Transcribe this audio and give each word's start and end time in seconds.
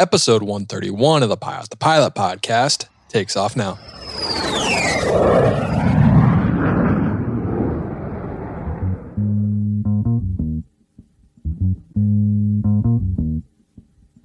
Episode 0.00 0.44
131 0.44 1.24
of 1.24 1.28
the 1.28 1.36
Pilot 1.36 1.70
the 1.70 1.76
Pilot 1.76 2.14
podcast 2.14 2.86
takes 3.08 3.36
off 3.36 3.56
now. 3.56 3.76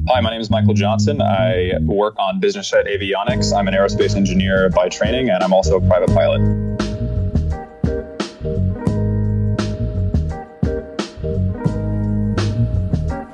Hi, 0.07 0.21
my 0.21 0.29
name 0.29 0.41
is 0.41 0.51
Michael 0.51 0.75
Johnson. 0.75 1.23
I 1.23 1.71
work 1.81 2.13
on 2.19 2.39
business 2.39 2.69
jet 2.69 2.85
avionics. 2.85 3.51
I'm 3.51 3.67
an 3.67 3.73
aerospace 3.73 4.15
engineer 4.15 4.69
by 4.69 4.89
training, 4.89 5.31
and 5.31 5.43
I'm 5.43 5.53
also 5.53 5.77
a 5.77 5.87
private 5.87 6.13
pilot. 6.13 6.72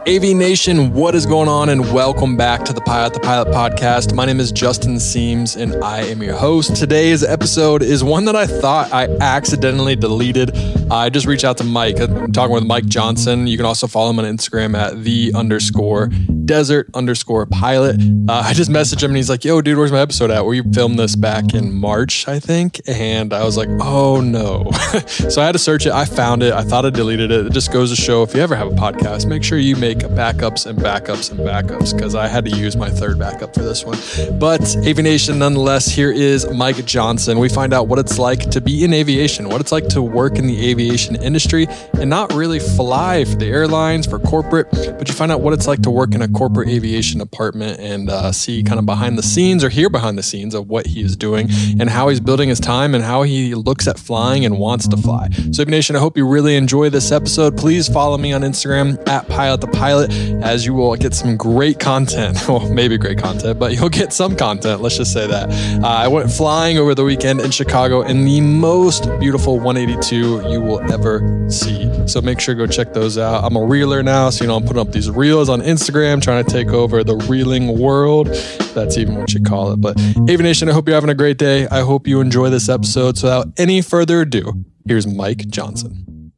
AV 0.09 0.35
Nation, 0.35 0.91
what 0.93 1.13
is 1.13 1.27
going 1.27 1.47
on? 1.47 1.69
And 1.69 1.93
welcome 1.93 2.35
back 2.35 2.65
to 2.65 2.73
the 2.73 2.81
Pilot 2.81 3.13
the 3.13 3.19
Pilot 3.19 3.49
podcast. 3.49 4.15
My 4.15 4.25
name 4.25 4.39
is 4.39 4.51
Justin 4.51 5.00
Seams 5.00 5.55
and 5.55 5.83
I 5.83 6.00
am 6.00 6.23
your 6.23 6.36
host. 6.36 6.75
Today's 6.75 7.23
episode 7.23 7.83
is 7.83 8.04
one 8.04 8.25
that 8.25 8.36
I 8.36 8.47
thought 8.47 8.91
I 8.91 9.05
accidentally 9.21 9.95
deleted. 9.95 10.57
I 10.89 11.11
just 11.11 11.27
reached 11.27 11.43
out 11.43 11.57
to 11.57 11.64
Mike. 11.64 12.00
I'm 12.00 12.31
talking 12.31 12.55
with 12.55 12.65
Mike 12.65 12.87
Johnson. 12.87 13.45
You 13.45 13.55
can 13.55 13.67
also 13.67 13.86
follow 13.86 14.09
him 14.09 14.17
on 14.17 14.25
Instagram 14.25 14.75
at 14.75 15.03
the 15.03 15.31
underscore 15.36 16.09
desert 16.49 16.89
underscore 16.95 17.45
pilot. 17.45 18.01
Uh, 18.27 18.41
I 18.43 18.55
just 18.55 18.71
messaged 18.71 19.03
him 19.03 19.11
and 19.11 19.17
he's 19.17 19.29
like, 19.29 19.45
yo, 19.45 19.61
dude, 19.61 19.77
where's 19.77 19.91
my 19.91 19.99
episode 19.99 20.31
at? 20.31 20.43
We 20.43 20.63
filmed 20.63 20.97
this 20.97 21.15
back 21.15 21.53
in 21.53 21.71
March, 21.71 22.27
I 22.27 22.39
think. 22.39 22.81
And 22.87 23.33
I 23.33 23.43
was 23.43 23.55
like, 23.55 23.69
oh 23.79 24.19
no. 24.19 24.71
so 25.05 25.43
I 25.43 25.45
had 25.45 25.51
to 25.51 25.59
search 25.59 25.85
it. 25.85 25.91
I 25.91 26.05
found 26.05 26.41
it. 26.41 26.51
I 26.51 26.63
thought 26.63 26.87
I 26.87 26.89
deleted 26.89 27.29
it. 27.29 27.45
It 27.45 27.53
just 27.53 27.71
goes 27.71 27.91
to 27.91 27.95
show 27.95 28.23
if 28.23 28.33
you 28.33 28.41
ever 28.41 28.55
have 28.55 28.67
a 28.67 28.75
podcast, 28.75 29.27
make 29.27 29.43
sure 29.43 29.59
you 29.59 29.75
make 29.75 29.99
backups 29.99 30.65
and 30.65 30.79
backups 30.79 31.29
and 31.29 31.39
backups 31.39 31.95
because 31.95 32.16
I 32.16 32.27
had 32.27 32.45
to 32.45 32.58
use 32.58 32.75
my 32.75 32.89
third 32.89 33.19
backup 33.19 33.53
for 33.53 33.61
this 33.61 33.86
one. 33.86 34.00
But 34.39 34.75
aviation, 34.77 35.38
nonetheless, 35.38 35.86
here 35.88 36.11
is 36.11 36.52
Mike 36.52 36.84
Johnson. 36.84 37.38
We 37.38 37.50
find 37.50 37.75
out 37.75 37.88
what 37.88 38.00
it's 38.00 38.17
like 38.17 38.50
to 38.50 38.59
be 38.59 38.84
in 38.84 38.91
aviation, 38.91 39.50
what 39.50 39.61
it's 39.61 39.72
like 39.72 39.88
to 39.89 40.02
work 40.02 40.39
in 40.39 40.47
the 40.47 40.67
aviation 40.67 41.16
industry 41.16 41.67
and 41.94 42.09
not 42.09 42.34
really 42.34 42.59
fly 42.59 43.23
for 43.25 43.36
the 43.36 43.45
airlines, 43.45 44.08
for 44.08 44.17
corporate, 44.17 44.67
but 44.72 45.08
you 45.08 45.13
find 45.13 45.31
out 45.31 45.41
what 45.41 45.53
it's 45.53 45.67
like 45.67 45.84
to 45.84 45.91
work 45.91 46.16
in 46.16 46.23
a 46.23 46.39
corporate 46.40 46.70
aviation 46.70 47.20
department 47.20 47.78
and 47.82 48.09
uh, 48.09 48.32
see 48.32 48.64
kind 48.64 48.80
of 48.80 48.86
behind 48.86 49.18
the 49.18 49.22
scenes 49.22 49.62
or 49.62 49.68
hear 49.68 49.90
behind 49.90 50.18
the 50.18 50.23
scenes 50.23 50.56
of 50.56 50.70
what 50.70 50.86
he 50.86 51.02
is 51.02 51.18
doing 51.18 51.50
and 51.81 51.90
how 51.90 52.08
he's 52.08 52.22
building 52.22 52.48
his 52.48 52.62
time 52.62 52.96
and 52.96 53.04
how 53.04 53.23
he 53.23 53.54
looks 53.54 53.90
at 53.90 54.00
flying 54.00 54.46
and 54.46 54.58
wants 54.58 54.88
to 54.88 54.96
fly. 54.96 55.28
So, 55.52 55.66
Nation, 55.66 55.98
I 55.98 56.00
hope 56.00 56.16
you 56.16 56.26
really 56.26 56.56
enjoy 56.56 56.90
this 56.90 57.12
episode. 57.12 57.58
Please 57.58 57.90
follow 57.90 58.18
me 58.18 58.31
on 58.31 58.42
Instagram 58.44 59.06
at 59.06 59.28
Pilot 59.28 59.59
the 59.59 59.68
Pilot 59.68 60.14
as 60.42 60.66
you 60.66 60.73
will 60.73 60.96
get 60.96 61.14
some 61.14 61.36
great 61.36 61.78
content. 61.78 62.38
Well, 62.50 62.68
maybe 62.74 62.98
great 62.98 63.20
content, 63.20 63.59
but 63.59 63.74
you'll 63.74 63.90
get 63.90 64.12
some 64.12 64.36
content. 64.36 64.81
Let's 64.81 64.98
just 64.98 65.14
say 65.14 65.28
that. 65.28 65.50
Uh, 65.84 65.88
I 65.88 66.08
went 66.08 66.31
flying 66.31 66.80
over 66.80 66.96
the 66.96 67.03
weekend 67.03 67.42
in 67.42 67.52
Chicago 67.52 68.02
in 68.02 68.26
the 68.26 68.42
most 68.42 69.03
beautiful 69.20 69.59
182 69.59 70.50
you 70.50 70.59
will 70.59 70.81
ever 70.92 71.48
see. 71.48 72.08
So 72.08 72.22
make 72.22 72.40
sure 72.40 72.56
to 72.56 72.58
go 72.58 72.66
check 72.66 72.94
those 72.94 73.20
out. 73.20 73.44
I'm 73.44 73.56
a 73.56 73.64
reeler 73.64 74.02
now, 74.02 74.31
so 74.31 74.44
you 74.44 74.48
know 74.48 74.56
I'm 74.56 74.64
putting 74.64 74.81
up 74.81 74.92
these 74.92 75.12
reels 75.12 75.48
on 75.48 75.62
Instagram 75.62 76.24
trying 76.30 76.45
to 76.45 76.52
take 76.52 76.67
over 76.67 77.03
the 77.03 77.16
reeling 77.27 77.80
world. 77.80 78.27
That's 78.75 78.99
even 78.99 79.16
what 79.16 79.33
you 79.33 79.41
call 79.41 79.72
it. 79.72 79.77
But 79.77 79.99
Aviation, 80.30 80.69
I 80.69 80.73
hope 80.73 80.88
you're 80.88 80.94
having 80.94 81.09
a 81.09 81.16
great 81.16 81.39
day. 81.39 81.67
I 81.69 81.80
hope 81.80 82.05
you 82.05 82.22
enjoy 82.22 82.52
this 82.52 82.69
episode. 82.69 83.17
So 83.17 83.25
without 83.25 83.47
any 83.58 83.81
further 83.81 84.22
ado, 84.22 84.63
here's 84.88 85.07
Mike 85.07 85.47
Johnson. 85.47 86.31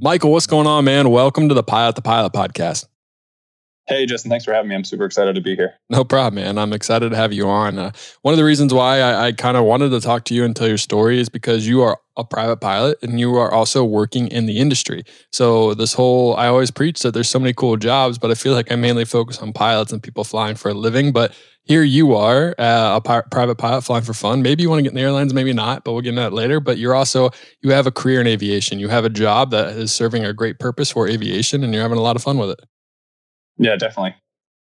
Michael, 0.00 0.30
what's 0.30 0.46
going 0.46 0.68
on, 0.68 0.84
man? 0.84 1.10
Welcome 1.10 1.48
to 1.48 1.54
the 1.56 1.64
Pilot 1.64 1.96
the 1.96 2.02
Pilot 2.02 2.32
podcast. 2.32 2.86
Hey, 3.88 4.06
Justin, 4.06 4.30
thanks 4.30 4.44
for 4.44 4.54
having 4.54 4.68
me. 4.68 4.76
I'm 4.76 4.84
super 4.84 5.06
excited 5.06 5.34
to 5.34 5.40
be 5.40 5.56
here. 5.56 5.74
No 5.90 6.04
problem, 6.04 6.44
man. 6.44 6.58
I'm 6.58 6.72
excited 6.72 7.10
to 7.10 7.16
have 7.16 7.32
you 7.32 7.48
on. 7.48 7.76
Uh, 7.76 7.90
one 8.22 8.34
of 8.34 8.38
the 8.38 8.44
reasons 8.44 8.72
why 8.72 9.00
I, 9.00 9.26
I 9.26 9.32
kind 9.32 9.56
of 9.56 9.64
wanted 9.64 9.88
to 9.88 10.00
talk 10.00 10.22
to 10.26 10.34
you 10.34 10.44
and 10.44 10.54
tell 10.54 10.68
your 10.68 10.78
story 10.78 11.18
is 11.18 11.28
because 11.28 11.66
you 11.66 11.82
are 11.82 11.98
a 12.18 12.24
private 12.24 12.58
pilot 12.58 12.98
and 13.02 13.18
you 13.18 13.36
are 13.36 13.50
also 13.50 13.84
working 13.84 14.28
in 14.28 14.46
the 14.46 14.58
industry. 14.58 15.04
So, 15.32 15.74
this 15.74 15.94
whole, 15.94 16.36
I 16.36 16.48
always 16.48 16.70
preach 16.70 17.00
that 17.02 17.14
there's 17.14 17.30
so 17.30 17.38
many 17.38 17.54
cool 17.54 17.76
jobs, 17.76 18.18
but 18.18 18.30
I 18.30 18.34
feel 18.34 18.52
like 18.52 18.70
I 18.70 18.76
mainly 18.76 19.04
focus 19.04 19.38
on 19.38 19.52
pilots 19.52 19.92
and 19.92 20.02
people 20.02 20.24
flying 20.24 20.56
for 20.56 20.68
a 20.70 20.74
living. 20.74 21.12
But 21.12 21.34
here 21.64 21.82
you 21.82 22.14
are, 22.14 22.54
uh, 22.58 22.96
a 22.96 23.00
pi- 23.00 23.22
private 23.30 23.56
pilot 23.56 23.82
flying 23.82 24.02
for 24.02 24.14
fun. 24.14 24.42
Maybe 24.42 24.62
you 24.62 24.70
want 24.70 24.80
to 24.80 24.82
get 24.82 24.90
in 24.90 24.96
the 24.96 25.02
airlines, 25.02 25.32
maybe 25.32 25.52
not, 25.52 25.84
but 25.84 25.92
we'll 25.92 26.02
get 26.02 26.10
into 26.10 26.22
that 26.22 26.32
later. 26.32 26.60
But 26.60 26.78
you're 26.78 26.94
also, 26.94 27.30
you 27.62 27.70
have 27.70 27.86
a 27.86 27.92
career 27.92 28.20
in 28.20 28.26
aviation. 28.26 28.78
You 28.78 28.88
have 28.88 29.04
a 29.04 29.10
job 29.10 29.50
that 29.52 29.76
is 29.76 29.92
serving 29.92 30.24
a 30.24 30.32
great 30.32 30.58
purpose 30.58 30.90
for 30.90 31.06
aviation 31.06 31.62
and 31.62 31.72
you're 31.72 31.82
having 31.82 31.98
a 31.98 32.02
lot 32.02 32.16
of 32.16 32.22
fun 32.22 32.38
with 32.38 32.50
it. 32.50 32.60
Yeah, 33.58 33.76
definitely. 33.76 34.14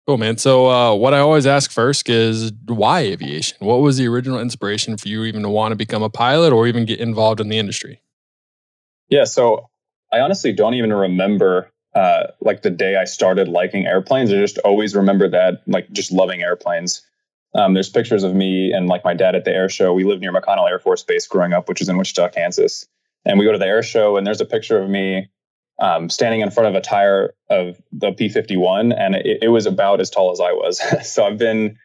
Cool, 0.06 0.18
man. 0.18 0.38
So, 0.38 0.69
uh, 0.69 0.96
what 0.96 1.14
I 1.14 1.19
always 1.19 1.47
ask 1.47 1.72
first 1.72 2.09
is 2.09 2.52
why 2.68 3.02
aviation? 3.02 3.58
What 3.62 3.78
was 3.78 3.97
the 3.97 4.08
original 4.08 4.40
inspiration 4.40 4.97
for 4.97 5.08
you 5.08 5.24
even 5.24 5.44
to 5.44 5.50
want 5.50 5.72
to 5.72 5.78
become 5.78 6.03
a 6.03 6.09
pilot 6.09 6.52
or 6.52 6.68
even 6.68 6.86
get 6.86 7.00
involved 7.00 7.40
in 7.40 7.47
the 7.47 7.58
industry? 7.58 8.02
Yeah, 9.09 9.24
so 9.24 9.69
I 10.12 10.19
honestly 10.19 10.52
don't 10.52 10.74
even 10.74 10.91
remember 10.91 11.72
uh, 11.96 12.28
like 12.41 12.64
the 12.64 12.69
day 12.69 12.97
I 12.97 13.06
started 13.06 13.47
liking 13.47 13.86
airplanes. 13.86 14.31
I 14.31 14.36
just 14.36 14.58
always 14.59 14.96
remember 14.96 15.30
that, 15.30 15.62
like 15.68 15.90
just 15.91 16.12
loving 16.12 16.41
airplanes. 16.41 17.02
Um, 17.56 17.74
there's 17.74 17.90
pictures 17.90 18.24
of 18.24 18.34
me 18.34 18.72
and 18.74 18.88
like 18.88 19.06
my 19.06 19.14
dad 19.14 19.35
at 19.35 19.46
the 19.46 19.52
air 19.52 19.70
show. 19.70 19.94
We 19.94 20.03
lived 20.03 20.22
near 20.22 20.34
McConnell 20.34 20.70
Air 20.70 20.80
Force 20.80 21.03
Base 21.03 21.28
growing 21.28 21.53
up, 21.53 21.70
which 21.70 21.81
is 21.81 21.88
in 21.88 21.97
Wichita, 21.97 22.30
Kansas. 22.30 22.88
And 23.25 23.40
we 23.40 23.46
go 23.46 23.52
to 23.52 23.58
the 23.58 23.68
air 23.68 23.84
show, 23.84 24.18
and 24.18 24.28
there's 24.28 24.41
a 24.41 24.46
picture 24.46 24.81
of 24.81 24.90
me 24.90 25.30
um, 25.84 26.10
standing 26.10 26.40
in 26.40 26.50
front 26.50 26.70
of 26.70 26.76
a 26.76 26.82
tire 26.82 27.34
of 27.50 27.78
the 27.92 28.12
P51, 28.12 28.98
and 28.98 29.16
it, 29.16 29.40
it 29.44 29.50
was 29.50 29.66
about 29.66 30.00
as 30.00 30.10
tall 30.10 30.32
as 30.32 30.40
I 30.40 30.54
was. 30.54 30.82
so 31.14 31.26
I've 31.26 31.38
been, 31.38 31.78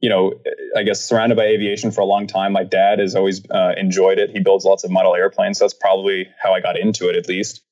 you 0.00 0.08
know, 0.08 0.32
I 0.74 0.84
guess 0.84 1.04
surrounded 1.04 1.36
by 1.36 1.44
aviation 1.44 1.90
for 1.90 2.00
a 2.00 2.06
long 2.06 2.26
time. 2.26 2.54
My 2.54 2.64
dad 2.64 2.98
has 2.98 3.14
always 3.14 3.42
uh, 3.50 3.72
enjoyed 3.76 4.18
it. 4.18 4.30
He 4.30 4.40
builds 4.40 4.64
lots 4.64 4.84
of 4.84 4.90
model 4.90 5.14
airplanes. 5.14 5.58
So 5.58 5.64
that's 5.64 5.74
probably 5.74 6.28
how 6.42 6.54
I 6.54 6.60
got 6.62 6.78
into 6.78 7.10
it, 7.10 7.16
at 7.16 7.28
least. 7.28 7.62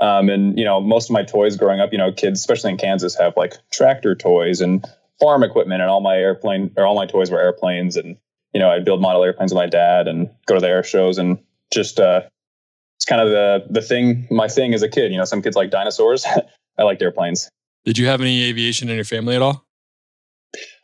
Um, 0.00 0.30
and 0.30 0.58
you 0.58 0.64
know, 0.64 0.80
most 0.80 1.10
of 1.10 1.12
my 1.12 1.22
toys 1.22 1.56
growing 1.58 1.80
up, 1.80 1.92
you 1.92 1.98
know, 1.98 2.12
kids, 2.12 2.40
especially 2.40 2.70
in 2.70 2.78
Kansas, 2.78 3.14
have 3.16 3.34
like 3.36 3.56
tractor 3.70 4.14
toys 4.14 4.62
and 4.62 4.86
farm 5.20 5.42
equipment, 5.42 5.82
and 5.82 5.90
all 5.90 6.00
my 6.00 6.16
airplane 6.16 6.70
or 6.78 6.86
all 6.86 6.94
my 6.94 7.06
toys 7.06 7.30
were 7.30 7.40
airplanes. 7.40 7.96
And 7.96 8.16
you 8.54 8.60
know, 8.60 8.70
I'd 8.70 8.86
build 8.86 9.02
model 9.02 9.22
airplanes 9.22 9.52
with 9.52 9.58
my 9.58 9.66
dad 9.66 10.08
and 10.08 10.30
go 10.46 10.54
to 10.54 10.60
the 10.60 10.68
air 10.68 10.82
shows 10.82 11.18
and 11.18 11.38
just 11.70 12.00
uh, 12.00 12.22
kind 13.08 13.20
of 13.20 13.28
the 13.30 13.66
the 13.70 13.82
thing 13.82 14.26
my 14.30 14.48
thing 14.48 14.74
as 14.74 14.82
a 14.82 14.88
kid. 14.88 15.12
You 15.12 15.18
know, 15.18 15.24
some 15.24 15.42
kids 15.42 15.56
like 15.56 15.70
dinosaurs. 15.70 16.26
I 16.78 16.82
liked 16.82 17.02
airplanes. 17.02 17.48
Did 17.84 17.98
you 17.98 18.06
have 18.06 18.20
any 18.20 18.44
aviation 18.44 18.88
in 18.88 18.96
your 18.96 19.04
family 19.04 19.36
at 19.36 19.42
all? 19.42 19.64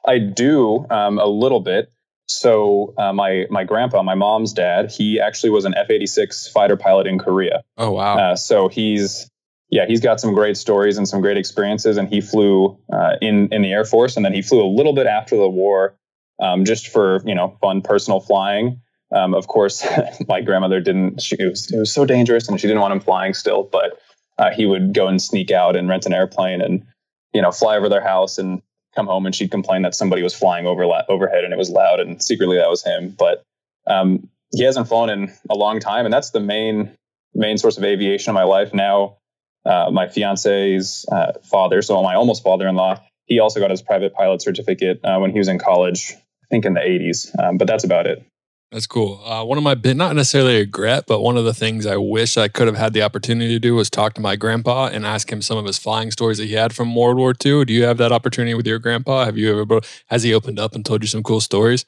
I 0.07 0.19
do 0.19 0.87
um, 0.91 1.19
a 1.19 1.27
little 1.27 1.61
bit. 1.61 1.93
So 2.29 2.95
uh, 2.97 3.13
my 3.13 3.47
my 3.51 3.65
grandpa, 3.65 4.03
my 4.03 4.15
mom's 4.15 4.53
dad, 4.53 4.91
he 4.91 5.21
actually 5.21 5.51
was 5.51 5.65
an 5.65 5.75
F 5.77 5.91
eighty 5.91 6.07
six 6.07 6.49
fighter 6.49 6.77
pilot 6.77 7.07
in 7.07 7.19
Korea. 7.19 7.63
Oh 7.77 7.93
wow! 7.93 8.17
Uh, 8.17 8.37
so 8.37 8.69
he's 8.69 9.29
yeah, 9.69 9.87
he's 9.87 10.01
got 10.01 10.21
some 10.21 10.35
great 10.35 10.57
stories 10.57 10.97
and 10.97 11.09
some 11.09 11.21
great 11.21 11.37
experiences. 11.37 11.97
And 11.97 12.09
he 12.09 12.21
flew 12.21 12.79
uh, 12.93 13.17
in 13.21 13.49
in 13.53 13.63
the 13.63 13.73
Air 13.73 13.85
Force, 13.85 14.17
and 14.17 14.25
then 14.25 14.33
he 14.33 14.43
flew 14.43 14.65
a 14.65 14.71
little 14.71 14.95
bit 14.95 15.07
after 15.07 15.37
the 15.37 15.49
war, 15.49 15.97
um, 16.41 16.65
just 16.65 16.89
for 16.89 17.21
you 17.25 17.35
know 17.35 17.59
fun 17.61 17.83
personal 17.83 18.21
flying. 18.21 18.81
Um, 19.13 19.35
of 19.35 19.47
course, 19.47 19.87
my 20.29 20.41
grandmother 20.41 20.81
didn't. 20.81 21.21
She, 21.21 21.37
it, 21.39 21.51
was, 21.51 21.71
it 21.71 21.79
was 21.79 21.93
so 21.93 22.05
dangerous, 22.05 22.49
and 22.49 22.61
she 22.61 22.67
didn't 22.67 22.81
want 22.81 22.93
him 22.93 23.01
flying 23.01 23.35
still. 23.35 23.65
But 23.65 23.99
uh, 24.39 24.51
he 24.51 24.67
would 24.67 24.95
go 24.95 25.07
and 25.09 25.21
sneak 25.21 25.51
out 25.51 25.77
and 25.77 25.89
rent 25.89 26.07
an 26.07 26.13
airplane, 26.13 26.61
and 26.61 26.85
you 27.33 27.43
know, 27.43 27.53
fly 27.53 27.77
over 27.77 27.89
their 27.89 28.03
house 28.03 28.39
and 28.39 28.63
come 28.95 29.07
home, 29.07 29.27
and 29.27 29.35
she'd 29.35 29.51
complain 29.51 29.83
that 29.83 29.95
somebody 29.95 30.23
was 30.23 30.35
flying 30.35 30.67
over 30.67 30.85
overhead, 31.09 31.45
and 31.45 31.53
it 31.53 31.59
was 31.59 31.71
loud, 31.71 32.01
and 32.01 32.23
secretly 32.23 32.57
that 32.57 32.71
was 32.71 32.85
him. 32.85 33.15
But 33.17 33.43
um, 33.87 34.29
he 34.55 34.65
hasn't 34.65 34.89
flown 34.89 35.11
in 35.11 35.33
a 35.51 35.55
long 35.55 35.81
time, 35.81 36.05
and 36.05 36.13
that's 36.13 36.31
the 36.31 36.41
main 36.41 36.97
main 37.35 37.59
source 37.59 37.79
of 37.79 37.85
aviation 37.85 38.31
in 38.31 38.35
my 38.35 38.45
life 38.45 38.75
now. 38.75 39.17
Uh, 39.65 39.91
my 39.93 40.09
fiance's 40.09 41.07
uh, 41.11 41.33
father, 41.45 41.83
so 41.83 42.03
my 42.03 42.15
almost 42.15 42.43
father-in-law, 42.43 43.01
he 43.27 43.39
also 43.39 43.61
got 43.61 43.71
his 43.71 43.81
private 43.81 44.13
pilot 44.13 44.43
certificate 44.43 45.01
uh, 45.05 45.19
when 45.19 45.31
he 45.31 45.39
was 45.39 45.49
in 45.49 45.59
college. 45.59 46.15
I 46.15 46.47
think 46.51 46.67
in 46.67 46.75
the 46.75 46.81
80s, 46.81 47.31
um, 47.43 47.57
but 47.57 47.67
that's 47.67 47.85
about 47.85 48.07
it. 48.07 48.27
That's 48.73 48.87
cool. 48.87 49.23
Uh, 49.23 49.45
one 49.45 49.59
of 49.59 49.65
my 49.65 49.75
not 49.93 50.17
necessarily 50.17 50.57
a 50.57 50.61
regret, 50.61 51.05
but 51.07 51.21
one 51.21 51.37
of 51.37 51.45
the 51.45 51.53
things 51.53 51.85
I 51.85 51.99
wish 51.99 52.39
I 52.39 52.49
could 52.49 52.67
have 52.69 52.77
had 52.77 52.95
the 52.95 53.03
opportunity 53.03 53.53
to 53.53 53.59
do 53.59 53.75
was 53.75 53.91
talk 53.91 54.15
to 54.15 54.23
my 54.23 54.35
grandpa 54.35 54.87
and 54.87 55.05
ask 55.05 55.31
him 55.31 55.43
some 55.43 55.59
of 55.59 55.67
his 55.67 55.77
flying 55.77 56.11
stories 56.11 56.39
that 56.39 56.47
he 56.47 56.55
had 56.55 56.75
from 56.75 56.95
World 56.95 57.19
War 57.19 57.35
II. 57.45 57.67
Do 57.67 57.73
you 57.75 57.85
have 57.85 57.99
that 57.99 58.13
opportunity 58.13 58.55
with 58.55 58.67
your 58.67 58.79
grandpa? 58.79 59.27
Have 59.27 59.37
you 59.37 59.61
ever 59.61 59.81
has 60.07 60.23
he 60.23 60.33
opened 60.33 60.59
up 60.59 60.75
and 60.75 60.87
told 60.87 61.03
you 61.03 61.07
some 61.07 61.23
cool 61.23 61.43
stories? 61.43 61.85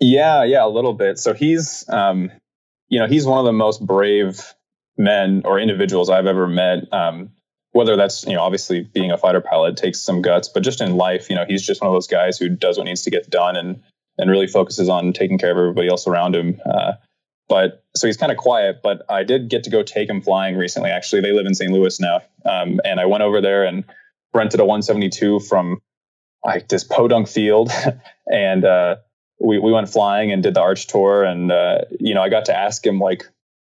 Yeah, 0.00 0.44
yeah, 0.44 0.66
a 0.66 0.68
little 0.68 0.92
bit. 0.92 1.18
So 1.18 1.32
he's, 1.32 1.88
um, 1.88 2.30
you 2.88 3.00
know, 3.00 3.06
he's 3.06 3.24
one 3.24 3.38
of 3.38 3.46
the 3.46 3.52
most 3.52 3.84
brave 3.84 4.52
men 4.98 5.42
or 5.46 5.58
individuals 5.58 6.10
I've 6.10 6.26
ever 6.26 6.46
met. 6.46 6.92
Um, 6.92 7.30
whether 7.72 7.96
that's 7.96 8.26
you 8.26 8.34
know 8.34 8.42
obviously 8.42 8.82
being 8.82 9.12
a 9.12 9.16
fighter 9.16 9.40
pilot 9.40 9.78
takes 9.78 10.00
some 10.00 10.20
guts, 10.20 10.48
but 10.48 10.62
just 10.62 10.82
in 10.82 10.96
life, 10.96 11.30
you 11.30 11.36
know, 11.36 11.46
he's 11.48 11.66
just 11.66 11.80
one 11.80 11.88
of 11.88 11.94
those 11.94 12.06
guys 12.06 12.36
who 12.36 12.50
does 12.50 12.76
what 12.76 12.84
needs 12.84 13.02
to 13.02 13.10
get 13.10 13.30
done 13.30 13.56
and 13.56 13.82
and 14.18 14.30
really 14.30 14.46
focuses 14.46 14.88
on 14.88 15.12
taking 15.12 15.38
care 15.38 15.50
of 15.50 15.56
everybody 15.56 15.88
else 15.88 16.06
around 16.06 16.34
him. 16.34 16.60
Uh, 16.66 16.92
but 17.48 17.82
so 17.96 18.06
he's 18.06 18.16
kind 18.16 18.30
of 18.30 18.38
quiet. 18.38 18.80
But 18.82 19.02
I 19.08 19.24
did 19.24 19.48
get 19.48 19.64
to 19.64 19.70
go 19.70 19.82
take 19.82 20.08
him 20.08 20.20
flying 20.20 20.56
recently. 20.56 20.90
Actually, 20.90 21.22
they 21.22 21.32
live 21.32 21.46
in 21.46 21.54
St. 21.54 21.72
Louis 21.72 21.98
now, 22.00 22.20
um, 22.44 22.80
and 22.84 23.00
I 23.00 23.06
went 23.06 23.22
over 23.22 23.40
there 23.40 23.64
and 23.64 23.84
rented 24.34 24.60
a 24.60 24.64
172 24.64 25.40
from 25.40 25.80
like 26.44 26.68
this 26.68 26.84
podunk 26.84 27.28
field, 27.28 27.70
and 28.26 28.64
uh, 28.64 28.96
we 29.40 29.58
we 29.58 29.72
went 29.72 29.88
flying 29.88 30.32
and 30.32 30.42
did 30.42 30.54
the 30.54 30.60
arch 30.60 30.86
tour, 30.86 31.24
and 31.24 31.50
uh, 31.50 31.78
you 31.98 32.14
know 32.14 32.22
I 32.22 32.28
got 32.28 32.44
to 32.46 32.56
ask 32.56 32.84
him 32.84 33.00
like, 33.00 33.24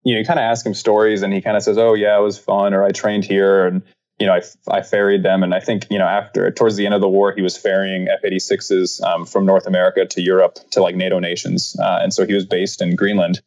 you 0.04 0.14
know, 0.14 0.20
you 0.20 0.26
kind 0.26 0.40
of 0.40 0.44
ask 0.44 0.66
him 0.66 0.74
stories, 0.74 1.22
and 1.22 1.34
he 1.34 1.42
kind 1.42 1.58
of 1.58 1.64
says, 1.64 1.78
"Oh 1.78 1.94
yeah, 1.94 2.18
it 2.18 2.22
was 2.22 2.38
fun," 2.38 2.74
or 2.74 2.84
"I 2.84 2.92
trained 2.92 3.26
here," 3.26 3.66
and 3.66 3.82
you 4.24 4.28
know, 4.28 4.36
I, 4.36 4.78
I 4.78 4.82
ferried 4.82 5.22
them. 5.22 5.44
And 5.44 5.54
I 5.54 5.60
think, 5.60 5.86
you 5.90 6.00
know, 6.00 6.08
after 6.08 6.50
towards 6.50 6.78
the 6.78 6.86
end 6.86 6.96
of 6.96 7.02
the 7.02 7.10
war, 7.10 7.34
he 7.36 7.42
was 7.42 7.58
ferrying 7.58 8.08
F 8.08 8.22
86s 8.24 9.04
um, 9.04 9.26
from 9.26 9.46
North 9.46 9.68
America 9.68 10.06
to 10.06 10.22
Europe 10.22 10.60
to 10.72 10.82
like 10.82 10.96
NATO 10.96 11.20
nations. 11.20 11.76
Uh, 11.78 12.00
and 12.02 12.14
so 12.14 12.26
he 12.26 12.34
was 12.34 12.46
based 12.46 12.82
in 12.82 12.96
Greenland. 12.96 13.42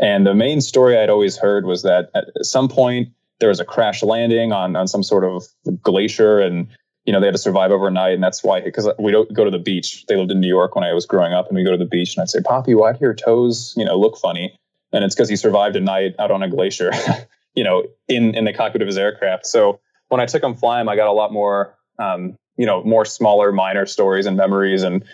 And 0.00 0.26
the 0.26 0.34
main 0.34 0.62
story 0.62 0.96
I'd 0.96 1.10
always 1.10 1.36
heard 1.36 1.66
was 1.66 1.82
that 1.82 2.08
at 2.14 2.46
some 2.46 2.66
point 2.70 3.10
there 3.40 3.50
was 3.50 3.60
a 3.60 3.64
crash 3.66 4.02
landing 4.02 4.52
on, 4.52 4.74
on 4.74 4.88
some 4.88 5.02
sort 5.02 5.24
of 5.24 5.44
glacier 5.82 6.40
and, 6.40 6.68
you 7.04 7.12
know, 7.12 7.20
they 7.20 7.26
had 7.26 7.34
to 7.34 7.38
survive 7.38 7.70
overnight. 7.70 8.14
And 8.14 8.24
that's 8.24 8.42
why, 8.42 8.62
because 8.62 8.88
we 8.98 9.12
don't 9.12 9.30
go 9.34 9.44
to 9.44 9.50
the 9.50 9.58
beach. 9.58 10.06
They 10.08 10.16
lived 10.16 10.30
in 10.30 10.40
New 10.40 10.48
York 10.48 10.74
when 10.74 10.84
I 10.84 10.94
was 10.94 11.04
growing 11.04 11.34
up 11.34 11.48
and 11.48 11.56
we 11.58 11.62
go 11.62 11.72
to 11.72 11.76
the 11.76 11.84
beach 11.84 12.16
and 12.16 12.22
I'd 12.22 12.30
say, 12.30 12.40
Poppy, 12.40 12.74
why 12.74 12.94
do 12.94 13.00
your 13.02 13.12
toes, 13.12 13.74
you 13.76 13.84
know, 13.84 13.98
look 13.98 14.16
funny? 14.16 14.58
And 14.94 15.04
it's 15.04 15.14
because 15.14 15.28
he 15.28 15.36
survived 15.36 15.76
a 15.76 15.80
night 15.80 16.14
out 16.18 16.30
on 16.30 16.42
a 16.42 16.48
glacier, 16.48 16.90
you 17.54 17.64
know, 17.64 17.84
in, 18.08 18.34
in 18.34 18.46
the 18.46 18.54
cockpit 18.54 18.80
of 18.80 18.86
his 18.86 18.96
aircraft. 18.96 19.44
So 19.44 19.78
when 20.08 20.20
I 20.20 20.26
took 20.26 20.42
him 20.42 20.54
flying, 20.54 20.88
I 20.88 20.96
got 20.96 21.08
a 21.08 21.12
lot 21.12 21.32
more, 21.32 21.76
um, 21.98 22.36
you 22.56 22.66
know, 22.66 22.82
more 22.84 23.04
smaller, 23.04 23.52
minor 23.52 23.86
stories 23.86 24.26
and 24.26 24.36
memories. 24.36 24.82
And, 24.82 25.04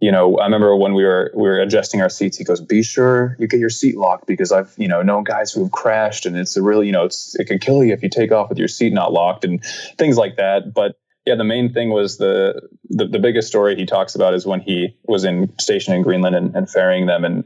you 0.00 0.10
know, 0.10 0.38
I 0.38 0.44
remember 0.44 0.74
when 0.76 0.94
we 0.94 1.04
were 1.04 1.30
we 1.34 1.42
were 1.42 1.60
adjusting 1.60 2.00
our 2.00 2.08
seats, 2.08 2.36
he 2.36 2.44
goes, 2.44 2.60
"Be 2.60 2.82
sure 2.82 3.36
you 3.38 3.46
get 3.46 3.60
your 3.60 3.70
seat 3.70 3.96
locked 3.96 4.26
because 4.26 4.50
I've 4.50 4.72
you 4.78 4.88
know 4.88 5.02
known 5.02 5.24
guys 5.24 5.52
who 5.52 5.62
have 5.62 5.72
crashed, 5.72 6.24
and 6.24 6.36
it's 6.36 6.56
a 6.56 6.62
really 6.62 6.86
you 6.86 6.92
know 6.92 7.04
it's 7.04 7.38
it 7.38 7.44
can 7.44 7.58
kill 7.58 7.84
you 7.84 7.92
if 7.92 8.02
you 8.02 8.08
take 8.08 8.32
off 8.32 8.48
with 8.48 8.58
your 8.58 8.68
seat 8.68 8.92
not 8.92 9.12
locked 9.12 9.44
and 9.44 9.62
things 9.98 10.16
like 10.16 10.36
that." 10.36 10.72
But 10.72 10.96
yeah, 11.26 11.34
the 11.34 11.44
main 11.44 11.72
thing 11.72 11.90
was 11.90 12.16
the, 12.16 12.68
the, 12.88 13.06
the 13.06 13.18
biggest 13.18 13.46
story 13.48 13.76
he 13.76 13.84
talks 13.84 14.14
about 14.14 14.34
is 14.34 14.46
when 14.46 14.60
he 14.60 14.96
was 15.04 15.24
in 15.24 15.56
station 15.58 15.94
in 15.94 16.02
Greenland 16.02 16.34
and, 16.34 16.56
and 16.56 16.68
ferrying 16.68 17.06
them, 17.06 17.24
and 17.24 17.44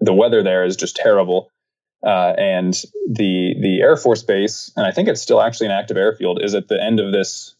the 0.00 0.12
weather 0.12 0.42
there 0.42 0.64
is 0.64 0.76
just 0.76 0.96
terrible. 0.96 1.48
Uh, 2.04 2.34
and 2.36 2.74
the 3.08 3.54
the 3.60 3.80
Air 3.80 3.96
Force 3.96 4.22
Base, 4.22 4.72
and 4.76 4.86
I 4.86 4.90
think 4.90 5.08
it's 5.08 5.22
still 5.22 5.40
actually 5.40 5.66
an 5.66 5.72
active 5.72 5.96
airfield, 5.96 6.40
is 6.42 6.54
at 6.54 6.68
the 6.68 6.82
end 6.82 6.98
of 6.98 7.12
this 7.12 7.54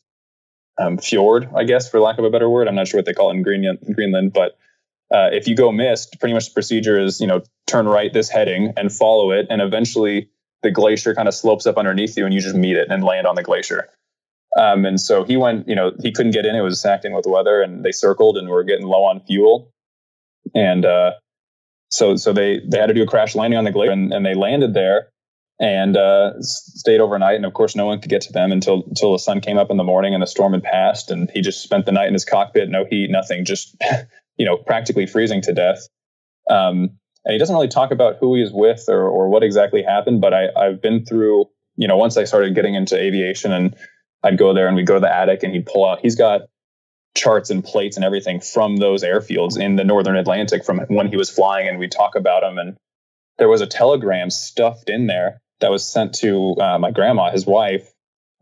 um, 0.79 0.99
fjord, 0.99 1.49
I 1.55 1.65
guess, 1.65 1.89
for 1.89 2.01
lack 2.01 2.19
of 2.19 2.25
a 2.25 2.31
better 2.31 2.51
word. 2.51 2.67
I'm 2.67 2.75
not 2.75 2.89
sure 2.89 2.99
what 2.99 3.07
they 3.07 3.13
call 3.13 3.31
it 3.31 3.35
in 3.35 3.43
Greenland, 3.43 3.79
Greenland 3.95 4.33
but 4.33 4.59
uh, 5.13 5.29
if 5.31 5.47
you 5.47 5.55
go 5.55 5.71
missed, 5.71 6.19
pretty 6.19 6.33
much 6.33 6.47
the 6.49 6.55
procedure 6.55 6.99
is 6.99 7.21
you 7.21 7.27
know 7.27 7.43
turn 7.67 7.87
right 7.87 8.13
this 8.13 8.29
heading 8.29 8.73
and 8.77 8.91
follow 8.93 9.31
it, 9.31 9.47
and 9.51 9.61
eventually 9.61 10.29
the 10.63 10.71
glacier 10.71 11.15
kind 11.15 11.29
of 11.29 11.35
slopes 11.35 11.67
up 11.67 11.77
underneath 11.77 12.17
you, 12.17 12.25
and 12.25 12.35
you 12.35 12.41
just 12.41 12.57
meet 12.57 12.77
it 12.77 12.89
and 12.91 13.05
land 13.05 13.27
on 13.27 13.35
the 13.35 13.43
glacier. 13.43 13.89
Um, 14.57 14.85
and 14.85 15.01
so 15.01 15.25
he 15.25 15.37
went, 15.37 15.69
you 15.69 15.75
know, 15.75 15.93
he 16.01 16.13
couldn't 16.13 16.33
get 16.33 16.45
in. 16.45 16.55
It 16.55 16.61
was 16.61 16.85
acting 16.85 17.13
with 17.13 17.25
the 17.25 17.31
weather, 17.31 17.63
and 17.63 17.85
they 17.85 17.93
circled 17.93 18.37
and 18.37 18.49
were 18.49 18.65
getting 18.65 18.87
low 18.87 19.05
on 19.05 19.21
fuel. 19.21 19.71
And 20.55 20.85
uh, 20.85 21.13
so 21.93 22.17
so 22.17 22.33
they 22.33 22.61
they 22.67 22.79
had 22.79 22.87
to 22.87 22.95
do 22.95 23.03
a 23.03 23.07
crash 23.07 23.35
landing 23.35 23.59
on 23.59 23.65
the 23.65 23.71
glacier, 23.71 23.93
and, 23.93 24.13
and 24.13 24.25
they 24.25 24.35
landed 24.35 24.73
there 24.73 25.09
and 25.61 25.97
uh, 25.97 26.33
stayed 26.41 27.01
overnight. 27.01 27.37
And 27.37 27.45
of 27.45 27.53
course, 27.53 27.77
no 27.77 27.85
one 27.85 28.01
could 28.01 28.09
get 28.09 28.23
to 28.23 28.33
them 28.33 28.51
until 28.51 28.83
until 28.87 29.13
the 29.13 29.19
sun 29.19 29.41
came 29.41 29.59
up 29.59 29.71
in 29.71 29.77
the 29.77 29.85
morning 29.85 30.15
and 30.15 30.23
the 30.23 30.27
storm 30.27 30.55
had 30.55 30.63
passed. 30.63 31.11
And 31.11 31.31
he 31.31 31.43
just 31.43 31.63
spent 31.63 31.85
the 31.85 31.93
night 31.93 32.09
in 32.09 32.15
his 32.15 32.25
cockpit, 32.25 32.71
no 32.71 32.87
heat, 32.89 33.11
nothing, 33.11 33.45
just 33.45 33.77
you 34.39 34.47
know, 34.47 34.57
practically 34.57 35.07
freezing 35.07 35.43
to 35.43 35.53
death. 35.53 35.87
Um, 36.49 36.99
and 37.25 37.35
he 37.35 37.39
doesn't 37.39 37.55
really 37.55 37.69
talk 37.69 37.93
about 37.93 38.17
who 38.19 38.35
he 38.37 38.43
is 38.43 38.51
with 38.53 38.87
or 38.89 39.07
or 39.07 39.29
what 39.29 39.43
exactly 39.43 39.83
happened. 39.83 40.23
But 40.23 40.33
I 40.33 40.49
I've 40.57 40.81
been 40.81 41.05
through, 41.05 41.45
you 41.77 41.87
know, 41.87 41.99
once 41.99 42.17
I 42.17 42.25
started 42.25 42.55
getting 42.55 42.75
into 42.75 42.99
aviation 42.99 43.53
and 43.53 43.77
I'd 44.23 44.39
go 44.39 44.55
there 44.55 44.67
and 44.67 44.77
we'd 44.77 44.87
go 44.87 44.95
to 44.95 45.01
the 45.01 45.15
attic 45.15 45.43
and 45.43 45.53
he'd 45.53 45.67
pull 45.67 45.87
out. 45.87 46.01
He's 46.01 46.17
got 46.17 46.43
charts 47.15 47.51
and 47.51 47.63
plates 47.65 47.97
and 47.97 48.05
everything 48.05 48.41
from 48.41 48.77
those 48.77 49.05
airfields 49.05 49.59
in 49.59 49.77
the 49.77 49.85
northern 49.85 50.17
Atlantic 50.17 50.65
from 50.65 50.81
when 50.89 51.09
he 51.09 51.17
was 51.17 51.31
flying, 51.31 51.69
and 51.69 51.79
we 51.79 51.89
talk 51.89 52.15
about 52.15 52.41
them. 52.41 52.59
And 52.59 52.77
there 53.39 53.49
was 53.49 53.61
a 53.61 53.67
telegram 53.67 54.31
stuffed 54.31 54.89
in 54.89 55.07
there 55.07 55.41
that 55.61 55.71
was 55.71 55.87
sent 55.87 56.15
to 56.15 56.57
uh, 56.61 56.79
my 56.79 56.91
grandma, 56.91 57.31
his 57.31 57.47
wife, 57.47 57.93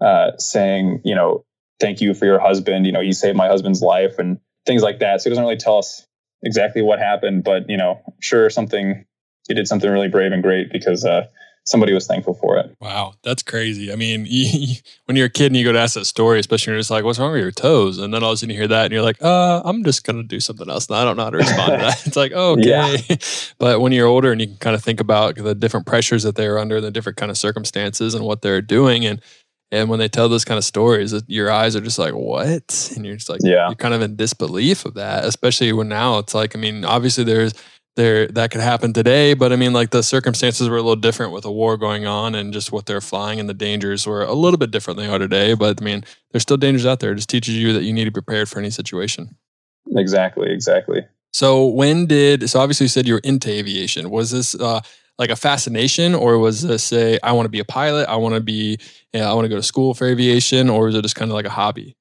uh, 0.00 0.32
saying, 0.38 1.02
you 1.04 1.14
know, 1.14 1.44
thank 1.78 2.00
you 2.00 2.14
for 2.14 2.24
your 2.24 2.38
husband. 2.38 2.86
You 2.86 2.92
know, 2.92 3.00
you 3.00 3.12
saved 3.12 3.36
my 3.36 3.48
husband's 3.48 3.82
life 3.82 4.18
and 4.18 4.38
things 4.66 4.82
like 4.82 5.00
that. 5.00 5.20
So 5.20 5.24
he 5.24 5.30
doesn't 5.30 5.44
really 5.44 5.56
tell 5.56 5.78
us 5.78 6.06
exactly 6.42 6.82
what 6.82 6.98
happened, 6.98 7.44
but 7.44 7.68
you 7.68 7.76
know, 7.76 8.00
sure 8.20 8.48
something 8.50 9.04
he 9.48 9.54
did 9.54 9.66
something 9.66 9.90
really 9.90 10.08
brave 10.08 10.32
and 10.32 10.42
great 10.42 10.70
because 10.70 11.04
uh, 11.04 11.26
somebody 11.70 11.92
was 11.94 12.06
thankful 12.06 12.34
for 12.34 12.58
it. 12.58 12.76
Wow, 12.80 13.14
that's 13.22 13.42
crazy. 13.42 13.92
I 13.92 13.96
mean, 13.96 14.26
you, 14.28 14.76
when 15.06 15.16
you're 15.16 15.26
a 15.26 15.30
kid 15.30 15.46
and 15.46 15.56
you 15.56 15.64
go 15.64 15.72
to 15.72 15.78
ask 15.78 15.94
that 15.94 16.04
story, 16.04 16.40
especially 16.40 16.70
when 16.70 16.74
you're 16.76 16.80
just 16.80 16.90
like, 16.90 17.04
"What's 17.04 17.18
wrong 17.18 17.32
with 17.32 17.40
your 17.40 17.50
toes?" 17.50 17.98
and 17.98 18.12
then 18.12 18.22
all 18.22 18.30
of 18.30 18.34
a 18.34 18.36
sudden 18.38 18.50
you 18.50 18.58
hear 18.58 18.68
that 18.68 18.86
and 18.86 18.92
you're 18.92 19.02
like, 19.02 19.22
"Uh, 19.22 19.62
I'm 19.64 19.84
just 19.84 20.04
gonna 20.04 20.22
do 20.22 20.40
something 20.40 20.68
else." 20.68 20.88
And 20.88 20.96
I 20.96 21.04
don't 21.04 21.16
know 21.16 21.24
how 21.24 21.30
to 21.30 21.38
respond 21.38 21.72
to 21.72 21.78
that. 21.78 22.02
It's 22.10 22.16
like, 22.16 22.32
oh, 22.34 22.52
okay. 22.52 22.96
Yeah. 23.08 23.16
but 23.58 23.80
when 23.80 23.92
you're 23.92 24.06
older 24.06 24.32
and 24.32 24.40
you 24.40 24.48
can 24.48 24.56
kind 24.56 24.74
of 24.74 24.82
think 24.82 25.00
about 25.00 25.36
the 25.36 25.54
different 25.54 25.86
pressures 25.86 26.24
that 26.24 26.34
they're 26.34 26.58
under, 26.58 26.80
the 26.80 26.90
different 26.90 27.18
kind 27.18 27.30
of 27.30 27.38
circumstances 27.38 28.14
and 28.14 28.24
what 28.24 28.42
they're 28.42 28.62
doing, 28.62 29.06
and 29.06 29.20
and 29.72 29.88
when 29.88 29.98
they 30.00 30.08
tell 30.08 30.28
those 30.28 30.44
kind 30.44 30.58
of 30.58 30.64
stories, 30.64 31.14
your 31.28 31.50
eyes 31.50 31.76
are 31.76 31.80
just 31.80 31.98
like, 31.98 32.12
what? 32.12 32.92
And 32.96 33.06
you're 33.06 33.14
just 33.14 33.28
like, 33.28 33.40
yeah. 33.44 33.68
you're 33.68 33.76
kind 33.76 33.94
of 33.94 34.02
in 34.02 34.16
disbelief 34.16 34.84
of 34.84 34.94
that, 34.94 35.24
especially 35.24 35.72
when 35.72 35.88
now 35.88 36.18
it's 36.18 36.34
like, 36.34 36.56
I 36.56 36.58
mean, 36.58 36.84
obviously 36.84 37.22
there's 37.22 37.54
there 37.96 38.26
that 38.28 38.50
could 38.50 38.60
happen 38.60 38.92
today. 38.92 39.34
But 39.34 39.52
I 39.52 39.56
mean, 39.56 39.72
like 39.72 39.90
the 39.90 40.02
circumstances 40.02 40.68
were 40.68 40.76
a 40.76 40.82
little 40.82 40.96
different 40.96 41.32
with 41.32 41.44
a 41.44 41.52
war 41.52 41.76
going 41.76 42.06
on 42.06 42.34
and 42.34 42.52
just 42.52 42.72
what 42.72 42.86
they're 42.86 43.00
flying 43.00 43.40
and 43.40 43.48
the 43.48 43.54
dangers 43.54 44.06
were 44.06 44.22
a 44.22 44.34
little 44.34 44.58
bit 44.58 44.70
different 44.70 44.96
than 44.98 45.06
they 45.06 45.12
are 45.12 45.18
today. 45.18 45.54
But 45.54 45.80
I 45.80 45.84
mean, 45.84 46.04
there's 46.30 46.42
still 46.42 46.56
dangers 46.56 46.86
out 46.86 47.00
there. 47.00 47.12
It 47.12 47.16
just 47.16 47.30
teaches 47.30 47.56
you 47.56 47.72
that 47.72 47.82
you 47.82 47.92
need 47.92 48.04
to 48.04 48.10
be 48.10 48.20
prepared 48.20 48.48
for 48.48 48.58
any 48.58 48.70
situation. 48.70 49.36
Exactly. 49.96 50.52
Exactly. 50.52 51.06
So 51.32 51.66
when 51.66 52.06
did 52.06 52.50
so 52.50 52.60
obviously 52.60 52.84
you 52.84 52.88
said 52.88 53.06
you 53.06 53.14
were 53.14 53.20
into 53.24 53.50
aviation? 53.50 54.10
Was 54.10 54.30
this 54.30 54.54
uh, 54.54 54.80
like 55.18 55.30
a 55.30 55.36
fascination, 55.36 56.14
or 56.14 56.38
was 56.38 56.62
this 56.62 56.92
a 56.92 57.18
I 57.22 57.32
want 57.32 57.46
to 57.46 57.50
be 57.50 57.60
a 57.60 57.64
pilot? 57.64 58.08
I 58.08 58.16
want 58.16 58.34
to 58.34 58.40
be 58.40 58.78
you 59.12 59.20
know, 59.20 59.30
I 59.30 59.34
want 59.34 59.44
to 59.44 59.48
go 59.48 59.56
to 59.56 59.62
school 59.62 59.94
for 59.94 60.06
aviation, 60.06 60.70
or 60.70 60.88
is 60.88 60.94
it 60.94 61.02
just 61.02 61.14
kind 61.14 61.30
of 61.30 61.34
like 61.34 61.46
a 61.46 61.50
hobby? 61.50 61.96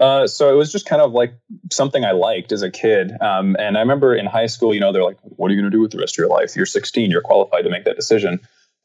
Uh, 0.00 0.26
so 0.26 0.50
it 0.50 0.56
was 0.56 0.72
just 0.72 0.86
kind 0.86 1.02
of 1.02 1.12
like 1.12 1.34
something 1.70 2.04
I 2.06 2.12
liked 2.12 2.52
as 2.52 2.62
a 2.62 2.70
kid. 2.70 3.12
Um, 3.20 3.54
and 3.58 3.76
I 3.76 3.80
remember 3.80 4.14
in 4.14 4.24
high 4.24 4.46
school, 4.46 4.72
you 4.72 4.80
know, 4.80 4.92
they're 4.92 5.04
like, 5.04 5.18
what 5.22 5.50
are 5.50 5.54
you 5.54 5.60
going 5.60 5.70
to 5.70 5.76
do 5.76 5.82
with 5.82 5.90
the 5.90 5.98
rest 5.98 6.14
of 6.14 6.18
your 6.18 6.28
life? 6.28 6.56
You're 6.56 6.64
16, 6.64 7.10
you're 7.10 7.20
qualified 7.20 7.64
to 7.64 7.70
make 7.70 7.84
that 7.84 7.96
decision. 7.96 8.40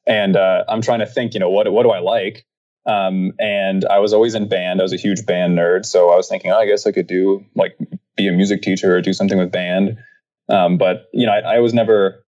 And 0.05 0.35
uh, 0.35 0.65
I'm 0.67 0.81
trying 0.81 0.99
to 0.99 1.05
think, 1.05 1.33
you 1.33 1.39
know, 1.39 1.49
what, 1.49 1.71
what 1.71 1.83
do 1.83 1.91
I 1.91 1.99
like? 1.99 2.45
Um, 2.85 3.31
and 3.39 3.85
I 3.85 3.99
was 3.99 4.13
always 4.13 4.35
in 4.35 4.49
band. 4.49 4.81
I 4.81 4.83
was 4.83 4.93
a 4.93 4.97
huge 4.97 5.25
band 5.25 5.57
nerd. 5.57 5.85
So 5.85 6.09
I 6.09 6.17
was 6.17 6.27
thinking, 6.27 6.51
oh, 6.51 6.57
I 6.57 6.67
guess 6.67 6.85
I 6.85 6.91
could 6.91 7.07
do 7.07 7.45
like 7.55 7.77
be 8.17 8.27
a 8.27 8.33
music 8.33 8.61
teacher 8.61 8.95
or 8.95 9.01
do 9.01 9.13
something 9.13 9.37
with 9.37 9.51
band. 9.51 9.97
Um, 10.49 10.77
but, 10.77 11.05
you 11.13 11.25
know, 11.25 11.31
I, 11.31 11.55
I, 11.55 11.59
was 11.59 11.73
never 11.73 12.23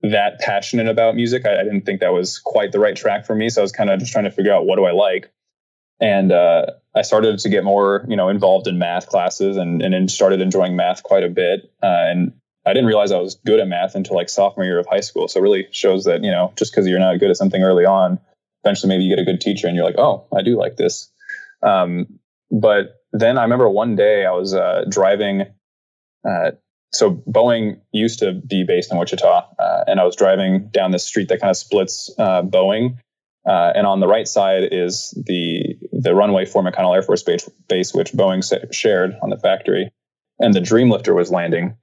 that 0.00 0.38
passionate 0.40 0.88
about 0.88 1.14
music. 1.14 1.44
I, 1.44 1.60
I, 1.60 1.64
didn't 1.64 1.82
think 1.82 2.00
that 2.00 2.14
was 2.14 2.38
quite 2.38 2.72
the 2.72 2.78
right 2.78 2.96
track 2.96 3.26
for 3.26 3.34
me. 3.34 3.50
So 3.50 3.60
I 3.60 3.62
was 3.62 3.72
kind 3.72 3.90
of 3.90 3.98
just 4.00 4.12
trying 4.12 4.24
to 4.24 4.30
figure 4.30 4.54
out 4.54 4.64
what 4.64 4.76
do 4.76 4.86
I 4.86 4.92
like 4.92 5.30
and 6.00 6.32
uh, 6.32 6.66
I 6.94 7.02
started 7.02 7.38
to 7.38 7.48
get 7.48 7.64
more, 7.64 8.04
you 8.08 8.16
know, 8.16 8.28
involved 8.28 8.66
in 8.66 8.78
math 8.78 9.06
classes 9.06 9.56
and 9.56 9.82
and 9.82 10.10
started 10.10 10.40
enjoying 10.40 10.76
math 10.76 11.02
quite 11.02 11.22
a 11.22 11.28
bit. 11.28 11.72
Uh, 11.82 11.86
and 11.86 12.32
I 12.66 12.72
didn't 12.72 12.86
realize 12.86 13.12
I 13.12 13.18
was 13.18 13.36
good 13.46 13.60
at 13.60 13.68
math 13.68 13.94
until 13.94 14.16
like 14.16 14.28
sophomore 14.28 14.64
year 14.64 14.78
of 14.78 14.86
high 14.86 15.00
school. 15.00 15.28
So 15.28 15.40
it 15.40 15.42
really 15.42 15.68
shows 15.70 16.04
that 16.04 16.24
you 16.24 16.30
know 16.30 16.52
just 16.56 16.72
because 16.72 16.86
you're 16.86 16.98
not 16.98 17.18
good 17.20 17.30
at 17.30 17.36
something 17.36 17.62
early 17.62 17.84
on, 17.84 18.18
eventually 18.64 18.88
maybe 18.88 19.04
you 19.04 19.14
get 19.14 19.22
a 19.22 19.24
good 19.24 19.40
teacher 19.40 19.66
and 19.66 19.76
you're 19.76 19.84
like, 19.84 19.98
oh, 19.98 20.26
I 20.36 20.42
do 20.42 20.58
like 20.58 20.76
this. 20.76 21.10
Um, 21.62 22.18
but 22.50 22.96
then 23.12 23.38
I 23.38 23.42
remember 23.42 23.68
one 23.68 23.96
day 23.96 24.26
I 24.26 24.32
was 24.32 24.54
uh, 24.54 24.84
driving. 24.88 25.46
Uh, 26.28 26.52
so 26.92 27.12
Boeing 27.12 27.80
used 27.92 28.18
to 28.18 28.32
be 28.32 28.64
based 28.64 28.90
in 28.90 28.98
Wichita, 28.98 29.46
uh, 29.58 29.84
and 29.86 30.00
I 30.00 30.04
was 30.04 30.16
driving 30.16 30.70
down 30.72 30.90
this 30.90 31.06
street 31.06 31.28
that 31.28 31.40
kind 31.40 31.50
of 31.50 31.56
splits 31.56 32.12
uh, 32.18 32.42
Boeing 32.42 32.96
uh, 33.46 33.72
and 33.74 33.86
on 33.86 34.00
the 34.00 34.06
right 34.06 34.28
side 34.28 34.68
is 34.70 35.14
the 35.26 35.69
the 36.00 36.14
runway 36.14 36.46
for 36.46 36.62
McConnell 36.62 36.94
Air 36.94 37.02
Force 37.02 37.22
Base, 37.22 37.48
base 37.68 37.92
which 37.92 38.12
Boeing 38.12 38.42
shared 38.72 39.16
on 39.22 39.30
the 39.30 39.36
factory. 39.36 39.92
And 40.38 40.54
the 40.54 40.60
Dreamlifter 40.60 41.14
was 41.14 41.30
landing. 41.30 41.76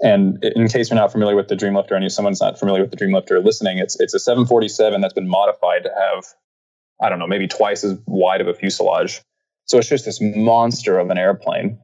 And 0.00 0.44
in 0.44 0.68
case 0.68 0.90
you're 0.90 0.98
not 0.98 1.12
familiar 1.12 1.36
with 1.36 1.48
the 1.48 1.54
Dreamlifter, 1.54 1.92
and 1.92 2.12
someone's 2.12 2.40
not 2.40 2.58
familiar 2.58 2.82
with 2.82 2.90
the 2.90 2.96
Dreamlifter 2.96 3.42
listening, 3.42 3.78
it's 3.78 3.98
it's 3.98 4.12
a 4.12 4.18
747 4.18 5.00
that's 5.00 5.14
been 5.14 5.28
modified 5.28 5.84
to 5.84 5.90
have, 5.98 6.24
I 7.02 7.08
don't 7.08 7.18
know, 7.18 7.26
maybe 7.26 7.48
twice 7.48 7.84
as 7.84 7.96
wide 8.06 8.40
of 8.40 8.48
a 8.48 8.54
fuselage. 8.54 9.22
So 9.66 9.78
it's 9.78 9.88
just 9.88 10.04
this 10.04 10.20
monster 10.20 10.98
of 10.98 11.08
an 11.08 11.16
airplane, 11.16 11.78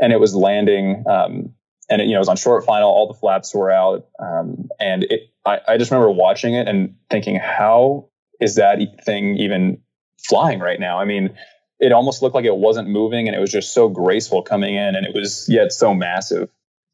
and 0.00 0.12
it 0.12 0.20
was 0.20 0.34
landing. 0.34 1.04
Um, 1.08 1.54
and 1.90 2.00
it, 2.00 2.06
you 2.06 2.12
know, 2.12 2.16
it 2.16 2.20
was 2.20 2.28
on 2.28 2.36
short 2.36 2.64
final. 2.64 2.88
All 2.88 3.08
the 3.08 3.18
flaps 3.18 3.54
were 3.54 3.70
out, 3.70 4.06
um, 4.20 4.68
and 4.80 5.04
it, 5.04 5.20
I, 5.44 5.60
I 5.68 5.76
just 5.76 5.90
remember 5.90 6.10
watching 6.10 6.54
it 6.54 6.66
and 6.68 6.94
thinking, 7.10 7.36
how 7.36 8.08
is 8.40 8.54
that 8.54 8.78
thing 9.04 9.36
even 9.36 9.82
flying 10.28 10.60
right 10.60 10.80
now? 10.80 10.98
I 10.98 11.04
mean, 11.04 11.36
it 11.78 11.92
almost 11.92 12.22
looked 12.22 12.34
like 12.34 12.44
it 12.44 12.56
wasn't 12.56 12.88
moving 12.88 13.26
and 13.26 13.36
it 13.36 13.40
was 13.40 13.52
just 13.52 13.74
so 13.74 13.88
graceful 13.88 14.42
coming 14.42 14.74
in 14.74 14.94
and 14.94 15.06
it 15.06 15.14
was 15.14 15.46
yet 15.48 15.72
so 15.72 15.94
massive. 15.94 16.48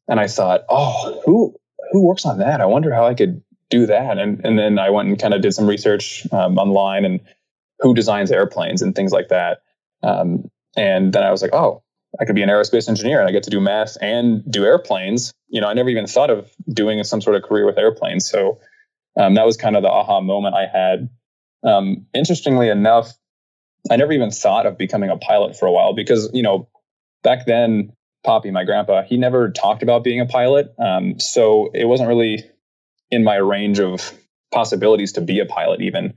And 0.07 0.19
I 0.19 0.27
thought, 0.27 0.61
oh, 0.69 1.21
who 1.25 1.55
who 1.91 2.05
works 2.05 2.25
on 2.25 2.39
that? 2.39 2.61
I 2.61 2.65
wonder 2.65 2.93
how 2.93 3.05
I 3.05 3.13
could 3.13 3.41
do 3.69 3.85
that. 3.85 4.17
And 4.17 4.45
and 4.45 4.59
then 4.59 4.79
I 4.79 4.89
went 4.89 5.09
and 5.09 5.19
kind 5.19 5.33
of 5.33 5.41
did 5.41 5.53
some 5.53 5.67
research 5.67 6.27
um, 6.31 6.57
online 6.57 7.05
and 7.05 7.19
who 7.79 7.93
designs 7.93 8.31
airplanes 8.31 8.81
and 8.81 8.95
things 8.95 9.11
like 9.11 9.29
that. 9.29 9.61
Um, 10.01 10.49
and 10.75 11.13
then 11.13 11.23
I 11.23 11.31
was 11.31 11.41
like, 11.41 11.53
oh, 11.53 11.83
I 12.19 12.25
could 12.25 12.35
be 12.35 12.43
an 12.43 12.49
aerospace 12.49 12.89
engineer 12.89 13.19
and 13.19 13.27
I 13.27 13.31
get 13.31 13.43
to 13.43 13.49
do 13.49 13.59
math 13.59 13.97
and 14.01 14.43
do 14.49 14.65
airplanes. 14.65 15.33
You 15.47 15.61
know, 15.61 15.67
I 15.67 15.73
never 15.73 15.89
even 15.89 16.07
thought 16.07 16.29
of 16.29 16.51
doing 16.71 17.03
some 17.03 17.21
sort 17.21 17.35
of 17.35 17.43
career 17.43 17.65
with 17.65 17.77
airplanes. 17.77 18.29
So 18.29 18.59
um, 19.19 19.35
that 19.35 19.45
was 19.45 19.57
kind 19.57 19.75
of 19.75 19.83
the 19.83 19.89
aha 19.89 20.21
moment 20.21 20.55
I 20.55 20.65
had. 20.65 21.09
Um, 21.63 22.05
interestingly 22.13 22.69
enough, 22.69 23.13
I 23.91 23.95
never 23.95 24.13
even 24.13 24.31
thought 24.31 24.65
of 24.65 24.77
becoming 24.77 25.09
a 25.09 25.17
pilot 25.17 25.57
for 25.57 25.65
a 25.65 25.71
while 25.71 25.93
because, 25.93 26.29
you 26.33 26.43
know, 26.43 26.69
back 27.23 27.45
then, 27.45 27.93
Poppy, 28.23 28.51
my 28.51 28.63
grandpa, 28.63 29.03
he 29.03 29.17
never 29.17 29.51
talked 29.51 29.83
about 29.83 30.03
being 30.03 30.21
a 30.21 30.25
pilot. 30.25 30.73
Um, 30.79 31.19
so 31.19 31.69
it 31.73 31.85
wasn't 31.85 32.07
really 32.07 32.49
in 33.11 33.23
my 33.23 33.35
range 33.35 33.79
of 33.79 34.13
possibilities 34.53 35.11
to 35.13 35.21
be 35.21 35.39
a 35.39 35.45
pilot, 35.45 35.81
even. 35.81 36.13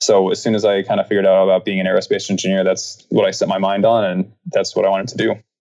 So 0.00 0.30
as 0.30 0.40
soon 0.40 0.54
as 0.54 0.64
I 0.64 0.82
kind 0.82 1.00
of 1.00 1.08
figured 1.08 1.26
out 1.26 1.42
about 1.42 1.64
being 1.64 1.80
an 1.80 1.86
aerospace 1.86 2.30
engineer, 2.30 2.62
that's 2.62 3.04
what 3.08 3.26
I 3.26 3.32
set 3.32 3.48
my 3.48 3.58
mind 3.58 3.84
on, 3.84 4.04
and 4.04 4.32
that's 4.46 4.76
what 4.76 4.84
I 4.84 4.88
wanted 4.88 5.08
to 5.08 5.16
do. 5.16 5.34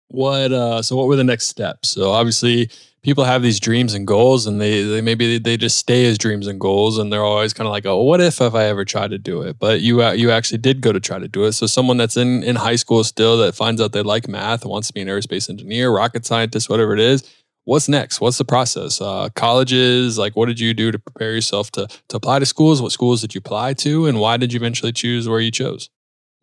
What 0.10 0.52
uh, 0.52 0.82
so 0.82 0.96
what 0.96 1.08
were 1.08 1.16
the 1.16 1.24
next 1.24 1.46
steps? 1.46 1.90
So 1.90 2.12
obviously 2.12 2.70
people 3.02 3.24
have 3.24 3.42
these 3.42 3.60
dreams 3.60 3.94
and 3.94 4.06
goals 4.06 4.46
and 4.46 4.60
they, 4.60 4.84
they 4.84 5.02
maybe 5.02 5.38
they 5.38 5.56
just 5.56 5.78
stay 5.78 6.06
as 6.06 6.18
dreams 6.18 6.48
and 6.48 6.60
goals 6.60 6.98
and 6.98 7.14
they're 7.14 7.24
always 7.24 7.54
kind 7.54 7.66
of 7.66 7.72
like 7.72 7.86
oh 7.86 8.04
what 8.04 8.20
if 8.20 8.42
if 8.42 8.54
i 8.54 8.66
ever 8.66 8.84
try 8.84 9.08
to 9.08 9.18
do 9.18 9.42
it? 9.42 9.58
But 9.58 9.82
you 9.82 10.04
uh, 10.04 10.12
you 10.12 10.32
actually 10.32 10.58
did 10.58 10.82
go 10.82 10.92
to 10.92 11.00
try 11.00 11.20
to 11.20 11.28
do 11.28 11.46
it. 11.46 11.54
So 11.54 11.68
someone 11.68 11.98
that's 11.98 12.18
in 12.18 12.44
in 12.44 12.56
high 12.56 12.76
school 12.76 13.04
still 13.04 13.38
that 13.38 13.56
finds 13.56 13.82
out 13.82 13.94
they 13.94 14.02
like 14.02 14.28
math 14.28 14.66
wants 14.66 14.88
to 14.88 14.94
be 14.94 15.02
an 15.02 15.08
aerospace 15.08 15.50
engineer 15.50 15.92
rocket 15.92 16.26
scientist 16.26 16.70
whatever 16.70 16.94
it 16.94 17.00
is 17.00 17.24
what's 17.70 17.88
next? 17.88 18.20
What's 18.20 18.40
the 18.40 18.46
process? 18.46 19.00
Uh, 19.00 19.30
colleges 19.36 20.18
like 20.18 20.36
what 20.36 20.48
did 20.48 20.60
you 20.60 20.74
do 20.74 20.92
to 20.92 20.98
prepare 20.98 21.34
yourself 21.34 21.72
to 21.72 21.88
to 22.10 22.18
apply 22.18 22.40
to 22.40 22.46
schools? 22.46 22.82
What 22.82 22.92
schools 22.92 23.22
did 23.22 23.36
you 23.36 23.40
apply 23.40 23.74
to? 23.76 24.08
And 24.08 24.20
why 24.20 24.38
did 24.38 24.52
you 24.52 24.58
eventually 24.58 24.92
choose 24.92 25.30
where 25.30 25.40
you 25.40 25.52
chose? 25.52 25.90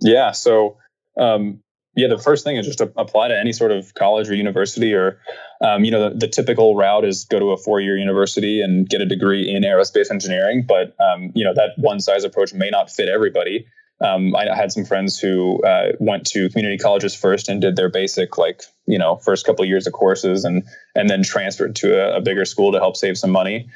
Yeah 0.01 0.31
so 0.31 0.79
um, 1.19 1.63
yeah, 1.97 2.09
the 2.09 2.19
first 2.19 2.45
thing 2.45 2.57
is 2.59 2.67
just 2.67 2.79
to 2.79 2.93
apply 2.97 3.29
to 3.29 3.39
any 3.39 3.53
sort 3.53 3.73
of 3.73 3.95
college 3.95 4.29
or 4.29 4.35
university, 4.35 4.93
or 4.93 5.19
um, 5.63 5.83
you 5.83 5.91
know, 5.91 6.11
the, 6.11 6.17
the, 6.17 6.29
typical 6.29 6.77
route 6.77 7.07
is 7.07 7.25
go 7.25 7.39
to 7.39 7.47
a 7.47 7.57
four-year 7.57 7.97
university 7.97 8.61
and 8.61 8.87
get 8.87 9.01
a 9.01 9.07
degree 9.07 9.51
in 9.51 9.63
aerospace 9.63 10.11
engineering. 10.11 10.67
But 10.69 10.95
um, 11.01 11.33
you 11.35 11.43
know, 11.43 11.55
that 11.55 11.71
one-size 11.79 12.25
approach 12.25 12.53
may 12.53 12.69
not 12.69 12.91
fit 12.91 13.09
everybody. 13.09 13.67
Um, 14.03 14.37
I 14.37 14.55
had 14.55 14.73
some 14.73 14.85
friends 14.85 15.19
who 15.19 15.63
uh, 15.63 15.93
went 15.99 16.27
to 16.27 16.51
community 16.51 16.77
colleges 16.77 17.15
first 17.15 17.49
and 17.49 17.63
did 17.63 17.77
their 17.77 17.89
basic, 17.89 18.37
like 18.37 18.63
you 18.87 18.99
know, 18.99 19.17
first 19.17 19.47
couple 19.47 19.63
of 19.63 19.69
years 19.71 19.87
of 19.87 19.95
courses, 19.95 20.45
and 20.45 20.65
and 20.95 21.09
then 21.09 21.23
transferred 21.23 21.77
to 21.77 21.99
a, 21.99 22.19
a 22.19 22.21
bigger 22.21 22.45
school 22.45 22.73
to 22.73 22.79
help 22.79 22.99
save 22.99 23.17
some 23.17 23.31
money. 23.31 23.71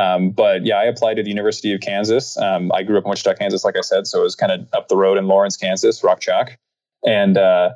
Um, 0.00 0.30
but 0.30 0.64
yeah, 0.64 0.76
I 0.76 0.84
applied 0.84 1.14
to 1.14 1.24
the 1.24 1.28
University 1.28 1.74
of 1.74 1.80
Kansas. 1.80 2.36
Um, 2.36 2.70
I 2.72 2.84
grew 2.84 2.98
up 2.98 3.04
in 3.04 3.10
Wichita, 3.10 3.34
Kansas, 3.34 3.64
like 3.64 3.76
I 3.76 3.80
said, 3.80 4.06
so 4.06 4.20
it 4.20 4.24
was 4.24 4.36
kind 4.36 4.52
of 4.52 4.68
up 4.72 4.88
the 4.88 4.96
road 4.96 5.18
in 5.18 5.26
Lawrence, 5.26 5.56
Kansas, 5.56 6.04
Rock 6.04 6.20
Chalk 6.20 6.56
and 7.04 7.36
uh, 7.36 7.70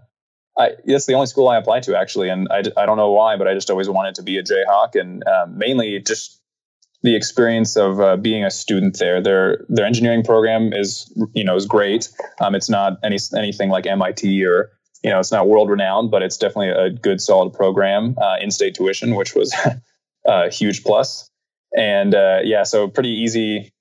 I, 0.58 0.70
it's 0.84 1.06
the 1.06 1.14
only 1.14 1.26
school 1.26 1.48
I 1.48 1.56
applied 1.56 1.84
to 1.84 1.96
actually, 1.96 2.28
and 2.28 2.48
I, 2.50 2.62
I 2.76 2.86
don't 2.86 2.96
know 2.96 3.10
why, 3.10 3.36
but 3.36 3.46
I 3.46 3.54
just 3.54 3.70
always 3.70 3.88
wanted 3.88 4.16
to 4.16 4.22
be 4.22 4.38
a 4.38 4.42
Jayhawk, 4.42 4.98
and 4.98 5.26
um, 5.26 5.56
mainly 5.56 6.00
just 6.00 6.40
the 7.02 7.14
experience 7.14 7.76
of 7.76 8.00
uh, 8.00 8.16
being 8.16 8.44
a 8.44 8.50
student 8.50 8.98
there. 8.98 9.22
Their 9.22 9.64
their 9.68 9.86
engineering 9.86 10.24
program 10.24 10.72
is 10.72 11.12
you 11.34 11.44
know 11.44 11.54
is 11.54 11.66
great. 11.66 12.08
Um, 12.40 12.54
it's 12.54 12.68
not 12.68 12.98
any 13.04 13.18
anything 13.36 13.70
like 13.70 13.86
MIT 13.86 14.44
or 14.44 14.72
you 15.04 15.10
know 15.10 15.20
it's 15.20 15.30
not 15.30 15.48
world 15.48 15.70
renowned, 15.70 16.10
but 16.10 16.22
it's 16.22 16.36
definitely 16.36 16.70
a 16.70 16.90
good 16.90 17.20
solid 17.20 17.52
program. 17.52 18.16
Uh, 18.20 18.36
in 18.40 18.50
state 18.50 18.74
tuition, 18.74 19.14
which 19.14 19.34
was 19.34 19.54
a 20.26 20.50
huge 20.50 20.82
plus, 20.82 21.30
and 21.76 22.14
uh, 22.14 22.38
yeah, 22.42 22.64
so 22.64 22.88
pretty 22.88 23.10
easy 23.10 23.72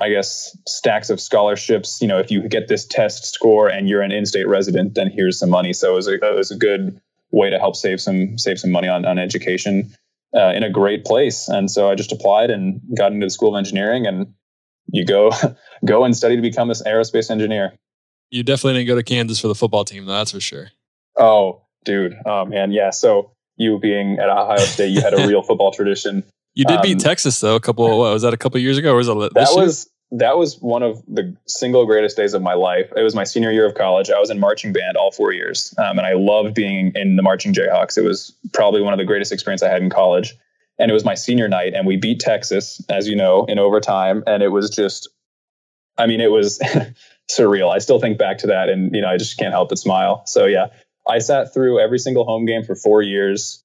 I 0.00 0.10
guess, 0.10 0.56
stacks 0.66 1.10
of 1.10 1.20
scholarships. 1.20 2.00
You 2.00 2.08
know, 2.08 2.18
if 2.18 2.30
you 2.30 2.48
get 2.48 2.68
this 2.68 2.86
test 2.86 3.32
score 3.32 3.68
and 3.68 3.88
you're 3.88 4.02
an 4.02 4.12
in-state 4.12 4.48
resident, 4.48 4.94
then 4.94 5.10
here's 5.10 5.38
some 5.38 5.50
money. 5.50 5.72
So 5.72 5.92
it 5.92 5.96
was 5.96 6.08
a, 6.08 6.14
it 6.14 6.36
was 6.36 6.50
a 6.50 6.56
good 6.56 7.00
way 7.30 7.50
to 7.50 7.58
help 7.58 7.76
save 7.76 8.00
some 8.00 8.38
save 8.38 8.58
some 8.58 8.70
money 8.70 8.88
on 8.88 9.04
on 9.04 9.18
education 9.18 9.92
uh, 10.34 10.52
in 10.54 10.62
a 10.62 10.70
great 10.70 11.04
place. 11.04 11.48
And 11.48 11.70
so 11.70 11.90
I 11.90 11.94
just 11.94 12.12
applied 12.12 12.50
and 12.50 12.80
got 12.96 13.12
into 13.12 13.26
the 13.26 13.30
School 13.30 13.54
of 13.54 13.58
Engineering, 13.58 14.06
and 14.06 14.34
you 14.88 15.04
go 15.04 15.30
go 15.84 16.04
and 16.04 16.16
study 16.16 16.36
to 16.36 16.42
become 16.42 16.70
an 16.70 16.76
aerospace 16.86 17.30
engineer. 17.30 17.72
You 18.30 18.42
definitely 18.42 18.80
didn't 18.80 18.88
go 18.88 18.96
to 18.96 19.02
Kansas 19.02 19.38
for 19.38 19.48
the 19.48 19.54
football 19.54 19.84
team, 19.84 20.04
though. 20.04 20.12
That's 20.12 20.32
for 20.32 20.40
sure. 20.40 20.70
Oh, 21.16 21.62
dude. 21.84 22.16
Oh 22.26 22.44
man, 22.44 22.72
yeah. 22.72 22.90
So 22.90 23.32
you 23.56 23.78
being 23.78 24.18
at 24.18 24.28
Ohio 24.28 24.58
State, 24.58 24.90
you 24.90 25.00
had 25.00 25.14
a 25.14 25.26
real 25.28 25.42
football 25.42 25.72
tradition. 25.72 26.24
You 26.56 26.64
did 26.64 26.80
beat 26.80 26.94
um, 26.94 26.98
Texas 26.98 27.38
though. 27.38 27.54
A 27.54 27.60
couple. 27.60 27.86
What, 27.98 28.12
was 28.14 28.22
that 28.22 28.32
a 28.32 28.38
couple 28.38 28.58
years 28.60 28.78
ago, 28.78 28.94
or 28.94 28.96
was 28.96 29.08
it 29.08 29.34
that 29.34 29.52
was 29.54 29.90
that 30.12 30.38
was 30.38 30.58
one 30.58 30.82
of 30.82 31.02
the 31.06 31.36
single 31.46 31.84
greatest 31.84 32.16
days 32.16 32.32
of 32.32 32.40
my 32.40 32.54
life. 32.54 32.90
It 32.96 33.02
was 33.02 33.14
my 33.14 33.24
senior 33.24 33.52
year 33.52 33.66
of 33.66 33.74
college. 33.74 34.10
I 34.10 34.18
was 34.18 34.30
in 34.30 34.40
marching 34.40 34.72
band 34.72 34.96
all 34.96 35.12
four 35.12 35.32
years, 35.32 35.74
um, 35.76 35.98
and 35.98 36.06
I 36.06 36.14
loved 36.14 36.54
being 36.54 36.92
in 36.94 37.16
the 37.16 37.22
marching 37.22 37.52
Jayhawks. 37.52 37.98
It 37.98 38.04
was 38.04 38.34
probably 38.54 38.80
one 38.80 38.94
of 38.94 38.98
the 38.98 39.04
greatest 39.04 39.32
experiences 39.32 39.68
I 39.68 39.70
had 39.70 39.82
in 39.82 39.90
college. 39.90 40.34
And 40.78 40.90
it 40.90 40.94
was 40.94 41.04
my 41.04 41.14
senior 41.14 41.48
night, 41.48 41.74
and 41.74 41.86
we 41.86 41.96
beat 41.96 42.20
Texas, 42.20 42.82
as 42.88 43.06
you 43.06 43.16
know, 43.16 43.44
in 43.44 43.58
overtime. 43.58 44.22
And 44.26 44.42
it 44.42 44.48
was 44.48 44.70
just, 44.70 45.08
I 45.98 46.06
mean, 46.06 46.22
it 46.22 46.30
was 46.30 46.58
surreal. 47.30 47.74
I 47.74 47.78
still 47.78 48.00
think 48.00 48.16
back 48.16 48.38
to 48.38 48.46
that, 48.46 48.70
and 48.70 48.94
you 48.94 49.02
know, 49.02 49.08
I 49.08 49.18
just 49.18 49.36
can't 49.38 49.52
help 49.52 49.68
but 49.68 49.78
smile. 49.78 50.22
So 50.24 50.46
yeah, 50.46 50.68
I 51.06 51.18
sat 51.18 51.52
through 51.52 51.80
every 51.80 51.98
single 51.98 52.24
home 52.24 52.46
game 52.46 52.64
for 52.64 52.74
four 52.74 53.02
years 53.02 53.62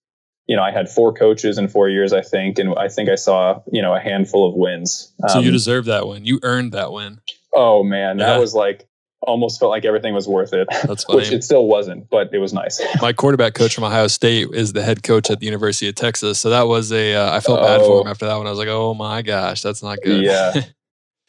you 0.48 0.56
know, 0.56 0.64
I 0.64 0.72
had 0.72 0.90
four 0.90 1.14
coaches 1.14 1.58
in 1.58 1.68
four 1.68 1.90
years, 1.90 2.14
I 2.14 2.22
think, 2.22 2.60
and 2.60 2.74
I 2.78 2.88
think 2.88 3.10
I 3.10 3.16
saw, 3.16 3.62
you 3.72 3.82
know, 3.82 3.94
a 3.94 4.00
handful 4.00 4.48
of 4.48 4.56
wins. 4.56 5.14
Um, 5.24 5.30
so 5.30 5.40
you 5.40 5.48
um, 5.48 5.54
deserve 5.54 5.86
that 5.86 6.08
win. 6.08 6.26
You 6.26 6.40
earned 6.44 6.74
that 6.74 6.92
win. 6.92 7.22
Oh 7.54 7.84
man, 7.84 8.18
that 8.18 8.40
was 8.40 8.54
like 8.54 8.88
almost 9.22 9.60
felt 9.60 9.70
like 9.70 9.86
everything 9.86 10.14
was 10.14 10.28
worth 10.28 10.54
it. 10.54 10.68
That's 10.84 11.04
funny. 11.06 11.18
Which 11.18 11.32
it 11.32 11.44
still 11.44 11.68
wasn't, 11.68 12.10
but 12.10 12.34
it 12.34 12.40
was 12.40 12.54
nice. 12.54 12.82
My 13.02 13.14
quarterback 13.14 13.54
coach 13.54 13.76
from 13.76 13.84
Ohio 13.84 14.08
State 14.08 14.50
is 14.54 14.74
the 14.74 14.84
head 14.84 15.04
coach 15.04 15.30
at 15.30 15.40
the 15.40 15.46
University 15.46 15.88
of 15.88 15.96
Texas, 15.96 16.40
so 16.40 16.50
that 16.50 16.68
was 16.68 16.92
a. 16.92 17.16
Uh, 17.16 17.36
I 17.36 17.40
felt 17.40 17.60
oh. 17.60 17.64
bad 17.64 17.82
for 17.82 18.02
him 18.02 18.08
oh. 18.08 18.10
after 18.10 18.26
that 18.26 18.36
one. 18.36 18.48
I 18.48 18.50
was 18.50 18.60
like, 18.60 18.68
oh 18.68 18.94
my 18.94 19.22
gosh, 19.22 19.62
that's 19.62 19.84
not 19.84 20.00
good. 20.04 20.24
Yeah. 20.24 20.62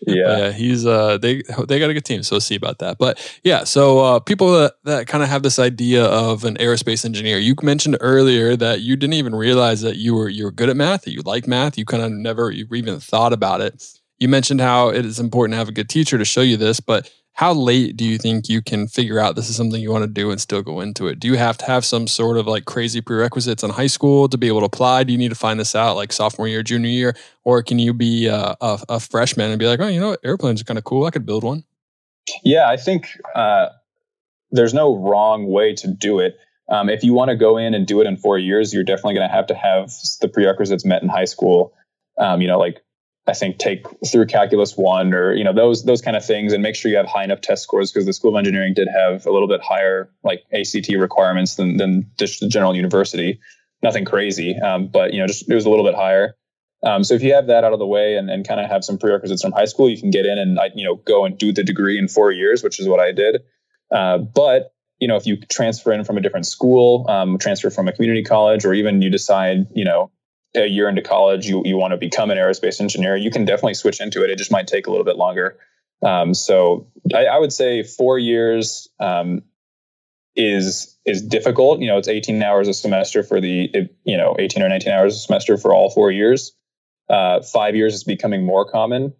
Yeah. 0.07 0.37
yeah, 0.37 0.53
he's 0.53 0.85
uh 0.85 1.19
they 1.19 1.43
they 1.69 1.79
got 1.79 1.91
a 1.91 1.95
good 1.95 2.05
team, 2.05 2.23
so 2.23 2.39
see 2.39 2.57
about 2.57 2.79
that. 2.81 2.99
But 2.99 3.19
yeah, 3.45 3.65
so 3.65 4.01
uh 4.01 4.21
people 4.21 4.53
that, 4.53 4.75
that 4.85 5.07
kind 5.07 5.23
of 5.23 5.31
have 5.31 5.43
this 5.43 5.59
idea 5.59 6.05
of 6.05 6.45
an 6.45 6.57
aerospace 6.57 7.05
engineer. 7.05 7.39
You 7.39 7.55
mentioned 7.63 7.97
earlier 8.01 8.57
that 8.57 8.81
you 8.81 8.97
didn't 8.97 9.15
even 9.15 9.35
realize 9.35 9.81
that 9.83 9.97
you 9.97 10.15
were 10.15 10.29
you 10.29 10.45
were 10.45 10.51
good 10.53 10.69
at 10.69 10.77
math, 10.77 11.03
that 11.03 11.13
you 11.13 11.23
like 11.23 11.47
math, 11.47 11.79
you 11.79 11.85
kind 11.85 12.03
of 12.03 12.11
never 12.11 12.51
even 12.51 12.99
thought 13.01 13.33
about 13.33 13.61
it. 13.61 13.85
You 14.19 14.29
mentioned 14.29 14.61
how 14.61 14.89
it 14.89 15.05
is 15.05 15.19
important 15.21 15.55
to 15.55 15.59
have 15.59 15.69
a 15.69 15.73
good 15.73 15.89
teacher 15.89 16.19
to 16.19 16.25
show 16.25 16.43
you 16.43 16.57
this, 16.57 16.81
but 16.81 17.11
how 17.43 17.53
late 17.53 17.97
do 17.97 18.05
you 18.05 18.19
think 18.19 18.49
you 18.49 18.63
can 18.63 18.87
figure 18.87 19.19
out 19.19 19.35
this 19.35 19.51
is 19.51 19.57
something 19.57 19.81
you 19.81 19.91
want 19.91 20.05
to 20.05 20.09
do 20.09 20.31
and 20.31 20.41
still 20.41 20.63
go 20.63 20.79
into 20.79 21.09
it? 21.09 21.19
Do 21.19 21.27
you 21.27 21.35
have 21.35 21.59
to 21.59 21.67
have 21.67 21.85
some 21.85 22.07
sort 22.07 22.37
of 22.37 22.47
like 22.47 22.67
crazy 22.67 23.01
prerequisites 23.01 23.65
in 23.65 23.71
high 23.71 23.89
school 23.89 24.29
to 24.29 24.39
be 24.39 24.47
able 24.47 24.61
to 24.61 24.67
apply? 24.67 25.03
Do 25.03 25.13
you 25.13 25.19
need 25.19 25.31
to 25.31 25.35
find 25.35 25.59
this 25.59 25.75
out 25.75 25.97
like 25.97 26.13
sophomore 26.13 26.47
year, 26.47 26.63
junior 26.63 26.89
year, 26.89 27.17
or 27.43 27.61
can 27.65 27.81
you 27.81 27.95
be 27.95 28.29
a, 28.29 28.57
a, 28.61 28.79
a 28.91 29.01
freshman 29.01 29.51
and 29.51 29.59
be 29.59 29.67
like, 29.67 29.81
oh, 29.81 29.89
you 29.89 29.99
know, 29.99 30.11
what? 30.11 30.21
airplanes 30.23 30.61
are 30.61 30.65
kind 30.65 30.79
of 30.79 30.85
cool. 30.85 31.05
I 31.05 31.11
could 31.11 31.27
build 31.27 31.43
one. 31.43 31.65
Yeah, 32.45 32.69
I 32.69 32.77
think 32.77 33.09
uh, 33.35 33.71
there's 34.53 34.73
no 34.73 34.97
wrong 34.97 35.49
way 35.49 35.75
to 35.75 35.89
do 35.89 36.21
it. 36.21 36.39
Um, 36.69 36.89
if 36.89 37.03
you 37.03 37.13
want 37.13 37.31
to 37.31 37.37
go 37.37 37.57
in 37.57 37.75
and 37.75 37.89
do 37.89 38.01
it 38.01 38.07
in 38.07 38.19
four 38.19 38.39
years, 38.39 38.73
you're 38.73 38.85
definitely 38.85 39.15
going 39.15 39.29
to 39.29 39.35
have 39.35 39.49
to 39.49 39.57
have 39.57 39.91
the 40.21 40.29
prerequisites 40.29 40.85
met 40.85 41.03
in 41.03 41.09
high 41.09 41.25
school. 41.25 41.75
Um, 42.19 42.41
you 42.41 42.47
know, 42.47 42.61
like 42.61 42.85
I 43.27 43.35
think 43.35 43.59
take 43.59 43.87
through 44.11 44.27
calculus 44.27 44.77
one 44.77 45.15
or 45.15 45.33
you 45.33 45.45
know 45.45 45.53
those 45.53 45.85
those 45.85 46.03
kind 46.03 46.17
of 46.17 46.25
things 46.25 46.53
and 46.53 46.63
make 46.63 46.75
sure 46.75 46.91
you 46.91 46.97
have 46.97 47.07
high 47.07 47.23
enough 47.23 47.41
test 47.41 47.63
scores 47.63 47.93
because 47.93 48.05
the 48.05 48.13
School 48.13 48.37
of 48.37 48.39
Engineering 48.39 48.75
did 48.75 48.89
have 48.89 49.27
a 49.27 49.31
little 49.31 49.47
bit 49.47 49.61
higher 49.63 50.11
like 50.25 50.43
ACT 50.53 50.89
requirements 50.99 51.55
than 51.55 51.77
than 51.77 52.11
just 52.19 52.41
the 52.41 52.49
general 52.49 52.75
university. 52.75 53.39
Nothing 53.81 54.05
crazy, 54.05 54.57
um, 54.59 54.89
but 54.89 55.13
you 55.13 55.21
know 55.21 55.29
just 55.29 55.49
it 55.49 55.55
was 55.55 55.65
a 55.65 55.71
little 55.71 55.85
bit 55.85 55.95
higher. 55.95 56.35
Um, 56.85 57.05
so 57.05 57.15
if 57.15 57.23
you 57.23 57.33
have 57.33 57.47
that 57.47 57.63
out 57.63 57.73
of 57.73 57.79
the 57.79 57.87
way 57.87 58.17
and, 58.17 58.29
and 58.29 58.47
kind 58.47 58.61
of 58.61 58.69
have 58.69 58.83
some 58.83 58.99
prerequisites 58.99 59.43
from 59.43 59.53
high 59.53 59.67
school, 59.67 59.89
you 59.89 59.97
can 59.97 60.11
get 60.11 60.27
in 60.27 60.37
and 60.39 60.59
you 60.75 60.85
know 60.85 60.97
go 60.97 61.25
and 61.25 61.39
do 61.39 61.53
the 61.53 61.63
degree 61.63 61.99
in 61.99 62.09
four 62.09 62.33
years, 62.33 62.65
which 62.65 62.81
is 62.81 62.89
what 62.89 62.99
I 62.99 63.13
did. 63.13 63.43
Uh, 63.95 64.19
but 64.19 64.75
you 64.99 65.07
know 65.07 65.15
if 65.15 65.27
you 65.27 65.37
transfer 65.37 65.93
in 65.93 66.03
from 66.03 66.19
a 66.19 66.21
different 66.21 66.47
school, 66.47 67.07
um, 67.09 67.39
transfer 67.39 67.71
from 67.71 67.87
a 67.87 67.93
community 67.93 68.25
college, 68.25 68.65
or 68.65 68.75
even 68.75 69.01
you 69.01 69.11
decide 69.11 69.69
you 69.75 69.85
know 69.85 70.11
a 70.55 70.67
year 70.67 70.89
into 70.89 71.03
college, 71.03 71.47
you, 71.47 71.63
you 71.65 71.77
want 71.77 71.93
to 71.93 71.97
become 71.97 72.31
an 72.31 72.39
aerospace 72.39 72.81
engineer, 72.81 73.17
you 73.17 73.31
can 73.31 73.45
definitely 73.45 73.75
switch 73.75 74.01
into 74.01 74.23
it. 74.23 74.31
It 74.31 74.39
just 74.39 74.53
might 74.53 74.67
take 74.67 74.87
a 74.87 74.91
little 74.91 75.05
bit 75.05 75.17
longer. 75.17 75.59
Um, 76.03 76.35
so 76.35 76.89
I, 77.15 77.27
I, 77.27 77.39
would 77.39 77.53
say 77.53 77.85
four 77.85 78.19
years 78.19 78.89
um, 78.99 79.43
is 80.35 80.99
is 81.07 81.23
difficult. 81.23 81.81
You 81.81 81.87
know, 81.87 81.99
it's 81.99 82.09
18 82.09 82.43
hours 82.43 82.67
a 82.69 82.75
semester 82.75 83.23
for 83.23 83.41
the 83.41 83.71
you 84.05 84.17
know 84.17 84.35
18 84.39 84.63
or 84.63 84.69
19 84.69 84.93
hours 84.93 85.15
a 85.15 85.19
semester 85.19 85.57
for 85.57 85.73
all 85.73 85.91
four 85.91 86.11
years. 86.11 86.53
Uh, 87.09 87.43
five 87.43 87.77
years 87.77 87.95
is 87.95 88.05
becoming 88.05 88.45
more 88.45 88.69
common. 88.69 89.15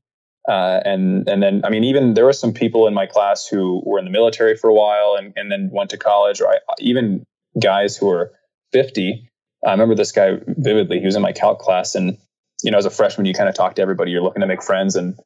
Uh, 0.49 0.81
and 0.85 1.29
and 1.29 1.41
then 1.41 1.63
I 1.65 1.71
mean 1.71 1.85
even 1.85 2.15
there 2.15 2.25
were 2.25 2.33
some 2.33 2.53
people 2.53 2.89
in 2.89 2.95
my 2.95 3.07
class 3.07 3.47
who 3.47 3.81
were 3.87 4.01
in 4.01 4.05
the 4.05 4.11
military 4.11 4.57
for 4.57 4.69
a 4.69 4.75
while 4.75 5.15
and, 5.17 5.33
and 5.37 5.53
then 5.53 5.71
went 5.73 5.91
to 5.91 5.97
college 5.97 6.41
or 6.41 6.49
I, 6.49 6.57
even 6.81 7.25
guys 7.61 7.97
who 7.97 8.07
were 8.07 8.33
50 8.73 9.31
I 9.67 9.71
remember 9.71 9.95
this 9.95 10.13
guy 10.13 10.39
vividly. 10.47 10.99
He 10.99 11.07
was 11.07 11.17
in 11.17 11.23
my 11.23 11.33
calc 11.33 11.59
class, 11.59 11.95
and 11.95 12.19
you 12.63 12.71
know, 12.71 12.79
as 12.79 12.85
a 12.85 12.91
freshman, 12.91 13.27
you 13.27 13.35
kind 13.35 13.49
of 13.49 13.55
talk 13.55 13.77
to 13.77 13.83
everybody. 13.83 14.11
You're 14.11 14.23
looking 14.23 14.41
to 14.41 14.47
make 14.47 14.63
friends, 14.63 14.97
and 14.97 15.19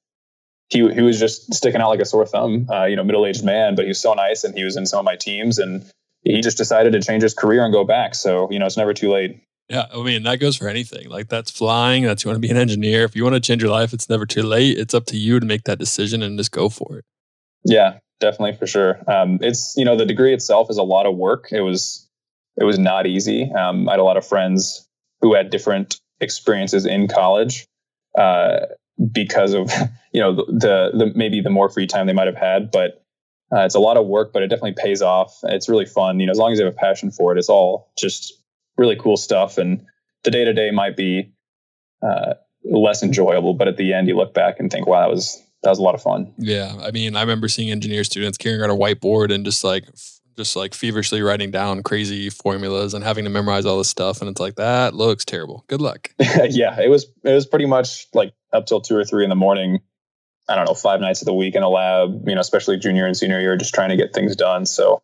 he 0.69 0.79
he 0.93 1.03
was 1.03 1.19
just 1.19 1.55
sticking 1.55 1.81
out 1.81 1.89
like 1.89 2.01
a 2.01 2.05
sore 2.05 2.27
thumb. 2.27 2.69
Uh, 2.71 2.85
you 2.85 2.97
know, 2.97 3.05
middle 3.05 3.27
aged 3.27 3.45
man, 3.45 3.75
but 3.75 3.85
he 3.85 3.89
was 3.89 4.01
so 4.01 4.15
nice, 4.15 4.45
and 4.45 4.55
he 4.55 4.65
was 4.65 4.77
in 4.77 4.87
some 4.87 5.01
of 5.01 5.05
my 5.05 5.17
teams, 5.17 5.59
and 5.59 5.85
he 6.23 6.41
just 6.41 6.59
decided 6.59 6.93
to 6.93 7.01
change 7.01 7.23
his 7.23 7.35
career 7.35 7.65
and 7.65 7.73
go 7.73 7.85
back. 7.85 8.15
So, 8.15 8.51
you 8.51 8.59
know, 8.59 8.67
it's 8.67 8.77
never 8.77 8.93
too 8.93 9.13
late. 9.13 9.43
Yeah, 9.69 9.87
I 9.93 10.03
mean 10.03 10.23
that 10.25 10.39
goes 10.39 10.57
for 10.57 10.69
anything. 10.69 11.09
Like 11.09 11.29
that's 11.29 11.51
flying. 11.51 12.05
That's 12.05 12.25
you 12.25 12.29
want 12.29 12.37
to 12.37 12.47
be 12.47 12.51
an 12.51 12.57
engineer. 12.57 13.05
If 13.05 13.17
you 13.17 13.25
want 13.25 13.35
to 13.35 13.41
change 13.41 13.63
your 13.63 13.71
life, 13.71 13.93
it's 13.93 14.09
never 14.09 14.25
too 14.25 14.43
late. 14.43 14.79
It's 14.79 14.95
up 14.95 15.07
to 15.07 15.17
you 15.17 15.41
to 15.41 15.47
make 15.47 15.65
that 15.65 15.79
decision 15.79 16.23
and 16.23 16.39
just 16.39 16.53
go 16.53 16.69
for 16.69 16.99
it. 16.99 17.05
Yeah, 17.65 17.99
definitely 18.21 18.57
for 18.57 18.69
sure. 18.69 19.01
Um, 19.11 19.39
it's 19.41 19.75
you 19.77 19.85
know 19.85 19.97
the 19.97 20.07
degree 20.07 20.33
itself 20.33 20.71
is 20.71 20.79
a 20.79 20.85
lot 20.85 21.07
of 21.07 21.17
work. 21.17 21.49
It 21.51 21.63
was 21.63 22.06
it 22.57 22.65
was 22.65 22.79
not 22.79 23.07
easy. 23.07 23.51
Um, 23.53 23.89
I 23.89 23.93
had 23.93 24.01
a 24.01 24.05
lot 24.05 24.17
of 24.17 24.27
friends 24.27 24.89
who 25.21 25.35
had 25.35 25.51
different 25.51 26.01
experiences 26.21 26.87
in 26.87 27.09
college 27.09 27.67
uh, 28.19 28.61
because 29.13 29.53
of 29.55 29.71
you 30.13 30.21
know 30.21 30.35
the, 30.35 30.91
the 30.93 31.13
maybe 31.15 31.41
the 31.41 31.51
more 31.51 31.69
free 31.69 31.87
time 31.87 32.07
they 32.07 32.13
might 32.13 32.27
have 32.27 32.37
had, 32.37 32.71
but 32.71 33.03
uh, 33.55 33.61
it's 33.61 33.75
a 33.75 33.81
lot 33.81 33.97
of 33.97 34.07
work, 34.07 34.33
but 34.33 34.43
it 34.43 34.49
definitely 34.49 34.75
pays 34.77 35.03
off. 35.03 35.39
It's 35.45 35.69
really 35.69 35.87
fun. 35.87 36.19
You 36.19 36.27
know, 36.27 36.33
as 36.33 36.39
long 36.39 36.53
as 36.53 36.59
you 36.59 36.65
have 36.65 36.75
a 36.75 36.77
passion 36.77 37.11
for 37.11 37.33
it, 37.33 37.39
it's 37.39 37.49
all 37.49 37.93
just 37.97 38.33
really 38.77 38.97
cool 38.97 39.17
stuff. 39.17 39.57
And 39.59 39.87
the 40.25 40.31
day 40.31 40.45
to 40.45 40.53
day 40.53 40.71
might 40.73 40.97
be 40.97 41.33
uh, 42.03 42.35
less 42.65 43.03
enjoyable, 43.03 43.55
but 43.55 43.69
at 43.69 43.77
the 43.77 43.93
end, 43.93 44.09
you 44.09 44.17
look 44.17 44.35
back 44.35 44.59
and 44.59 44.71
think, 44.71 44.87
wow, 44.87 45.03
that 45.03 45.11
was 45.11 45.43
that 45.63 45.71
was 45.71 45.79
a 45.79 45.83
lot 45.83 45.95
of 45.95 46.03
fun. 46.03 46.33
Yeah, 46.39 46.77
I 46.83 46.91
mean, 46.91 47.17
I 47.17 47.21
remember 47.21 47.49
seeing 47.49 47.71
engineer 47.71 48.05
students 48.05 48.39
carrying 48.39 48.61
around 48.61 48.71
a 48.71 48.77
whiteboard 48.77 49.33
and 49.33 49.45
just 49.45 49.65
like 49.65 49.85
just 50.37 50.57
like 50.57 50.75
feverishly 50.75 51.23
writing 51.23 51.51
down 51.51 51.83
crazy 51.83 52.31
formulas 52.31 52.95
and 52.95 53.05
having 53.05 53.25
to 53.25 53.31
memorize 53.31 53.65
all 53.65 53.79
this 53.79 53.89
stuff, 53.89 54.21
and 54.21 54.31
it's 54.31 54.41
like 54.41 54.57
that 54.57 54.95
looks 54.95 55.25
terrible. 55.25 55.65
Good 55.69 55.81
luck. 55.81 56.11
yeah, 56.19 56.81
it 56.81 56.91
was 56.91 57.07
it 57.25 57.33
was 57.33 57.47
pretty 57.47 57.67
much 57.67 58.07
like 58.15 58.33
up 58.53 58.67
till 58.67 58.81
two 58.81 58.97
or 58.97 59.05
three 59.05 59.25
in 59.25 59.31
the 59.31 59.37
morning. 59.37 59.81
I 60.49 60.55
don't 60.55 60.67
know, 60.67 60.75
five 60.75 61.01
nights 61.01 61.23
of 61.23 61.27
the 61.27 61.35
week 61.35 61.55
in 61.55 61.63
a 61.63 61.69
lab. 61.69 62.29
You 62.29 62.35
know, 62.35 62.41
especially 62.41 62.79
junior 62.79 63.07
and 63.07 63.17
senior 63.17 63.41
year, 63.41 63.57
just 63.57 63.75
trying 63.75 63.91
to 63.91 63.97
get 63.97 64.15
things 64.15 64.37
done. 64.37 64.67
So, 64.67 65.03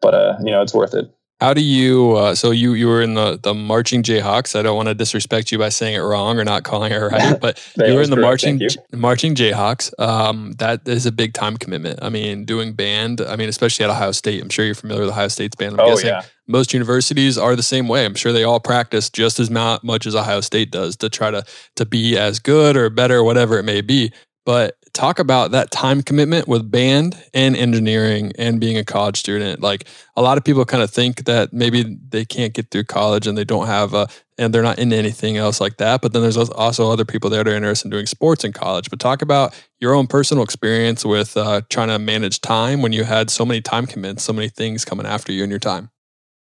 but 0.00 0.14
uh, 0.14 0.36
you 0.40 0.50
know, 0.50 0.62
it's 0.62 0.74
worth 0.74 0.94
it. 0.94 1.10
How 1.40 1.54
do 1.54 1.62
you? 1.62 2.16
Uh, 2.16 2.34
so 2.34 2.50
you 2.50 2.72
you 2.72 2.88
were 2.88 3.00
in 3.00 3.14
the 3.14 3.38
the 3.40 3.54
marching 3.54 4.02
Jayhawks. 4.02 4.58
I 4.58 4.62
don't 4.62 4.76
want 4.76 4.88
to 4.88 4.94
disrespect 4.94 5.52
you 5.52 5.58
by 5.58 5.68
saying 5.68 5.94
it 5.94 6.00
wrong 6.00 6.36
or 6.38 6.44
not 6.44 6.64
calling 6.64 6.90
it 6.90 6.96
right, 6.96 7.40
but 7.40 7.64
you 7.76 7.94
were 7.94 8.02
in 8.02 8.10
the 8.10 8.16
correct, 8.16 8.44
marching 8.44 8.60
marching 8.92 9.34
Jayhawks. 9.36 9.92
Um, 10.00 10.52
that 10.58 10.88
is 10.88 11.06
a 11.06 11.12
big 11.12 11.34
time 11.34 11.56
commitment. 11.56 12.00
I 12.02 12.08
mean, 12.08 12.44
doing 12.44 12.72
band. 12.72 13.20
I 13.20 13.36
mean, 13.36 13.48
especially 13.48 13.84
at 13.84 13.90
Ohio 13.90 14.10
State. 14.10 14.42
I'm 14.42 14.48
sure 14.48 14.64
you're 14.64 14.74
familiar 14.74 15.02
with 15.02 15.10
Ohio 15.10 15.28
State's 15.28 15.54
band. 15.54 15.74
I'm 15.74 15.80
oh 15.80 15.90
guessing 15.90 16.08
yeah. 16.08 16.22
Most 16.48 16.72
universities 16.72 17.38
are 17.38 17.54
the 17.54 17.62
same 17.62 17.86
way. 17.86 18.04
I'm 18.04 18.14
sure 18.14 18.32
they 18.32 18.42
all 18.42 18.58
practice 18.58 19.08
just 19.08 19.38
as 19.38 19.48
much 19.48 20.06
as 20.06 20.16
Ohio 20.16 20.40
State 20.40 20.72
does 20.72 20.96
to 20.96 21.08
try 21.08 21.30
to 21.30 21.44
to 21.76 21.86
be 21.86 22.18
as 22.18 22.40
good 22.40 22.76
or 22.76 22.90
better, 22.90 23.22
whatever 23.22 23.58
it 23.58 23.64
may 23.64 23.80
be. 23.80 24.12
But 24.44 24.77
talk 24.92 25.18
about 25.18 25.50
that 25.52 25.70
time 25.70 26.02
commitment 26.02 26.48
with 26.48 26.70
band 26.70 27.16
and 27.34 27.56
engineering 27.56 28.32
and 28.38 28.60
being 28.60 28.76
a 28.76 28.84
college 28.84 29.16
student. 29.16 29.60
Like 29.60 29.86
a 30.16 30.22
lot 30.22 30.38
of 30.38 30.44
people 30.44 30.64
kind 30.64 30.82
of 30.82 30.90
think 30.90 31.24
that 31.24 31.52
maybe 31.52 31.98
they 32.08 32.24
can't 32.24 32.54
get 32.54 32.70
through 32.70 32.84
college 32.84 33.26
and 33.26 33.36
they 33.36 33.44
don't 33.44 33.66
have 33.66 33.94
a, 33.94 34.08
and 34.38 34.54
they're 34.54 34.62
not 34.62 34.78
into 34.78 34.96
anything 34.96 35.36
else 35.36 35.60
like 35.60 35.76
that. 35.78 36.00
But 36.00 36.12
then 36.12 36.22
there's 36.22 36.36
also 36.36 36.90
other 36.90 37.04
people 37.04 37.30
there 37.30 37.44
that 37.44 37.50
are 37.50 37.56
interested 37.56 37.86
in 37.86 37.90
doing 37.90 38.06
sports 38.06 38.44
in 38.44 38.52
college. 38.52 38.90
But 38.90 39.00
talk 39.00 39.22
about 39.22 39.54
your 39.80 39.94
own 39.94 40.06
personal 40.06 40.44
experience 40.44 41.04
with 41.04 41.36
uh, 41.36 41.62
trying 41.70 41.88
to 41.88 41.98
manage 41.98 42.40
time 42.40 42.82
when 42.82 42.92
you 42.92 43.04
had 43.04 43.30
so 43.30 43.44
many 43.44 43.60
time 43.60 43.86
commitments, 43.86 44.24
so 44.24 44.32
many 44.32 44.48
things 44.48 44.84
coming 44.84 45.06
after 45.06 45.32
you 45.32 45.44
in 45.44 45.50
your 45.50 45.58
time. 45.58 45.90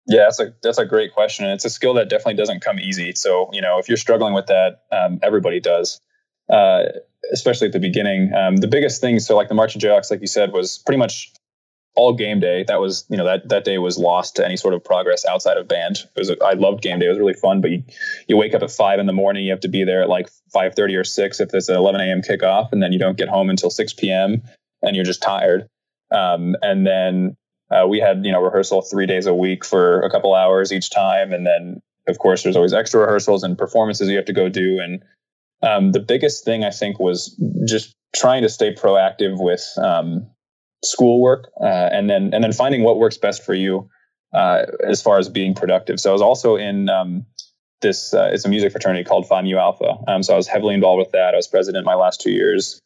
Yeah, 0.06 0.24
that's 0.24 0.40
a 0.40 0.54
that's 0.62 0.78
a 0.78 0.84
great 0.84 1.14
question. 1.14 1.46
It's 1.46 1.64
a 1.64 1.70
skill 1.70 1.94
that 1.94 2.10
definitely 2.10 2.34
doesn't 2.34 2.60
come 2.60 2.78
easy. 2.78 3.12
So 3.14 3.48
you 3.52 3.62
know, 3.62 3.78
if 3.78 3.88
you're 3.88 3.96
struggling 3.96 4.34
with 4.34 4.46
that, 4.46 4.82
um, 4.92 5.18
everybody 5.22 5.60
does. 5.60 6.00
Uh, 6.52 6.84
especially 7.32 7.66
at 7.66 7.72
the 7.72 7.80
beginning. 7.80 8.32
Um, 8.34 8.56
the 8.56 8.68
biggest 8.68 9.00
thing, 9.00 9.18
so 9.18 9.36
like 9.36 9.48
the 9.48 9.54
marching 9.54 9.80
Jayhawks, 9.80 10.10
like 10.10 10.20
you 10.20 10.26
said, 10.26 10.52
was 10.52 10.78
pretty 10.78 10.98
much 10.98 11.32
all 11.96 12.12
game 12.12 12.40
day. 12.40 12.64
That 12.66 12.80
was, 12.80 13.04
you 13.08 13.16
know, 13.16 13.24
that 13.24 13.48
that 13.50 13.64
day 13.64 13.78
was 13.78 13.96
lost 13.98 14.36
to 14.36 14.44
any 14.44 14.56
sort 14.56 14.74
of 14.74 14.82
progress 14.82 15.24
outside 15.24 15.56
of 15.56 15.68
band. 15.68 15.98
It 16.16 16.18
was, 16.18 16.32
I 16.44 16.54
loved 16.54 16.82
game 16.82 16.98
day. 16.98 17.06
It 17.06 17.10
was 17.10 17.18
really 17.18 17.34
fun. 17.34 17.60
But 17.60 17.70
you, 17.70 17.84
you 18.26 18.36
wake 18.36 18.52
up 18.54 18.62
at 18.62 18.70
five 18.70 18.98
in 18.98 19.06
the 19.06 19.12
morning. 19.12 19.44
You 19.44 19.52
have 19.52 19.60
to 19.60 19.68
be 19.68 19.84
there 19.84 20.02
at 20.02 20.08
like 20.08 20.28
five 20.52 20.74
thirty 20.74 20.96
or 20.96 21.04
six 21.04 21.38
if 21.40 21.50
it's 21.54 21.68
an 21.68 21.76
eleven 21.76 22.00
a.m. 22.00 22.20
kickoff, 22.20 22.72
and 22.72 22.82
then 22.82 22.92
you 22.92 22.98
don't 22.98 23.16
get 23.16 23.28
home 23.28 23.48
until 23.48 23.70
six 23.70 23.92
p.m. 23.92 24.42
and 24.82 24.96
you're 24.96 25.04
just 25.04 25.22
tired. 25.22 25.68
Um, 26.10 26.56
and 26.62 26.87
then 26.87 27.37
uh, 27.70 27.87
we 27.87 28.00
had, 28.00 28.24
you 28.24 28.32
know, 28.32 28.42
rehearsal 28.42 28.82
three 28.82 29.06
days 29.06 29.26
a 29.26 29.34
week 29.34 29.64
for 29.64 30.00
a 30.02 30.10
couple 30.10 30.34
hours 30.34 30.72
each 30.72 30.90
time, 30.90 31.32
and 31.32 31.46
then 31.46 31.80
of 32.08 32.18
course 32.18 32.42
there's 32.42 32.56
always 32.56 32.74
extra 32.74 33.00
rehearsals 33.00 33.44
and 33.44 33.56
performances 33.56 34.08
you 34.08 34.16
have 34.16 34.26
to 34.26 34.32
go 34.32 34.48
do 34.48 34.80
and 34.82 35.02
um, 35.64 35.92
the 35.92 36.00
biggest 36.00 36.44
thing 36.44 36.64
I 36.64 36.70
think 36.70 36.98
was 37.00 37.40
just 37.66 37.94
trying 38.14 38.42
to 38.42 38.48
stay 38.48 38.74
proactive 38.74 39.42
with 39.42 39.64
um, 39.79 40.31
schoolwork 40.85 41.50
uh, 41.61 41.88
and 41.92 42.09
then 42.09 42.35
and 42.35 42.44
then 42.44 42.53
finding 42.53 42.83
what 42.83 42.98
works 42.98 43.16
best 43.16 43.44
for 43.44 43.55
you 43.55 43.88
uh, 44.35 44.66
as 44.87 45.00
far 45.03 45.18
as 45.18 45.29
being 45.29 45.55
productive. 45.55 45.98
So 45.98 46.11
I 46.11 46.12
was 46.12 46.22
also 46.22 46.57
in 46.57 46.88
um, 46.88 47.27
this 47.81 48.12
uh, 48.12 48.31
it's 48.33 48.44
a 48.44 48.48
music 48.48 48.72
fraternity 48.72 49.05
called 49.05 49.27
Phi 49.27 49.42
Mu 49.42 49.57
Alpha. 49.57 49.96
Um, 50.07 50.22
so 50.22 50.35
I 50.35 50.37
was 50.37 50.46
heavily 50.46 50.74
involved 50.74 50.98
with 50.98 51.12
that. 51.12 51.35
I 51.35 51.37
was 51.37 51.48
president 51.48 51.87
my 51.87 51.94
last 51.94 52.20
two 52.20 52.33
years. 52.33 52.81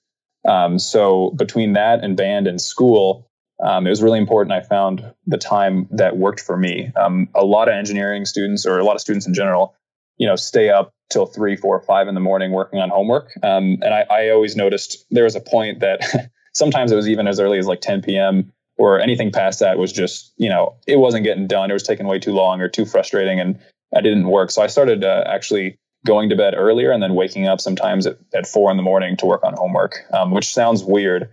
Um, 0.49 0.79
so 0.79 1.35
between 1.37 1.73
that 1.73 2.05
and 2.05 2.17
band 2.17 2.47
and 2.47 2.61
school, 2.61 3.29
um, 3.63 3.87
it 3.87 3.91
was 3.91 4.03
really 4.03 4.19
important. 4.21 4.53
I 4.53 4.61
found 4.61 5.05
the 5.27 5.37
time 5.37 5.89
that 5.91 6.17
worked 6.17 6.41
for 6.41 6.57
me. 6.57 6.93
Um, 6.97 7.29
a 7.35 7.45
lot 7.45 7.69
of 7.69 7.75
engineering 7.75 8.25
students, 8.25 8.65
or 8.65 8.79
a 8.79 8.85
lot 8.85 8.95
of 8.95 9.01
students 9.01 9.27
in 9.27 9.35
general, 9.35 9.75
you 10.17 10.29
know, 10.29 10.37
stay 10.37 10.71
up 10.71 10.93
till 11.11 11.27
three, 11.27 11.57
four, 11.57 11.81
five 11.81 12.09
in 12.09 12.15
the 12.15 12.21
morning 12.21 12.53
working 12.53 12.81
on 12.81 12.91
homework. 12.91 13.31
Um, 13.43 13.79
and 13.83 13.95
I, 13.95 14.07
I 14.11 14.31
always 14.31 14.57
noticed 14.57 15.05
there 15.11 15.25
was 15.25 15.37
a 15.37 15.41
point 15.41 15.81
that 15.81 16.31
sometimes 16.55 16.93
it 16.93 16.97
was 16.97 17.09
even 17.09 17.27
as 17.27 17.41
early 17.41 17.59
as 17.59 17.67
like 17.67 17.81
10 17.81 18.03
p.m. 18.03 18.53
or 18.77 19.01
anything 19.01 19.33
past 19.33 19.61
that 19.61 19.79
was 19.79 19.93
just, 19.93 20.33
you 20.37 20.49
know, 20.49 20.77
it 20.87 20.99
wasn't 20.99 21.25
getting 21.25 21.47
done. 21.47 21.71
It 21.71 21.75
was 21.75 21.83
taking 21.83 22.07
way 22.07 22.19
too 22.19 22.33
long 22.33 22.61
or 22.61 22.69
too 22.69 22.85
frustrating 22.85 23.41
and 23.41 23.59
I 23.97 24.01
didn't 24.01 24.29
work. 24.29 24.51
So 24.51 24.63
I 24.63 24.67
started 24.67 25.05
uh, 25.05 25.25
actually 25.27 25.79
going 26.07 26.29
to 26.29 26.37
bed 26.37 26.55
earlier 26.57 26.91
and 26.91 27.03
then 27.03 27.15
waking 27.15 27.49
up 27.49 27.61
sometimes 27.61 28.07
at, 28.07 28.19
at 28.35 28.47
four 28.47 28.71
in 28.71 28.77
the 28.77 28.83
morning 28.83 29.17
to 29.17 29.27
work 29.27 29.45
on 29.45 29.55
homework, 29.55 29.97
um, 30.13 30.31
which 30.31 30.53
sounds 30.53 30.85
weird. 30.85 31.31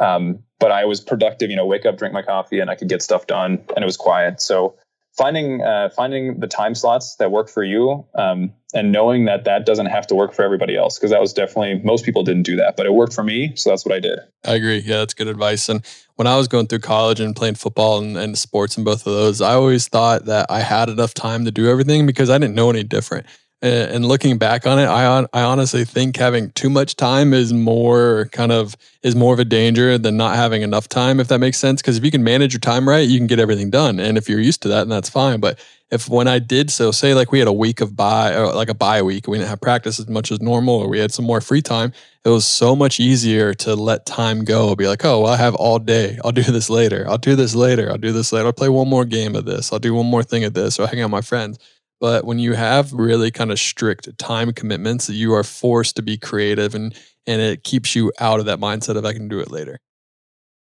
Um, 0.00 0.40
but 0.58 0.72
I 0.72 0.86
was 0.86 1.00
productive, 1.00 1.50
you 1.50 1.56
know, 1.56 1.66
wake 1.66 1.84
up, 1.84 1.98
drink 1.98 2.14
my 2.14 2.22
coffee 2.22 2.58
and 2.58 2.70
I 2.70 2.74
could 2.74 2.88
get 2.88 3.02
stuff 3.02 3.26
done 3.26 3.62
and 3.76 3.82
it 3.82 3.84
was 3.84 3.98
quiet. 3.98 4.40
So 4.40 4.76
finding 5.16 5.62
uh, 5.62 5.90
finding 5.90 6.40
the 6.40 6.46
time 6.46 6.74
slots 6.74 7.16
that 7.16 7.30
work 7.30 7.48
for 7.48 7.64
you 7.64 8.06
um, 8.14 8.52
and 8.72 8.92
knowing 8.92 9.24
that 9.24 9.44
that 9.44 9.66
doesn't 9.66 9.86
have 9.86 10.06
to 10.06 10.14
work 10.14 10.32
for 10.32 10.42
everybody 10.42 10.76
else 10.76 10.98
because 10.98 11.10
that 11.10 11.20
was 11.20 11.32
definitely 11.32 11.80
most 11.84 12.04
people 12.04 12.22
didn't 12.22 12.44
do 12.44 12.56
that 12.56 12.76
but 12.76 12.86
it 12.86 12.94
worked 12.94 13.12
for 13.12 13.24
me 13.24 13.54
so 13.56 13.70
that's 13.70 13.84
what 13.84 13.94
i 13.94 14.00
did. 14.00 14.18
I 14.44 14.54
agree. 14.54 14.78
Yeah 14.78 14.98
that's 14.98 15.14
good 15.14 15.28
advice 15.28 15.68
and 15.68 15.84
when 16.16 16.26
i 16.26 16.36
was 16.36 16.48
going 16.48 16.66
through 16.66 16.80
college 16.80 17.20
and 17.20 17.34
playing 17.34 17.56
football 17.56 17.98
and, 17.98 18.16
and 18.16 18.38
sports 18.38 18.76
and 18.76 18.84
both 18.84 19.06
of 19.06 19.12
those 19.12 19.40
i 19.40 19.54
always 19.54 19.88
thought 19.88 20.26
that 20.26 20.46
i 20.50 20.60
had 20.60 20.88
enough 20.88 21.14
time 21.14 21.44
to 21.44 21.50
do 21.50 21.68
everything 21.68 22.06
because 22.06 22.30
i 22.30 22.38
didn't 22.38 22.54
know 22.54 22.70
any 22.70 22.84
different 22.84 23.26
Uh, 23.62 23.66
and 23.66 24.06
looking 24.06 24.38
back 24.38 24.66
on 24.66 24.78
it, 24.78 24.86
I 24.86 25.26
I 25.34 25.42
honestly 25.42 25.84
think 25.84 26.16
having 26.16 26.50
too 26.52 26.70
much 26.70 26.96
time 26.96 27.34
is 27.34 27.52
more 27.52 28.30
kind 28.32 28.52
of 28.52 28.74
is 29.02 29.14
more 29.14 29.34
of 29.34 29.38
a 29.38 29.44
danger 29.44 29.98
than 29.98 30.16
not 30.16 30.36
having 30.36 30.62
enough 30.62 30.88
time, 30.88 31.20
if 31.20 31.28
that 31.28 31.40
makes 31.40 31.58
sense. 31.58 31.82
Because 31.82 31.98
if 31.98 32.04
you 32.04 32.10
can 32.10 32.24
manage 32.24 32.54
your 32.54 32.60
time 32.60 32.88
right, 32.88 33.06
you 33.06 33.18
can 33.18 33.26
get 33.26 33.38
everything 33.38 33.68
done. 33.68 34.00
And 34.00 34.16
if 34.16 34.30
you're 34.30 34.40
used 34.40 34.62
to 34.62 34.68
that, 34.68 34.80
then 34.80 34.88
that's 34.88 35.10
fine. 35.10 35.40
But 35.40 35.58
if 35.90 36.08
when 36.08 36.26
I 36.26 36.38
did 36.38 36.70
so, 36.70 36.90
say 36.90 37.12
like 37.12 37.32
we 37.32 37.38
had 37.38 37.48
a 37.48 37.52
week 37.52 37.82
of 37.82 37.94
bye 37.94 38.34
or 38.34 38.50
like 38.54 38.70
a 38.70 38.74
bye 38.74 39.02
week, 39.02 39.28
we 39.28 39.36
didn't 39.36 39.50
have 39.50 39.60
practice 39.60 40.00
as 40.00 40.08
much 40.08 40.32
as 40.32 40.40
normal, 40.40 40.76
or 40.76 40.88
we 40.88 40.98
had 40.98 41.12
some 41.12 41.26
more 41.26 41.42
free 41.42 41.60
time, 41.60 41.92
it 42.24 42.30
was 42.30 42.46
so 42.46 42.74
much 42.74 42.98
easier 42.98 43.52
to 43.54 43.74
let 43.74 44.06
time 44.06 44.42
go. 44.42 44.74
Be 44.74 44.88
like, 44.88 45.04
oh, 45.04 45.20
well, 45.20 45.32
I 45.32 45.36
have 45.36 45.54
all 45.56 45.78
day. 45.78 46.18
I'll 46.24 46.32
do 46.32 46.42
this 46.42 46.70
later. 46.70 47.04
I'll 47.06 47.18
do 47.18 47.36
this 47.36 47.54
later. 47.54 47.90
I'll 47.90 47.98
do 47.98 48.12
this 48.12 48.32
later. 48.32 48.46
I'll 48.46 48.54
play 48.54 48.70
one 48.70 48.88
more 48.88 49.04
game 49.04 49.36
of 49.36 49.44
this. 49.44 49.70
I'll 49.70 49.78
do 49.78 49.92
one 49.92 50.06
more 50.06 50.22
thing 50.22 50.44
of 50.44 50.54
this, 50.54 50.78
or 50.78 50.86
hang 50.86 51.00
out 51.02 51.06
with 51.06 51.10
my 51.10 51.20
friends 51.20 51.58
but 52.00 52.24
when 52.24 52.38
you 52.38 52.54
have 52.54 52.92
really 52.92 53.30
kind 53.30 53.52
of 53.52 53.58
strict 53.58 54.18
time 54.18 54.52
commitments, 54.52 55.08
you 55.08 55.34
are 55.34 55.44
forced 55.44 55.96
to 55.96 56.02
be 56.02 56.16
creative 56.16 56.74
and 56.74 56.94
and 57.26 57.40
it 57.40 57.62
keeps 57.62 57.94
you 57.94 58.12
out 58.18 58.40
of 58.40 58.46
that 58.46 58.58
mindset 58.58 58.96
of 58.96 59.04
I 59.04 59.12
can 59.12 59.28
do 59.28 59.40
it 59.40 59.50
later. 59.50 59.78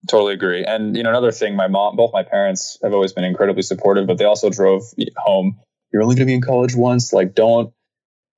Totally 0.09 0.35
agree. 0.35 0.64
And 0.64 0.97
you 0.97 1.03
know, 1.03 1.11
another 1.11 1.33
thing, 1.33 1.57
my 1.57 1.68
mom, 1.68 1.97
both 1.97 2.12
my 2.12 2.23
parents 2.23 2.79
have 2.83 2.92
always 2.92 3.12
been 3.12 3.25
incredibly 3.25 3.62
supportive, 3.62 4.07
but 4.07 4.18
they 4.18 4.25
also 4.25 4.51
drove 4.51 4.83
home. 5.16 5.59
You're 5.92 6.03
only 6.03 6.14
going 6.14 6.27
to 6.27 6.31
be 6.31 6.35
in 6.35 6.40
college 6.40 6.75
once. 6.75 7.12
Like, 7.12 7.35
don't. 7.35 7.73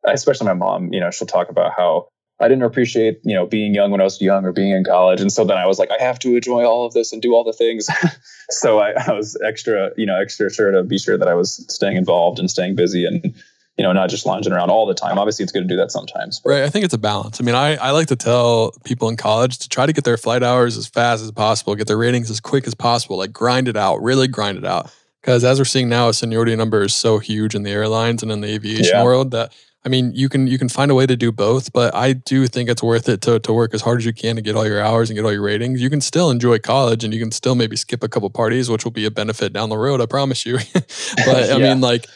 Especially 0.06 0.46
my 0.46 0.54
mom. 0.54 0.92
You 0.92 1.00
know, 1.00 1.10
she'll 1.10 1.26
talk 1.26 1.48
about 1.48 1.72
how 1.74 2.08
I 2.40 2.48
didn't 2.48 2.64
appreciate, 2.64 3.20
you 3.22 3.34
know, 3.34 3.46
being 3.46 3.74
young 3.74 3.92
when 3.92 4.00
I 4.00 4.04
was 4.04 4.20
young 4.20 4.44
or 4.44 4.52
being 4.52 4.72
in 4.72 4.84
college. 4.84 5.20
And 5.20 5.32
so 5.32 5.44
then 5.44 5.56
I 5.56 5.66
was 5.66 5.78
like, 5.78 5.90
I 5.90 6.02
have 6.02 6.18
to 6.20 6.34
enjoy 6.34 6.64
all 6.64 6.84
of 6.84 6.92
this 6.92 7.12
and 7.12 7.22
do 7.22 7.32
all 7.32 7.44
the 7.44 7.52
things. 7.52 7.88
so 8.50 8.80
I, 8.80 8.92
I, 9.06 9.12
was 9.12 9.40
extra, 9.46 9.90
you 9.96 10.04
know, 10.04 10.20
extra 10.20 10.52
sure 10.52 10.72
to 10.72 10.82
be 10.82 10.98
sure 10.98 11.16
that 11.16 11.28
I 11.28 11.34
was 11.34 11.64
staying 11.72 11.96
involved 11.96 12.40
and 12.40 12.50
staying 12.50 12.74
busy 12.74 13.06
and, 13.06 13.34
you 13.78 13.84
know, 13.84 13.92
not 13.92 14.10
just 14.10 14.26
lounging 14.26 14.52
around 14.52 14.70
all 14.70 14.84
the 14.84 14.94
time. 14.94 15.16
Obviously, 15.16 15.44
it's 15.44 15.52
good 15.52 15.62
to 15.62 15.68
do 15.68 15.76
that 15.76 15.92
sometimes. 15.92 16.40
But. 16.40 16.50
Right. 16.50 16.62
I 16.64 16.70
think 16.70 16.84
it's 16.84 16.94
a 16.94 16.98
balance. 16.98 17.40
I 17.40 17.44
mean, 17.44 17.54
I, 17.54 17.76
I 17.76 17.92
like 17.92 18.08
to 18.08 18.16
tell 18.16 18.72
people 18.84 19.08
in 19.08 19.16
college 19.16 19.58
to 19.60 19.68
try 19.68 19.86
to 19.86 19.92
get 19.92 20.02
their 20.02 20.16
flight 20.16 20.42
hours 20.42 20.76
as 20.76 20.88
fast 20.88 21.22
as 21.22 21.30
possible, 21.30 21.76
get 21.76 21.86
their 21.86 21.96
ratings 21.96 22.30
as 22.30 22.40
quick 22.40 22.66
as 22.66 22.74
possible, 22.74 23.16
like 23.16 23.32
grind 23.32 23.68
it 23.68 23.76
out, 23.76 24.02
really 24.02 24.26
grind 24.26 24.58
it 24.58 24.64
out. 24.64 24.92
Because 25.20 25.44
as 25.44 25.58
we're 25.58 25.64
seeing 25.64 25.88
now, 25.88 26.08
a 26.08 26.14
seniority 26.14 26.54
number 26.54 26.82
is 26.82 26.92
so 26.92 27.18
huge 27.18 27.54
in 27.54 27.62
the 27.62 27.70
airlines 27.70 28.22
and 28.22 28.30
in 28.30 28.42
the 28.42 28.48
aviation 28.48 28.96
yeah. 28.96 29.04
world 29.04 29.30
that 29.30 29.54
I 29.84 29.90
mean, 29.90 30.12
you 30.14 30.30
can 30.30 30.46
you 30.46 30.58
can 30.58 30.70
find 30.70 30.90
a 30.90 30.94
way 30.94 31.06
to 31.06 31.16
do 31.16 31.30
both, 31.30 31.72
but 31.72 31.94
I 31.94 32.14
do 32.14 32.46
think 32.46 32.70
it's 32.70 32.82
worth 32.82 33.08
it 33.08 33.20
to 33.22 33.38
to 33.40 33.52
work 33.52 33.74
as 33.74 33.82
hard 33.82 33.98
as 33.98 34.06
you 34.06 34.14
can 34.14 34.36
to 34.36 34.42
get 34.42 34.56
all 34.56 34.66
your 34.66 34.80
hours 34.80 35.10
and 35.10 35.16
get 35.16 35.24
all 35.24 35.32
your 35.32 35.42
ratings. 35.42 35.82
You 35.82 35.90
can 35.90 36.00
still 36.00 36.30
enjoy 36.30 36.58
college 36.58 37.04
and 37.04 37.12
you 37.12 37.20
can 37.20 37.30
still 37.30 37.54
maybe 37.54 37.76
skip 37.76 38.02
a 38.02 38.08
couple 38.08 38.30
parties, 38.30 38.70
which 38.70 38.84
will 38.84 38.92
be 38.92 39.04
a 39.04 39.10
benefit 39.10 39.52
down 39.52 39.68
the 39.68 39.76
road, 39.76 40.00
I 40.00 40.06
promise 40.06 40.46
you. 40.46 40.58
but 40.74 41.50
I 41.50 41.58
mean 41.58 41.82
like 41.82 42.06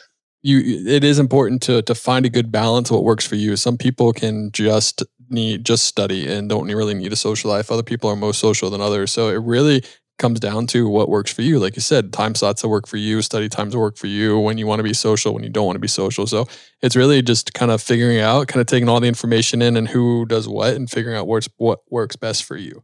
you 0.41 0.61
it 0.87 1.03
is 1.03 1.19
important 1.19 1.61
to 1.63 1.83
to 1.83 1.93
find 1.93 2.25
a 2.25 2.29
good 2.29 2.51
balance 2.51 2.89
what 2.89 3.03
works 3.03 3.27
for 3.27 3.35
you. 3.35 3.55
Some 3.55 3.77
people 3.77 4.13
can 4.13 4.51
just 4.51 5.03
need 5.29 5.63
just 5.63 5.85
study 5.85 6.27
and 6.27 6.49
don't 6.49 6.67
really 6.67 6.95
need 6.95 7.13
a 7.13 7.17
social 7.17 7.51
life. 7.51 7.71
Other 7.71 7.83
people 7.83 8.09
are 8.09 8.15
more 8.15 8.33
social 8.33 8.71
than 8.71 8.81
others. 8.81 9.11
So 9.11 9.29
it 9.29 9.43
really 9.43 9.83
comes 10.19 10.39
down 10.39 10.67
to 10.67 10.87
what 10.87 11.09
works 11.09 11.33
for 11.33 11.41
you. 11.41 11.59
Like 11.59 11.75
you 11.75 11.81
said, 11.81 12.13
time 12.13 12.35
slots 12.35 12.61
that 12.61 12.67
work 12.67 12.87
for 12.87 12.97
you, 12.97 13.21
study 13.21 13.49
times 13.49 13.73
that 13.73 13.79
work 13.79 13.97
for 13.97 14.07
you, 14.07 14.37
when 14.37 14.57
you 14.57 14.67
want 14.67 14.79
to 14.79 14.83
be 14.83 14.93
social, 14.93 15.33
when 15.33 15.43
you 15.43 15.49
don't 15.49 15.65
want 15.65 15.75
to 15.77 15.81
be 15.81 15.87
social. 15.87 16.27
So 16.27 16.47
it's 16.81 16.95
really 16.95 17.21
just 17.21 17.53
kind 17.53 17.71
of 17.71 17.81
figuring 17.81 18.19
out, 18.19 18.47
kind 18.47 18.61
of 18.61 18.67
taking 18.67 18.87
all 18.87 18.99
the 18.99 19.07
information 19.07 19.61
in 19.61 19.75
and 19.75 19.87
who 19.87 20.25
does 20.25 20.47
what 20.47 20.75
and 20.75 20.89
figuring 20.89 21.17
out 21.17 21.27
what's 21.27 21.49
what 21.57 21.79
works 21.89 22.15
best 22.15 22.43
for 22.43 22.57
you. 22.57 22.83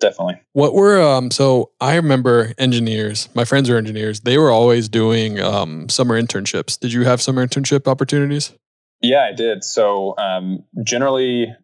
Definitely. 0.00 0.40
What 0.52 0.74
were 0.74 1.00
um 1.00 1.30
so 1.30 1.70
I 1.80 1.94
remember 1.94 2.52
engineers, 2.58 3.28
my 3.34 3.44
friends 3.44 3.70
are 3.70 3.76
engineers, 3.76 4.20
they 4.20 4.38
were 4.38 4.50
always 4.50 4.88
doing 4.88 5.40
um 5.40 5.88
summer 5.88 6.20
internships. 6.20 6.78
Did 6.78 6.92
you 6.92 7.04
have 7.04 7.22
summer 7.22 7.46
internship 7.46 7.86
opportunities? 7.86 8.52
Yeah, 9.00 9.28
I 9.30 9.32
did. 9.32 9.62
So 9.62 10.16
um 10.18 10.64
generally 10.82 11.54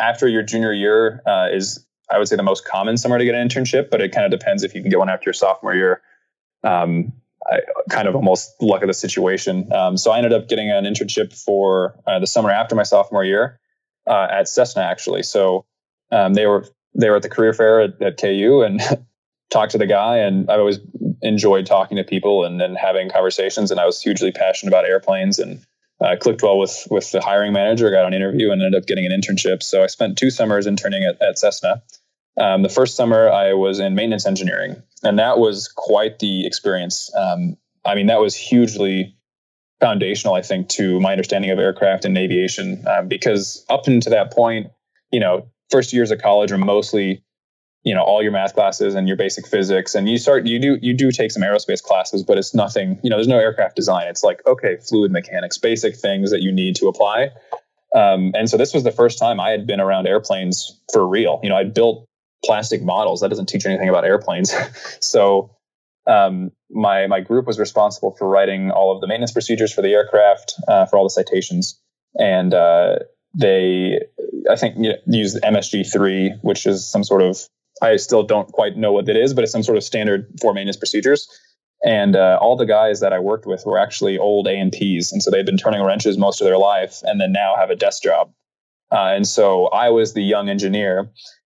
after 0.00 0.26
your 0.26 0.42
junior 0.42 0.72
year 0.72 1.22
uh, 1.26 1.48
is 1.52 1.84
I 2.10 2.18
would 2.18 2.28
say 2.28 2.36
the 2.36 2.42
most 2.42 2.64
common 2.64 2.96
summer 2.96 3.18
to 3.18 3.24
get 3.24 3.34
an 3.34 3.48
internship, 3.48 3.90
but 3.90 4.00
it 4.00 4.12
kind 4.12 4.24
of 4.24 4.38
depends 4.38 4.62
if 4.62 4.74
you 4.74 4.80
can 4.80 4.90
get 4.90 4.98
one 4.98 5.08
after 5.08 5.28
your 5.28 5.34
sophomore 5.34 5.74
year. 5.74 6.02
Um, 6.64 7.12
I, 7.46 7.60
kind 7.88 8.06
of 8.06 8.14
almost 8.14 8.60
luck 8.60 8.82
of 8.82 8.88
the 8.88 8.94
situation. 8.94 9.72
Um, 9.72 9.96
so 9.96 10.10
I 10.10 10.18
ended 10.18 10.32
up 10.32 10.48
getting 10.48 10.70
an 10.70 10.84
internship 10.84 11.32
for 11.32 11.98
uh, 12.06 12.18
the 12.18 12.26
summer 12.26 12.50
after 12.50 12.74
my 12.74 12.82
sophomore 12.82 13.24
year 13.24 13.58
uh, 14.06 14.28
at 14.30 14.48
Cessna, 14.48 14.82
actually. 14.82 15.22
So 15.22 15.64
um, 16.12 16.34
they 16.34 16.46
were 16.46 16.66
they 16.94 17.08
were 17.08 17.16
at 17.16 17.22
the 17.22 17.28
career 17.28 17.52
fair 17.52 17.80
at, 17.80 18.02
at 18.02 18.20
KU 18.20 18.62
and 18.62 18.80
talked 19.50 19.72
to 19.72 19.78
the 19.78 19.86
guy, 19.86 20.18
and 20.18 20.50
I 20.50 20.54
always 20.54 20.80
enjoyed 21.22 21.66
talking 21.66 21.96
to 21.96 22.04
people 22.04 22.44
and, 22.44 22.60
and 22.60 22.76
having 22.76 23.10
conversations. 23.10 23.70
And 23.70 23.78
I 23.78 23.86
was 23.86 24.02
hugely 24.02 24.32
passionate 24.32 24.70
about 24.70 24.84
airplanes 24.84 25.38
and 25.38 25.64
uh, 26.00 26.16
clicked 26.20 26.42
well 26.42 26.58
with 26.58 26.86
with 26.90 27.10
the 27.12 27.20
hiring 27.20 27.52
manager. 27.52 27.90
Got 27.90 28.06
an 28.06 28.14
interview 28.14 28.50
and 28.50 28.62
ended 28.62 28.80
up 28.80 28.86
getting 28.86 29.06
an 29.06 29.12
internship. 29.12 29.62
So 29.62 29.82
I 29.82 29.86
spent 29.86 30.18
two 30.18 30.30
summers 30.30 30.66
interning 30.66 31.04
at, 31.04 31.20
at 31.22 31.38
Cessna. 31.38 31.82
Um, 32.40 32.62
the 32.62 32.70
first 32.70 32.96
summer 32.96 33.28
I 33.28 33.52
was 33.52 33.78
in 33.78 33.94
maintenance 33.94 34.26
engineering, 34.26 34.82
and 35.02 35.18
that 35.18 35.38
was 35.38 35.68
quite 35.68 36.18
the 36.20 36.46
experience. 36.46 37.14
Um, 37.14 37.56
I 37.84 37.94
mean, 37.94 38.06
that 38.06 38.20
was 38.20 38.34
hugely 38.34 39.14
foundational, 39.78 40.34
I 40.34 40.42
think, 40.42 40.68
to 40.70 41.00
my 41.00 41.12
understanding 41.12 41.50
of 41.50 41.58
aircraft 41.58 42.04
and 42.04 42.16
aviation, 42.16 42.84
um, 42.86 43.08
because 43.08 43.64
up 43.68 43.86
until 43.86 44.10
that 44.10 44.32
point, 44.32 44.68
you 45.10 45.20
know, 45.20 45.48
first 45.70 45.92
years 45.92 46.10
of 46.10 46.20
college 46.20 46.50
are 46.50 46.58
mostly, 46.58 47.22
you 47.82 47.94
know, 47.94 48.02
all 48.02 48.22
your 48.22 48.32
math 48.32 48.54
classes 48.54 48.94
and 48.94 49.06
your 49.06 49.18
basic 49.18 49.46
physics, 49.46 49.94
and 49.94 50.08
you 50.08 50.16
start 50.16 50.46
you 50.46 50.58
do 50.58 50.78
you 50.80 50.94
do 50.96 51.10
take 51.10 51.30
some 51.30 51.42
aerospace 51.42 51.82
classes, 51.82 52.22
but 52.22 52.38
it's 52.38 52.54
nothing. 52.54 52.98
You 53.02 53.10
know, 53.10 53.16
there's 53.16 53.28
no 53.28 53.38
aircraft 53.38 53.76
design. 53.76 54.06
It's 54.08 54.22
like 54.22 54.40
okay, 54.46 54.76
fluid 54.76 55.12
mechanics, 55.12 55.58
basic 55.58 55.94
things 55.94 56.30
that 56.30 56.40
you 56.40 56.52
need 56.52 56.76
to 56.76 56.88
apply. 56.88 57.30
Um, 57.94 58.32
and 58.34 58.48
so 58.48 58.56
this 58.56 58.72
was 58.72 58.84
the 58.84 58.92
first 58.92 59.18
time 59.18 59.40
I 59.40 59.50
had 59.50 59.66
been 59.66 59.80
around 59.80 60.06
airplanes 60.06 60.80
for 60.92 61.06
real. 61.06 61.40
You 61.42 61.48
know, 61.48 61.56
I'd 61.56 61.74
built 61.74 62.06
plastic 62.44 62.82
models. 62.82 63.20
That 63.20 63.28
doesn't 63.28 63.46
teach 63.46 63.66
anything 63.66 63.88
about 63.88 64.04
airplanes. 64.04 64.52
so 65.00 65.56
um, 66.06 66.50
my 66.70 67.06
my 67.06 67.20
group 67.20 67.46
was 67.46 67.58
responsible 67.58 68.14
for 68.18 68.28
writing 68.28 68.70
all 68.70 68.94
of 68.94 69.00
the 69.00 69.06
maintenance 69.06 69.32
procedures 69.32 69.72
for 69.72 69.82
the 69.82 69.92
aircraft 69.92 70.54
uh, 70.68 70.86
for 70.86 70.96
all 70.98 71.04
the 71.04 71.10
citations, 71.10 71.80
and 72.16 72.54
uh, 72.54 72.96
they 73.34 74.00
I 74.50 74.56
think 74.56 74.76
you 74.76 74.90
know, 74.90 74.96
used 75.06 75.40
MSG 75.42 75.90
three, 75.92 76.34
which 76.42 76.66
is 76.66 76.86
some 76.90 77.04
sort 77.04 77.22
of 77.22 77.38
I 77.82 77.96
still 77.96 78.22
don't 78.22 78.50
quite 78.52 78.76
know 78.76 78.92
what 78.92 79.08
it 79.08 79.16
is, 79.16 79.34
but 79.34 79.44
it's 79.44 79.52
some 79.52 79.62
sort 79.62 79.78
of 79.78 79.84
standard 79.84 80.26
for 80.40 80.52
maintenance 80.52 80.76
procedures. 80.76 81.28
And 81.82 82.14
uh, 82.14 82.38
all 82.40 82.56
the 82.56 82.66
guys 82.66 83.00
that 83.00 83.14
I 83.14 83.18
worked 83.18 83.46
with 83.46 83.64
were 83.64 83.78
actually 83.78 84.18
old 84.18 84.46
A 84.46 84.52
and 84.52 84.70
Ps, 84.70 85.12
and 85.12 85.22
so 85.22 85.30
they'd 85.30 85.46
been 85.46 85.56
turning 85.56 85.82
wrenches 85.82 86.18
most 86.18 86.40
of 86.40 86.46
their 86.46 86.58
life, 86.58 87.00
and 87.04 87.20
then 87.20 87.32
now 87.32 87.54
have 87.56 87.70
a 87.70 87.76
desk 87.76 88.02
job. 88.02 88.30
Uh, 88.92 89.12
and 89.14 89.26
so 89.26 89.68
I 89.68 89.88
was 89.88 90.12
the 90.12 90.22
young 90.22 90.48
engineer 90.50 91.10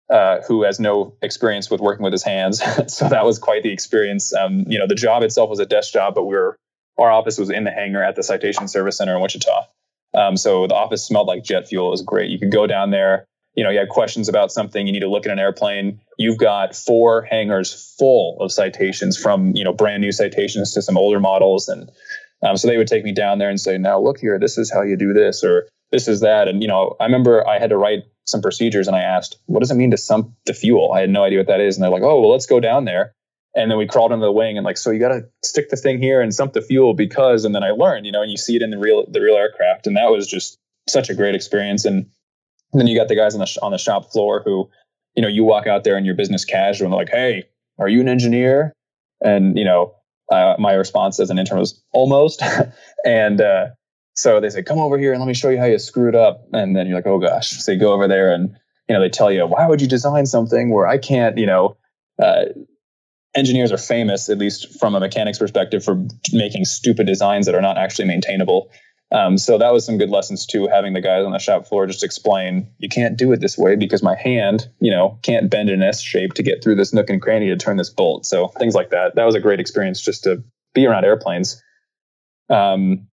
uh, 0.10 0.42
who 0.48 0.64
has 0.64 0.80
no 0.80 1.14
experience 1.22 1.70
with 1.70 1.82
working 1.82 2.04
with 2.04 2.14
his 2.14 2.24
hands. 2.24 2.62
so 2.94 3.10
that 3.10 3.26
was 3.26 3.40
quite 3.40 3.64
the 3.64 3.72
experience. 3.72 4.34
Um, 4.34 4.64
you 4.68 4.80
know, 4.80 4.88
the 4.88 4.96
job 4.96 5.24
itself 5.24 5.50
was 5.50 5.60
a 5.60 5.66
desk 5.66 5.94
job, 5.94 6.16
but 6.16 6.26
we 6.26 6.36
were 6.36 6.58
our 7.00 7.12
office 7.12 7.38
was 7.38 7.50
in 7.50 7.64
the 7.64 7.72
hangar 7.72 8.04
at 8.04 8.16
the 8.16 8.24
Citation 8.24 8.68
Service 8.68 8.98
Center 8.98 9.16
in 9.16 9.22
Wichita. 9.22 9.68
Um, 10.18 10.36
so 10.36 10.66
the 10.68 10.74
office 10.74 11.04
smelled 11.04 11.28
like 11.28 11.44
jet 11.44 11.68
fuel. 11.68 11.88
It 11.88 11.92
was 11.92 12.02
great. 12.02 12.32
You 12.32 12.40
could 12.40 12.52
go 12.52 12.66
down 12.66 12.92
there. 12.92 13.26
You 13.54 13.64
know, 13.64 13.70
you 13.70 13.80
had 13.80 13.90
questions 13.90 14.30
about 14.30 14.52
something. 14.52 14.86
You 14.86 14.94
need 14.94 15.02
to 15.02 15.10
look 15.10 15.26
at 15.26 15.32
an 15.32 15.40
airplane. 15.40 16.00
You've 16.18 16.38
got 16.38 16.76
four 16.76 17.24
hangars 17.24 17.96
full 17.98 18.38
of 18.40 18.52
citations 18.52 19.18
from 19.18 19.56
you 19.56 19.64
know 19.64 19.74
brand 19.74 20.02
new 20.02 20.12
citations 20.12 20.74
to 20.74 20.82
some 20.82 20.98
older 20.98 21.20
models, 21.20 21.68
and 21.68 21.90
um, 22.44 22.58
so 22.58 22.68
they 22.68 22.78
would 22.78 22.88
take 22.88 23.04
me 23.04 23.14
down 23.14 23.40
there 23.40 23.50
and 23.50 23.60
say, 23.60 23.78
"Now 23.78 24.00
look 24.00 24.20
here, 24.20 24.40
this 24.40 24.58
is 24.58 24.72
how 24.72 24.84
you 24.84 24.96
do 24.96 25.12
this," 25.12 25.44
or 25.44 25.68
"This 25.92 26.08
is 26.08 26.22
that." 26.22 26.48
And 26.48 26.62
you 26.62 26.68
know, 26.68 26.96
I 27.00 27.06
remember 27.06 27.48
I 27.48 27.58
had 27.58 27.72
to 27.72 27.78
write 27.78 28.04
some 28.28 28.42
procedures 28.42 28.88
and 28.88 28.96
I 28.96 29.02
asked, 29.02 29.38
what 29.46 29.62
does 29.62 29.72
it 29.72 29.76
mean 29.76 29.92
to 29.92 29.98
sump 29.98 30.34
the 30.46 30.54
fuel? 30.54 30.92
I 30.92 31.00
had 31.00 31.10
no 31.10 31.24
idea 31.24 31.40
what 31.40 31.48
that 31.48 31.62
is. 31.62 31.76
And 31.76 31.84
they're 31.84 31.92
like, 31.92 32.04
oh, 32.04 32.20
well, 32.20 32.32
let's 32.32 32.46
go 32.46 32.60
down 32.60 32.86
there. 32.86 33.14
And 33.56 33.72
then 33.72 33.78
we 33.78 33.88
crawled 33.88 34.12
into 34.12 34.26
the 34.26 34.32
wing 34.32 34.58
and 34.58 34.66
like, 34.66 34.78
so 34.78 34.92
you 34.92 35.00
got 35.00 35.10
to 35.10 35.26
stick 35.44 35.70
the 35.70 35.78
thing 35.78 36.00
here 36.00 36.22
and 36.22 36.34
sump 36.34 36.54
the 36.54 36.62
fuel 36.62 36.94
because, 36.94 37.46
and 37.46 37.56
then 37.56 37.64
I 37.64 37.72
learned, 37.72 38.06
you 38.06 38.12
know, 38.12 38.22
and 38.22 38.30
you 38.30 38.38
see 38.38 38.56
it 38.56 38.62
in 38.62 38.70
the 38.70 38.78
real, 38.78 39.06
the 39.10 39.22
real 39.22 39.36
aircraft. 39.36 39.88
And 39.88 39.96
that 39.98 40.12
was 40.12 40.28
just 40.28 40.60
such 40.88 41.10
a 41.10 41.16
great 41.16 41.36
experience. 41.36 41.86
And, 41.86 42.08
then 42.74 42.86
you 42.86 42.98
got 42.98 43.08
the 43.08 43.16
guys 43.16 43.34
on 43.34 43.40
the, 43.40 43.46
sh- 43.46 43.58
on 43.62 43.72
the 43.72 43.78
shop 43.78 44.12
floor 44.12 44.42
who, 44.44 44.70
you 45.16 45.22
know, 45.22 45.30
you 45.30 45.46
walk 45.46 45.68
out 45.68 45.86
there 45.86 45.98
in 45.98 46.04
your 46.04 46.16
business 46.16 46.44
casual 46.44 46.86
and 46.86 46.94
they're 46.94 47.00
like, 47.00 47.10
Hey, 47.10 47.46
are 47.80 47.88
you 47.88 48.02
an 48.02 48.10
engineer? 48.10 48.74
And, 49.22 49.58
you 49.58 49.64
know, 49.64 49.96
uh, 50.30 50.56
my 50.60 50.74
response 50.74 51.22
as 51.22 51.30
an 51.30 51.40
intern 51.40 51.60
was 51.60 51.82
almost. 51.94 52.44
and, 53.06 53.40
uh, 53.40 53.68
so 54.18 54.40
they 54.40 54.50
say, 54.50 54.64
come 54.64 54.80
over 54.80 54.98
here 54.98 55.14
and 55.14 55.22
let 55.22 55.28
me 55.28 55.36
show 55.36 55.50
you 55.50 55.60
how 55.60 55.66
you 55.66 55.78
screwed 55.78 56.16
up. 56.16 56.48
And 56.52 56.76
then 56.76 56.88
you're 56.88 56.96
like, 56.96 57.06
oh 57.06 57.20
gosh. 57.20 57.52
So 57.52 57.72
you 57.72 57.80
go 57.80 57.94
over 57.94 58.08
there 58.08 58.34
and, 58.34 58.50
you 58.90 58.96
know, 58.96 59.00
they 59.00 59.10
tell 59.10 59.32
you, 59.32 59.46
why 59.46 59.68
would 59.68 59.80
you 59.80 59.88
design 59.88 60.26
something 60.26 60.74
where 60.74 60.88
I 60.88 60.98
can't, 60.98 61.38
you 61.38 61.46
know, 61.46 61.78
uh, 62.22 62.46
engineers 63.36 63.72
are 63.72 63.78
famous, 63.78 64.28
at 64.28 64.40
least 64.40 64.80
from 64.80 64.96
a 64.96 65.00
mechanic's 65.00 65.38
perspective, 65.38 65.84
for 65.84 66.04
making 66.34 66.66
stupid 66.66 67.06
designs 67.06 67.46
that 67.46 67.54
are 67.54 67.62
not 67.62 67.78
actually 67.78 68.08
maintainable. 68.08 68.72
Um, 69.12 69.38
so 69.38 69.60
that 69.60 69.72
was 69.72 69.86
some 69.86 70.00
good 70.00 70.10
lessons 70.10 70.48
too, 70.48 70.68
having 70.68 70.94
the 70.94 71.02
guys 71.02 71.24
on 71.24 71.32
the 71.32 71.38
shop 71.38 71.68
floor 71.68 71.86
just 71.86 72.04
explain, 72.04 72.72
you 72.80 72.90
can't 72.90 73.18
do 73.18 73.32
it 73.34 73.40
this 73.40 73.56
way 73.56 73.76
because 73.76 74.02
my 74.02 74.16
hand, 74.16 74.68
you 74.80 74.90
know, 74.90 75.20
can't 75.22 75.52
bend 75.52 75.70
in 75.70 75.84
S 75.84 76.02
shape 76.02 76.34
to 76.34 76.44
get 76.44 76.64
through 76.64 76.76
this 76.76 76.92
nook 76.92 77.12
and 77.12 77.22
cranny 77.22 77.50
to 77.50 77.56
turn 77.56 77.78
this 77.78 77.92
bolt. 77.92 78.26
So 78.26 78.48
things 78.48 78.74
like 78.74 78.90
that. 78.90 79.14
That 79.14 79.26
was 79.26 79.36
a 79.36 79.40
great 79.40 79.60
experience 79.60 80.02
just 80.02 80.24
to 80.24 80.44
be 80.74 80.88
around 80.88 81.06
airplanes. 81.06 81.62
Um, 82.50 83.08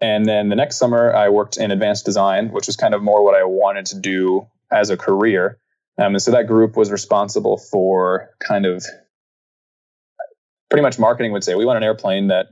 and 0.00 0.26
then 0.26 0.48
the 0.48 0.56
next 0.56 0.76
summer, 0.76 1.14
I 1.14 1.28
worked 1.28 1.56
in 1.56 1.70
advanced 1.70 2.04
design, 2.04 2.50
which 2.50 2.66
was 2.66 2.76
kind 2.76 2.94
of 2.94 3.02
more 3.02 3.24
what 3.24 3.34
I 3.34 3.44
wanted 3.44 3.86
to 3.86 3.98
do 3.98 4.46
as 4.70 4.90
a 4.90 4.96
career. 4.96 5.58
Um, 5.98 6.14
and 6.14 6.22
so 6.22 6.30
that 6.30 6.46
group 6.46 6.76
was 6.76 6.90
responsible 6.90 7.58
for 7.58 8.30
kind 8.40 8.64
of 8.64 8.84
pretty 10.70 10.82
much 10.82 10.98
marketing 10.98 11.32
would 11.32 11.44
say 11.44 11.54
we 11.54 11.66
want 11.66 11.76
an 11.76 11.82
airplane 11.82 12.28
that 12.28 12.46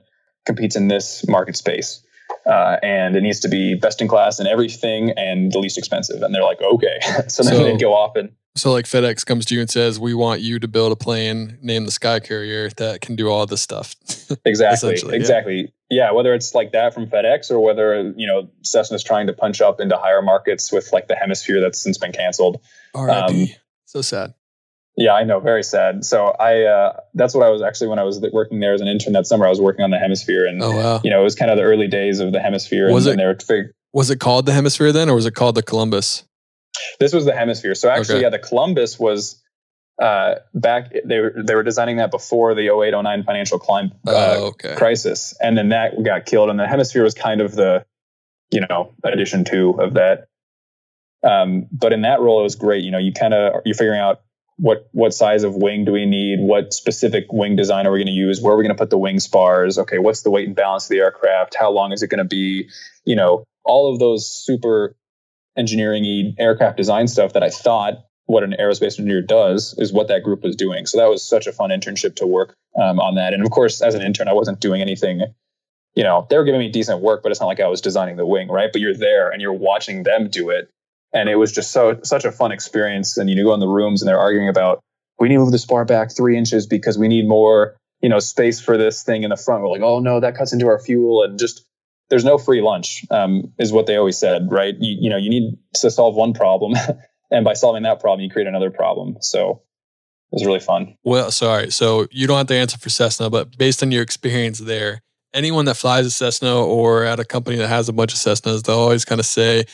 competes 0.45 0.77
in 0.77 0.89
this 0.89 1.27
market 1.29 1.57
space. 1.57 2.03
Uh, 2.47 2.77
and 2.83 3.17
it 3.17 3.23
needs 3.23 3.41
to 3.41 3.49
be 3.49 3.75
best 3.75 4.01
in 4.03 4.09
class 4.09 4.41
in 4.41 4.47
everything 4.47 5.13
and 5.17 5.53
the 5.53 5.59
least 5.59 5.79
expensive. 5.79 6.23
And 6.23 6.35
they're 6.35 6.43
like, 6.43 6.61
okay. 6.61 6.99
so 7.29 7.43
then 7.43 7.55
so, 7.55 7.65
they'd 7.65 7.81
go 7.81 7.95
off 7.95 8.17
and 8.17 8.31
so 8.59 8.73
like 8.73 8.85
FedEx 8.85 9.25
comes 9.25 9.47
to 9.47 9.55
you 9.55 9.61
and 9.61 9.71
says, 9.71 9.99
"We 9.99 10.15
want 10.15 10.41
you 10.41 10.59
to 10.59 10.69
build 10.69 10.93
a 10.93 10.97
plane 10.97 11.59
named 11.63 11.87
the 11.87 11.91
Sky 11.91 12.21
Carrier 12.21 12.71
that 12.77 13.01
can 13.01 13.17
do 13.17 13.29
all 13.29 13.47
this 13.47 13.63
stuff." 13.63 13.95
exactly. 14.45 14.99
exactly. 15.13 15.73
Yeah. 15.91 16.07
yeah. 16.07 16.13
Whether 16.13 16.35
it's 16.35 16.55
like 16.55 16.73
that 16.73 16.95
from 16.95 17.07
FedEx 17.07 17.51
or 17.51 17.61
whether 17.61 18.13
you 18.17 18.27
know 18.27 18.51
Cessna's 18.63 19.05
trying 19.05 19.29
to 19.29 19.33
punch 19.33 19.61
up 19.61 19.81
into 19.81 19.97
higher 19.97 20.23
markets 20.23 20.73
with 20.73 20.93
like 20.93 21.09
the 21.09 21.17
Hemisphere 21.17 21.61
that's 21.61 21.81
since 21.81 21.99
been 21.99 22.13
canceled. 22.13 22.61
Um, 22.95 23.47
so 23.87 24.03
sad. 24.03 24.35
Yeah, 24.97 25.13
I 25.13 25.23
know. 25.23 25.39
Very 25.39 25.63
sad. 25.63 26.05
So 26.05 26.27
I, 26.27 26.65
uh, 26.65 27.01
that's 27.15 27.33
what 27.33 27.47
I 27.47 27.51
was 27.51 27.63
actually 27.63 27.87
when 27.87 28.01
I 28.01 28.03
was 28.03 28.21
working 28.33 28.59
there 28.59 28.75
as 28.75 28.81
an 28.81 28.89
intern 28.89 29.13
that 29.13 29.29
summer. 29.29 29.47
I 29.47 29.49
was 29.49 29.61
working 29.61 29.85
on 29.85 29.91
the 29.91 29.99
Hemisphere, 29.99 30.45
and 30.45 30.61
oh, 30.61 30.73
wow. 30.73 31.01
you 31.05 31.11
know, 31.11 31.21
it 31.21 31.25
was 31.25 31.37
kind 31.37 31.53
of 31.53 31.57
the 31.57 31.63
early 31.63 31.87
days 31.87 32.19
of 32.19 32.33
the 32.33 32.41
Hemisphere. 32.41 32.93
Was 32.93 33.07
and, 33.07 33.21
it? 33.21 33.49
And 33.49 33.73
was 33.93 34.11
it 34.11 34.19
called 34.19 34.47
the 34.47 34.53
Hemisphere 34.53 34.91
then, 34.91 35.09
or 35.09 35.15
was 35.15 35.25
it 35.25 35.37
called 35.37 35.55
the 35.55 35.63
Columbus? 35.63 36.25
This 37.01 37.13
was 37.13 37.25
the 37.25 37.35
hemisphere. 37.35 37.75
So 37.75 37.89
actually, 37.89 38.17
okay. 38.17 38.23
yeah, 38.25 38.31
the 38.31 38.39
Columbus 38.39 38.99
was 38.99 39.43
uh, 40.01 40.37
back. 40.55 40.93
They 41.05 41.19
were 41.19 41.35
they 41.45 41.55
were 41.55 41.63
designing 41.63 41.97
that 41.97 42.11
before 42.11 42.55
the 42.55 42.69
0809 42.69 43.25
financial 43.25 43.59
climb, 43.59 43.93
uh, 44.07 44.13
oh, 44.13 44.47
okay. 44.49 44.75
crisis, 44.77 45.35
and 45.41 45.57
then 45.57 45.71
that 45.71 46.03
got 46.03 46.27
killed. 46.27 46.51
And 46.51 46.59
the 46.59 46.69
hemisphere 46.69 47.03
was 47.03 47.15
kind 47.15 47.41
of 47.41 47.55
the 47.55 47.85
you 48.51 48.61
know 48.69 48.95
addition 49.05 49.45
to 49.47 49.71
of 49.81 49.95
that. 49.95 50.29
Um, 51.29 51.67
but 51.73 51.93
in 51.93 52.03
that 52.03 52.21
role, 52.21 52.41
it 52.41 52.45
was 52.45 52.55
great. 52.55 52.85
You 52.85 52.93
know, 52.93 52.99
you 52.99 53.13
kind 53.13 53.35
of 53.35 53.63
you're 53.65 53.75
figuring 53.75 54.01
out 54.01 54.21
what 54.57 54.89
what 54.93 55.15
size 55.15 55.43
of 55.43 55.57
wing 55.57 55.85
do 55.85 55.93
we 55.93 56.07
need? 56.07 56.39
What 56.41 56.73
specific 56.73 57.33
wing 57.33 57.57
design 57.57 57.87
are 57.87 57.93
we 57.93 57.99
going 57.99 58.07
to 58.07 58.13
use? 58.13 58.41
Where 58.41 58.55
are 58.55 58.57
we 58.57 58.65
going 58.65 58.77
to 58.77 58.81
put 58.81 58.91
the 58.91 58.99
wing 58.99 59.19
spars? 59.19 59.79
Okay, 59.79 59.99
what's 59.99 60.23
the 60.23 60.31
weight 60.31 60.47
and 60.47 60.55
balance 60.55 60.85
of 60.85 60.91
the 60.91 60.99
aircraft? 60.99 61.57
How 61.59 61.71
long 61.71 61.93
is 61.93 62.03
it 62.03 62.09
going 62.09 62.19
to 62.19 62.25
be? 62.25 62.69
You 63.05 63.17
know, 63.17 63.45
all 63.65 63.93
of 63.93 63.99
those 63.99 64.31
super 64.31 64.95
engineering 65.59 66.35
aircraft 66.39 66.77
design 66.77 67.09
stuff 67.09 67.33
that 67.35 67.43
I 67.43 67.51
thought 67.51 68.05
what 68.27 68.45
an 68.45 68.55
aerospace 68.61 68.99
engineer 68.99 69.23
does 69.23 69.75
is 69.79 69.93
what 69.93 70.09
that 70.09 70.23
group 70.23 70.43
was 70.43 70.55
doing. 70.55 70.85
So 70.85 70.99
that 70.99 71.09
was 71.09 71.27
such 71.27 71.47
a 71.47 71.53
fun 71.53 71.71
internship 71.71 72.17
to 72.17 72.27
work 72.27 72.55
um, 72.81 73.01
on 73.01 73.15
that. 73.15 73.33
And 73.33 73.43
of 73.43 73.51
course, 73.51 73.81
as 73.81 73.95
an 73.95 74.03
intern, 74.03 74.29
I 74.29 74.35
wasn't 74.35 74.61
doing 74.61 74.83
anything. 74.83 75.23
You 75.95 76.05
know, 76.05 76.27
they 76.29 76.37
were 76.37 76.45
giving 76.45 76.61
me 76.61 76.71
decent 76.71 77.01
work, 77.01 77.23
but 77.23 77.33
it's 77.33 77.41
not 77.41 77.47
like 77.47 77.59
I 77.59 77.69
was 77.69 77.81
designing 77.81 78.17
the 78.17 78.27
wing, 78.27 78.49
right? 78.49 78.69
But 78.71 78.83
you're 78.83 78.95
there 78.95 79.31
and 79.31 79.41
you're 79.41 79.55
watching 79.55 80.03
them 80.03 80.29
do 80.29 80.51
it 80.51 80.71
and 81.13 81.29
it 81.29 81.37
was 81.37 81.53
just 81.53 81.73
so 81.73 81.99
such 82.03 82.25
a 82.25 82.33
fun 82.33 82.53
experience. 82.53 83.17
And 83.17 83.29
you 83.31 83.45
go 83.45 83.55
in 83.55 83.61
the 83.61 83.69
rooms 83.69 84.03
and 84.03 84.09
they're 84.09 84.19
arguing 84.19 84.49
about 84.49 84.81
we 85.19 85.29
need 85.29 85.37
to 85.37 85.41
move 85.41 85.53
the 85.53 85.59
spar 85.59 85.85
back 85.85 86.15
three 86.15 86.37
inches 86.37 86.67
because 86.67 86.99
we 86.99 87.09
need 87.09 87.27
more 87.27 87.77
you 88.01 88.09
know 88.09 88.19
space 88.19 88.61
for 88.61 88.77
this 88.77 89.03
thing 89.03 89.23
in 89.23 89.31
the 89.31 89.37
front. 89.37 89.63
We're 89.63 89.71
like, 89.71 89.83
oh 89.83 90.01
no, 90.01 90.21
that 90.21 90.37
cuts 90.37 90.53
into 90.53 90.67
our 90.67 90.79
fuel, 90.79 91.23
and 91.23 91.39
just 91.39 91.65
there's 92.11 92.25
no 92.25 92.39
free 92.39 92.63
lunch, 92.63 93.05
um, 93.11 93.53
is 93.59 93.73
what 93.73 93.87
they 93.87 93.97
always 93.97 94.19
said, 94.19 94.51
right? 94.51 94.75
You, 94.79 94.97
you 95.01 95.11
know, 95.11 95.17
you 95.17 95.31
need 95.31 95.59
to 95.77 95.91
solve 95.91 96.15
one 96.15 96.33
problem, 96.33 96.75
and 97.31 97.45
by 97.45 97.55
solving 97.55 97.83
that 97.83 98.01
problem, 98.01 98.25
you 98.25 98.31
create 98.31 98.49
another 98.49 98.71
problem. 98.71 99.17
So 99.21 99.63
it 100.33 100.37
was 100.37 100.47
really 100.47 100.61
fun. 100.61 100.97
Well, 101.05 101.31
sorry. 101.31 101.71
So 101.71 102.07
you 102.11 102.27
don't 102.27 102.39
have 102.39 102.47
to 102.49 102.55
answer 102.55 102.79
for 102.79 102.91
Cessna, 102.91 103.31
but 103.31 103.57
based 103.57 103.83
on 103.83 103.91
your 103.91 104.03
experience 104.03 104.59
there, 104.59 105.03
anyone 105.33 105.65
that 105.67 105.77
flies 105.77 106.07
a 106.07 106.11
Cessna 106.11 106.55
or 106.55 107.05
at 107.05 107.21
a 107.21 107.25
company 107.25 107.57
that 107.57 107.69
has 107.69 107.89
a 107.89 107.93
bunch 107.93 108.13
of 108.13 108.19
Cessnas, 108.19 108.63
they'll 108.63 108.77
always 108.77 109.05
kind 109.05 109.21
of 109.21 109.27
say, 109.27 109.65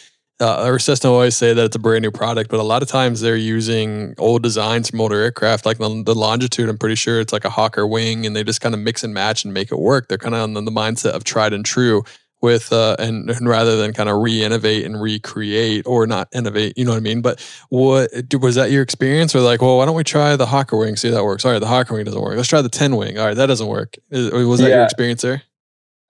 uh, 0.40 0.64
or 0.64 0.78
Cessna 0.78 1.12
always 1.12 1.36
say 1.36 1.54
that 1.54 1.64
it's 1.64 1.76
a 1.76 1.80
brand 1.80 2.02
new 2.02 2.10
product, 2.10 2.50
but 2.50 2.58
a 2.58 2.64
lot 2.64 2.82
of 2.82 2.88
times 2.88 3.20
they're 3.20 3.36
using 3.36 4.14
old 4.18 4.42
designs 4.42 4.90
from 4.90 5.00
older 5.00 5.20
aircraft, 5.20 5.64
like 5.64 5.78
the, 5.78 6.02
the 6.04 6.14
Longitude. 6.14 6.68
I'm 6.68 6.78
pretty 6.78 6.96
sure 6.96 7.20
it's 7.20 7.32
like 7.32 7.44
a 7.44 7.50
Hawker 7.50 7.86
wing, 7.86 8.26
and 8.26 8.34
they 8.34 8.42
just 8.42 8.60
kind 8.60 8.74
of 8.74 8.80
mix 8.80 9.04
and 9.04 9.14
match 9.14 9.44
and 9.44 9.54
make 9.54 9.70
it 9.70 9.78
work. 9.78 10.08
They're 10.08 10.18
kind 10.18 10.34
of 10.34 10.40
on 10.40 10.54
the, 10.54 10.60
the 10.60 10.72
mindset 10.72 11.12
of 11.12 11.22
tried 11.22 11.52
and 11.52 11.64
true 11.64 12.02
with, 12.44 12.72
uh, 12.72 12.94
and, 13.00 13.28
and 13.28 13.48
rather 13.48 13.76
than 13.76 13.92
kind 13.92 14.08
of 14.08 14.22
re-innovate 14.22 14.84
and 14.84 15.02
recreate 15.02 15.84
or 15.84 16.06
not 16.06 16.28
innovate, 16.32 16.78
you 16.78 16.84
know 16.84 16.92
what 16.92 16.98
I 16.98 17.00
mean? 17.00 17.20
But 17.20 17.44
what 17.70 18.08
was 18.40 18.54
that 18.54 18.70
your 18.70 18.82
experience, 18.82 19.34
or 19.34 19.40
like, 19.40 19.60
well, 19.60 19.78
why 19.78 19.86
don't 19.86 19.96
we 19.96 20.04
try 20.04 20.36
the 20.36 20.46
Hawker 20.46 20.76
wing, 20.76 20.94
see 20.94 21.08
if 21.08 21.14
that 21.14 21.24
works? 21.24 21.44
All 21.44 21.50
right, 21.50 21.58
the 21.58 21.66
Hawker 21.66 21.94
wing 21.94 22.04
doesn't 22.04 22.20
work. 22.20 22.36
Let's 22.36 22.48
try 22.48 22.62
the 22.62 22.68
ten 22.68 22.94
wing. 22.94 23.18
All 23.18 23.26
right, 23.26 23.36
that 23.36 23.46
doesn't 23.46 23.66
work. 23.66 23.96
Was 24.12 24.60
that 24.60 24.68
yeah. 24.68 24.76
your 24.76 24.84
experience 24.84 25.22
there? 25.22 25.42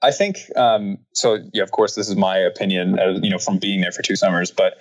I 0.02 0.10
think 0.10 0.38
um, 0.54 0.98
so. 1.14 1.38
Yeah, 1.54 1.62
of 1.62 1.70
course, 1.70 1.94
this 1.94 2.10
is 2.10 2.16
my 2.16 2.36
opinion. 2.36 2.98
Uh, 2.98 3.18
you 3.22 3.30
know, 3.30 3.38
from 3.38 3.56
being 3.56 3.80
there 3.80 3.92
for 3.92 4.02
two 4.02 4.16
summers, 4.16 4.50
but 4.50 4.74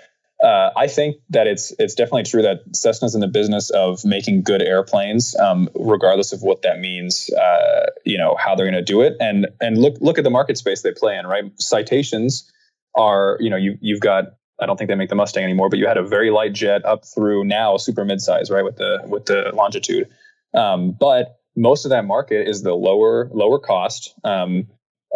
uh, 0.43 0.71
I 0.75 0.87
think 0.87 1.15
that 1.29 1.47
it's 1.47 1.73
it's 1.79 1.95
definitely 1.95 2.23
true 2.23 2.41
that 2.41 2.73
Cessna's 2.73 3.15
in 3.15 3.21
the 3.21 3.29
business 3.29 3.69
of 3.69 4.03
making 4.03 4.43
good 4.43 4.61
airplanes, 4.61 5.37
um, 5.37 5.69
regardless 5.73 6.33
of 6.33 6.41
what 6.41 6.63
that 6.63 6.79
means. 6.79 7.29
Uh, 7.33 7.85
you 8.03 8.17
know 8.17 8.35
how 8.37 8.53
they're 8.53 8.69
going 8.69 8.73
to 8.73 8.81
do 8.83 9.01
it, 9.01 9.15
and 9.21 9.47
and 9.61 9.77
look 9.77 9.95
look 10.01 10.17
at 10.17 10.25
the 10.25 10.29
market 10.29 10.57
space 10.57 10.81
they 10.81 10.91
play 10.91 11.17
in. 11.17 11.25
Right, 11.25 11.45
citations 11.59 12.51
are 12.93 13.37
you 13.39 13.49
know 13.49 13.55
you 13.55 13.77
you've 13.79 14.01
got. 14.01 14.35
I 14.61 14.65
don't 14.65 14.77
think 14.77 14.89
they 14.89 14.95
make 14.95 15.09
the 15.09 15.15
Mustang 15.15 15.43
anymore, 15.43 15.69
but 15.69 15.79
you 15.79 15.87
had 15.87 15.97
a 15.97 16.03
very 16.03 16.29
light 16.29 16.53
jet 16.53 16.85
up 16.85 17.05
through 17.05 17.45
now 17.45 17.77
super 17.77 18.03
midsize, 18.03 18.51
right, 18.51 18.65
with 18.65 18.75
the 18.75 19.01
with 19.05 19.25
the 19.25 19.51
Longitude. 19.53 20.09
Um, 20.53 20.91
but 20.91 21.37
most 21.55 21.85
of 21.85 21.89
that 21.89 22.03
market 22.03 22.49
is 22.49 22.63
the 22.63 22.73
lower 22.73 23.29
lower 23.31 23.59
cost. 23.59 24.13
Um, 24.25 24.67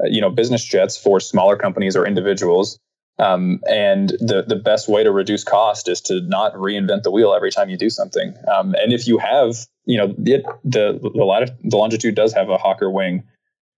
you 0.06 0.22
know 0.22 0.30
business 0.30 0.64
jets 0.64 0.96
for 0.96 1.20
smaller 1.20 1.58
companies 1.58 1.98
or 1.98 2.06
individuals 2.06 2.80
um, 3.20 3.62
and 3.68 4.10
the 4.10 4.44
the 4.48 4.56
best 4.56 4.88
way 4.88 5.04
to 5.04 5.12
reduce 5.12 5.44
cost 5.44 5.90
is 5.90 6.02
to 6.02 6.22
not 6.22 6.54
reinvent 6.54 7.04
the 7.04 7.12
wheel 7.12 7.34
every 7.34 7.52
time 7.52 7.70
you 7.70 7.78
do 7.78 7.90
something. 7.90 8.36
Um, 8.48 8.76
and 8.76 8.94
if 8.94 9.08
you 9.08 9.18
have 9.18 9.56
you 9.86 9.98
know 9.98 10.14
it, 10.26 10.46
the 10.64 11.00
the, 11.02 11.24
latitude, 11.24 11.58
the 11.64 11.78
longitude 11.78 12.16
does 12.16 12.34
have 12.34 12.50
a 12.50 12.58
hawker 12.58 12.90
wing. 12.90 13.24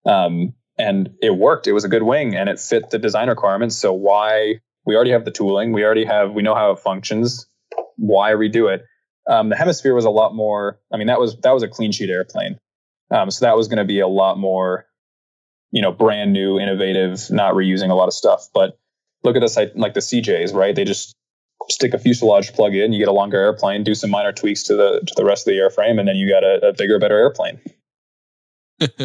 Um, 0.05 0.53
and 0.77 1.09
it 1.21 1.35
worked. 1.35 1.67
It 1.67 1.73
was 1.73 1.83
a 1.83 1.89
good 1.89 2.03
wing 2.03 2.35
and 2.35 2.47
it 2.47 2.57
fit 2.57 2.89
the 2.89 2.99
design 2.99 3.27
requirements. 3.27 3.75
So 3.75 3.91
why 3.91 4.61
we 4.85 4.95
already 4.95 5.11
have 5.11 5.25
the 5.25 5.31
tooling. 5.31 5.73
We 5.73 5.83
already 5.83 6.05
have 6.05 6.31
we 6.31 6.41
know 6.41 6.55
how 6.55 6.71
it 6.71 6.79
functions. 6.79 7.47
Why 7.97 8.31
redo 8.31 8.73
it? 8.73 8.85
Um, 9.29 9.49
the 9.49 9.57
hemisphere 9.57 9.93
was 9.93 10.05
a 10.05 10.09
lot 10.09 10.33
more 10.33 10.79
i 10.91 10.97
mean 10.97 11.07
that 11.07 11.19
was 11.19 11.37
that 11.41 11.51
was 11.51 11.63
a 11.63 11.67
clean 11.67 11.91
sheet 11.91 12.09
airplane. 12.09 12.57
Um, 13.11 13.31
so 13.31 13.45
that 13.45 13.57
was 13.57 13.67
going 13.67 13.77
to 13.77 13.85
be 13.85 13.99
a 13.99 14.07
lot 14.07 14.37
more 14.37 14.85
you 15.71 15.81
know, 15.81 15.91
brand 15.91 16.33
new, 16.33 16.59
innovative, 16.59 17.29
not 17.29 17.53
reusing 17.53 17.91
a 17.91 17.93
lot 17.93 18.07
of 18.07 18.13
stuff. 18.13 18.47
But 18.53 18.77
look 19.23 19.35
at 19.35 19.41
this, 19.41 19.57
like 19.75 19.93
the 19.93 19.99
CJs, 19.99 20.53
right? 20.53 20.75
They 20.75 20.85
just 20.85 21.15
stick 21.69 21.93
a 21.93 21.99
fuselage 21.99 22.53
plug 22.53 22.75
in, 22.75 22.93
you 22.93 22.99
get 22.99 23.07
a 23.07 23.13
longer 23.13 23.37
airplane, 23.37 23.83
do 23.83 23.95
some 23.95 24.09
minor 24.09 24.31
tweaks 24.31 24.63
to 24.63 24.75
the 24.75 25.01
to 25.05 25.13
the 25.15 25.25
rest 25.25 25.47
of 25.47 25.53
the 25.53 25.59
airframe, 25.59 25.99
and 25.99 26.07
then 26.07 26.15
you 26.15 26.29
got 26.29 26.43
a, 26.43 26.69
a 26.69 26.73
bigger, 26.73 26.99
better 26.99 27.17
airplane. 27.17 27.59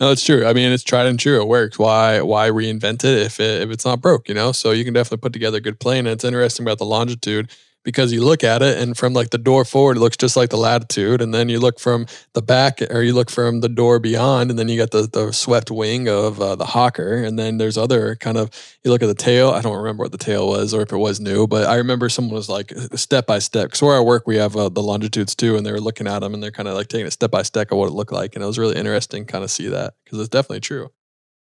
no, 0.00 0.10
it's 0.10 0.24
true. 0.24 0.46
I 0.46 0.54
mean, 0.54 0.72
it's 0.72 0.82
tried 0.82 1.06
and 1.06 1.18
true. 1.18 1.40
It 1.40 1.48
works. 1.48 1.78
Why 1.78 2.22
why 2.22 2.48
reinvent 2.48 3.04
it 3.04 3.26
if 3.26 3.40
it, 3.40 3.62
if 3.62 3.70
it's 3.70 3.84
not 3.84 4.00
broke? 4.00 4.28
You 4.28 4.34
know, 4.34 4.52
so 4.52 4.70
you 4.70 4.84
can 4.84 4.94
definitely 4.94 5.18
put 5.18 5.32
together 5.32 5.58
a 5.58 5.60
good 5.60 5.78
plane. 5.78 6.06
And 6.06 6.08
it's 6.08 6.24
interesting 6.24 6.64
about 6.64 6.78
the 6.78 6.86
longitude 6.86 7.50
because 7.84 8.12
you 8.12 8.24
look 8.24 8.44
at 8.44 8.62
it 8.62 8.78
and 8.78 8.96
from 8.96 9.12
like 9.12 9.30
the 9.30 9.38
door 9.38 9.64
forward 9.64 9.96
it 9.96 10.00
looks 10.00 10.16
just 10.16 10.36
like 10.36 10.50
the 10.50 10.56
latitude 10.56 11.22
and 11.22 11.32
then 11.32 11.48
you 11.48 11.58
look 11.58 11.78
from 11.78 12.06
the 12.34 12.42
back 12.42 12.80
or 12.90 13.02
you 13.02 13.12
look 13.12 13.30
from 13.30 13.60
the 13.60 13.68
door 13.68 13.98
beyond 13.98 14.50
and 14.50 14.58
then 14.58 14.68
you 14.68 14.76
got 14.76 14.90
the, 14.90 15.02
the 15.06 15.32
swept 15.32 15.70
wing 15.70 16.08
of 16.08 16.40
uh, 16.40 16.54
the 16.56 16.64
hawker 16.64 17.22
and 17.22 17.38
then 17.38 17.58
there's 17.58 17.78
other 17.78 18.16
kind 18.16 18.36
of 18.36 18.50
you 18.84 18.90
look 18.90 19.02
at 19.02 19.06
the 19.06 19.14
tail 19.14 19.50
i 19.50 19.60
don't 19.60 19.76
remember 19.76 20.02
what 20.02 20.12
the 20.12 20.18
tail 20.18 20.48
was 20.48 20.74
or 20.74 20.82
if 20.82 20.92
it 20.92 20.96
was 20.96 21.20
new 21.20 21.46
but 21.46 21.66
i 21.66 21.76
remember 21.76 22.08
someone 22.08 22.34
was 22.34 22.48
like 22.48 22.72
step 22.94 23.26
by 23.26 23.38
step 23.38 23.68
because 23.68 23.82
where 23.82 23.96
i 23.96 24.00
work 24.00 24.26
we 24.26 24.36
have 24.36 24.56
uh, 24.56 24.68
the 24.68 24.82
longitudes 24.82 25.34
too 25.34 25.56
and 25.56 25.64
they 25.64 25.72
were 25.72 25.80
looking 25.80 26.06
at 26.06 26.18
them 26.20 26.34
and 26.34 26.42
they're 26.42 26.50
kind 26.50 26.68
of 26.68 26.74
like 26.74 26.88
taking 26.88 27.06
it 27.06 27.12
step 27.12 27.30
by 27.30 27.42
step 27.42 27.70
of 27.70 27.78
what 27.78 27.88
it 27.88 27.92
looked 27.92 28.12
like 28.12 28.34
and 28.34 28.42
it 28.42 28.46
was 28.46 28.58
really 28.58 28.76
interesting 28.76 29.24
kind 29.24 29.44
of 29.44 29.50
see 29.50 29.68
that 29.68 29.94
because 30.04 30.18
it's 30.18 30.28
definitely 30.28 30.60
true. 30.60 30.90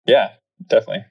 Yeah 0.05 0.31
definitely 0.67 1.05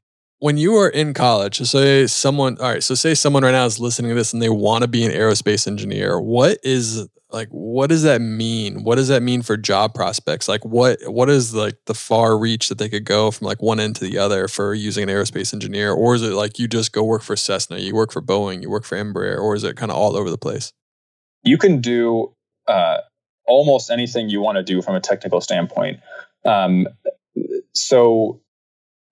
when 0.45 0.59
you 0.59 0.77
are 0.77 0.91
in 0.91 1.15
college, 1.15 1.57
so 1.57 1.65
say 1.65 2.07
someone, 2.07 2.59
all 2.61 2.69
right, 2.69 2.83
so 2.83 2.95
say 2.95 3.15
someone 3.15 3.43
right 3.43 3.53
now 3.53 3.65
is 3.65 3.81
listening 3.81 4.11
to 4.11 4.15
this 4.15 4.35
and 4.35 4.43
they 4.43 4.51
want 4.51 4.83
to 4.83 4.89
be 4.89 5.03
an 5.03 5.11
aerospace 5.11 5.67
engineer. 5.67 6.21
What 6.21 6.59
is 6.63 7.09
like, 7.31 7.49
what 7.49 7.89
does 7.89 8.03
that 8.03 8.21
mean? 8.21 8.85
What 8.85 8.97
does 8.97 9.09
that 9.09 9.23
mean 9.23 9.41
for 9.41 9.57
job 9.57 9.95
prospects? 9.95 10.47
Like, 10.47 10.63
what 10.63 10.99
what 11.07 11.31
is 11.31 11.55
like 11.55 11.77
the 11.87 11.95
far 11.95 12.37
reach 12.37 12.69
that 12.69 12.77
they 12.77 12.91
could 12.91 13.07
go 13.07 13.31
from 13.31 13.47
like 13.47 13.63
one 13.63 13.81
end 13.81 13.97
to 13.97 14.05
the 14.05 14.19
other 14.19 14.47
for 14.47 14.75
using 14.75 15.05
an 15.05 15.09
aerospace 15.09 15.55
engineer? 15.55 15.93
Or 15.93 16.15
is 16.15 16.21
it 16.21 16.35
like 16.35 16.59
you 16.59 16.69
just 16.69 16.93
go 16.93 17.03
work 17.03 17.23
for 17.23 17.37
Cessna, 17.37 17.79
you 17.79 17.95
work 17.95 18.13
for 18.13 18.21
Boeing, 18.21 18.61
you 18.61 18.69
work 18.69 18.85
for 18.85 18.99
Embraer, 18.99 19.41
or 19.41 19.55
is 19.55 19.65
it 19.65 19.79
kind 19.79 19.91
of 19.91 19.97
all 19.97 20.15
over 20.15 20.29
the 20.29 20.37
place? 20.37 20.75
You 21.43 21.57
can 21.57 21.81
do 21.81 22.35
uh, 22.69 22.99
almost 23.47 23.91
anything 23.91 24.29
you 24.29 24.43
want 24.43 24.57
to 24.57 24.63
do 24.63 24.83
from 24.83 24.95
a 24.95 25.01
technical 25.01 25.41
standpoint. 25.41 26.01
Um, 26.45 26.87
so 27.73 28.43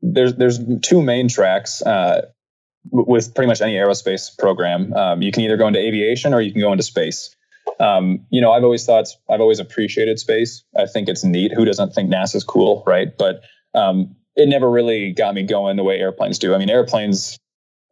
there's 0.02 0.34
there's 0.34 0.58
two 0.82 1.00
main 1.00 1.28
tracks 1.28 1.80
uh, 1.82 2.26
with 2.90 3.34
pretty 3.34 3.46
much 3.46 3.60
any 3.60 3.74
aerospace 3.74 4.36
program. 4.38 4.92
Um, 4.92 5.22
you 5.22 5.32
can 5.32 5.42
either 5.42 5.56
go 5.56 5.68
into 5.68 5.78
aviation 5.78 6.34
or 6.34 6.40
you 6.40 6.52
can 6.52 6.60
go 6.60 6.72
into 6.72 6.84
space. 6.84 7.34
Um, 7.78 8.26
you 8.30 8.40
know, 8.40 8.52
I've 8.52 8.64
always 8.64 8.84
thought 8.84 9.06
I've 9.30 9.40
always 9.40 9.60
appreciated 9.60 10.18
space. 10.18 10.64
I 10.76 10.86
think 10.86 11.08
it's 11.08 11.24
neat. 11.24 11.52
Who 11.54 11.64
doesn't 11.64 11.94
think 11.94 12.10
NASA's 12.10 12.44
cool, 12.44 12.82
right? 12.86 13.16
But 13.16 13.42
um, 13.74 14.16
it 14.36 14.48
never 14.48 14.70
really 14.70 15.12
got 15.12 15.34
me 15.34 15.42
going 15.42 15.76
the 15.76 15.84
way 15.84 15.98
airplanes 15.98 16.38
do. 16.38 16.54
I 16.54 16.58
mean, 16.58 16.70
airplanes 16.70 17.38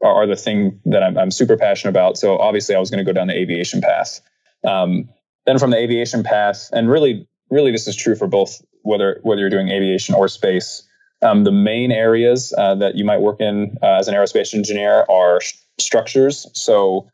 are, 0.02 0.22
are 0.22 0.26
the 0.26 0.36
thing 0.36 0.80
that 0.86 1.02
I'm, 1.02 1.16
I'm, 1.16 1.30
super 1.30 1.56
passionate 1.56 1.90
about. 1.90 2.18
So 2.18 2.38
obviously, 2.38 2.74
I 2.74 2.78
was 2.78 2.90
going 2.90 3.04
to 3.04 3.10
go 3.10 3.12
down 3.12 3.28
the 3.28 3.36
aviation 3.36 3.80
path. 3.80 4.20
Um, 4.66 5.08
then 5.46 5.58
from 5.58 5.70
the 5.70 5.78
aviation 5.78 6.22
path, 6.22 6.68
and 6.72 6.90
really, 6.90 7.26
really, 7.50 7.72
this 7.72 7.88
is 7.88 7.96
true 7.96 8.14
for 8.14 8.26
both 8.26 8.60
whether 8.82 9.20
whether 9.22 9.40
you're 9.40 9.50
doing 9.50 9.70
aviation 9.70 10.14
or 10.14 10.28
space. 10.28 10.86
Um, 11.22 11.44
the 11.44 11.52
main 11.52 11.92
areas 11.92 12.54
uh, 12.56 12.76
that 12.76 12.94
you 12.94 13.04
might 13.04 13.20
work 13.20 13.40
in 13.40 13.76
uh, 13.82 13.98
as 13.98 14.08
an 14.08 14.14
aerospace 14.14 14.54
engineer 14.54 15.04
are 15.10 15.40
structures. 15.78 16.46
So, 16.54 17.10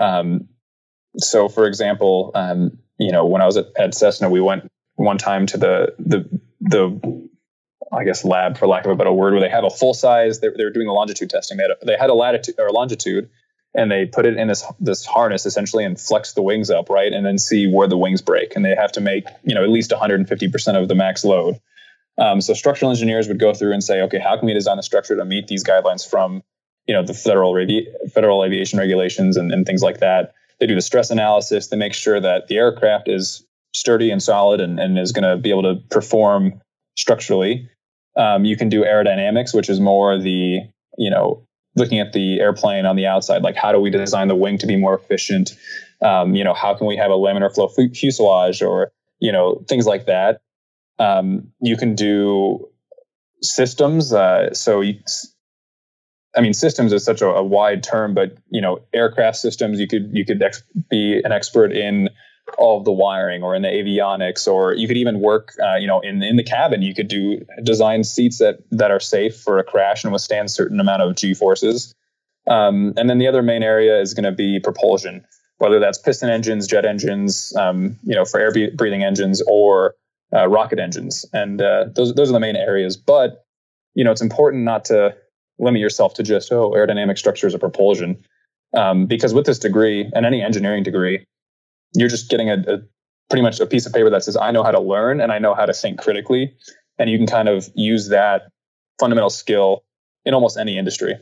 um, 0.00 0.48
so 1.16 1.48
for 1.48 1.66
example, 1.66 2.30
um, 2.34 2.78
you 2.98 3.10
know, 3.10 3.26
when 3.26 3.42
I 3.42 3.46
was 3.46 3.56
at, 3.56 3.66
at, 3.78 3.94
Cessna, 3.94 4.30
we 4.30 4.40
went 4.40 4.70
one 4.96 5.18
time 5.18 5.46
to 5.46 5.58
the 5.58 5.94
the 5.98 6.40
the 6.60 7.28
I 7.92 8.04
guess 8.04 8.24
lab, 8.24 8.58
for 8.58 8.66
lack 8.66 8.84
of 8.84 8.90
a 8.90 8.96
better 8.96 9.12
word, 9.12 9.32
where 9.32 9.40
they 9.40 9.48
have 9.48 9.64
a 9.64 9.70
full 9.70 9.94
size. 9.94 10.40
They, 10.40 10.48
they 10.56 10.64
were 10.64 10.70
doing 10.70 10.86
the 10.86 10.92
longitude 10.92 11.30
testing. 11.30 11.56
They 11.56 11.64
had 11.64 11.70
a, 11.70 11.86
they 11.86 11.96
had 11.96 12.10
a 12.10 12.14
latitude 12.14 12.56
or 12.58 12.70
longitude, 12.70 13.30
and 13.74 13.90
they 13.90 14.06
put 14.06 14.26
it 14.26 14.36
in 14.36 14.48
this 14.48 14.64
this 14.78 15.06
harness 15.06 15.46
essentially 15.46 15.84
and 15.84 15.98
flex 15.98 16.34
the 16.34 16.42
wings 16.42 16.70
up, 16.70 16.90
right, 16.90 17.12
and 17.12 17.24
then 17.24 17.38
see 17.38 17.70
where 17.70 17.88
the 17.88 17.96
wings 17.96 18.22
break. 18.22 18.54
And 18.56 18.64
they 18.64 18.74
have 18.74 18.92
to 18.92 19.00
make 19.00 19.24
you 19.44 19.54
know 19.54 19.62
at 19.62 19.70
least 19.70 19.90
150 19.90 20.48
percent 20.48 20.76
of 20.76 20.88
the 20.88 20.94
max 20.94 21.24
load. 21.24 21.60
Um, 22.18 22.40
so 22.40 22.52
structural 22.54 22.90
engineers 22.90 23.28
would 23.28 23.38
go 23.38 23.54
through 23.54 23.72
and 23.72 23.82
say, 23.82 24.00
okay, 24.02 24.18
how 24.18 24.36
can 24.36 24.46
we 24.46 24.54
design 24.54 24.78
a 24.78 24.82
structure 24.82 25.16
to 25.16 25.24
meet 25.24 25.46
these 25.46 25.64
guidelines 25.64 26.08
from, 26.08 26.42
you 26.86 26.94
know, 26.94 27.02
the 27.02 27.14
federal 27.14 27.54
federal 28.12 28.44
aviation 28.44 28.78
regulations 28.78 29.36
and, 29.36 29.52
and 29.52 29.66
things 29.66 29.82
like 29.82 30.00
that. 30.00 30.34
They 30.58 30.66
do 30.66 30.74
the 30.74 30.82
stress 30.82 31.10
analysis. 31.10 31.68
They 31.68 31.76
make 31.76 31.94
sure 31.94 32.20
that 32.20 32.48
the 32.48 32.56
aircraft 32.56 33.08
is 33.08 33.44
sturdy 33.72 34.10
and 34.10 34.22
solid 34.22 34.60
and, 34.60 34.80
and 34.80 34.98
is 34.98 35.12
going 35.12 35.28
to 35.28 35.36
be 35.40 35.50
able 35.50 35.62
to 35.62 35.76
perform 35.90 36.60
structurally. 36.96 37.68
Um, 38.16 38.44
you 38.44 38.56
can 38.56 38.68
do 38.68 38.82
aerodynamics, 38.82 39.54
which 39.54 39.70
is 39.70 39.78
more 39.78 40.18
the, 40.18 40.62
you 40.96 41.10
know, 41.10 41.44
looking 41.76 42.00
at 42.00 42.12
the 42.12 42.40
airplane 42.40 42.86
on 42.86 42.96
the 42.96 43.06
outside, 43.06 43.42
like 43.42 43.54
how 43.54 43.70
do 43.70 43.78
we 43.78 43.90
design 43.90 44.26
the 44.26 44.34
wing 44.34 44.58
to 44.58 44.66
be 44.66 44.74
more 44.74 44.98
efficient? 44.98 45.56
Um, 46.02 46.34
you 46.34 46.42
know, 46.42 46.54
how 46.54 46.74
can 46.74 46.88
we 46.88 46.96
have 46.96 47.12
a 47.12 47.14
laminar 47.14 47.54
flow 47.54 47.68
fuselage 47.68 48.62
or 48.62 48.90
you 49.20 49.32
know 49.32 49.64
things 49.68 49.86
like 49.86 50.06
that. 50.06 50.40
Um, 50.98 51.52
you 51.60 51.76
can 51.76 51.94
do 51.94 52.68
systems. 53.42 54.12
Uh, 54.12 54.52
so, 54.52 54.80
you, 54.80 54.94
I 56.36 56.40
mean, 56.40 56.54
systems 56.54 56.92
is 56.92 57.04
such 57.04 57.22
a, 57.22 57.26
a, 57.26 57.42
wide 57.42 57.82
term, 57.82 58.14
but 58.14 58.36
you 58.50 58.60
know, 58.60 58.80
aircraft 58.92 59.36
systems. 59.36 59.80
You 59.80 59.88
could 59.88 60.10
you 60.12 60.24
could 60.24 60.42
ex- 60.42 60.62
be 60.90 61.20
an 61.24 61.32
expert 61.32 61.72
in 61.72 62.10
all 62.56 62.78
of 62.78 62.84
the 62.84 62.92
wiring 62.92 63.42
or 63.42 63.54
in 63.54 63.62
the 63.62 63.68
avionics, 63.68 64.46
or 64.46 64.74
you 64.74 64.86
could 64.86 64.96
even 64.96 65.20
work, 65.20 65.52
uh, 65.62 65.76
you 65.76 65.86
know, 65.86 66.00
in 66.00 66.22
in 66.22 66.36
the 66.36 66.44
cabin. 66.44 66.82
You 66.82 66.94
could 66.94 67.08
do 67.08 67.44
design 67.62 68.04
seats 68.04 68.38
that 68.38 68.58
that 68.70 68.90
are 68.90 69.00
safe 69.00 69.36
for 69.40 69.58
a 69.58 69.64
crash 69.64 70.04
and 70.04 70.12
withstand 70.12 70.50
certain 70.50 70.80
amount 70.80 71.02
of 71.02 71.16
g 71.16 71.34
forces. 71.34 71.94
Um, 72.46 72.94
and 72.96 73.10
then 73.10 73.18
the 73.18 73.26
other 73.26 73.42
main 73.42 73.62
area 73.62 74.00
is 74.00 74.14
going 74.14 74.24
to 74.24 74.32
be 74.32 74.58
propulsion, 74.58 75.24
whether 75.58 75.78
that's 75.80 75.98
piston 75.98 76.30
engines, 76.30 76.66
jet 76.66 76.86
engines, 76.86 77.54
um, 77.56 77.98
you 78.04 78.14
know, 78.14 78.24
for 78.24 78.40
air 78.40 78.52
breathing 78.74 79.04
engines, 79.04 79.42
or 79.46 79.94
uh, 80.34 80.48
rocket 80.48 80.78
engines, 80.78 81.24
and 81.32 81.60
uh, 81.60 81.86
those 81.94 82.14
those 82.14 82.30
are 82.30 82.32
the 82.32 82.40
main 82.40 82.56
areas. 82.56 82.96
But 82.96 83.44
you 83.94 84.04
know, 84.04 84.10
it's 84.10 84.22
important 84.22 84.64
not 84.64 84.84
to 84.86 85.14
limit 85.58 85.80
yourself 85.80 86.14
to 86.14 86.22
just 86.22 86.52
oh 86.52 86.70
aerodynamic 86.70 87.18
structures 87.18 87.54
of 87.54 87.60
propulsion, 87.60 88.22
um, 88.76 89.06
because 89.06 89.34
with 89.34 89.46
this 89.46 89.58
degree 89.58 90.10
and 90.12 90.26
any 90.26 90.42
engineering 90.42 90.82
degree, 90.82 91.24
you're 91.94 92.08
just 92.08 92.30
getting 92.30 92.50
a, 92.50 92.56
a 92.66 92.78
pretty 93.30 93.42
much 93.42 93.60
a 93.60 93.66
piece 93.66 93.86
of 93.86 93.92
paper 93.92 94.10
that 94.10 94.24
says 94.24 94.36
I 94.36 94.50
know 94.50 94.62
how 94.62 94.70
to 94.70 94.80
learn 94.80 95.20
and 95.20 95.32
I 95.32 95.38
know 95.38 95.54
how 95.54 95.66
to 95.66 95.72
think 95.72 95.98
critically, 95.98 96.54
and 96.98 97.10
you 97.10 97.18
can 97.18 97.26
kind 97.26 97.48
of 97.48 97.68
use 97.74 98.08
that 98.08 98.50
fundamental 99.00 99.30
skill 99.30 99.84
in 100.24 100.34
almost 100.34 100.58
any 100.58 100.76
industry 100.76 101.14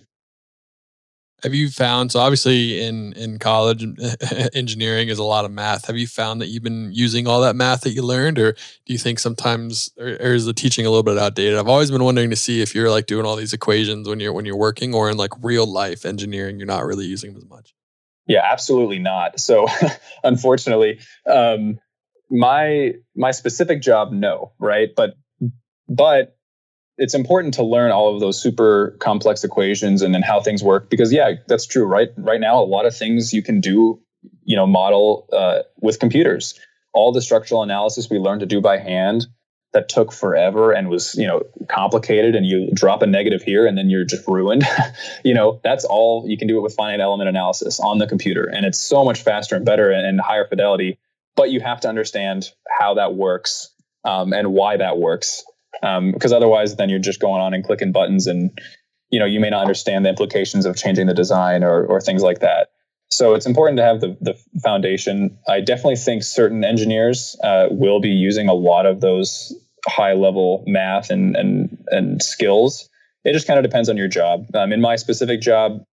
have 1.43 1.55
you 1.55 1.69
found 1.69 2.13
so 2.13 2.21
obviously 2.21 2.83
in 2.83 3.13
in 3.13 3.39
college 3.39 3.85
engineering 4.55 5.09
is 5.09 5.19
a 5.19 5.25
lot 5.25 5.45
of 5.45 5.51
math. 5.51 5.87
Have 5.87 5.97
you 5.97 6.07
found 6.07 6.41
that 6.41 6.49
you've 6.49 6.63
been 6.63 6.91
using 6.93 7.27
all 7.27 7.41
that 7.43 7.55
math 7.55 7.83
that 7.83 7.91
you 7.91 8.03
learned 8.03 8.39
or 8.39 8.53
do 8.53 8.93
you 8.93 8.99
think 8.99 9.19
sometimes 9.19 9.91
or, 9.99 10.09
or, 10.09 10.35
is 10.35 10.47
the 10.47 10.55
teaching 10.55 10.87
a 10.87 10.91
little 10.91 11.03
bit 11.03 11.19
outdated? 11.19 11.59
I've 11.59 11.69
always 11.69 11.91
been 11.91 12.05
wondering 12.05 12.31
to 12.31 12.37
see 12.37 12.63
if 12.63 12.75
you're 12.75 12.91
like 12.91 13.07
doing 13.07 13.27
all 13.27 13.37
these 13.37 13.53
equations 13.53 14.09
when 14.09 14.19
you're 14.19 14.33
when 14.33 14.47
you're 14.47 14.57
working 14.57 14.95
or 14.95 15.11
in 15.11 15.17
like 15.17 15.33
real 15.43 15.71
life 15.71 16.07
engineering 16.07 16.59
you're 16.59 16.67
not 16.67 16.85
really 16.85 17.05
using 17.05 17.33
them 17.33 17.43
as 17.43 17.49
much. 17.49 17.75
Yeah 18.27 18.43
absolutely 18.43 18.99
not. 18.99 19.39
So 19.39 19.67
unfortunately 20.25 21.01
um 21.31 21.79
my 22.31 22.95
my 23.15 23.31
specific 23.31 23.83
job 23.83 24.11
no 24.11 24.53
right? 24.59 24.89
But 24.97 25.15
but 25.89 26.36
it's 26.99 27.15
important 27.15 27.55
to 27.55 27.63
learn 27.63 27.91
all 27.91 28.15
of 28.15 28.21
those 28.21 28.41
super 28.41 28.97
complex 29.01 29.45
equations 29.45 30.03
and 30.03 30.15
then 30.15 30.23
how 30.23 30.41
things 30.41 30.63
work 30.63 30.91
because 30.91 31.13
yeah 31.13 31.33
that's 31.47 31.67
true 31.67 31.85
right? 31.85 32.09
Right 32.17 32.41
now 32.41 32.63
a 32.63 32.65
lot 32.65 32.87
of 32.87 32.97
things 32.97 33.33
you 33.33 33.43
can 33.43 33.61
do 33.61 34.01
you 34.45 34.57
know 34.57 34.67
model 34.67 35.29
uh, 35.33 35.61
with 35.81 35.99
computers. 35.99 36.59
All 36.95 37.13
the 37.13 37.21
structural 37.21 37.63
analysis 37.63 38.09
we 38.11 38.19
learned 38.19 38.41
to 38.41 38.47
do 38.47 38.61
by 38.61 38.79
hand 38.79 39.27
that 39.73 39.91
took 39.91 40.11
forever 40.11 40.73
and 40.73 40.89
was 40.89 41.15
you 41.17 41.27
know 41.27 41.43
complicated 41.69 42.35
and 42.35 42.47
you 42.47 42.71
drop 42.73 43.03
a 43.03 43.07
negative 43.07 43.43
here 43.43 43.67
and 43.67 43.77
then 43.77 43.91
you're 43.91 44.07
just 44.07 44.27
ruined 44.27 44.65
you 45.25 45.35
know 45.35 45.61
that's 45.63 45.85
all 45.85 46.25
you 46.27 46.39
can 46.39 46.49
do 46.49 46.57
it 46.57 46.63
with 46.63 46.75
finite 46.75 47.01
element 47.01 47.29
analysis 47.29 47.79
on 47.81 47.99
the 47.99 48.07
computer 48.07 48.45
and 48.45 48.65
it's 48.65 48.79
so 48.79 49.05
much 49.05 49.23
faster 49.23 49.55
and 49.55 49.67
better 49.67 49.91
and, 49.91 50.19
higher 50.19 50.47
fidelity 50.49 50.99
but 51.35 51.51
you 51.51 51.61
have 51.61 51.79
to 51.79 51.89
understand 51.89 52.51
how 52.79 52.95
that 52.95 53.15
works 53.15 53.71
um, 54.05 54.33
and 54.33 54.55
why 54.55 54.79
that 54.79 54.97
works 54.97 55.45
because 55.81 56.33
um, 56.33 56.37
otherwise 56.37 56.77
then 56.77 56.89
you're 56.89 56.99
just 56.99 57.21
going 57.21 57.41
on 57.41 57.55
and 57.55 57.65
clicking 57.65 57.93
buttons 57.93 58.27
and 58.27 58.51
you 59.11 59.19
know 59.19 59.27
you 59.27 59.41
may 59.41 59.51
not 59.51 59.63
understand 59.63 60.05
the 60.05 60.09
implications 60.09 60.67
of 60.67 60.77
changing 60.77 61.07
the 61.07 61.15
design 61.15 61.63
or, 61.63 61.85
or 61.87 62.01
things 62.01 62.23
like 62.23 62.41
that. 62.41 62.69
So 63.09 63.35
it's 63.35 63.47
important 63.47 63.79
to 63.79 63.85
have 63.85 64.01
the, 64.01 64.17
the 64.21 64.37
foundation. 64.63 65.39
I 65.49 65.61
definitely 65.61 65.97
think 65.97 66.25
certain 66.25 66.65
engineers 66.65 67.37
uh, 67.45 67.69
will 67.71 68.01
be 68.01 68.09
using 68.09 68.49
a 68.49 68.55
lot 68.55 68.85
of 68.85 69.01
those 69.01 69.55
high 69.87 70.15
level 70.15 70.65
math 70.67 71.11
and 71.11 71.37
and, 71.37 71.85
and 71.89 72.23
skills. 72.23 72.89
It 73.25 73.33
just 73.33 73.47
kind 73.47 73.59
of 73.59 73.65
depends 73.65 73.89
on 73.89 73.97
your 73.97 74.09
job. 74.09 74.47
Um, 74.55 74.73
in 74.73 74.81
my 74.81 74.97
specific 74.97 75.41
job 75.41 75.85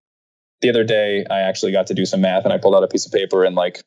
the 0.61 0.69
other 0.69 0.85
day 0.85 1.25
i 1.29 1.41
actually 1.41 1.73
got 1.73 1.87
to 1.87 1.93
do 1.93 2.05
some 2.05 2.21
math 2.21 2.45
and 2.45 2.53
i 2.53 2.57
pulled 2.57 2.73
out 2.73 2.83
a 2.83 2.87
piece 2.87 3.05
of 3.05 3.11
paper 3.11 3.43
and 3.43 3.53
like 3.53 3.83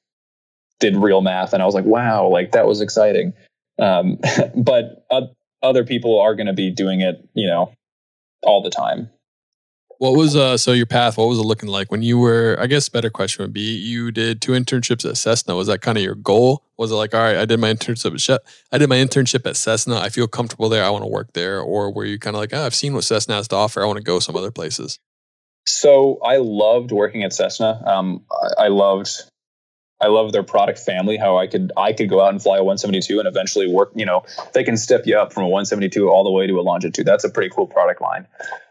did 0.79 0.95
real 0.95 1.23
math 1.23 1.55
and 1.55 1.63
i 1.63 1.65
was 1.65 1.75
like 1.75 1.87
wow 1.87 2.29
like 2.29 2.53
that 2.53 2.67
was 2.67 2.81
exciting. 2.81 3.33
Um, 3.79 4.19
but 4.57 5.05
uh, 5.11 5.23
other 5.63 5.85
people 5.85 6.21
are 6.21 6.35
going 6.35 6.47
to 6.47 6.53
be 6.53 6.71
doing 6.71 7.01
it, 7.01 7.27
you 7.35 7.47
know, 7.47 7.73
all 8.43 8.63
the 8.63 8.71
time. 8.71 9.11
What 9.99 10.13
was 10.13 10.37
uh 10.37 10.59
so 10.59 10.73
your 10.73 10.85
path? 10.85 11.17
What 11.17 11.29
was 11.29 11.39
it 11.39 11.47
looking 11.47 11.71
like 11.71 11.91
when 11.91 12.03
you 12.03 12.19
were? 12.19 12.59
I 12.61 12.67
guess 12.67 12.87
better 12.91 13.09
question 13.09 13.43
would 13.43 13.55
be 13.55 13.75
you 13.79 14.11
did 14.11 14.43
two 14.43 14.53
internships 14.53 15.09
at 15.09 15.17
Cessna. 15.17 15.57
Was 15.57 15.69
that 15.69 15.81
kind 15.81 15.97
of 15.97 16.05
your 16.05 16.15
goal? 16.15 16.63
Was 16.77 16.91
it 16.93 16.97
like 16.97 17.15
all 17.15 17.21
right, 17.23 17.39
I 17.39 17.47
did 17.47 17.61
my 17.61 17.73
internship 17.73 18.13
at 18.13 18.21
she- 18.21 18.37
I 18.71 18.77
did 18.77 18.91
my 18.91 18.97
internship 18.97 19.47
at 19.47 19.57
Cessna. 19.57 19.97
I 19.99 20.11
feel 20.11 20.29
comfortable 20.29 20.69
there. 20.69 20.85
I 20.85 20.91
want 20.91 21.05
to 21.05 21.09
work 21.09 21.33
there. 21.33 21.61
Or 21.61 21.91
were 21.91 22.05
you 22.05 22.19
kind 22.19 22.37
of 22.37 22.41
like 22.41 22.53
oh, 22.53 22.67
I've 22.67 22.75
seen 22.75 22.93
what 22.93 23.05
Cessna 23.05 23.37
has 23.37 23.49
to 23.49 23.57
offer. 23.57 23.83
I 23.83 23.87
want 23.87 23.97
to 23.97 24.03
go 24.03 24.19
some 24.19 24.37
other 24.37 24.51
places. 24.51 24.99
So 25.67 26.19
I 26.23 26.37
loved 26.37 26.93
working 26.93 27.25
at 27.25 27.33
Cessna. 27.33 27.83
Um, 27.87 28.23
I 28.59 28.69
loved 28.69 29.23
I 30.01 30.09
love 30.09 30.33
their 30.33 30.43
product 30.43 30.79
family. 30.79 31.17
How 31.17 31.39
I 31.39 31.47
could 31.47 31.73
I 31.77 31.93
could 31.93 32.09
go 32.09 32.21
out 32.21 32.31
and 32.31 32.43
fly 32.43 32.59
a 32.59 32.65
172 32.65 33.19
and 33.19 33.27
eventually 33.27 33.67
work. 33.67 33.93
You 33.95 34.07
know, 34.07 34.25
they 34.53 34.63
can 34.63 34.77
step 34.77 35.07
you 35.07 35.19
up 35.19 35.33
from 35.33 35.45
a 35.45 35.49
172 35.49 36.09
all 36.09 36.25
the 36.25 36.31
way 36.31 36.47
to 36.47 36.61
a 36.61 36.63
Longitude. 36.63 37.07
That's 37.07 37.25
a 37.25 37.31
pretty 37.31 37.51
cool 37.55 37.67
product 37.67 38.01
line, 38.01 38.27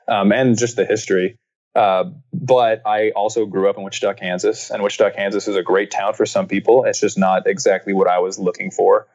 um, 0.07 0.31
and 0.31 0.57
just 0.57 0.75
the 0.75 0.85
history. 0.85 1.37
Uh, 1.75 2.05
but 2.31 2.81
I 2.85 3.09
also 3.11 3.45
grew 3.45 3.69
up 3.69 3.77
in 3.77 3.83
Wichita, 3.83 4.13
Kansas, 4.13 4.71
and 4.71 4.81
Wichita, 4.81 5.11
Kansas 5.11 5.47
is 5.47 5.57
a 5.57 5.63
great 5.63 5.91
town 5.91 6.13
for 6.13 6.25
some 6.25 6.47
people. 6.47 6.85
It's 6.85 7.01
just 7.01 7.17
not 7.17 7.47
exactly 7.47 7.93
what 7.93 8.07
I 8.07 8.19
was 8.19 8.39
looking 8.39 8.71
for. 8.71 9.07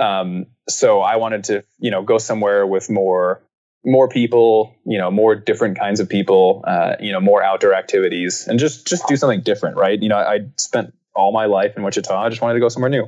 Um, 0.00 0.46
so 0.66 1.00
I 1.02 1.16
wanted 1.16 1.44
to, 1.44 1.64
you 1.78 1.90
know, 1.90 2.02
go 2.02 2.18
somewhere 2.18 2.66
with 2.66 2.88
more 2.90 3.42
more 3.84 4.08
people, 4.08 4.74
you 4.84 4.98
know, 4.98 5.12
more 5.12 5.36
different 5.36 5.78
kinds 5.78 6.00
of 6.00 6.08
people, 6.08 6.64
uh, 6.66 6.96
you 6.98 7.12
know, 7.12 7.20
more 7.20 7.42
outdoor 7.42 7.74
activities, 7.74 8.46
and 8.48 8.58
just 8.58 8.86
just 8.86 9.06
do 9.06 9.16
something 9.16 9.42
different, 9.42 9.76
right? 9.76 10.00
You 10.00 10.08
know, 10.08 10.16
I, 10.16 10.34
I 10.34 10.38
spent 10.56 10.94
all 11.16 11.32
my 11.32 11.46
life 11.46 11.76
in 11.76 11.82
Wichita. 11.82 12.14
I 12.14 12.28
just 12.28 12.42
wanted 12.42 12.54
to 12.54 12.60
go 12.60 12.68
somewhere 12.68 12.90
new. 12.90 13.06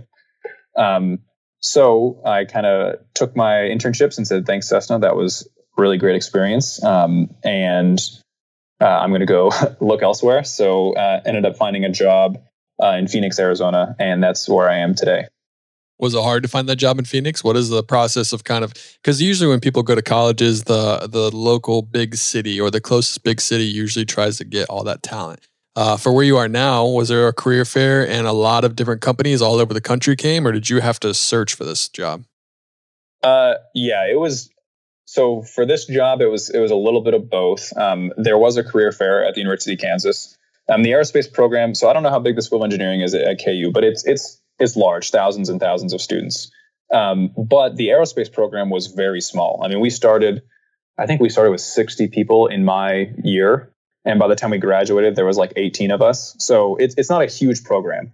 Um, 0.77 1.21
so 1.61 2.21
I 2.25 2.44
kind 2.44 2.66
of 2.66 3.01
took 3.14 3.37
my 3.37 3.53
internships 3.53 4.16
and 4.16 4.27
said, 4.27 4.47
thanks, 4.47 4.68
Cessna. 4.68 5.01
That 5.01 5.16
was 5.16 5.49
really 5.77 5.99
great 5.99 6.16
experience. 6.16 6.83
Um, 6.83 7.35
and 7.44 8.01
uh, 8.81 8.87
I'm 8.87 9.11
going 9.11 9.21
to 9.21 9.27
go 9.27 9.51
look 9.81 10.03
elsewhere. 10.03 10.44
So 10.44 10.94
uh, 10.94 11.21
ended 11.25 11.44
up 11.44 11.57
finding 11.57 11.85
a 11.85 11.90
job 11.90 12.38
uh, 12.83 12.92
in 12.92 13.09
Phoenix, 13.09 13.38
Arizona, 13.38 13.97
and 13.99 14.23
that's 14.23 14.49
where 14.49 14.68
I 14.68 14.79
am 14.79 14.94
today. 14.94 15.27
Was 16.01 16.14
it 16.14 16.23
hard 16.23 16.44
to 16.44 16.49
find 16.49 16.68
that 16.68 16.77
job 16.77 17.01
in 17.01 17.05
Phoenix? 17.05 17.42
What 17.42 17.57
is 17.57 17.71
the 17.71 17.83
process 17.83 18.33
of 18.33 18.44
kind 18.44 18.62
of 18.62 18.73
because 19.03 19.21
usually 19.21 19.49
when 19.49 19.59
people 19.59 19.83
go 19.83 19.97
to 19.97 20.03
colleges, 20.03 20.62
the 20.64 21.09
the 21.11 21.35
local 21.37 21.83
big 21.83 22.14
city 22.14 22.61
or 22.61 22.71
the 22.71 22.81
closest 22.81 23.25
big 23.25 23.40
city 23.40 23.64
usually 23.64 24.05
tries 24.05 24.38
to 24.38 24.44
get 24.44 24.68
all 24.68 24.85
that 24.85 25.03
talent. 25.03 25.40
Uh, 25.76 25.96
for 25.96 26.12
where 26.12 26.24
you 26.24 26.37
are 26.37 26.48
now, 26.48 26.87
was 26.87 27.09
there 27.09 27.28
a 27.28 27.33
career 27.33 27.64
fair 27.64 28.07
and 28.09 28.26
a 28.26 28.33
lot 28.33 28.64
of 28.64 28.74
different 28.74 29.00
companies 29.00 29.40
all 29.40 29.61
over 29.61 29.72
the 29.72 29.81
country 29.81 30.16
came, 30.16 30.46
or 30.46 30.50
did 30.50 30.68
you 30.68 30.81
have 30.81 30.98
to 30.98 31.14
search 31.14 31.54
for 31.54 31.64
this 31.64 31.88
job? 31.88 32.24
Uh, 33.22 33.54
yeah, 33.74 34.04
it 34.11 34.18
was. 34.18 34.50
So 35.04 35.42
for 35.42 35.64
this 35.64 35.87
job, 35.87 36.20
it 36.20 36.26
was 36.26 36.50
it 36.50 36.59
was 36.59 36.70
a 36.70 36.76
little 36.76 37.00
bit 37.00 37.14
of 37.14 37.31
both. 37.31 37.72
Um, 37.76 38.12
there 38.16 38.37
was 38.37 38.57
a 38.57 38.64
career 38.64 38.92
fair 38.92 39.24
at 39.24 39.35
the 39.35 39.40
University 39.40 39.74
of 39.74 39.81
Kansas. 39.81 40.37
Um, 40.68 40.83
the 40.83 40.90
aerospace 40.90 41.33
program. 41.33 41.74
So 41.74 41.88
I 41.88 41.94
don't 41.94 42.02
know 42.02 42.11
how 42.11 42.18
big 42.18 42.37
the 42.37 42.42
School 42.42 42.62
of 42.62 42.64
Engineering 42.64 43.00
is 43.00 43.14
at, 43.14 43.22
at 43.22 43.44
KU, 43.44 43.70
but 43.72 43.85
it's 43.85 44.04
it's 44.04 44.40
it's 44.59 44.76
large, 44.76 45.11
thousands 45.11 45.48
and 45.48 45.61
thousands 45.61 45.92
of 45.92 46.00
students. 46.00 46.50
Um, 46.92 47.33
but 47.37 47.76
the 47.76 47.88
aerospace 47.88 48.33
program 48.33 48.70
was 48.70 48.88
very 48.88 49.20
small. 49.20 49.61
I 49.64 49.68
mean, 49.68 49.81
we 49.81 49.90
started. 49.90 50.42
I 50.98 51.07
think 51.07 51.20
we 51.20 51.28
started 51.28 51.52
with 51.52 51.61
60 51.61 52.09
people 52.09 52.48
in 52.48 52.64
my 52.64 53.12
year 53.22 53.72
and 54.04 54.18
by 54.18 54.28
the 54.28 54.37
time 54.37 54.50
we 54.50 54.58
graduated, 54.58 55.16
there 55.16 55.26
was 55.26 55.37
like 55.37 55.52
18 55.56 55.90
of 55.90 56.02
us. 56.02 56.34
So 56.38 56.76
it's 56.76 56.94
it's 56.96 57.11
not 57.11 57.22
a 57.22 57.26
huge 57.26 57.64
program. 57.64 58.12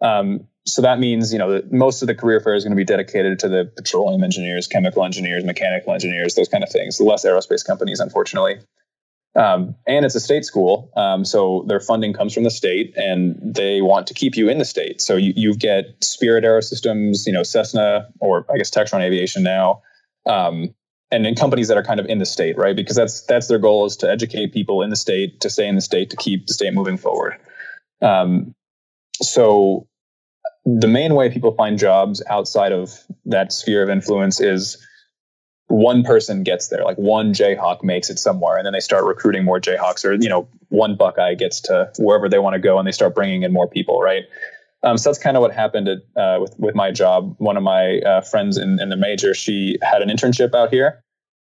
Um, 0.00 0.46
so 0.66 0.82
that 0.82 0.98
means 0.98 1.32
you 1.32 1.38
know 1.38 1.52
that 1.52 1.72
most 1.72 2.02
of 2.02 2.08
the 2.08 2.14
career 2.14 2.40
fair 2.40 2.54
is 2.54 2.64
going 2.64 2.72
to 2.72 2.76
be 2.76 2.84
dedicated 2.84 3.38
to 3.40 3.48
the 3.48 3.70
petroleum 3.76 4.24
engineers, 4.24 4.66
chemical 4.66 5.04
engineers, 5.04 5.44
mechanical 5.44 5.92
engineers, 5.92 6.34
those 6.34 6.48
kind 6.48 6.64
of 6.64 6.70
things. 6.70 7.00
Less 7.00 7.24
aerospace 7.24 7.64
companies, 7.64 8.00
unfortunately. 8.00 8.60
Um, 9.36 9.74
and 9.86 10.04
it's 10.04 10.14
a 10.14 10.20
state 10.20 10.44
school, 10.44 10.92
um, 10.96 11.24
so 11.24 11.64
their 11.66 11.80
funding 11.80 12.12
comes 12.12 12.32
from 12.32 12.44
the 12.44 12.52
state, 12.52 12.96
and 12.96 13.36
they 13.42 13.80
want 13.80 14.06
to 14.06 14.14
keep 14.14 14.36
you 14.36 14.48
in 14.48 14.58
the 14.58 14.64
state. 14.64 15.00
So 15.00 15.16
you, 15.16 15.32
you 15.34 15.56
get 15.56 16.04
Spirit 16.04 16.44
Aerosystems, 16.44 17.26
you 17.26 17.32
know 17.32 17.42
Cessna, 17.42 18.10
or 18.20 18.46
I 18.48 18.58
guess 18.58 18.70
Textron 18.70 19.02
Aviation 19.02 19.42
now, 19.42 19.82
um, 20.24 20.72
and 21.14 21.26
in 21.26 21.34
companies 21.34 21.68
that 21.68 21.76
are 21.76 21.82
kind 21.82 22.00
of 22.00 22.06
in 22.06 22.18
the 22.18 22.26
state, 22.26 22.56
right? 22.58 22.74
Because 22.74 22.96
that's 22.96 23.22
that's 23.22 23.46
their 23.46 23.58
goal 23.58 23.86
is 23.86 23.96
to 23.98 24.10
educate 24.10 24.52
people 24.52 24.82
in 24.82 24.90
the 24.90 24.96
state 24.96 25.40
to 25.40 25.50
stay 25.50 25.68
in 25.68 25.74
the 25.74 25.80
state 25.80 26.10
to 26.10 26.16
keep 26.16 26.46
the 26.46 26.54
state 26.54 26.74
moving 26.74 26.96
forward. 26.96 27.34
Um, 28.02 28.54
so 29.22 29.86
the 30.64 30.88
main 30.88 31.14
way 31.14 31.30
people 31.30 31.54
find 31.54 31.78
jobs 31.78 32.22
outside 32.28 32.72
of 32.72 32.90
that 33.26 33.52
sphere 33.52 33.82
of 33.82 33.90
influence 33.90 34.40
is 34.40 34.84
one 35.68 36.02
person 36.02 36.42
gets 36.42 36.68
there, 36.68 36.84
like 36.84 36.96
one 36.96 37.32
Jayhawk 37.32 37.82
makes 37.82 38.10
it 38.10 38.18
somewhere, 38.18 38.56
and 38.56 38.66
then 38.66 38.72
they 38.72 38.80
start 38.80 39.04
recruiting 39.04 39.44
more 39.44 39.60
Jayhawks, 39.60 40.04
or 40.04 40.14
you 40.14 40.28
know, 40.28 40.48
one 40.68 40.96
Buckeye 40.96 41.34
gets 41.34 41.60
to 41.62 41.90
wherever 41.98 42.28
they 42.28 42.38
want 42.38 42.54
to 42.54 42.60
go 42.60 42.78
and 42.78 42.86
they 42.86 42.92
start 42.92 43.14
bringing 43.14 43.42
in 43.42 43.52
more 43.52 43.68
people, 43.68 44.00
right? 44.00 44.24
Um, 44.82 44.98
so 44.98 45.08
that's 45.08 45.18
kind 45.18 45.36
of 45.36 45.40
what 45.40 45.52
happened 45.52 45.88
at, 45.88 45.98
uh, 46.20 46.40
with 46.40 46.54
with 46.58 46.74
my 46.74 46.90
job. 46.90 47.34
One 47.38 47.56
of 47.56 47.62
my 47.62 48.00
uh, 48.00 48.20
friends 48.20 48.58
in, 48.58 48.78
in 48.80 48.88
the 48.90 48.96
major, 48.96 49.32
she 49.32 49.78
had 49.82 50.02
an 50.02 50.08
internship 50.10 50.54
out 50.54 50.70
here, 50.70 51.03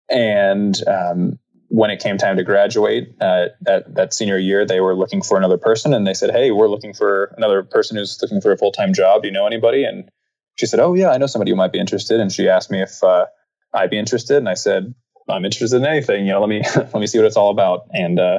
and 0.08 0.76
um, 0.86 1.38
when 1.68 1.90
it 1.90 2.00
came 2.00 2.18
time 2.18 2.36
to 2.36 2.44
graduate 2.44 3.14
uh, 3.20 3.46
at 3.66 3.92
that 3.94 4.14
senior 4.14 4.38
year, 4.38 4.64
they 4.64 4.80
were 4.80 4.94
looking 4.94 5.22
for 5.22 5.36
another 5.36 5.58
person, 5.58 5.92
and 5.94 6.06
they 6.06 6.14
said, 6.14 6.30
"Hey, 6.30 6.50
we're 6.50 6.68
looking 6.68 6.94
for 6.94 7.34
another 7.36 7.62
person 7.62 7.96
who's 7.96 8.18
looking 8.22 8.40
for 8.40 8.52
a 8.52 8.56
full 8.56 8.72
time 8.72 8.92
job. 8.92 9.22
Do 9.22 9.28
you 9.28 9.32
know 9.32 9.46
anybody?" 9.46 9.84
And 9.84 10.08
she 10.56 10.66
said, 10.66 10.80
"Oh 10.80 10.94
yeah, 10.94 11.10
I 11.10 11.18
know 11.18 11.26
somebody 11.26 11.50
who 11.50 11.56
might 11.56 11.72
be 11.72 11.80
interested." 11.80 12.20
And 12.20 12.30
she 12.30 12.48
asked 12.48 12.70
me 12.70 12.82
if 12.82 13.02
uh, 13.02 13.26
I'd 13.72 13.90
be 13.90 13.98
interested, 13.98 14.36
and 14.36 14.48
I 14.48 14.54
said, 14.54 14.94
"I'm 15.28 15.44
interested 15.44 15.76
in 15.76 15.86
anything. 15.86 16.26
You 16.26 16.32
know, 16.32 16.40
let 16.40 16.48
me 16.48 16.62
let 16.76 16.94
me 16.94 17.06
see 17.06 17.18
what 17.18 17.26
it's 17.26 17.36
all 17.36 17.50
about." 17.50 17.86
And 17.92 18.20
uh, 18.20 18.38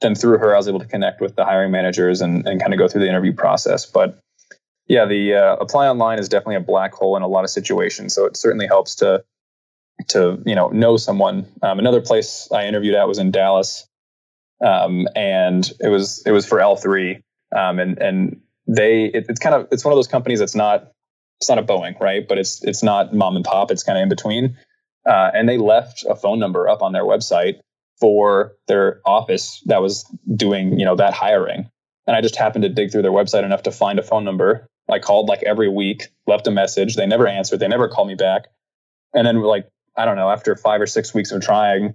then 0.00 0.14
through 0.14 0.38
her, 0.38 0.54
I 0.54 0.58
was 0.58 0.68
able 0.68 0.80
to 0.80 0.86
connect 0.86 1.20
with 1.20 1.36
the 1.36 1.44
hiring 1.44 1.70
managers 1.70 2.20
and, 2.20 2.46
and 2.46 2.60
kind 2.60 2.72
of 2.72 2.78
go 2.78 2.88
through 2.88 3.02
the 3.02 3.08
interview 3.08 3.32
process. 3.32 3.86
But 3.86 4.18
yeah, 4.88 5.06
the 5.06 5.34
uh, 5.34 5.56
apply 5.56 5.88
online 5.88 6.18
is 6.18 6.28
definitely 6.28 6.56
a 6.56 6.60
black 6.60 6.94
hole 6.94 7.16
in 7.16 7.22
a 7.22 7.28
lot 7.28 7.44
of 7.44 7.50
situations. 7.50 8.14
So 8.14 8.24
it 8.26 8.36
certainly 8.36 8.66
helps 8.66 8.96
to 8.96 9.24
to 10.08 10.42
you 10.44 10.54
know 10.54 10.68
know 10.68 10.96
someone. 10.96 11.46
Um, 11.62 11.78
another 11.78 12.00
place 12.00 12.48
I 12.52 12.66
interviewed 12.66 12.94
at 12.94 13.08
was 13.08 13.18
in 13.18 13.30
Dallas, 13.30 13.86
um, 14.64 15.06
and 15.14 15.68
it 15.80 15.88
was 15.88 16.22
it 16.26 16.32
was 16.32 16.46
for 16.46 16.60
L 16.60 16.76
three, 16.76 17.22
um, 17.54 17.78
and 17.78 17.98
and 17.98 18.40
they 18.66 19.06
it, 19.06 19.26
it's 19.28 19.40
kind 19.40 19.54
of 19.54 19.68
it's 19.70 19.84
one 19.84 19.92
of 19.92 19.96
those 19.96 20.08
companies 20.08 20.38
that's 20.38 20.54
not 20.54 20.92
it's 21.40 21.48
not 21.48 21.58
a 21.58 21.62
Boeing 21.62 21.98
right, 22.00 22.26
but 22.26 22.38
it's 22.38 22.62
it's 22.64 22.82
not 22.82 23.14
mom 23.14 23.36
and 23.36 23.44
pop. 23.44 23.70
It's 23.70 23.82
kind 23.82 23.98
of 23.98 24.02
in 24.02 24.08
between, 24.08 24.56
uh, 25.06 25.30
and 25.34 25.48
they 25.48 25.58
left 25.58 26.04
a 26.08 26.14
phone 26.14 26.38
number 26.38 26.68
up 26.68 26.82
on 26.82 26.92
their 26.92 27.04
website 27.04 27.60
for 28.00 28.52
their 28.68 29.00
office 29.06 29.62
that 29.66 29.80
was 29.80 30.04
doing 30.34 30.78
you 30.78 30.84
know 30.84 30.96
that 30.96 31.14
hiring. 31.14 31.70
And 32.08 32.14
i 32.14 32.20
just 32.20 32.36
happened 32.36 32.62
to 32.62 32.68
dig 32.68 32.92
through 32.92 33.02
their 33.02 33.10
website 33.10 33.42
enough 33.42 33.64
to 33.64 33.72
find 33.72 33.98
a 33.98 34.02
phone 34.02 34.24
number. 34.24 34.68
I 34.88 35.00
called 35.00 35.28
like 35.28 35.42
every 35.42 35.68
week 35.68 36.04
left 36.28 36.46
a 36.46 36.52
message. 36.52 36.94
They 36.94 37.06
never 37.06 37.26
answered. 37.26 37.58
They 37.58 37.66
never 37.66 37.88
called 37.88 38.06
me 38.06 38.14
back. 38.14 38.46
And 39.12 39.26
then 39.26 39.42
like 39.42 39.68
i 39.96 40.04
don't 40.04 40.16
know 40.16 40.30
after 40.30 40.56
five 40.56 40.80
or 40.80 40.86
six 40.86 41.14
weeks 41.14 41.32
of 41.32 41.42
trying 41.42 41.94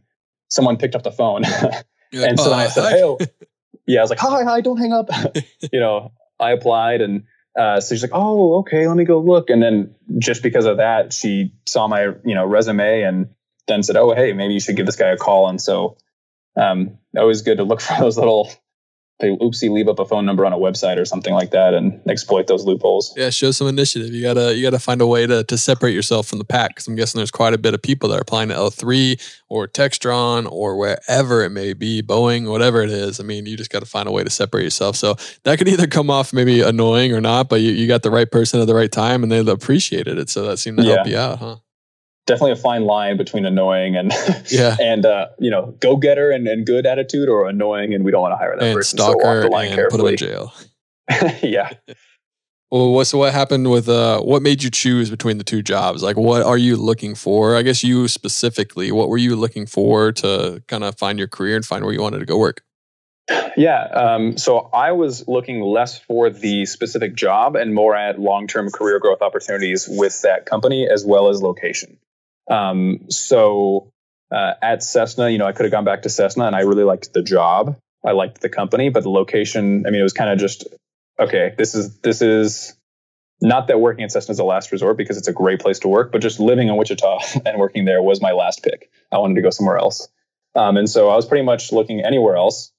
someone 0.49 0.78
picked 0.78 0.95
up 0.95 1.04
the 1.04 1.12
phone 1.12 1.43
and 2.14 2.39
so 2.39 2.54
i 2.54 2.68
said 2.68 2.91
hey 2.91 3.04
oh. 3.04 3.18
yeah 3.88 3.99
i 3.99 4.04
was 4.04 4.10
like 4.10 4.20
hi 4.20 4.43
hi 4.43 4.62
don't 4.62 4.78
hang 4.78 4.93
up 4.93 5.10
you 5.72 5.80
know 5.80 6.12
i 6.39 6.52
applied 6.52 7.02
and 7.02 7.24
uh, 7.60 7.82
so 7.82 7.93
she's 7.93 8.02
like 8.02 8.12
oh 8.14 8.60
okay 8.60 8.88
let 8.88 8.95
me 8.95 9.04
go 9.04 9.20
look 9.20 9.49
and 9.49 9.62
then 9.62 9.93
just 10.20 10.41
because 10.41 10.64
of 10.64 10.78
that 10.78 11.12
she 11.12 11.54
saw 11.68 11.86
my 11.86 12.04
you 12.24 12.34
know 12.34 12.45
resume 12.45 13.02
and 13.02 13.28
then 13.68 13.84
said, 13.84 13.95
"Oh, 13.95 14.14
hey, 14.14 14.34
maybe 14.34 14.54
you 14.54 14.60
should 14.60 14.76
give 14.76 14.86
this 14.86 14.95
guy 14.95 15.10
a 15.10 15.18
call." 15.18 15.49
And 15.49 15.60
so, 15.60 15.97
um, 16.60 16.97
always 17.18 17.41
good 17.41 17.58
to 17.58 17.64
look 17.64 17.82
for 17.82 17.99
those 17.99 18.18
little 18.18 18.52
they 19.22 19.36
oopsie 19.38 19.69
leave 19.69 19.88
up 19.88 19.99
a 19.99 20.05
phone 20.05 20.26
number 20.26 20.45
on 20.45 20.51
a 20.51 20.57
website 20.57 20.99
or 20.99 21.05
something 21.05 21.34
like 21.34 21.51
that 21.51 21.74
and 21.74 22.01
exploit 22.09 22.47
those 22.47 22.65
loopholes. 22.65 23.13
Yeah, 23.15 23.30
show 23.30 23.51
some 23.51 23.67
initiative. 23.67 24.13
You 24.13 24.22
gotta 24.22 24.55
you 24.55 24.63
gotta 24.63 24.80
find 24.80 25.01
a 25.01 25.07
way 25.07 25.26
to 25.28 25.43
to 25.43 25.57
separate 25.57 25.93
yourself 25.93 26.28
from 26.28 26.39
the 26.39 26.45
pack. 26.45 26.72
Because 26.72 26.88
I'm 26.88 26.95
guessing 26.95 27.19
there's 27.19 27.32
quite 27.32 27.53
a 27.53 27.57
bit 27.57 27.74
of 27.74 27.82
people 27.82 28.09
that 28.09 28.17
are 28.17 28.22
applying 28.22 28.49
to 28.49 28.55
L3 28.55 29.41
or 29.47 29.67
Textron 29.67 30.51
or 30.51 30.78
wherever 30.78 31.43
it 31.43 31.51
may 31.51 31.74
be, 31.74 32.01
Boeing, 32.01 32.49
whatever 32.49 32.82
it 32.82 32.89
is. 32.89 33.19
I 33.19 33.24
mean, 33.24 33.45
you 33.45 33.55
just 33.55 33.69
got 33.69 33.80
to 33.80 33.86
find 33.86 34.07
a 34.07 34.11
way 34.11 34.24
to 34.24 34.30
separate 34.30 34.63
yourself. 34.63 34.95
So 34.95 35.15
that 35.43 35.57
could 35.57 35.67
either 35.67 35.88
come 35.88 36.09
off 36.09 36.34
maybe 36.34 36.61
annoying 36.61 37.13
or 37.13 37.22
not, 37.22 37.49
but 37.49 37.61
you, 37.61 37.72
you 37.72 37.88
got 37.88 38.03
the 38.03 38.11
right 38.11 38.30
person 38.30 38.59
at 38.59 38.67
the 38.67 38.76
right 38.76 38.91
time 38.91 39.24
and 39.24 39.32
they 39.32 39.39
appreciated 39.39 40.17
it. 40.17 40.30
So 40.30 40.47
that 40.47 40.57
seemed 40.57 40.78
to 40.78 40.84
yeah. 40.84 40.95
help 40.95 41.07
you 41.07 41.17
out, 41.17 41.39
huh? 41.39 41.55
Definitely 42.26 42.51
a 42.51 42.55
fine 42.55 42.86
line 42.86 43.17
between 43.17 43.45
annoying 43.45 43.95
and 43.95 44.13
yeah 44.51 44.76
and 44.80 45.05
uh, 45.05 45.28
you 45.39 45.49
know 45.49 45.76
go 45.80 45.95
getter 45.95 46.32
and, 46.32 46.47
and 46.47 46.65
good 46.65 46.86
attitude 46.86 47.30
or 47.30 47.47
annoying 47.47 47.93
and 47.93 48.03
we 48.05 48.11
don't 48.11 48.22
want 48.22 48.32
to 48.32 48.38
hire 48.38 48.55
that 48.57 48.65
and 48.65 48.76
person 48.76 48.97
stalker 48.97 49.22
so 49.22 49.41
the 49.41 49.47
line 49.47 49.67
and 49.67 49.76
carefully. 49.76 50.15
put 50.15 50.19
them 50.19 50.30
in 50.30 50.34
jail 50.34 50.53
yeah 51.43 51.69
well 52.72 52.91
what 52.91 53.05
so 53.05 53.17
what 53.17 53.34
happened 53.34 53.69
with 53.69 53.89
uh 53.89 54.22
what 54.22 54.41
made 54.41 54.63
you 54.63 54.69
choose 54.69 55.09
between 55.09 55.38
the 55.38 55.43
two 55.43 55.61
jobs 55.61 56.03
like 56.03 56.15
what 56.15 56.41
are 56.41 56.57
you 56.57 56.78
looking 56.78 57.15
for 57.15 57.55
i 57.55 57.61
guess 57.61 57.84
you 57.84 58.07
specifically 58.07 58.91
what 58.91 59.09
were 59.09 59.17
you 59.17 59.36
looking 59.36 59.65
for 59.65 60.11
to 60.11 60.61
kind 60.67 60.84
of 60.84 60.97
find 60.97 61.19
your 61.19 61.28
career 61.28 61.55
and 61.55 61.65
find 61.65 61.84
where 61.84 61.93
you 61.93 62.01
wanted 62.01 62.19
to 62.19 62.26
go 62.26 62.38
work 62.38 62.63
yeah. 63.57 63.84
Um, 63.84 64.38
so 64.38 64.69
I 64.74 64.93
was 64.93 65.28
looking 65.28 65.61
less 65.61 65.99
for 65.99 66.30
the 66.30 66.65
specific 66.65 67.15
job 67.15 67.55
and 67.55 67.74
more 67.74 67.95
at 67.95 68.19
long 68.19 68.47
term 68.47 68.69
career 68.69 68.99
growth 68.99 69.22
opportunities 69.22 69.88
with 69.89 70.22
that 70.22 70.45
company 70.45 70.88
as 70.91 71.05
well 71.05 71.30
as 71.30 71.41
location. 71.41 71.97
Um, 72.49 73.09
so 73.09 73.91
uh, 74.31 74.53
at 74.61 74.83
Cessna, 74.83 75.29
you 75.29 75.37
know, 75.37 75.45
I 75.45 75.51
could 75.51 75.63
have 75.63 75.71
gone 75.71 75.85
back 75.85 76.03
to 76.03 76.09
Cessna 76.09 76.45
and 76.45 76.55
I 76.55 76.61
really 76.61 76.83
liked 76.83 77.13
the 77.13 77.21
job. 77.21 77.77
I 78.05 78.11
liked 78.11 78.41
the 78.41 78.49
company, 78.49 78.89
but 78.89 79.03
the 79.03 79.09
location, 79.09 79.85
I 79.85 79.91
mean, 79.91 79.99
it 79.99 80.03
was 80.03 80.13
kind 80.13 80.31
of 80.31 80.39
just, 80.39 80.67
okay, 81.19 81.53
this 81.57 81.75
is, 81.75 81.99
this 81.99 82.21
is 82.21 82.75
not 83.41 83.67
that 83.67 83.79
working 83.79 84.03
at 84.03 84.11
Cessna 84.11 84.31
is 84.31 84.39
a 84.39 84.43
last 84.43 84.71
resort 84.71 84.97
because 84.97 85.17
it's 85.17 85.27
a 85.27 85.33
great 85.33 85.59
place 85.59 85.79
to 85.79 85.87
work, 85.87 86.11
but 86.11 86.21
just 86.21 86.39
living 86.39 86.67
in 86.67 86.77
Wichita 86.77 87.19
and 87.45 87.59
working 87.59 87.85
there 87.85 88.01
was 88.01 88.21
my 88.21 88.31
last 88.31 88.63
pick. 88.63 88.89
I 89.11 89.17
wanted 89.17 89.35
to 89.35 89.41
go 89.41 89.49
somewhere 89.49 89.77
else. 89.77 90.07
Um, 90.55 90.77
and 90.77 90.89
so 90.89 91.09
I 91.09 91.15
was 91.15 91.25
pretty 91.25 91.45
much 91.45 91.71
looking 91.71 92.01
anywhere 92.03 92.35
else. 92.35 92.71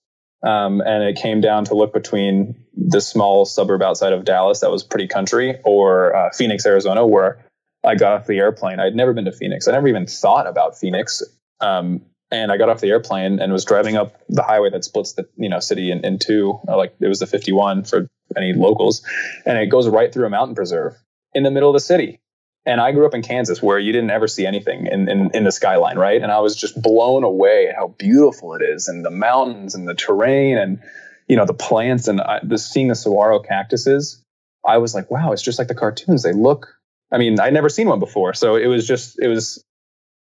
Um, 0.42 0.80
and 0.80 1.04
it 1.04 1.16
came 1.16 1.40
down 1.40 1.66
to 1.66 1.74
look 1.74 1.92
between 1.92 2.64
this 2.74 3.06
small 3.06 3.44
suburb 3.44 3.82
outside 3.82 4.12
of 4.12 4.24
Dallas 4.24 4.60
that 4.60 4.70
was 4.70 4.82
pretty 4.82 5.06
country 5.06 5.60
or 5.64 6.14
uh, 6.16 6.30
Phoenix, 6.32 6.66
Arizona, 6.66 7.06
where 7.06 7.44
I 7.84 7.96
got 7.96 8.12
off 8.12 8.26
the 8.26 8.38
airplane. 8.38 8.80
I'd 8.80 8.94
never 8.94 9.12
been 9.12 9.24
to 9.24 9.32
Phoenix. 9.32 9.66
I 9.68 9.72
never 9.72 9.88
even 9.88 10.06
thought 10.06 10.46
about 10.46 10.78
Phoenix. 10.78 11.22
Um, 11.60 12.02
and 12.30 12.50
I 12.50 12.56
got 12.56 12.68
off 12.68 12.80
the 12.80 12.88
airplane 12.88 13.40
and 13.40 13.52
was 13.52 13.64
driving 13.64 13.96
up 13.96 14.20
the 14.28 14.42
highway 14.42 14.70
that 14.70 14.84
splits 14.84 15.12
the 15.12 15.28
you 15.36 15.48
know 15.48 15.60
city 15.60 15.90
in, 15.90 16.04
in 16.04 16.18
two. 16.18 16.58
Uh, 16.66 16.76
like 16.76 16.94
it 17.00 17.08
was 17.08 17.18
the 17.18 17.26
51 17.26 17.84
for 17.84 18.08
any 18.36 18.52
locals, 18.54 19.02
and 19.44 19.58
it 19.58 19.66
goes 19.66 19.88
right 19.88 20.12
through 20.12 20.26
a 20.26 20.30
mountain 20.30 20.54
preserve 20.54 20.94
in 21.34 21.42
the 21.42 21.50
middle 21.50 21.68
of 21.68 21.74
the 21.74 21.80
city. 21.80 22.20
And 22.64 22.80
I 22.80 22.92
grew 22.92 23.06
up 23.06 23.14
in 23.14 23.22
Kansas 23.22 23.60
where 23.60 23.78
you 23.78 23.92
didn't 23.92 24.10
ever 24.10 24.28
see 24.28 24.46
anything 24.46 24.86
in, 24.86 25.08
in, 25.08 25.30
in 25.34 25.44
the 25.44 25.50
skyline, 25.50 25.98
right? 25.98 26.22
And 26.22 26.30
I 26.30 26.38
was 26.38 26.54
just 26.54 26.80
blown 26.80 27.24
away 27.24 27.66
at 27.68 27.74
how 27.74 27.88
beautiful 27.88 28.54
it 28.54 28.62
is 28.62 28.86
and 28.86 29.04
the 29.04 29.10
mountains 29.10 29.74
and 29.74 29.88
the 29.88 29.94
terrain 29.94 30.58
and, 30.58 30.78
you 31.26 31.36
know, 31.36 31.44
the 31.44 31.54
plants 31.54 32.06
and 32.06 32.20
I, 32.20 32.38
the, 32.44 32.58
seeing 32.58 32.86
the 32.86 32.94
saguaro 32.94 33.40
cactuses. 33.40 34.22
I 34.64 34.78
was 34.78 34.94
like, 34.94 35.10
wow, 35.10 35.32
it's 35.32 35.42
just 35.42 35.58
like 35.58 35.66
the 35.66 35.74
cartoons. 35.74 36.22
They 36.22 36.32
look 36.32 36.68
I 37.12 37.18
mean, 37.18 37.38
I'd 37.38 37.52
never 37.52 37.68
seen 37.68 37.88
one 37.88 37.98
before. 37.98 38.34
So 38.34 38.56
it 38.56 38.66
was 38.66 38.86
just, 38.86 39.20
it 39.20 39.28
was 39.28 39.62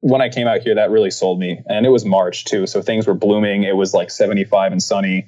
when 0.01 0.21
I 0.21 0.29
came 0.29 0.47
out 0.47 0.61
here, 0.61 0.75
that 0.75 0.91
really 0.91 1.11
sold 1.11 1.39
me. 1.39 1.61
And 1.67 1.85
it 1.85 1.89
was 1.89 2.03
March 2.03 2.45
too. 2.45 2.67
So 2.67 2.81
things 2.81 3.07
were 3.07 3.13
blooming. 3.13 3.63
It 3.63 3.77
was 3.77 3.93
like 3.93 4.11
75 4.11 4.73
and 4.73 4.83
sunny. 4.83 5.27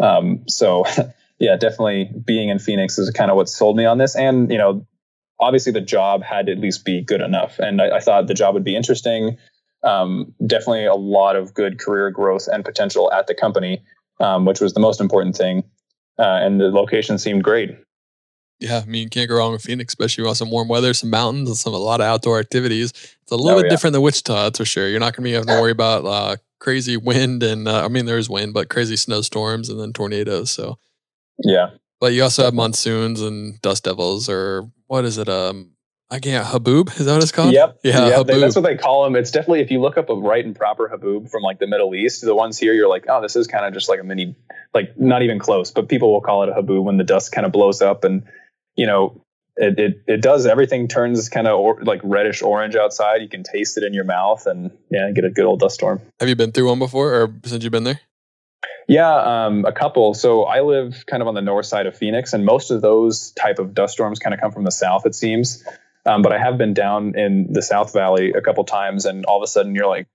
Um, 0.00 0.44
so 0.48 0.84
yeah, 1.38 1.56
definitely 1.56 2.10
being 2.24 2.50
in 2.50 2.58
Phoenix 2.58 2.98
is 2.98 3.10
kind 3.10 3.30
of 3.30 3.36
what 3.36 3.48
sold 3.48 3.76
me 3.76 3.86
on 3.86 3.98
this. 3.98 4.14
And, 4.14 4.50
you 4.50 4.58
know, 4.58 4.86
obviously 5.40 5.72
the 5.72 5.80
job 5.80 6.22
had 6.22 6.46
to 6.46 6.52
at 6.52 6.58
least 6.58 6.84
be 6.84 7.02
good 7.02 7.20
enough. 7.20 7.58
And 7.58 7.80
I, 7.80 7.96
I 7.96 8.00
thought 8.00 8.26
the 8.26 8.34
job 8.34 8.54
would 8.54 8.64
be 8.64 8.76
interesting. 8.76 9.38
Um, 9.82 10.34
definitely 10.46 10.86
a 10.86 10.94
lot 10.94 11.36
of 11.36 11.54
good 11.54 11.80
career 11.80 12.10
growth 12.10 12.48
and 12.52 12.64
potential 12.64 13.10
at 13.12 13.26
the 13.28 13.34
company, 13.34 13.82
um, 14.20 14.44
which 14.44 14.60
was 14.60 14.74
the 14.74 14.80
most 14.80 15.00
important 15.00 15.36
thing. 15.36 15.64
Uh, 16.18 16.38
and 16.42 16.60
the 16.60 16.68
location 16.68 17.18
seemed 17.18 17.42
great. 17.42 17.70
Yeah, 18.62 18.82
I 18.82 18.84
mean, 18.84 19.02
you 19.02 19.08
can't 19.10 19.28
go 19.28 19.36
wrong 19.36 19.52
with 19.52 19.62
Phoenix, 19.62 19.92
especially 19.92 20.24
with 20.24 20.36
some 20.36 20.50
warm 20.50 20.68
weather, 20.68 20.94
some 20.94 21.10
mountains, 21.10 21.48
and 21.48 21.58
some 21.58 21.74
a 21.74 21.78
lot 21.78 22.00
of 22.00 22.06
outdoor 22.06 22.38
activities. 22.38 22.90
It's 22.90 23.32
a 23.32 23.36
little 23.36 23.58
oh, 23.58 23.62
bit 23.62 23.66
yeah. 23.66 23.70
different 23.70 23.92
than 23.92 24.02
Wichita, 24.02 24.44
that's 24.44 24.58
for 24.58 24.64
sure. 24.64 24.88
You're 24.88 25.00
not 25.00 25.16
going 25.16 25.24
to 25.24 25.28
be 25.28 25.32
having 25.32 25.48
to 25.48 25.60
worry 25.60 25.72
about 25.72 26.04
uh, 26.04 26.36
crazy 26.60 26.96
wind 26.96 27.42
and 27.42 27.66
uh, 27.66 27.84
I 27.84 27.88
mean, 27.88 28.06
there 28.06 28.18
is 28.18 28.30
wind, 28.30 28.54
but 28.54 28.68
crazy 28.68 28.96
snowstorms 28.96 29.68
and 29.68 29.80
then 29.80 29.92
tornadoes. 29.92 30.50
So 30.50 30.78
yeah, 31.38 31.70
but 32.00 32.12
you 32.12 32.22
also 32.22 32.44
have 32.44 32.54
monsoons 32.54 33.20
and 33.20 33.60
dust 33.62 33.84
devils, 33.84 34.28
or 34.28 34.70
what 34.86 35.04
is 35.04 35.18
it? 35.18 35.28
Um, 35.28 35.72
I 36.12 36.20
can't 36.20 36.46
haboob. 36.46 36.88
Is 37.00 37.06
that 37.06 37.14
what 37.14 37.22
it's 37.22 37.32
called? 37.32 37.54
Yep. 37.54 37.80
Yeah, 37.82 38.06
yep. 38.08 38.26
They, 38.26 38.38
that's 38.38 38.54
what 38.54 38.64
they 38.64 38.76
call 38.76 39.04
them. 39.04 39.16
It's 39.16 39.30
definitely 39.30 39.60
if 39.60 39.70
you 39.70 39.80
look 39.80 39.96
up 39.96 40.10
a 40.10 40.14
right 40.14 40.44
and 40.44 40.54
proper 40.54 40.86
haboob 40.86 41.30
from 41.30 41.42
like 41.42 41.58
the 41.58 41.66
Middle 41.66 41.94
East, 41.94 42.20
the 42.20 42.34
ones 42.34 42.58
here, 42.58 42.74
you're 42.74 42.88
like, 42.88 43.06
oh, 43.08 43.22
this 43.22 43.34
is 43.34 43.46
kind 43.46 43.64
of 43.64 43.72
just 43.72 43.88
like 43.88 43.98
a 43.98 44.04
mini, 44.04 44.36
like 44.74 44.98
not 44.98 45.22
even 45.22 45.38
close, 45.38 45.70
but 45.70 45.88
people 45.88 46.12
will 46.12 46.20
call 46.20 46.42
it 46.42 46.50
a 46.50 46.52
haboob 46.52 46.84
when 46.84 46.98
the 46.98 47.04
dust 47.04 47.32
kind 47.32 47.46
of 47.46 47.52
blows 47.52 47.80
up 47.80 48.04
and 48.04 48.24
you 48.76 48.86
know, 48.86 49.24
it, 49.56 49.78
it, 49.78 50.02
it 50.06 50.22
does 50.22 50.46
everything 50.46 50.88
turns 50.88 51.28
kind 51.28 51.46
of 51.46 51.58
or, 51.58 51.82
like 51.82 52.00
reddish 52.02 52.42
orange 52.42 52.74
outside. 52.74 53.22
You 53.22 53.28
can 53.28 53.42
taste 53.42 53.76
it 53.76 53.84
in 53.84 53.92
your 53.92 54.04
mouth 54.04 54.46
and 54.46 54.70
yeah, 54.90 55.10
get 55.14 55.24
a 55.24 55.30
good 55.30 55.44
old 55.44 55.60
dust 55.60 55.74
storm. 55.74 56.00
Have 56.20 56.28
you 56.28 56.36
been 56.36 56.52
through 56.52 56.68
one 56.68 56.78
before 56.78 57.12
or 57.12 57.34
since 57.44 57.62
you've 57.62 57.72
been 57.72 57.84
there? 57.84 58.00
Yeah, 58.88 59.46
um, 59.46 59.64
a 59.64 59.72
couple. 59.72 60.14
So 60.14 60.42
I 60.42 60.60
live 60.62 61.04
kind 61.06 61.22
of 61.22 61.28
on 61.28 61.34
the 61.34 61.42
north 61.42 61.66
side 61.66 61.86
of 61.86 61.96
Phoenix, 61.96 62.32
and 62.32 62.44
most 62.44 62.70
of 62.70 62.82
those 62.82 63.32
type 63.32 63.58
of 63.58 63.74
dust 63.74 63.94
storms 63.94 64.18
kind 64.18 64.34
of 64.34 64.40
come 64.40 64.52
from 64.52 64.64
the 64.64 64.72
south, 64.72 65.06
it 65.06 65.14
seems. 65.14 65.64
Um, 66.04 66.22
but 66.22 66.32
I 66.32 66.38
have 66.38 66.58
been 66.58 66.74
down 66.74 67.16
in 67.16 67.52
the 67.52 67.62
South 67.62 67.92
Valley 67.92 68.32
a 68.32 68.40
couple 68.40 68.64
times, 68.64 69.04
and 69.04 69.24
all 69.24 69.38
of 69.38 69.44
a 69.44 69.46
sudden 69.46 69.74
you're 69.74 69.86
like, 69.86 70.08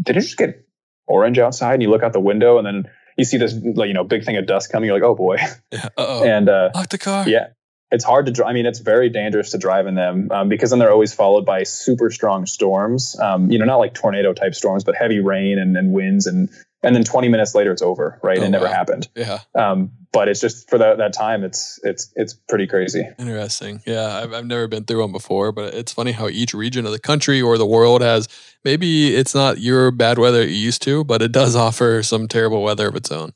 "Did 0.00 0.16
it 0.16 0.20
just 0.20 0.36
get 0.36 0.64
orange 1.06 1.38
outside?" 1.38 1.74
And 1.74 1.82
you 1.82 1.90
look 1.90 2.02
out 2.02 2.12
the 2.12 2.20
window, 2.20 2.58
and 2.58 2.66
then 2.66 2.84
you 3.18 3.24
see 3.24 3.36
this 3.36 3.54
like 3.74 3.88
you 3.88 3.94
know 3.94 4.04
big 4.04 4.24
thing 4.24 4.36
of 4.36 4.46
dust 4.46 4.72
coming. 4.72 4.86
You're 4.86 4.96
like, 4.96 5.06
oh 5.06 5.14
boy. 5.14 5.36
Yeah. 5.72 5.88
And 5.98 6.48
uh, 6.48 6.70
lock 6.74 6.88
the 6.88 6.98
car. 6.98 7.28
Yeah. 7.28 7.48
It's 7.90 8.04
hard 8.04 8.26
to 8.26 8.32
drive. 8.32 8.50
I 8.50 8.52
mean, 8.52 8.66
it's 8.66 8.80
very 8.80 9.08
dangerous 9.08 9.52
to 9.52 9.58
drive 9.58 9.86
in 9.86 9.94
them 9.94 10.28
um, 10.30 10.48
because 10.50 10.70
then 10.70 10.78
they're 10.78 10.92
always 10.92 11.14
followed 11.14 11.46
by 11.46 11.62
super 11.62 12.10
strong 12.10 12.44
storms. 12.44 13.18
Um, 13.18 13.50
you 13.50 13.58
know, 13.58 13.64
not 13.64 13.76
like 13.76 13.94
tornado 13.94 14.34
type 14.34 14.54
storms, 14.54 14.84
but 14.84 14.94
heavy 14.94 15.20
rain 15.20 15.58
and, 15.58 15.76
and 15.76 15.92
winds 15.92 16.26
and 16.26 16.50
and 16.82 16.94
then 16.94 17.04
20 17.04 17.28
minutes 17.28 17.54
later 17.54 17.72
it's 17.72 17.82
over 17.82 18.18
right? 18.22 18.38
Oh, 18.38 18.44
it 18.44 18.50
never 18.50 18.66
wow. 18.66 18.72
happened. 18.72 19.08
Yeah. 19.14 19.40
Um, 19.54 19.90
but 20.12 20.28
it's 20.28 20.40
just 20.40 20.70
for 20.70 20.78
that, 20.78 20.98
that 20.98 21.12
time 21.12 21.44
it's 21.44 21.78
it's 21.82 22.12
it's 22.16 22.34
pretty 22.34 22.66
crazy. 22.66 23.06
Interesting. 23.18 23.82
Yeah 23.86 24.20
I've, 24.22 24.32
I've 24.32 24.46
never 24.46 24.68
been 24.68 24.84
through 24.84 25.00
one 25.00 25.12
before 25.12 25.52
but 25.52 25.74
it's 25.74 25.92
funny 25.92 26.12
how 26.12 26.28
each 26.28 26.54
region 26.54 26.86
of 26.86 26.92
the 26.92 26.98
country 26.98 27.40
or 27.42 27.58
the 27.58 27.66
world 27.66 28.02
has 28.02 28.28
maybe 28.64 29.14
it's 29.14 29.34
not 29.34 29.58
your 29.58 29.90
bad 29.90 30.18
weather 30.18 30.42
you 30.44 30.54
used 30.54 30.82
to 30.82 31.04
but 31.04 31.22
it 31.22 31.32
does 31.32 31.56
offer 31.66 32.02
some 32.02 32.28
terrible 32.28 32.62
weather 32.62 32.88
of 32.88 32.96
its 32.96 33.10
own. 33.10 33.32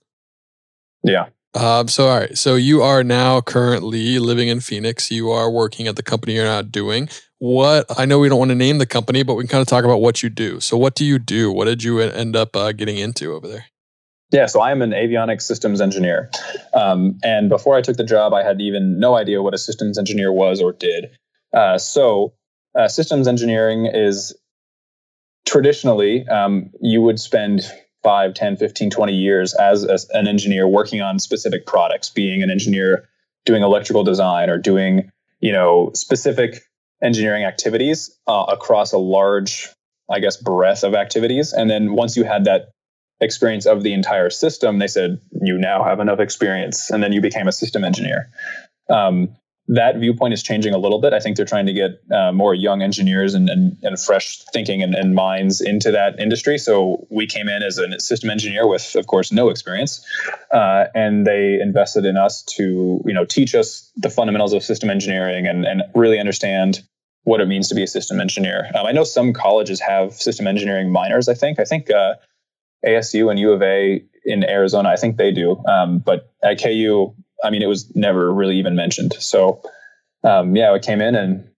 Yeah 1.05 1.27
um, 1.55 1.89
so 1.89 2.09
all 2.09 2.19
right 2.19 2.37
so 2.37 2.55
you 2.55 2.83
are 2.83 3.05
now 3.05 3.41
currently 3.41 4.19
living 4.19 4.49
in 4.49 4.61
phoenix 4.61 5.11
you 5.11 5.31
are 5.31 5.51
working 5.51 5.87
at 5.87 5.97
the 5.97 6.03
company 6.03 6.35
you're 6.35 6.45
not 6.45 6.73
doing 6.73 7.09
what 7.43 7.87
I 7.99 8.05
know 8.05 8.21
we 8.21 8.29
don't 8.29 8.39
want 8.39 8.51
to 8.51 8.55
name 8.55 8.79
the 8.79 8.87
company, 8.87 9.25
but 9.25 9.35
we 9.35 9.43
can 9.43 9.49
kind 9.49 9.63
of 9.63 9.67
talk 9.67 9.85
about 9.85 10.01
what 10.01 10.23
you 10.23 10.29
do. 10.29 10.61
So, 10.61 10.77
what 10.77 10.95
do 10.95 11.05
you 11.05 11.19
do? 11.19 11.51
What 11.51 11.65
did 11.65 11.83
you 11.83 11.99
end 11.99 12.37
up 12.37 12.55
uh, 12.55 12.71
getting 12.71 12.99
into 12.99 13.33
over 13.33 13.49
there? 13.49 13.67
Yeah, 14.31 14.47
so 14.47 14.63
I'm 14.63 14.81
an 14.81 14.93
avionics 14.93 15.43
systems 15.43 15.81
engineer. 15.81 16.31
Um, 16.73 17.19
and 17.25 17.49
before 17.49 17.75
I 17.75 17.83
took 17.83 17.97
the 17.97 18.05
job, 18.05 18.33
I 18.33 18.45
had 18.45 18.61
even 18.61 19.01
no 19.01 19.17
idea 19.17 19.43
what 19.43 19.55
a 19.55 19.59
systems 19.59 19.99
engineer 19.99 20.33
was 20.33 20.61
or 20.61 20.73
did. 20.73 21.11
Uh, 21.53 21.79
so, 21.79 22.33
uh, 22.79 22.87
systems 22.87 23.27
engineering 23.27 23.91
is 23.93 24.37
traditionally, 25.45 26.25
um, 26.29 26.71
you 26.81 27.03
would 27.03 27.19
spend 27.19 27.63
5, 28.03 28.35
10, 28.35 28.57
15, 28.57 28.91
20 28.91 29.13
years 29.15 29.55
as, 29.55 29.85
as 29.85 30.09
an 30.11 30.27
engineer 30.27 30.67
working 30.67 31.01
on 31.01 31.19
specific 31.19 31.67
products, 31.67 32.11
being 32.11 32.43
an 32.43 32.51
engineer 32.51 33.09
doing 33.45 33.63
electrical 33.63 34.05
design 34.05 34.51
or 34.51 34.59
doing, 34.59 35.11
you 35.41 35.53
know, 35.53 35.91
specific 35.95 36.63
engineering 37.03 37.45
activities 37.45 38.17
uh, 38.27 38.45
across 38.49 38.93
a 38.93 38.99
large, 38.99 39.69
I 40.11 40.21
guess, 40.21 40.37
breadth 40.37 40.85
of 40.85 40.95
activities. 40.95 41.53
And 41.53 41.69
then 41.69 41.95
once 41.95 42.17
you 42.17 42.25
had 42.25 42.45
that 42.45 42.71
experience 43.21 43.67
of 43.67 43.83
the 43.83 43.93
entire 43.93 44.31
system, 44.31 44.79
they 44.79 44.89
said, 44.89 45.21
you 45.41 45.59
now 45.59 45.85
have 45.85 46.01
enough 46.01 46.21
experience. 46.21 46.91
And 46.91 47.03
then 47.03 47.13
you 47.13 47.21
became 47.21 47.49
a 47.49 47.53
system 47.53 47.85
engineer. 47.85 48.29
Um, 48.89 49.37
that 49.69 49.97
viewpoint 49.97 50.35
is 50.35 50.43
changing 50.43 50.75
a 50.75 50.79
little 50.79 51.01
bit. 51.01 51.13
I 51.13 51.21
think 51.21 51.37
they're 51.37 51.47
trying 51.47 51.67
to 51.67 51.73
get 51.73 52.03
uh, 52.13 52.33
more 52.33 52.55
young 52.55 52.83
engineers 52.83 53.35
and, 53.35 53.49
and, 53.49 53.77
and 53.83 54.01
fresh 54.01 54.43
thinking 54.53 54.83
and, 54.83 54.95
and, 54.95 55.15
minds 55.15 55.61
into 55.61 55.93
that 55.93 56.19
industry. 56.19 56.59
So 56.59 57.07
we 57.11 57.27
came 57.27 57.49
in 57.49 57.63
as 57.63 57.79
a 57.79 58.01
system 58.01 58.31
engineer 58.31 58.67
with, 58.67 58.97
of 58.97 59.07
course, 59.07 59.31
no 59.31 59.51
experience, 59.51 60.05
uh, 60.53 60.87
and 60.95 61.27
they 61.27 61.61
invested 61.61 62.05
in 62.05 62.17
us 62.17 62.43
to, 62.57 63.01
you 63.05 63.15
know, 63.15 63.25
teach 63.25 63.55
us 63.55 63.91
the 63.97 64.11
fundamentals 64.11 64.53
of 64.53 64.65
system 64.65 64.91
engineering 64.91 65.47
and, 65.47 65.65
and 65.65 65.83
really 65.95 66.19
understand 66.19 66.81
what 67.25 67.41
it 67.41 67.47
means 67.47 67.69
to 67.69 67.75
be 67.75 67.85
a 67.85 67.87
system 67.87 68.21
engineer. 68.21 68.69
Um, 68.75 68.87
I 68.87 68.93
know 68.93 69.05
some 69.05 69.33
colleges 69.33 69.81
have 69.81 70.13
system 70.15 70.47
engineering 70.49 70.91
minors. 70.91 71.29
I 71.29 71.35
think 71.35 71.61
I 71.61 71.65
think 71.65 71.89
uh, 71.89 72.15
ASU 72.85 73.31
and 73.31 73.39
U 73.39 73.53
of 73.53 73.63
A 73.63 74.03
in 74.25 74.45
Arizona, 74.49 74.89
I 74.89 74.97
think 74.97 75.17
they 75.17 75.31
do. 75.31 75.63
Um, 75.67 75.99
but 75.99 76.33
at 76.43 76.61
KU, 76.61 77.15
I 77.43 77.51
mean, 77.51 77.63
it 77.63 77.67
was 77.67 77.91
never 77.95 78.33
really 78.33 78.59
even 78.59 78.77
mentioned. 78.77 79.15
So 79.19 79.63
um, 80.25 80.57
yeah, 80.57 80.73
I 80.73 80.79
came 80.79 81.01
in 81.01 81.15
and 81.15 81.49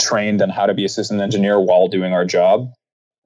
trained 0.00 0.42
on 0.42 0.50
how 0.50 0.66
to 0.66 0.74
be 0.74 0.84
a 0.84 0.88
system 0.88 1.20
engineer 1.20 1.60
while 1.60 1.88
doing 1.88 2.12
our 2.12 2.24
job. 2.24 2.70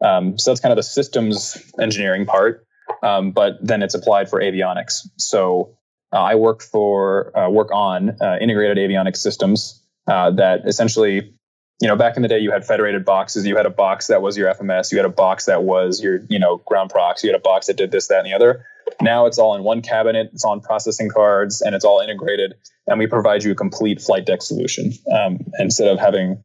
Um, 0.05 0.39
so 0.39 0.51
that's 0.51 0.61
kind 0.61 0.73
of 0.73 0.77
the 0.77 0.83
systems 0.83 1.57
engineering 1.81 2.27
part. 2.27 2.67
Um, 3.03 3.33
but 3.33 3.55
then 3.63 3.83
it's 3.83 3.95
applied 3.95 4.29
for 4.29 4.41
avionics. 4.41 5.07
So 5.17 5.77
uh, 6.13 6.21
I 6.21 6.35
work 6.35 6.63
for 6.63 7.37
uh, 7.39 7.49
work 7.49 7.71
on 7.73 8.17
uh, 8.21 8.37
integrated 8.41 8.79
avionics 8.79 9.19
systems 9.19 9.83
uh, 10.09 10.33
that 10.33 10.67
essentially 10.67 11.33
you 11.83 11.89
know, 11.89 11.97
back 11.97 12.15
in 12.15 12.23
the 12.23 12.29
day, 12.29 12.39
you 12.39 12.53
had 12.53 12.65
federated 12.65 13.05
boxes. 13.05 13.45
You 13.45 13.57
had 13.57 13.67
a 13.67 13.71
box 13.71 14.07
that 14.07 14.23
was 14.23 14.39
your 14.39 14.55
FMS. 14.55 14.93
You 14.93 14.99
had 14.99 15.05
a 15.05 15.09
box 15.09 15.47
that 15.47 15.65
was 15.65 16.01
your, 16.01 16.21
you 16.29 16.39
know, 16.39 16.59
ground 16.59 16.91
prox. 16.91 17.25
You 17.25 17.31
had 17.31 17.37
a 17.37 17.43
box 17.43 17.67
that 17.67 17.77
did 17.77 17.91
this, 17.91 18.07
that, 18.07 18.19
and 18.19 18.27
the 18.27 18.35
other. 18.35 18.65
Now 19.01 19.27
it's 19.27 19.39
all 19.39 19.55
in 19.55 19.63
one 19.63 19.83
cabinet. 19.83 20.31
It's 20.33 20.45
on 20.45 20.61
processing 20.61 21.09
cards, 21.09 21.61
and 21.61 21.75
it's 21.75 21.85
all 21.85 22.01
integrated. 22.01 22.55
And 22.87 22.99
we 22.99 23.07
provide 23.07 23.45
you 23.45 23.53
a 23.53 23.55
complete 23.55 24.01
flight 24.01 24.27
deck 24.27 24.43
solution 24.43 24.93
um, 25.15 25.39
instead 25.59 25.89
of 25.89 25.99
having, 25.99 26.43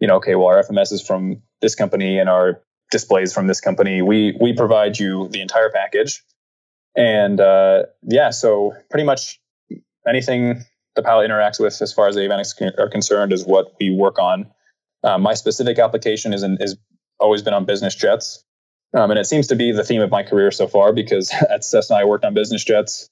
you 0.00 0.06
know, 0.06 0.16
okay, 0.16 0.34
well, 0.34 0.48
our 0.48 0.62
FMS 0.62 0.92
is 0.92 1.06
from 1.06 1.42
this 1.60 1.74
company 1.74 2.18
and 2.18 2.28
our 2.28 2.62
displays 2.90 3.32
from 3.32 3.46
this 3.46 3.60
company. 3.60 4.02
We 4.02 4.36
we 4.40 4.52
provide 4.52 4.98
you 4.98 5.28
the 5.28 5.40
entire 5.40 5.70
package, 5.70 6.22
and 6.96 7.40
uh, 7.40 7.84
yeah, 8.02 8.30
so 8.30 8.74
pretty 8.90 9.04
much 9.04 9.40
anything 10.06 10.64
the 10.96 11.02
pilot 11.02 11.30
interacts 11.30 11.60
with 11.60 11.80
as 11.80 11.92
far 11.92 12.08
as 12.08 12.16
avionics 12.16 12.60
are 12.78 12.88
concerned 12.88 13.32
is 13.32 13.44
what 13.44 13.74
we 13.78 13.90
work 13.90 14.18
on 14.18 14.50
uh, 15.04 15.18
my 15.18 15.34
specific 15.34 15.78
application 15.78 16.32
is, 16.32 16.42
in, 16.42 16.58
is 16.60 16.76
always 17.20 17.42
been 17.42 17.54
on 17.54 17.64
business 17.64 17.94
jets. 17.94 18.44
Um, 18.94 19.10
and 19.10 19.18
it 19.18 19.26
seems 19.26 19.46
to 19.48 19.56
be 19.56 19.72
the 19.72 19.84
theme 19.84 20.00
of 20.00 20.10
my 20.10 20.22
career 20.22 20.50
so 20.50 20.66
far 20.66 20.92
because 20.92 21.32
at 21.50 21.64
Cessna, 21.64 21.96
I 21.96 22.04
worked 22.04 22.24
on 22.24 22.34
business 22.34 22.64
jets. 22.64 23.08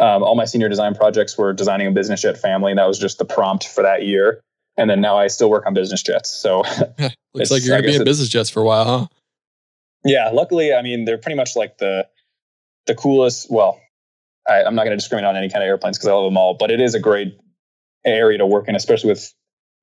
Um, 0.00 0.22
all 0.22 0.34
my 0.34 0.46
senior 0.46 0.68
design 0.68 0.94
projects 0.94 1.36
were 1.36 1.52
designing 1.52 1.86
a 1.86 1.90
business 1.90 2.22
jet 2.22 2.38
family, 2.38 2.72
and 2.72 2.78
that 2.78 2.86
was 2.86 2.98
just 2.98 3.18
the 3.18 3.26
prompt 3.26 3.68
for 3.68 3.82
that 3.82 4.04
year. 4.04 4.40
And 4.78 4.88
then 4.88 5.02
now 5.02 5.18
I 5.18 5.26
still 5.26 5.50
work 5.50 5.66
on 5.66 5.74
business 5.74 6.02
jets. 6.02 6.30
So 6.30 6.58
looks 7.34 7.50
like 7.50 7.62
you're 7.62 7.76
going 7.76 7.82
to 7.82 7.88
be 7.88 7.96
in 7.96 8.04
business 8.04 8.28
jets 8.28 8.48
for 8.48 8.60
a 8.60 8.64
while, 8.64 8.84
huh? 8.84 9.06
Yeah, 10.04 10.30
luckily, 10.30 10.72
I 10.72 10.80
mean, 10.80 11.04
they're 11.04 11.18
pretty 11.18 11.36
much 11.36 11.54
like 11.54 11.76
the 11.76 12.06
the 12.86 12.94
coolest. 12.94 13.50
Well, 13.50 13.78
I, 14.48 14.62
am 14.62 14.74
not 14.74 14.84
going 14.84 14.92
to 14.92 14.96
discriminate 14.96 15.28
on 15.28 15.36
any 15.36 15.50
kind 15.50 15.62
of 15.62 15.68
airplanes 15.68 15.98
because 15.98 16.08
I 16.08 16.12
love 16.12 16.24
them 16.24 16.38
all, 16.38 16.54
but 16.54 16.70
it 16.70 16.80
is 16.80 16.94
a 16.94 17.00
great 17.00 17.38
area 18.06 18.38
to 18.38 18.46
work 18.46 18.68
in, 18.68 18.74
especially 18.74 19.10
with 19.10 19.34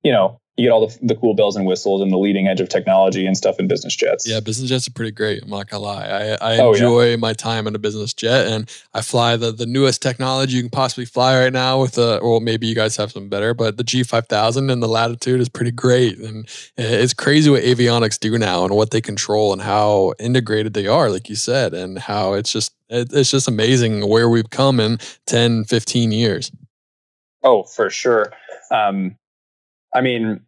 you 0.02 0.12
know 0.12 0.40
you 0.58 0.64
get 0.64 0.72
all 0.72 0.88
the, 0.88 0.98
the 1.02 1.14
cool 1.14 1.34
bells 1.34 1.54
and 1.54 1.66
whistles 1.66 2.02
and 2.02 2.10
the 2.10 2.18
leading 2.18 2.48
edge 2.48 2.60
of 2.60 2.68
technology 2.68 3.24
and 3.24 3.36
stuff 3.36 3.60
in 3.60 3.68
business 3.68 3.94
jets. 3.94 4.28
Yeah, 4.28 4.40
business 4.40 4.68
jets 4.68 4.88
are 4.88 4.92
pretty 4.92 5.12
great. 5.12 5.44
I'm 5.44 5.50
not 5.50 5.70
gonna 5.70 5.84
lie. 5.84 6.04
I, 6.04 6.54
I 6.54 6.58
oh, 6.58 6.72
enjoy 6.72 7.10
yeah. 7.10 7.16
my 7.16 7.32
time 7.32 7.68
in 7.68 7.76
a 7.76 7.78
business 7.78 8.12
jet, 8.12 8.48
and 8.48 8.68
I 8.92 9.00
fly 9.00 9.36
the 9.36 9.52
the 9.52 9.66
newest 9.66 10.02
technology 10.02 10.56
you 10.56 10.62
can 10.62 10.70
possibly 10.70 11.04
fly 11.04 11.38
right 11.38 11.52
now 11.52 11.80
with 11.80 11.92
the. 11.92 12.18
Well, 12.20 12.40
maybe 12.40 12.66
you 12.66 12.74
guys 12.74 12.96
have 12.96 13.12
some 13.12 13.28
better, 13.28 13.54
but 13.54 13.76
the 13.76 13.84
G5000 13.84 14.72
and 14.72 14.82
the 14.82 14.88
Latitude 14.88 15.40
is 15.40 15.48
pretty 15.48 15.70
great, 15.70 16.18
and 16.18 16.48
it's 16.76 17.14
crazy 17.14 17.50
what 17.50 17.62
avionics 17.62 18.18
do 18.18 18.36
now 18.36 18.64
and 18.64 18.74
what 18.74 18.90
they 18.90 19.00
control 19.00 19.52
and 19.52 19.62
how 19.62 20.12
integrated 20.18 20.74
they 20.74 20.88
are, 20.88 21.08
like 21.08 21.28
you 21.28 21.36
said, 21.36 21.72
and 21.72 22.00
how 22.00 22.32
it's 22.32 22.50
just 22.50 22.74
it, 22.88 23.12
it's 23.12 23.30
just 23.30 23.46
amazing 23.46 24.08
where 24.08 24.28
we've 24.28 24.50
come 24.50 24.80
in 24.80 24.98
10, 25.26 25.64
15 25.64 26.10
years. 26.10 26.50
Oh, 27.44 27.62
for 27.62 27.90
sure. 27.90 28.32
Um, 28.72 29.16
I 29.94 30.00
mean, 30.00 30.40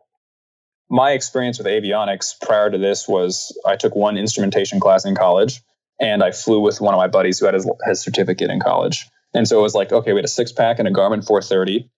my 0.91 1.13
experience 1.13 1.59
with 1.59 1.67
avionics 1.67 2.35
prior 2.41 2.71
to 2.71 2.79
this 2.79 3.07
was 3.07 3.57
I 3.67 3.77
took 3.77 3.95
one 3.95 4.19
instrumentation 4.19 4.81
class 4.81 5.05
in 5.05 5.15
college 5.15 5.63
and 6.01 6.23
I 6.23 6.33
flew 6.33 6.61
with 6.61 6.81
one 6.81 6.95
of 6.95 6.99
my 6.99 7.07
buddies 7.07 7.39
who 7.39 7.47
had 7.47 7.55
his, 7.55 7.71
his 7.87 8.01
certificate 8.03 8.51
in 8.51 8.61
college. 8.61 9.07
And 9.35 9.47
so 9.47 9.59
it 9.59 9.63
was 9.63 9.75
like, 9.75 9.93
okay, 9.93 10.13
we 10.13 10.19
had 10.19 10.25
a 10.25 10.29
six 10.29 10.51
pack 10.51 10.79
and 10.79 10.89
a 10.89 10.91
Garmin 10.91 11.25
430. 11.25 11.89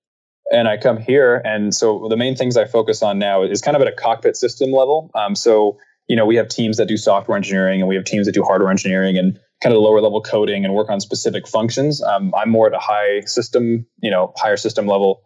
And 0.50 0.68
I 0.68 0.76
come 0.76 0.98
here. 0.98 1.40
And 1.44 1.74
so 1.74 2.08
the 2.10 2.16
main 2.16 2.36
things 2.36 2.56
I 2.58 2.66
focus 2.66 3.02
on 3.02 3.18
now 3.18 3.42
is 3.42 3.62
kind 3.62 3.76
of 3.76 3.80
at 3.80 3.88
a 3.88 3.92
cockpit 3.92 4.36
system 4.36 4.70
level. 4.70 5.10
Um, 5.14 5.34
so, 5.34 5.78
you 6.08 6.16
know, 6.16 6.26
we 6.26 6.36
have 6.36 6.48
teams 6.48 6.76
that 6.76 6.88
do 6.88 6.98
software 6.98 7.36
engineering 7.36 7.80
and 7.80 7.88
we 7.88 7.94
have 7.94 8.04
teams 8.04 8.26
that 8.26 8.32
do 8.32 8.42
hardware 8.42 8.70
engineering 8.70 9.16
and 9.16 9.38
kind 9.62 9.72
of 9.72 9.76
the 9.76 9.80
lower 9.80 10.00
level 10.02 10.20
coding 10.20 10.64
and 10.66 10.74
work 10.74 10.90
on 10.90 11.00
specific 11.00 11.48
functions. 11.48 12.02
Um, 12.02 12.34
I'm 12.36 12.50
more 12.50 12.66
at 12.66 12.74
a 12.74 12.78
high 12.78 13.20
system, 13.20 13.86
you 14.02 14.10
know, 14.10 14.34
higher 14.36 14.58
system 14.58 14.86
level, 14.86 15.22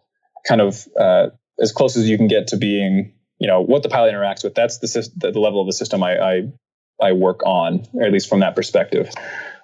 kind 0.47 0.61
of 0.61 0.87
uh, 0.97 1.27
as 1.59 1.71
close 1.71 1.97
as 1.97 2.09
you 2.09 2.17
can 2.17 2.27
get 2.27 2.47
to 2.47 2.57
being 2.57 3.13
you 3.39 3.47
know 3.47 3.61
what 3.61 3.83
the 3.83 3.89
pilot 3.89 4.13
interacts 4.13 4.43
with 4.43 4.55
that's 4.55 4.79
the, 4.79 5.31
the 5.31 5.39
level 5.39 5.61
of 5.61 5.67
the 5.67 5.73
system 5.73 6.03
I, 6.03 6.17
I, 6.17 6.51
I 7.01 7.11
work 7.11 7.41
on 7.45 7.85
or 7.93 8.03
at 8.03 8.11
least 8.11 8.29
from 8.29 8.39
that 8.39 8.55
perspective. 8.55 9.09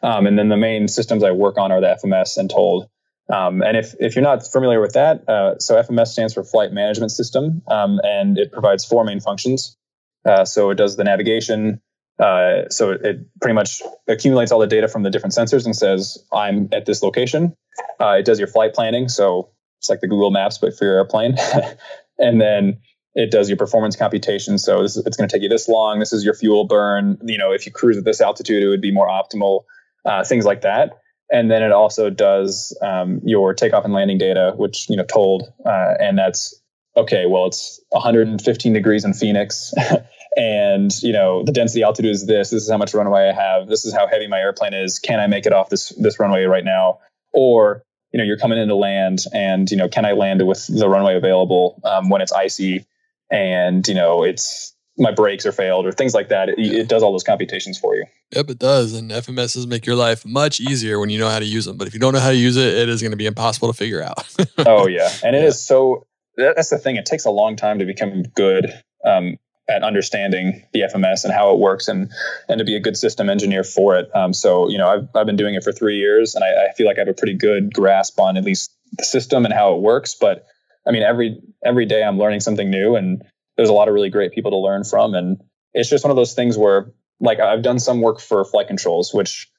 Um, 0.01 0.27
and 0.27 0.37
then 0.37 0.49
the 0.49 0.57
main 0.57 0.87
systems 0.87 1.23
I 1.23 1.31
work 1.31 1.57
on 1.57 1.71
are 1.71 1.79
the 1.79 1.97
FMS 2.03 2.37
and 2.37 2.49
TOLD. 2.49 2.87
Um, 3.33 3.61
and 3.63 3.77
if, 3.77 3.95
if 3.99 4.15
you're 4.15 4.23
not 4.23 4.45
familiar 4.45 4.81
with 4.81 4.93
that 4.93 5.27
uh, 5.29 5.57
so 5.57 5.81
FMS 5.81 6.07
stands 6.07 6.33
for 6.33 6.43
flight 6.43 6.73
management 6.73 7.11
system 7.11 7.61
um, 7.67 7.99
and 8.03 8.37
it 8.37 8.51
provides 8.51 8.85
four 8.85 9.03
main 9.03 9.19
functions. 9.19 9.77
Uh, 10.25 10.45
so 10.45 10.69
it 10.69 10.75
does 10.75 10.95
the 10.95 11.03
navigation 11.03 11.81
uh, 12.19 12.69
so 12.69 12.91
it, 12.91 13.01
it, 13.03 13.17
pretty 13.41 13.55
much 13.55 13.81
accumulates 14.07 14.51
all 14.51 14.59
the 14.59 14.67
data 14.67 14.87
from 14.87 15.01
the 15.01 15.09
different 15.09 15.33
sensors 15.33 15.65
and 15.65 15.75
says 15.75 16.23
I'm 16.31 16.69
at 16.71 16.85
this 16.85 17.01
location. 17.01 17.55
Uh, 17.99 18.17
it 18.19 18.25
does 18.25 18.37
your 18.37 18.47
flight 18.47 18.73
planning 18.75 19.09
so 19.09 19.49
it's 19.83 19.89
like 19.89 19.99
the 19.99 20.07
Google 20.07 20.31
Maps 20.31 20.57
but 20.57 20.77
for 20.77 20.85
your 20.85 20.95
airplane 20.95 21.35
and 22.17 22.39
then 22.39 22.79
it 23.15 23.29
does 23.29 23.47
your 23.47 23.57
performance 23.57 23.95
computation. 23.95 24.57
So 24.57 24.81
this 24.81 24.97
is, 24.97 25.05
it's 25.05 25.17
going 25.17 25.29
to 25.29 25.35
take 25.35 25.43
you 25.43 25.49
this 25.49 25.67
long. 25.67 25.99
This 25.99 26.13
is 26.13 26.25
your 26.25 26.33
fuel 26.33 26.65
burn. 26.65 27.19
You 27.23 27.37
know, 27.37 27.51
if 27.51 27.65
you 27.65 27.71
cruise 27.71 27.97
at 27.97 28.05
this 28.05 28.21
altitude, 28.21 28.63
it 28.63 28.69
would 28.69 28.81
be 28.81 28.91
more 28.91 29.07
optimal. 29.07 29.65
Uh, 30.05 30.23
things 30.23 30.45
like 30.45 30.61
that. 30.61 30.99
And 31.31 31.49
then 31.49 31.63
it 31.63 31.71
also 31.71 32.09
does 32.09 32.77
um, 32.81 33.21
your 33.23 33.53
takeoff 33.53 33.85
and 33.85 33.93
landing 33.93 34.17
data, 34.17 34.53
which 34.55 34.89
you 34.89 34.97
know 34.97 35.05
TOLD, 35.05 35.43
uh, 35.65 35.93
and 35.99 36.17
that's 36.17 36.53
okay. 36.97 37.25
Well, 37.25 37.45
it's 37.45 37.79
115 37.89 38.73
degrees 38.73 39.05
in 39.05 39.13
Phoenix, 39.13 39.73
and 40.35 40.91
you 41.01 41.13
know 41.13 41.43
the 41.43 41.53
density 41.53 41.83
altitude 41.83 42.11
is 42.11 42.25
this. 42.25 42.49
This 42.49 42.63
is 42.63 42.69
how 42.69 42.77
much 42.77 42.93
runway 42.93 43.29
I 43.29 43.33
have. 43.33 43.69
This 43.69 43.85
is 43.85 43.93
how 43.93 44.07
heavy 44.07 44.27
my 44.27 44.39
airplane 44.39 44.73
is. 44.73 44.99
Can 44.99 45.21
I 45.21 45.27
make 45.27 45.45
it 45.45 45.53
off 45.53 45.69
this 45.69 45.89
this 45.97 46.19
runway 46.19 46.43
right 46.43 46.65
now? 46.65 46.99
Or 47.33 47.83
you 48.13 48.19
know 48.19 48.23
you're 48.23 48.37
coming 48.37 48.57
into 48.57 48.75
land, 48.75 49.25
and 49.33 49.69
you 49.69 49.75
know 49.75 49.89
can 49.89 50.05
I 50.05 50.13
land 50.13 50.47
with 50.47 50.67
the 50.67 50.87
runway 50.87 51.15
available 51.15 51.81
um, 51.83 52.09
when 52.09 52.21
it's 52.21 52.31
icy? 52.31 52.85
and 53.33 53.87
you 53.87 53.95
know 53.95 54.23
it's 54.23 54.73
my 54.97 55.11
brakes 55.11 55.45
are 55.45 55.51
failed 55.51 55.87
or 55.87 55.91
things 55.91 56.13
like 56.13 56.29
that. 56.29 56.49
It, 56.49 56.59
it, 56.59 56.87
does 56.87 57.01
all 57.01 57.11
those 57.11 57.23
computations 57.23 57.79
for 57.79 57.95
you. 57.95 58.05
Yep, 58.35 58.51
it 58.51 58.59
does. 58.59 58.93
And 58.93 59.09
FMSs 59.09 59.65
make 59.65 59.87
your 59.87 59.95
life 59.95 60.23
much 60.23 60.59
easier 60.59 60.99
when 60.99 61.09
you 61.09 61.17
know 61.17 61.29
how 61.29 61.39
to 61.39 61.45
use 61.45 61.65
them. 61.65 61.77
But 61.77 61.87
if 61.87 61.95
you 61.95 61.99
don't 61.99 62.13
know 62.13 62.19
how 62.19 62.29
to 62.29 62.35
use 62.35 62.57
it, 62.57 62.77
it 62.77 62.89
is 62.89 63.01
going 63.01 63.09
to 63.09 63.17
be 63.17 63.25
impossible 63.25 63.69
to 63.69 63.73
figure 63.73 64.03
out. 64.03 64.23
oh 64.59 64.85
yeah, 64.87 65.11
and 65.23 65.35
it 65.35 65.41
yeah. 65.41 65.47
is 65.47 65.61
so. 65.61 66.05
That's 66.35 66.69
the 66.69 66.77
thing. 66.77 66.95
It 66.95 67.05
takes 67.05 67.25
a 67.25 67.31
long 67.31 67.55
time 67.55 67.79
to 67.79 67.85
become 67.85 68.23
good 68.35 68.71
um, 69.03 69.37
at 69.69 69.83
understanding 69.83 70.61
the 70.73 70.81
FMS 70.81 71.23
and 71.23 71.33
how 71.33 71.53
it 71.53 71.59
works, 71.59 71.87
and 71.87 72.11
and 72.49 72.59
to 72.59 72.65
be 72.65 72.75
a 72.75 72.79
good 72.79 72.97
system 72.97 73.29
engineer 73.29 73.63
for 73.63 73.97
it. 73.97 74.09
Um, 74.15 74.33
so 74.33 74.69
you 74.69 74.77
know, 74.77 74.87
I've 74.87 75.07
I've 75.15 75.25
been 75.25 75.35
doing 75.37 75.55
it 75.55 75.63
for 75.63 75.71
three 75.71 75.97
years, 75.97 76.35
and 76.35 76.43
I, 76.43 76.69
I 76.69 76.73
feel 76.73 76.87
like 76.87 76.97
I 76.97 77.01
have 77.01 77.07
a 77.07 77.13
pretty 77.13 77.35
good 77.35 77.73
grasp 77.73 78.19
on 78.19 78.37
at 78.37 78.43
least 78.43 78.71
the 78.97 79.03
system 79.03 79.45
and 79.45 79.53
how 79.53 79.73
it 79.75 79.81
works. 79.81 80.15
But 80.19 80.45
I 80.87 80.91
mean, 80.91 81.03
every 81.03 81.39
every 81.63 81.85
day 81.85 82.03
I'm 82.03 82.17
learning 82.17 82.41
something 82.41 82.69
new, 82.69 82.95
and 82.95 83.23
there's 83.57 83.69
a 83.69 83.73
lot 83.73 83.87
of 83.87 83.93
really 83.93 84.09
great 84.09 84.33
people 84.33 84.51
to 84.51 84.57
learn 84.57 84.83
from. 84.83 85.13
And 85.13 85.41
it's 85.73 85.89
just 85.89 86.03
one 86.03 86.11
of 86.11 86.17
those 86.17 86.33
things 86.33 86.57
where, 86.57 86.91
like, 87.19 87.39
I've 87.39 87.63
done 87.63 87.79
some 87.79 88.01
work 88.01 88.19
for 88.19 88.43
flight 88.45 88.67
controls, 88.67 89.13
which 89.13 89.49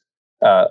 uh, 0.43 0.67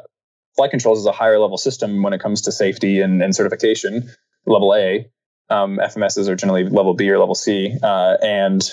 flight 0.56 0.72
controls 0.72 1.00
is 1.00 1.06
a 1.06 1.12
higher 1.12 1.40
level 1.40 1.58
system 1.58 2.04
when 2.04 2.14
it 2.14 2.22
comes 2.22 2.42
to 2.42 2.52
safety 2.52 3.00
and, 3.00 3.22
and 3.22 3.36
certification, 3.36 4.10
level 4.46 4.74
A. 4.76 5.10
Um, 5.50 5.78
FMSs 5.78 6.28
are 6.30 6.36
generally 6.36 6.64
level 6.64 6.94
B 6.94 7.10
or 7.10 7.20
level 7.20 7.36
C, 7.36 7.76
uh, 7.82 8.18
and 8.22 8.64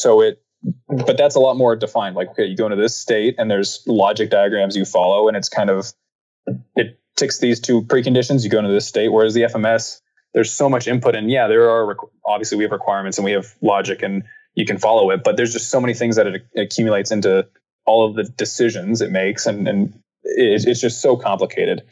so 0.00 0.20
it. 0.20 0.40
But 0.88 1.18
that's 1.18 1.34
a 1.34 1.40
lot 1.40 1.56
more 1.58 1.76
defined. 1.76 2.16
Like, 2.16 2.30
okay, 2.30 2.46
you 2.46 2.56
go 2.56 2.64
into 2.64 2.76
this 2.76 2.96
state, 2.96 3.34
and 3.36 3.50
there's 3.50 3.82
logic 3.86 4.30
diagrams 4.30 4.76
you 4.76 4.86
follow, 4.86 5.28
and 5.28 5.36
it's 5.36 5.48
kind 5.48 5.68
of 5.68 5.92
it 6.74 6.98
ticks 7.16 7.38
these 7.38 7.60
two 7.60 7.82
preconditions. 7.82 8.44
You 8.44 8.50
go 8.50 8.60
into 8.60 8.72
this 8.72 8.86
state, 8.86 9.08
whereas 9.08 9.34
the 9.34 9.42
FMS 9.42 10.00
there's 10.34 10.52
so 10.52 10.68
much 10.68 10.86
input 10.86 11.14
and 11.14 11.30
yeah 11.30 11.48
there 11.48 11.70
are 11.70 11.96
obviously 12.26 12.58
we 12.58 12.64
have 12.64 12.72
requirements 12.72 13.16
and 13.16 13.24
we 13.24 13.32
have 13.32 13.54
logic 13.62 14.02
and 14.02 14.24
you 14.54 14.66
can 14.66 14.76
follow 14.76 15.10
it 15.10 15.24
but 15.24 15.36
there's 15.36 15.52
just 15.52 15.70
so 15.70 15.80
many 15.80 15.94
things 15.94 16.16
that 16.16 16.26
it 16.26 16.46
accumulates 16.56 17.10
into 17.10 17.46
all 17.86 18.06
of 18.06 18.14
the 18.16 18.24
decisions 18.24 19.00
it 19.00 19.10
makes 19.10 19.46
and, 19.46 19.66
and 19.66 19.94
it, 20.24 20.64
it's 20.66 20.80
just 20.80 21.00
so 21.00 21.16
complicated 21.16 21.82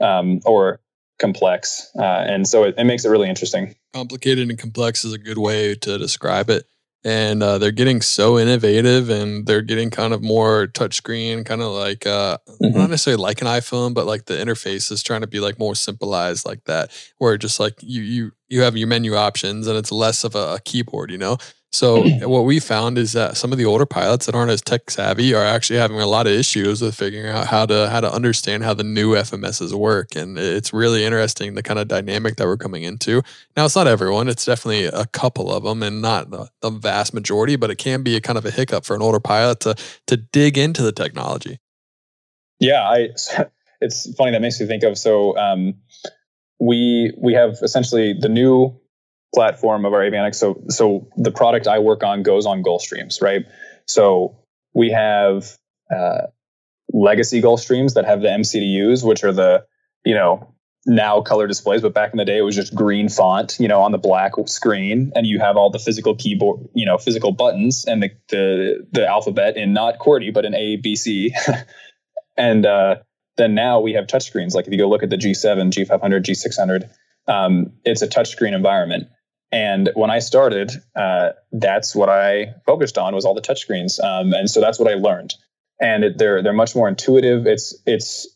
um, 0.00 0.40
or 0.44 0.80
complex 1.20 1.90
uh, 1.98 2.02
and 2.02 2.48
so 2.48 2.64
it, 2.64 2.74
it 2.76 2.84
makes 2.84 3.04
it 3.04 3.10
really 3.10 3.28
interesting 3.28 3.74
complicated 3.94 4.48
and 4.48 4.58
complex 4.58 5.04
is 5.04 5.12
a 5.12 5.18
good 5.18 5.38
way 5.38 5.74
to 5.74 5.98
describe 5.98 6.50
it 6.50 6.66
and 7.04 7.42
uh, 7.42 7.58
they're 7.58 7.72
getting 7.72 8.00
so 8.00 8.38
innovative 8.38 9.10
and 9.10 9.46
they're 9.46 9.62
getting 9.62 9.90
kind 9.90 10.12
of 10.12 10.22
more 10.22 10.66
touchscreen 10.68 11.44
kind 11.44 11.62
of 11.62 11.72
like 11.72 12.06
uh, 12.06 12.38
mm-hmm. 12.48 12.78
not 12.78 12.90
necessarily 12.90 13.22
like 13.22 13.40
an 13.40 13.48
iphone 13.48 13.94
but 13.94 14.06
like 14.06 14.26
the 14.26 14.34
interface 14.34 14.90
is 14.92 15.02
trying 15.02 15.20
to 15.20 15.26
be 15.26 15.40
like 15.40 15.58
more 15.58 15.74
simplified 15.74 16.36
like 16.44 16.62
that 16.64 16.90
where 17.18 17.36
just 17.36 17.58
like 17.58 17.74
you 17.80 18.02
you 18.02 18.32
you 18.48 18.60
have 18.60 18.76
your 18.76 18.88
menu 18.88 19.14
options 19.14 19.66
and 19.66 19.78
it's 19.78 19.90
less 19.90 20.24
of 20.24 20.34
a, 20.34 20.54
a 20.54 20.60
keyboard 20.64 21.10
you 21.10 21.18
know 21.18 21.36
so 21.72 22.02
what 22.28 22.44
we 22.44 22.60
found 22.60 22.98
is 22.98 23.12
that 23.12 23.36
some 23.36 23.50
of 23.50 23.58
the 23.58 23.64
older 23.64 23.86
pilots 23.86 24.26
that 24.26 24.34
aren't 24.34 24.50
as 24.50 24.60
tech 24.60 24.90
savvy 24.90 25.34
are 25.34 25.44
actually 25.44 25.78
having 25.78 25.98
a 25.98 26.06
lot 26.06 26.26
of 26.26 26.32
issues 26.32 26.82
with 26.82 26.94
figuring 26.94 27.30
out 27.30 27.46
how 27.46 27.66
to 27.66 27.88
how 27.88 28.00
to 28.00 28.12
understand 28.12 28.62
how 28.62 28.74
the 28.74 28.84
new 28.84 29.14
FMSs 29.14 29.72
work, 29.72 30.14
and 30.14 30.38
it's 30.38 30.72
really 30.72 31.04
interesting 31.04 31.54
the 31.54 31.62
kind 31.62 31.78
of 31.78 31.88
dynamic 31.88 32.36
that 32.36 32.46
we're 32.46 32.56
coming 32.56 32.82
into. 32.82 33.22
Now 33.56 33.64
it's 33.64 33.76
not 33.76 33.86
everyone; 33.86 34.28
it's 34.28 34.44
definitely 34.44 34.84
a 34.84 35.06
couple 35.06 35.50
of 35.50 35.64
them, 35.64 35.82
and 35.82 36.02
not 36.02 36.30
the, 36.30 36.48
the 36.60 36.70
vast 36.70 37.14
majority. 37.14 37.56
But 37.56 37.70
it 37.70 37.76
can 37.76 38.02
be 38.02 38.16
a 38.16 38.20
kind 38.20 38.38
of 38.38 38.44
a 38.44 38.50
hiccup 38.50 38.84
for 38.84 38.94
an 38.94 39.02
older 39.02 39.20
pilot 39.20 39.60
to 39.60 39.74
to 40.06 40.16
dig 40.16 40.58
into 40.58 40.82
the 40.82 40.92
technology. 40.92 41.58
Yeah, 42.60 42.82
I. 42.82 43.08
It's 43.84 44.14
funny 44.14 44.30
that 44.30 44.40
makes 44.40 44.60
me 44.60 44.66
think 44.68 44.84
of 44.84 44.96
so. 44.96 45.36
Um, 45.36 45.74
we 46.60 47.12
we 47.18 47.34
have 47.34 47.56
essentially 47.62 48.12
the 48.12 48.28
new 48.28 48.80
platform 49.34 49.84
of 49.84 49.92
our 49.92 50.00
avionics. 50.00 50.36
So, 50.36 50.62
so 50.68 51.08
the 51.16 51.30
product 51.30 51.66
I 51.66 51.78
work 51.78 52.02
on 52.02 52.22
goes 52.22 52.46
on 52.46 52.62
Gulfstreams, 52.62 53.22
right? 53.22 53.46
So 53.86 54.36
we 54.74 54.90
have 54.90 55.56
uh, 55.94 56.26
legacy 56.92 57.40
Gulfstreams 57.40 57.94
that 57.94 58.04
have 58.04 58.20
the 58.20 58.28
MCDUs, 58.28 59.06
which 59.06 59.24
are 59.24 59.32
the 59.32 59.64
you 60.04 60.14
know 60.14 60.54
now 60.84 61.20
color 61.20 61.46
displays, 61.46 61.80
but 61.80 61.94
back 61.94 62.12
in 62.12 62.18
the 62.18 62.24
day 62.24 62.38
it 62.38 62.42
was 62.42 62.56
just 62.56 62.74
green 62.74 63.08
font, 63.08 63.56
you 63.60 63.68
know, 63.68 63.80
on 63.82 63.92
the 63.92 63.98
black 63.98 64.32
screen, 64.46 65.12
and 65.14 65.26
you 65.26 65.38
have 65.38 65.56
all 65.56 65.70
the 65.70 65.78
physical 65.78 66.16
keyboard, 66.16 66.60
you 66.74 66.84
know, 66.84 66.98
physical 66.98 67.32
buttons 67.32 67.84
and 67.86 68.02
the 68.02 68.10
the, 68.28 68.86
the 68.92 69.06
alphabet 69.06 69.56
in 69.56 69.72
not 69.72 69.98
QWERTY 69.98 70.32
but 70.32 70.44
in 70.44 70.54
A 70.54 70.76
B 70.76 70.96
C, 70.96 71.34
and 72.36 72.66
uh, 72.66 72.96
then 73.36 73.54
now 73.54 73.80
we 73.80 73.92
have 73.94 74.06
touchscreens. 74.06 74.54
Like 74.54 74.66
if 74.66 74.72
you 74.72 74.78
go 74.78 74.88
look 74.88 75.02
at 75.02 75.10
the 75.10 75.16
G7, 75.16 75.70
G500, 75.72 76.22
G600, 76.22 76.90
um, 77.28 77.72
it's 77.84 78.02
a 78.02 78.08
touchscreen 78.08 78.54
environment. 78.54 79.08
And 79.52 79.90
when 79.94 80.10
I 80.10 80.18
started, 80.20 80.72
uh, 80.96 81.30
that's 81.52 81.94
what 81.94 82.08
I 82.08 82.54
focused 82.66 82.96
on 82.96 83.14
was 83.14 83.26
all 83.26 83.34
the 83.34 83.42
touchscreens, 83.42 84.02
um, 84.02 84.32
and 84.32 84.50
so 84.50 84.60
that's 84.60 84.78
what 84.78 84.90
I 84.90 84.94
learned. 84.94 85.34
And 85.78 86.04
it, 86.04 86.18
they're 86.18 86.42
they're 86.42 86.54
much 86.54 86.74
more 86.74 86.88
intuitive. 86.88 87.46
It's 87.46 87.74
it's 87.84 88.26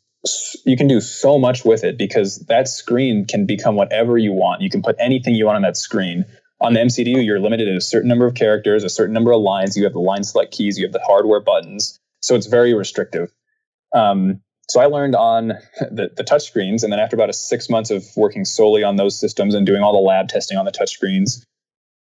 you 0.67 0.77
can 0.77 0.89
do 0.89 1.01
so 1.01 1.39
much 1.39 1.65
with 1.65 1.85
it 1.85 1.97
because 1.97 2.41
that 2.49 2.69
screen 2.69 3.25
can 3.25 3.47
become 3.47 3.77
whatever 3.77 4.19
you 4.19 4.33
want. 4.33 4.61
You 4.61 4.69
can 4.69 4.83
put 4.83 4.97
anything 4.99 5.35
you 5.35 5.47
want 5.47 5.57
on 5.57 5.63
that 5.63 5.77
screen. 5.77 6.27
On 6.61 6.75
the 6.75 6.81
MCDU, 6.81 7.25
you're 7.25 7.41
limited 7.41 7.67
to 7.67 7.77
a 7.77 7.81
certain 7.81 8.09
number 8.09 8.27
of 8.27 8.35
characters, 8.35 8.85
a 8.85 8.89
certain 8.89 9.15
number 9.15 9.33
of 9.33 9.41
lines. 9.41 9.77
You 9.77 9.85
have 9.85 9.93
the 9.93 10.01
line 10.01 10.25
select 10.25 10.53
keys, 10.53 10.79
you 10.79 10.85
have 10.85 10.93
the 10.93 11.03
hardware 11.07 11.41
buttons, 11.41 11.99
so 12.21 12.35
it's 12.35 12.47
very 12.47 12.75
restrictive. 12.75 13.31
Um, 13.95 14.43
so 14.69 14.81
I 14.81 14.87
learned 14.87 15.15
on 15.15 15.49
the, 15.79 16.11
the 16.17 16.25
touch 16.25 16.45
screens, 16.45 16.83
and 16.83 16.93
then 16.93 16.99
after 16.99 17.15
about 17.15 17.31
a 17.31 17.33
six 17.33 17.69
months 17.69 17.91
of 17.91 18.05
working 18.17 18.45
solely 18.45 18.83
on 18.83 18.97
those 18.97 19.19
systems 19.19 19.55
and 19.55 19.65
doing 19.65 19.83
all 19.83 19.93
the 19.93 20.07
lab 20.07 20.29
testing 20.29 20.59
on 20.59 20.65
the 20.65 20.73
touch 20.73 20.91
screens, 20.91 21.45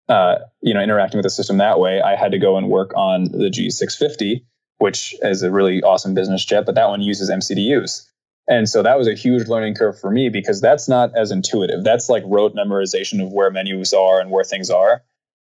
uh, 0.09 0.39
you 0.61 0.73
know, 0.73 0.81
interacting 0.81 1.17
with 1.17 1.23
the 1.23 1.29
system 1.29 1.57
that 1.57 1.79
way, 1.79 2.01
I 2.01 2.15
had 2.15 2.31
to 2.31 2.39
go 2.39 2.57
and 2.57 2.67
work 2.67 2.91
on 2.95 3.25
the 3.25 3.49
G650, 3.49 4.43
which 4.79 5.15
is 5.21 5.43
a 5.43 5.51
really 5.51 5.81
awesome 5.83 6.13
business 6.13 6.43
jet, 6.43 6.65
but 6.65 6.75
that 6.75 6.89
one 6.89 7.01
uses 7.01 7.29
MCDUs. 7.29 8.05
And 8.47 8.67
so 8.67 8.81
that 8.81 8.97
was 8.97 9.07
a 9.07 9.13
huge 9.13 9.47
learning 9.47 9.75
curve 9.75 9.99
for 9.99 10.09
me 10.09 10.29
because 10.29 10.59
that's 10.59 10.89
not 10.89 11.15
as 11.15 11.31
intuitive. 11.31 11.83
That's 11.83 12.09
like 12.09 12.23
rote 12.25 12.55
memorization 12.55 13.23
of 13.23 13.31
where 13.31 13.51
menus 13.51 13.93
are 13.93 14.19
and 14.19 14.31
where 14.31 14.43
things 14.43 14.71
are. 14.71 15.03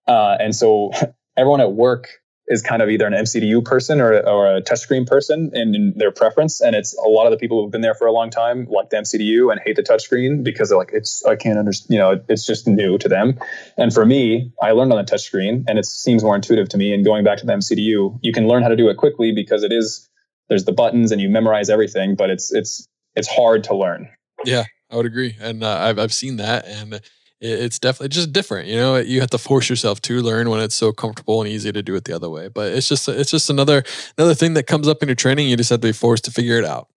Uh, 0.09 0.37
and 0.41 0.57
so 0.57 0.93
everyone 1.37 1.61
at 1.61 1.73
work 1.73 2.09
is 2.49 2.62
kind 2.62 2.80
of 2.80 2.88
either 2.88 3.07
an 3.07 3.12
MCDU 3.12 3.64
person 3.64 4.01
or, 4.01 4.12
or 4.20 4.57
a 4.57 4.62
touchscreen 4.62 5.07
person 5.07 5.51
in, 5.53 5.74
in, 5.74 5.92
their 5.97 6.12
preference. 6.12 6.61
And 6.61 6.76
it's 6.76 6.97
a 6.99 7.09
lot 7.09 7.26
of 7.26 7.32
the 7.32 7.36
people 7.36 7.62
who've 7.62 7.72
been 7.72 7.80
there 7.80 7.94
for 7.94 8.07
a 8.07 8.12
long 8.12 8.30
time 8.30 8.66
like 8.70 8.90
the 8.90 8.99
MCDU 8.99 9.51
and 9.51 9.61
hate 9.64 9.76
the 9.76 9.82
touchscreen 9.82 10.44
because 10.44 10.68
they're 10.68 10.78
like, 10.78 10.90
it's, 10.92 11.24
I 11.24 11.34
can't 11.34 11.59
understand, 11.59 11.94
you 11.94 11.99
know, 11.99 12.20
it's 12.28 12.47
just 12.47 12.68
new 12.68 12.99
to 12.99 13.09
them. 13.09 13.38
And 13.76 13.92
for 13.92 14.07
me, 14.07 14.53
I 14.62 14.72
learned 14.72 14.92
on 14.92 15.05
the 15.05 15.11
touchscreen 15.11 15.64
and 15.66 15.78
it 15.78 15.86
seems 15.86 16.22
more 16.22 16.36
intuitive 16.36 16.68
to 16.70 16.78
me. 16.78 16.92
And 16.92 17.05
going 17.05 17.24
back 17.24 17.38
to 17.38 17.47
the 17.47 17.53
MCDU, 17.53 18.18
you 18.22 18.32
can 18.32 18.47
learn 18.47 18.62
how 18.62 18.68
to 18.68 18.76
do 18.76 18.88
it 18.88 18.97
quickly 18.97 19.32
because 19.32 19.64
it 19.64 19.72
is, 19.72 20.09
there's 20.49 20.64
the 20.64 20.72
buttons 20.72 21.11
and 21.11 21.20
you 21.20 21.28
memorize 21.28 21.68
everything, 21.68 22.14
but 22.14 22.30
it's, 22.30 22.53
it's, 22.53 22.86
it's 23.16 23.28
hard 23.28 23.64
to 23.64 23.74
learn. 23.74 24.09
Yeah, 24.44 24.64
I 24.90 24.97
would 24.97 25.07
agree. 25.07 25.36
And 25.40 25.64
uh, 25.64 25.78
I've, 25.80 25.99
I've 25.99 26.14
seen 26.14 26.36
that. 26.36 26.66
And 26.66 27.01
it's 27.41 27.78
definitely 27.78 28.09
just 28.09 28.32
different. 28.32 28.68
You 28.68 28.76
know, 28.76 28.97
you 28.97 29.20
have 29.20 29.30
to 29.30 29.39
force 29.39 29.68
yourself 29.68 30.01
to 30.03 30.20
learn 30.20 30.49
when 30.49 30.61
it's 30.61 30.74
so 30.74 30.93
comfortable 30.93 31.43
and 31.43 31.51
easy 31.51 31.72
to 31.72 31.82
do 31.82 31.95
it 31.95 32.05
the 32.05 32.14
other 32.14 32.30
way. 32.30 32.49
But 32.49 32.72
it's 32.72 32.89
just 32.89 33.09
it's 33.09 33.30
just 33.30 33.51
another 33.51 33.84
another 34.16 34.34
thing 34.34 34.55
that 34.55 34.66
comes 34.66 34.89
up 34.89 35.03
in 35.03 35.09
your 35.09 35.16
training. 35.16 35.49
You 35.49 35.57
just 35.57 35.70
have 35.70 35.80
to 35.80 35.89
be 35.89 35.93
forced 35.93 36.24
to 36.26 36.30
figure 36.30 36.59
it 36.59 36.64
out. 36.64 36.89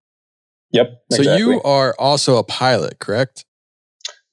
Yep. 0.72 1.04
So 1.12 1.22
you 1.22 1.62
are 1.64 1.96
also 1.98 2.38
a 2.38 2.44
pilot, 2.44 3.00
correct? 3.00 3.46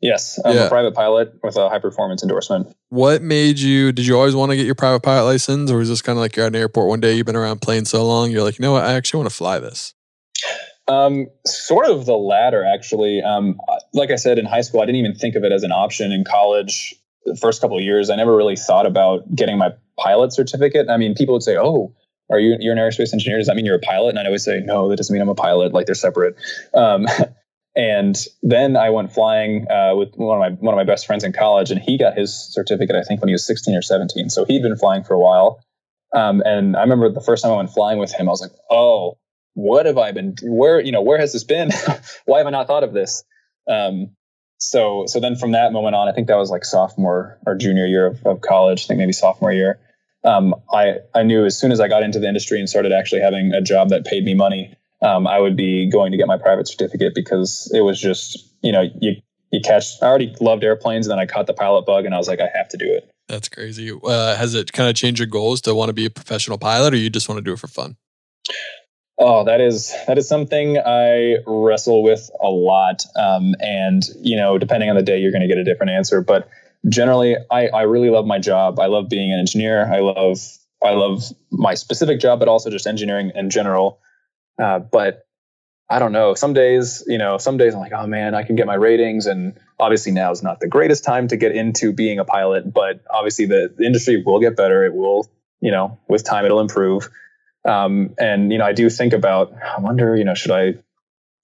Yes, 0.03 0.39
I'm 0.45 0.55
yeah. 0.55 0.67
a 0.67 0.69
private 0.69 0.95
pilot 0.95 1.33
with 1.43 1.57
a 1.57 1.71
high 1.71 1.79
performance 1.79 2.23
endorsement. 2.23 2.77
What 2.91 3.23
made 3.23 3.59
you? 3.59 3.93
Did 3.93 4.07
you 4.07 4.17
always 4.17 4.35
want 4.35 4.51
to 4.51 4.57
get 4.57 4.67
your 4.67 4.75
private 4.75 5.01
pilot 5.01 5.25
license, 5.25 5.71
or 5.71 5.79
was 5.79 5.89
this 5.89 6.03
kind 6.03 6.19
of 6.19 6.21
like 6.21 6.37
you're 6.37 6.45
at 6.45 6.55
an 6.55 6.61
airport 6.61 6.89
one 6.89 7.01
day, 7.01 7.15
you've 7.15 7.27
been 7.27 7.35
around 7.35 7.63
planes 7.63 7.91
so 7.91 8.07
long, 8.07 8.31
you're 8.31 8.43
like, 8.43 8.59
you 8.59 8.63
know 8.63 8.73
what, 8.73 8.85
I 8.85 8.93
actually 8.93 9.19
want 9.19 9.31
to 9.31 9.37
fly 9.37 9.59
this? 9.59 9.95
Um, 10.89 11.27
sort 11.45 11.89
of 11.89 12.07
the 12.07 12.17
latter, 12.17 12.65
actually. 12.65 13.23
Um, 13.23 13.59
like 13.93 14.11
I 14.11 14.17
said, 14.17 14.39
in 14.39 14.47
high 14.47 14.61
school, 14.61 14.81
I 14.81 14.87
didn't 14.87 15.01
even 15.01 15.15
think 15.15 15.35
of 15.35 15.43
it 15.43 15.53
as 15.53 15.65
an 15.65 15.73
option. 15.73 16.13
In 16.13 16.25
college, 16.25 16.95
the 17.25 17.37
first 17.37 17.61
couple 17.61 17.77
of 17.77 17.83
years, 17.83 18.09
I 18.09 18.17
never 18.17 18.37
really 18.37 18.57
thought 18.57 18.87
about 18.87 19.23
getting 19.35 19.59
my 19.59 19.71
pilot 19.99 20.33
certificate. 20.33 20.89
I 20.89 20.97
mean, 20.97 21.15
people 21.15 21.35
would 21.35 21.43
say, 21.43 21.57
"Oh, 21.57 21.93
are 22.31 22.39
you 22.39 22.57
you're 22.61 22.73
an 22.73 22.79
aerospace 22.79 23.13
engineer? 23.13 23.39
Does 23.39 23.49
that 23.49 23.57
mean 23.57 23.67
you're 23.67 23.77
a 23.77 23.81
pilot?" 23.81 24.11
And 24.11 24.19
I'd 24.19 24.27
always 24.27 24.45
say, 24.45 24.61
"No, 24.65 24.89
that 24.89 24.97
doesn't 24.97 25.13
mean 25.13 25.23
I'm 25.23 25.29
a 25.29 25.35
pilot. 25.35 25.73
Like 25.73 25.87
they're 25.87 25.95
separate." 25.97 26.37
Um, 26.73 27.07
and 27.77 28.17
then 28.43 28.77
I 28.77 28.91
went 28.91 29.13
flying 29.13 29.69
uh, 29.71 29.97
with 29.97 30.15
one 30.15 30.41
of 30.41 30.41
my 30.41 30.57
one 30.61 30.73
of 30.73 30.79
my 30.79 30.85
best 30.85 31.07
friends 31.07 31.25
in 31.25 31.33
college, 31.33 31.73
and 31.73 31.81
he 31.81 31.99
got 31.99 32.17
his 32.17 32.33
certificate 32.53 32.95
I 32.95 33.03
think 33.03 33.21
when 33.21 33.29
he 33.29 33.35
was 33.35 33.45
16 33.45 33.75
or 33.75 33.83
17. 33.83 34.31
So 34.31 34.45
he'd 34.45 34.63
been 34.63 34.77
flying 34.77 35.03
for 35.03 35.15
a 35.15 35.19
while. 35.19 35.61
Um, 36.15 36.43
and 36.47 36.77
I 36.77 36.83
remember 36.83 37.11
the 37.11 37.21
first 37.21 37.43
time 37.43 37.53
I 37.53 37.57
went 37.57 37.71
flying 37.71 37.99
with 37.99 38.13
him, 38.13 38.29
I 38.29 38.31
was 38.31 38.41
like, 38.41 38.53
"Oh, 38.71 39.19
what 39.57 39.87
have 39.87 39.97
I 39.97 40.13
been? 40.13 40.37
Where 40.43 40.79
you 40.81 40.93
know 40.93 41.01
where 41.01 41.19
has 41.19 41.33
this 41.33 41.43
been? 41.43 41.71
Why 42.27 42.39
have 42.39 42.47
I 42.47 42.51
not 42.51 42.67
thought 42.67 42.85
of 42.85 42.93
this? 42.93 43.25
Um, 43.69 44.11
so 44.59 45.05
so 45.07 45.19
then 45.19 45.35
from 45.35 45.53
that 45.53 45.73
moment 45.73 45.97
on, 45.97 46.09
I 46.09 46.13
think 46.13 46.29
that 46.29 46.37
was 46.37 46.51
like 46.51 46.65
sophomore 46.65 47.39
or 47.47 47.57
junior 47.57 47.87
year 47.87 48.07
of, 48.07 48.25
of 48.27 48.43
college. 48.43 48.85
I 48.85 48.87
think 48.89 48.99
maybe 48.99 49.13
sophomore 49.13 49.53
year. 49.53 49.81
Um, 50.25 50.55
I 50.73 50.97
I 51.15 51.23
knew 51.23 51.47
as 51.47 51.59
soon 51.59 51.73
as 51.73 51.81
I 51.81 51.89
got 51.89 52.03
into 52.03 52.19
the 52.19 52.29
industry 52.29 52.59
and 52.59 52.69
started 52.69 52.93
actually 52.93 53.23
having 53.23 53.53
a 53.53 53.63
job 53.63 53.89
that 53.89 54.05
paid 54.05 54.25
me 54.25 54.35
money, 54.35 54.77
um, 55.03 55.27
I 55.27 55.39
would 55.41 55.57
be 55.57 55.91
going 55.91 56.13
to 56.13 56.19
get 56.19 56.27
my 56.27 56.37
private 56.37 56.69
certificate 56.69 57.15
because 57.15 57.71
it 57.75 57.81
was 57.81 57.99
just 57.99 58.39
you 58.63 58.73
know 58.73 58.83
you 59.01 59.15
you 59.53 59.61
catch. 59.65 59.87
I 60.03 60.07
already 60.07 60.37
loved 60.39 60.65
airplanes, 60.65 61.07
and 61.07 61.13
then 61.13 61.19
I 61.19 61.25
caught 61.25 61.47
the 61.47 61.55
pilot 61.55 61.87
bug, 61.87 62.05
and 62.05 62.15
I 62.15 62.19
was 62.19 62.29
like, 62.29 62.41
I 62.41 62.51
have 62.55 62.69
to 62.69 62.77
do 62.77 62.87
it. 62.87 63.11
That's 63.29 63.49
crazy. 63.49 63.91
Uh, 63.91 64.37
has 64.37 64.55
it 64.55 64.75
kind 64.75 64.91
of 64.91 64.97
changed 64.97 65.19
your 65.19 65.27
goals 65.27 65.63
to 65.63 65.75
want 65.75 65.89
to 65.89 65.95
be 65.95 66.05
a 66.05 66.11
professional 66.11 66.59
pilot, 66.59 66.93
or 66.93 66.99
you 66.99 67.09
just 67.09 67.27
want 67.27 67.39
to 67.39 67.43
do 67.43 67.55
it 67.55 67.59
for 67.59 67.69
fun? 67.69 67.97
Oh, 69.19 69.45
that 69.45 69.61
is 69.61 69.95
that 70.07 70.19
is 70.19 70.29
something 70.29 70.79
I 70.79 71.37
wrestle 71.47 72.03
with 72.03 72.31
a 72.41 72.49
lot, 72.49 73.05
um, 73.17 73.55
and 73.61 74.03
you 74.21 74.37
know, 74.37 74.59
depending 74.59 74.91
on 74.91 74.97
the 74.97 75.03
day, 75.03 75.19
you're 75.19 75.33
going 75.33 75.43
to 75.43 75.49
get 75.49 75.57
a 75.57 75.65
different 75.65 75.93
answer. 75.93 76.21
But 76.21 76.49
generally, 76.89 77.37
I, 77.51 77.69
I 77.69 77.83
really 77.83 78.11
love 78.11 78.27
my 78.27 78.39
job. 78.39 78.79
I 78.79 78.87
love 78.87 79.09
being 79.09 79.33
an 79.33 79.39
engineer. 79.39 79.91
I 79.91 80.01
love 80.01 80.39
I 80.85 80.91
love 80.91 81.25
my 81.51 81.75
specific 81.75 82.21
job, 82.21 82.39
but 82.39 82.49
also 82.49 82.69
just 82.71 82.87
engineering 82.87 83.33
in 83.35 83.49
general. 83.49 84.01
Uh, 84.63 84.81
but 84.81 85.27
I 85.89 85.99
don't 85.99 86.13
know. 86.13 86.35
Some 86.35 86.53
days, 86.53 87.05
you 87.07 87.19
know, 87.19 87.39
some 87.39 87.57
days 87.57 87.75
I'm 87.75 87.81
like, 87.81 87.93
oh 87.93 88.07
man, 88.07 88.35
I 88.35 88.43
can 88.43 88.57
get 88.57 88.67
my 88.67 88.75
ratings. 88.75 89.27
And 89.27 89.59
obviously 89.79 90.13
now 90.13 90.33
is 90.33 90.43
not 90.43 90.59
the 90.61 90.69
greatest 90.69 91.05
time 91.05 91.29
to 91.29 91.37
get 91.37 91.53
into 91.53 91.93
being 91.93 92.19
a 92.19 92.25
pilot, 92.25 92.73
but 92.73 93.03
obviously 93.09 93.47
the, 93.47 93.73
the 93.77 93.85
industry 93.85 94.23
will 94.25 94.41
get 94.41 94.57
better. 94.57 94.85
It 94.85 94.95
will, 94.95 95.31
you 95.61 95.71
know, 95.71 95.99
with 96.09 96.25
time 96.25 96.45
it'll 96.45 96.61
improve. 96.61 97.09
Um, 97.67 98.15
and, 98.19 98.53
you 98.53 98.59
know, 98.59 98.65
I 98.65 98.73
do 98.73 98.89
think 98.89 99.13
about, 99.13 99.53
I 99.53 99.81
wonder, 99.81 100.17
you 100.17 100.25
know, 100.25 100.35
should 100.35 100.53
I, 100.53 100.75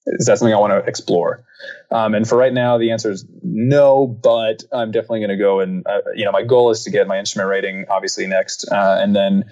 is 0.06 0.26
that 0.26 0.38
something 0.38 0.54
I 0.54 0.58
want 0.58 0.72
to 0.72 0.88
explore? 0.88 1.44
Um, 1.90 2.14
and 2.14 2.28
for 2.28 2.36
right 2.36 2.52
now, 2.52 2.78
the 2.78 2.90
answer 2.90 3.10
is 3.10 3.26
no, 3.42 4.06
but 4.06 4.64
I'm 4.72 4.90
definitely 4.90 5.20
going 5.20 5.30
to 5.30 5.36
go 5.36 5.60
and, 5.60 5.86
uh, 5.86 6.00
you 6.14 6.24
know, 6.24 6.32
my 6.32 6.42
goal 6.42 6.70
is 6.70 6.84
to 6.84 6.90
get 6.90 7.06
my 7.06 7.18
instrument 7.18 7.50
rating 7.50 7.86
obviously 7.88 8.26
next. 8.26 8.66
Uh, 8.70 8.98
and 9.00 9.14
then 9.14 9.44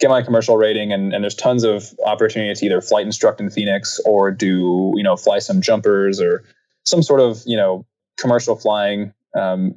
get 0.00 0.10
my 0.10 0.22
commercial 0.22 0.56
rating 0.56 0.92
and, 0.92 1.12
and 1.12 1.24
there's 1.24 1.34
tons 1.34 1.64
of 1.64 1.92
opportunity 2.06 2.54
to 2.54 2.66
either 2.66 2.80
flight 2.80 3.04
instruct 3.04 3.40
in 3.40 3.50
Phoenix 3.50 4.00
or 4.04 4.30
do, 4.30 4.92
you 4.94 5.02
know, 5.02 5.16
fly 5.16 5.40
some 5.40 5.60
jumpers 5.60 6.20
or 6.20 6.44
some 6.84 7.02
sort 7.02 7.20
of, 7.20 7.42
you 7.46 7.56
know, 7.56 7.84
commercial 8.16 8.56
flying 8.56 9.12
um, 9.36 9.74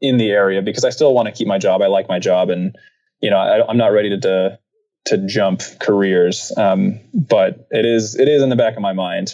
in 0.00 0.18
the 0.18 0.30
area 0.30 0.62
because 0.62 0.84
I 0.84 0.90
still 0.90 1.14
want 1.14 1.26
to 1.26 1.32
keep 1.32 1.48
my 1.48 1.58
job. 1.58 1.82
I 1.82 1.88
like 1.88 2.08
my 2.08 2.18
job 2.18 2.50
and, 2.50 2.76
you 3.20 3.30
know, 3.30 3.38
I, 3.38 3.68
am 3.68 3.76
not 3.76 3.88
ready 3.88 4.10
to, 4.10 4.20
to, 4.20 4.58
to 5.06 5.18
jump 5.26 5.62
careers. 5.80 6.52
Um, 6.56 7.00
but 7.14 7.66
it 7.70 7.84
is, 7.84 8.14
it 8.14 8.28
is 8.28 8.42
in 8.42 8.48
the 8.48 8.56
back 8.56 8.76
of 8.76 8.82
my 8.82 8.92
mind. 8.92 9.32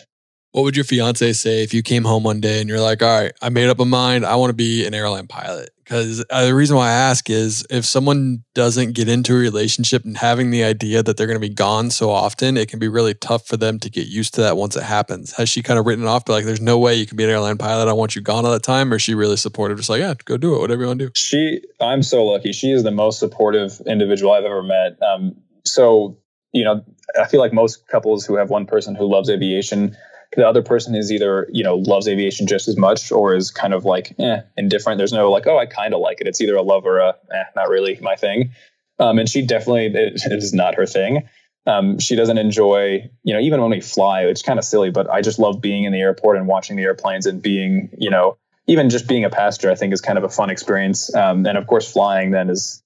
What 0.53 0.64
would 0.64 0.77
your 0.77 0.85
fiance 0.85 1.33
say 1.33 1.62
if 1.62 1.73
you 1.73 1.83
came 1.83 2.05
home 2.05 2.25
one 2.25 2.41
day 2.41 2.61
and 2.61 2.68
you're 2.68 2.79
like, 2.79 3.03
all 3.03 3.23
right, 3.23 3.33
I 3.41 3.49
made 3.49 3.70
up 3.70 3.81
a 3.81 3.87
mind. 3.87 4.27
I 4.27 4.37
want 4.37 4.51
to 4.51 4.55
be 4.55 4.87
an 4.87 4.93
airline 4.93 5.27
pilot? 5.27 5.70
Because 5.83 6.23
uh, 6.29 6.45
the 6.45 6.55
reason 6.55 6.77
why 6.77 6.89
I 6.89 6.93
ask 6.93 7.31
is 7.31 7.66
if 7.70 7.87
someone 7.87 8.45
doesn't 8.55 8.93
get 8.93 9.09
into 9.09 9.33
a 9.33 9.39
relationship 9.39 10.05
and 10.05 10.14
having 10.14 10.51
the 10.51 10.62
idea 10.62 11.03
that 11.03 11.16
they're 11.16 11.27
going 11.27 11.41
to 11.41 11.49
be 11.49 11.53
gone 11.53 11.89
so 11.89 12.11
often, 12.11 12.59
it 12.59 12.68
can 12.68 12.79
be 12.79 12.89
really 12.89 13.14
tough 13.14 13.47
for 13.47 13.57
them 13.57 13.79
to 13.79 13.89
get 13.89 14.09
used 14.09 14.35
to 14.35 14.43
that 14.43 14.59
once 14.59 14.77
it 14.77 14.83
happens. 14.83 15.33
Has 15.33 15.49
she 15.49 15.62
kind 15.62 15.79
of 15.79 15.87
written 15.87 16.05
it 16.05 16.09
off? 16.09 16.27
But 16.27 16.35
like, 16.35 16.45
there's 16.45 16.61
no 16.61 16.79
way 16.79 16.97
you 16.97 17.07
can 17.07 17.16
be 17.16 17.25
an 17.25 17.31
airline 17.31 17.57
pilot. 17.57 17.89
I 17.89 17.95
want 17.95 18.14
you 18.14 18.20
gone 18.20 18.45
all 18.45 18.53
the 18.53 18.61
time. 18.61 18.93
Or 18.93 18.97
is 18.97 19.03
she 19.03 19.14
really 19.14 19.39
supportive? 19.39 19.79
Just 19.79 19.89
like, 19.89 20.01
yeah, 20.01 20.12
go 20.27 20.37
do 20.37 20.55
it, 20.55 20.61
whatever 20.61 20.83
you 20.83 20.89
want 20.89 20.99
to 20.99 21.07
do. 21.07 21.12
She, 21.14 21.62
I'm 21.81 22.03
so 22.03 22.27
lucky. 22.27 22.53
She 22.53 22.73
is 22.73 22.83
the 22.83 22.91
most 22.91 23.18
supportive 23.18 23.81
individual 23.87 24.33
I've 24.33 24.45
ever 24.45 24.62
met. 24.62 24.99
Um, 25.03 25.37
so, 25.64 26.18
you 26.52 26.64
know, 26.64 26.84
I 27.18 27.26
feel 27.26 27.40
like 27.40 27.52
most 27.52 27.86
couples 27.88 28.24
who 28.24 28.36
have 28.36 28.50
one 28.50 28.66
person 28.66 28.94
who 28.94 29.10
loves 29.10 29.30
aviation, 29.30 29.96
the 30.36 30.46
other 30.46 30.62
person 30.62 30.94
is 30.94 31.12
either 31.12 31.48
you 31.52 31.62
know 31.62 31.76
loves 31.76 32.08
aviation 32.08 32.46
just 32.46 32.68
as 32.68 32.76
much 32.76 33.12
or 33.12 33.34
is 33.34 33.50
kind 33.50 33.74
of 33.74 33.84
like 33.84 34.14
eh, 34.18 34.40
indifferent. 34.56 34.98
There's 34.98 35.12
no 35.12 35.30
like 35.30 35.46
oh 35.46 35.58
i 35.58 35.66
kind 35.66 35.94
of 35.94 36.00
like 36.00 36.20
it. 36.20 36.26
It's 36.26 36.40
either 36.40 36.56
a 36.56 36.62
love 36.62 36.86
or 36.86 36.98
a 36.98 37.08
eh, 37.10 37.44
not 37.54 37.68
really 37.68 37.98
my 38.00 38.16
thing. 38.16 38.52
Um, 38.98 39.18
and 39.18 39.28
she 39.28 39.44
definitely 39.44 39.86
it, 39.94 40.22
it 40.24 40.32
is 40.32 40.52
not 40.52 40.74
her 40.76 40.86
thing. 40.86 41.28
Um, 41.66 41.98
she 41.98 42.16
doesn't 42.16 42.38
enjoy 42.38 43.10
you 43.22 43.34
know 43.34 43.40
even 43.40 43.60
when 43.60 43.70
we 43.70 43.80
fly 43.80 44.22
it's 44.22 44.42
kind 44.42 44.58
of 44.58 44.64
silly 44.64 44.90
but 44.90 45.08
i 45.08 45.20
just 45.20 45.38
love 45.38 45.60
being 45.60 45.84
in 45.84 45.92
the 45.92 46.00
airport 46.00 46.36
and 46.36 46.48
watching 46.48 46.74
the 46.74 46.82
airplanes 46.82 47.24
and 47.24 47.40
being 47.40 47.88
you 47.96 48.10
know 48.10 48.36
even 48.66 48.90
just 48.90 49.06
being 49.06 49.24
a 49.24 49.30
passenger 49.30 49.70
i 49.70 49.76
think 49.76 49.92
is 49.92 50.00
kind 50.00 50.18
of 50.18 50.24
a 50.24 50.28
fun 50.28 50.50
experience. 50.50 51.14
Um, 51.14 51.46
and 51.46 51.56
of 51.56 51.68
course 51.68 51.92
flying 51.92 52.32
then 52.32 52.50
is 52.50 52.82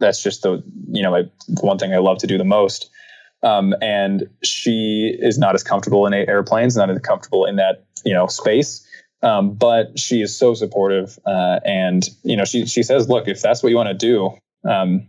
that's 0.00 0.22
just 0.22 0.42
the 0.42 0.62
you 0.90 1.02
know 1.02 1.24
one 1.60 1.78
thing 1.78 1.92
i 1.92 1.98
love 1.98 2.18
to 2.18 2.26
do 2.26 2.38
the 2.38 2.44
most 2.44 2.90
um, 3.42 3.74
and 3.80 4.28
she 4.42 5.16
is 5.18 5.38
not 5.38 5.54
as 5.54 5.62
comfortable 5.62 6.06
in 6.06 6.14
airplanes, 6.14 6.76
not 6.76 6.90
as 6.90 6.98
comfortable 7.00 7.44
in 7.44 7.56
that 7.56 7.84
you 8.04 8.14
know 8.14 8.26
space. 8.26 8.84
Um, 9.22 9.54
but 9.54 9.98
she 9.98 10.20
is 10.20 10.36
so 10.36 10.54
supportive, 10.54 11.18
uh, 11.26 11.60
and 11.64 12.08
you 12.22 12.36
know 12.36 12.44
she 12.44 12.66
she 12.66 12.82
says, 12.82 13.08
look, 13.08 13.28
if 13.28 13.40
that's 13.40 13.62
what 13.62 13.70
you 13.70 13.76
want 13.76 13.88
to 13.88 13.94
do, 13.94 14.30
um, 14.68 15.08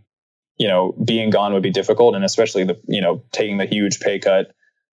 you 0.56 0.68
know, 0.68 0.92
being 1.04 1.30
gone 1.30 1.52
would 1.54 1.62
be 1.62 1.70
difficult, 1.70 2.14
and 2.14 2.24
especially 2.24 2.64
the 2.64 2.80
you 2.86 3.00
know 3.00 3.22
taking 3.32 3.58
the 3.58 3.66
huge 3.66 4.00
pay 4.00 4.18
cut 4.18 4.52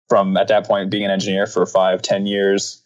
from 0.08 0.36
at 0.36 0.48
that 0.48 0.66
point 0.66 0.90
being 0.90 1.04
an 1.04 1.10
engineer 1.10 1.46
for 1.46 1.64
five, 1.66 2.02
ten 2.02 2.26
years, 2.26 2.82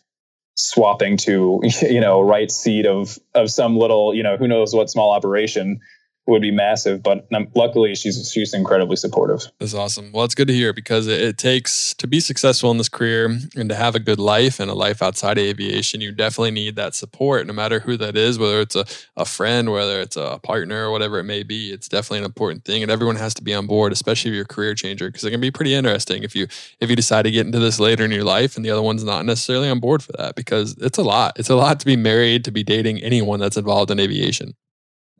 swapping 0.57 1.17
to 1.17 1.61
you 1.83 2.01
know 2.01 2.21
right 2.21 2.51
seat 2.51 2.87
of 2.87 3.19
of 3.35 3.51
some 3.51 3.77
little 3.77 4.15
you 4.15 4.23
know 4.23 4.37
who 4.37 4.49
knows 4.49 4.75
what 4.75 4.91
small 4.91 5.13
operation 5.13 5.81
would 6.27 6.43
be 6.43 6.51
massive. 6.51 7.03
But 7.03 7.27
luckily, 7.55 7.95
she's 7.95 8.31
she's 8.31 8.53
incredibly 8.55 8.97
supportive. 8.97 9.43
That's 9.59 9.75
awesome. 9.75 10.13
Well, 10.13 10.25
it's 10.25 10.35
good 10.35 10.49
to 10.49 10.55
hear 10.55 10.73
because 10.73 11.07
it, 11.07 11.37
takes 11.37 11.93
to 11.95 12.07
be 12.07 12.19
successful 12.19 12.71
in 12.71 12.79
this 12.79 12.89
career 12.89 13.27
and 13.57 13.69
to 13.69 13.75
have 13.75 13.95
a 13.95 14.01
good 14.01 14.19
life 14.19 14.59
and 14.59 14.71
a 14.71 14.75
life 14.75 15.03
outside 15.03 15.37
of 15.37 15.45
aviation. 15.45 16.01
You 16.01 16.13
definitely 16.13 16.53
need 16.53 16.77
that 16.77 16.95
support, 16.95 17.47
no 17.47 17.53
matter 17.53 17.81
who 17.81 17.99
that 17.99 18.17
is, 18.17 18.39
whether 18.39 18.61
it's 18.61 18.75
a, 18.75 18.87
a 19.19 19.27
friend, 19.27 19.71
whether 19.71 20.01
it's 20.01 20.17
a 20.17 20.41
partner, 20.43 20.87
or 20.87 20.91
whatever 20.91 21.19
it 21.19 21.25
may 21.25 21.43
be. 21.43 21.73
It's 21.73 21.89
definitely 21.89 22.21
an 22.21 22.25
important 22.25 22.65
thing, 22.65 22.83
and 22.83 22.91
everyone 22.91 23.17
has 23.17 23.35
to 23.35 23.43
be 23.43 23.53
on 23.53 23.67
board, 23.67 23.93
especially 23.93 24.31
if 24.31 24.35
you're 24.35 24.45
a 24.45 24.49
career 24.49 24.75
changer, 24.75 25.09
because 25.09 25.25
it 25.25 25.31
can 25.31 25.41
be 25.41 25.51
pretty 25.51 25.75
interesting 25.75 26.23
if 26.23 26.35
you 26.35 26.47
if 26.81 26.89
you 26.89 26.97
decide 26.97 27.23
to 27.23 27.31
get 27.31 27.45
into 27.45 27.59
this 27.59 27.79
later 27.79 28.05
in 28.05 28.11
your 28.11 28.25
life 28.25 28.57
and 28.57 28.65
the 28.65 28.71
other 28.71 28.83
one's 28.83 29.05
not 29.05 29.25
necessarily 29.25 29.69
on 29.69 29.81
board 29.81 30.03
for 30.03 30.13
that 30.13 30.35
because 30.35 30.77
it's 30.79 30.99
a 30.99 31.03
lot. 31.03 31.39
It's 31.39 31.51
a 31.51 31.57
lot 31.57 31.81
to 31.81 31.87
be 31.87 31.97
married, 31.97 32.45
to 32.45 32.51
be 32.51 32.65
dating 32.65 32.99
anyone 33.03 33.41
that's 33.41 33.57
involved 33.57 33.91
in 33.91 34.01
aviation. 34.01 34.55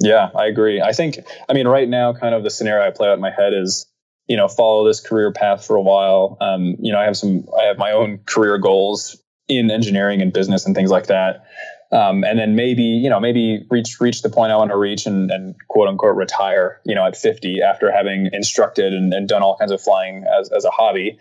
Yeah, 0.01 0.31
I 0.35 0.47
agree. 0.47 0.81
I 0.81 0.93
think, 0.93 1.19
I 1.49 1.55
mean, 1.55 1.67
right 1.67 1.89
now, 1.89 2.13
kind 2.13 2.35
of 2.35 2.43
the 2.43 2.51
scenario 2.51 2.87
I 2.87 2.91
play 2.91 3.09
out 3.09 3.15
in 3.15 3.21
my 3.21 3.31
head 3.31 3.55
is, 3.55 3.87
you 4.29 4.37
know, 4.37 4.49
follow 4.49 4.87
this 4.87 5.01
career 5.01 5.33
path 5.33 5.65
for 5.65 5.77
a 5.77 5.83
while. 5.83 6.37
Um, 6.41 6.77
you 6.81 6.93
know, 6.93 6.99
I 6.99 7.05
have 7.05 7.17
some, 7.17 7.47
I 7.59 7.65
have 7.65 7.79
my 7.79 7.93
own 7.93 8.19
career 8.27 8.59
goals 8.59 9.23
in 9.49 9.71
engineering 9.71 10.21
and 10.21 10.33
business 10.33 10.67
and 10.67 10.75
things 10.75 10.91
like 10.91 11.07
that. 11.07 11.47
Um, 11.93 12.25
and 12.25 12.39
then 12.39 12.57
maybe, 12.57 12.83
you 12.83 13.09
know, 13.09 13.21
maybe 13.21 13.65
reach 13.71 14.01
reach 14.01 14.23
the 14.23 14.29
point 14.29 14.51
I 14.51 14.57
want 14.57 14.73
to 14.73 14.77
reach 14.77 15.07
and, 15.07 15.31
and 15.31 15.55
quote 15.69 15.89
unquote 15.89 16.17
retire, 16.17 16.81
you 16.85 16.95
know, 16.95 17.07
at 17.07 17.17
50 17.17 17.63
after 17.63 17.93
having 17.93 18.29
instructed 18.33 18.93
and, 18.93 19.15
and 19.15 19.29
done 19.29 19.43
all 19.43 19.57
kinds 19.57 19.71
of 19.71 19.81
flying 19.81 20.25
as, 20.39 20.51
as 20.51 20.65
a 20.65 20.71
hobby. 20.71 21.19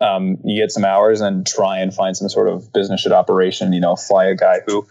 Um, 0.00 0.38
you 0.44 0.60
get 0.60 0.70
some 0.70 0.84
hours 0.84 1.20
and 1.20 1.46
try 1.46 1.78
and 1.78 1.94
find 1.94 2.16
some 2.16 2.28
sort 2.28 2.48
of 2.48 2.72
business 2.72 3.02
jet 3.04 3.12
operation, 3.12 3.72
you 3.72 3.80
know, 3.80 3.96
fly 3.96 4.26
a 4.26 4.34
guy 4.34 4.58
who 4.66 4.86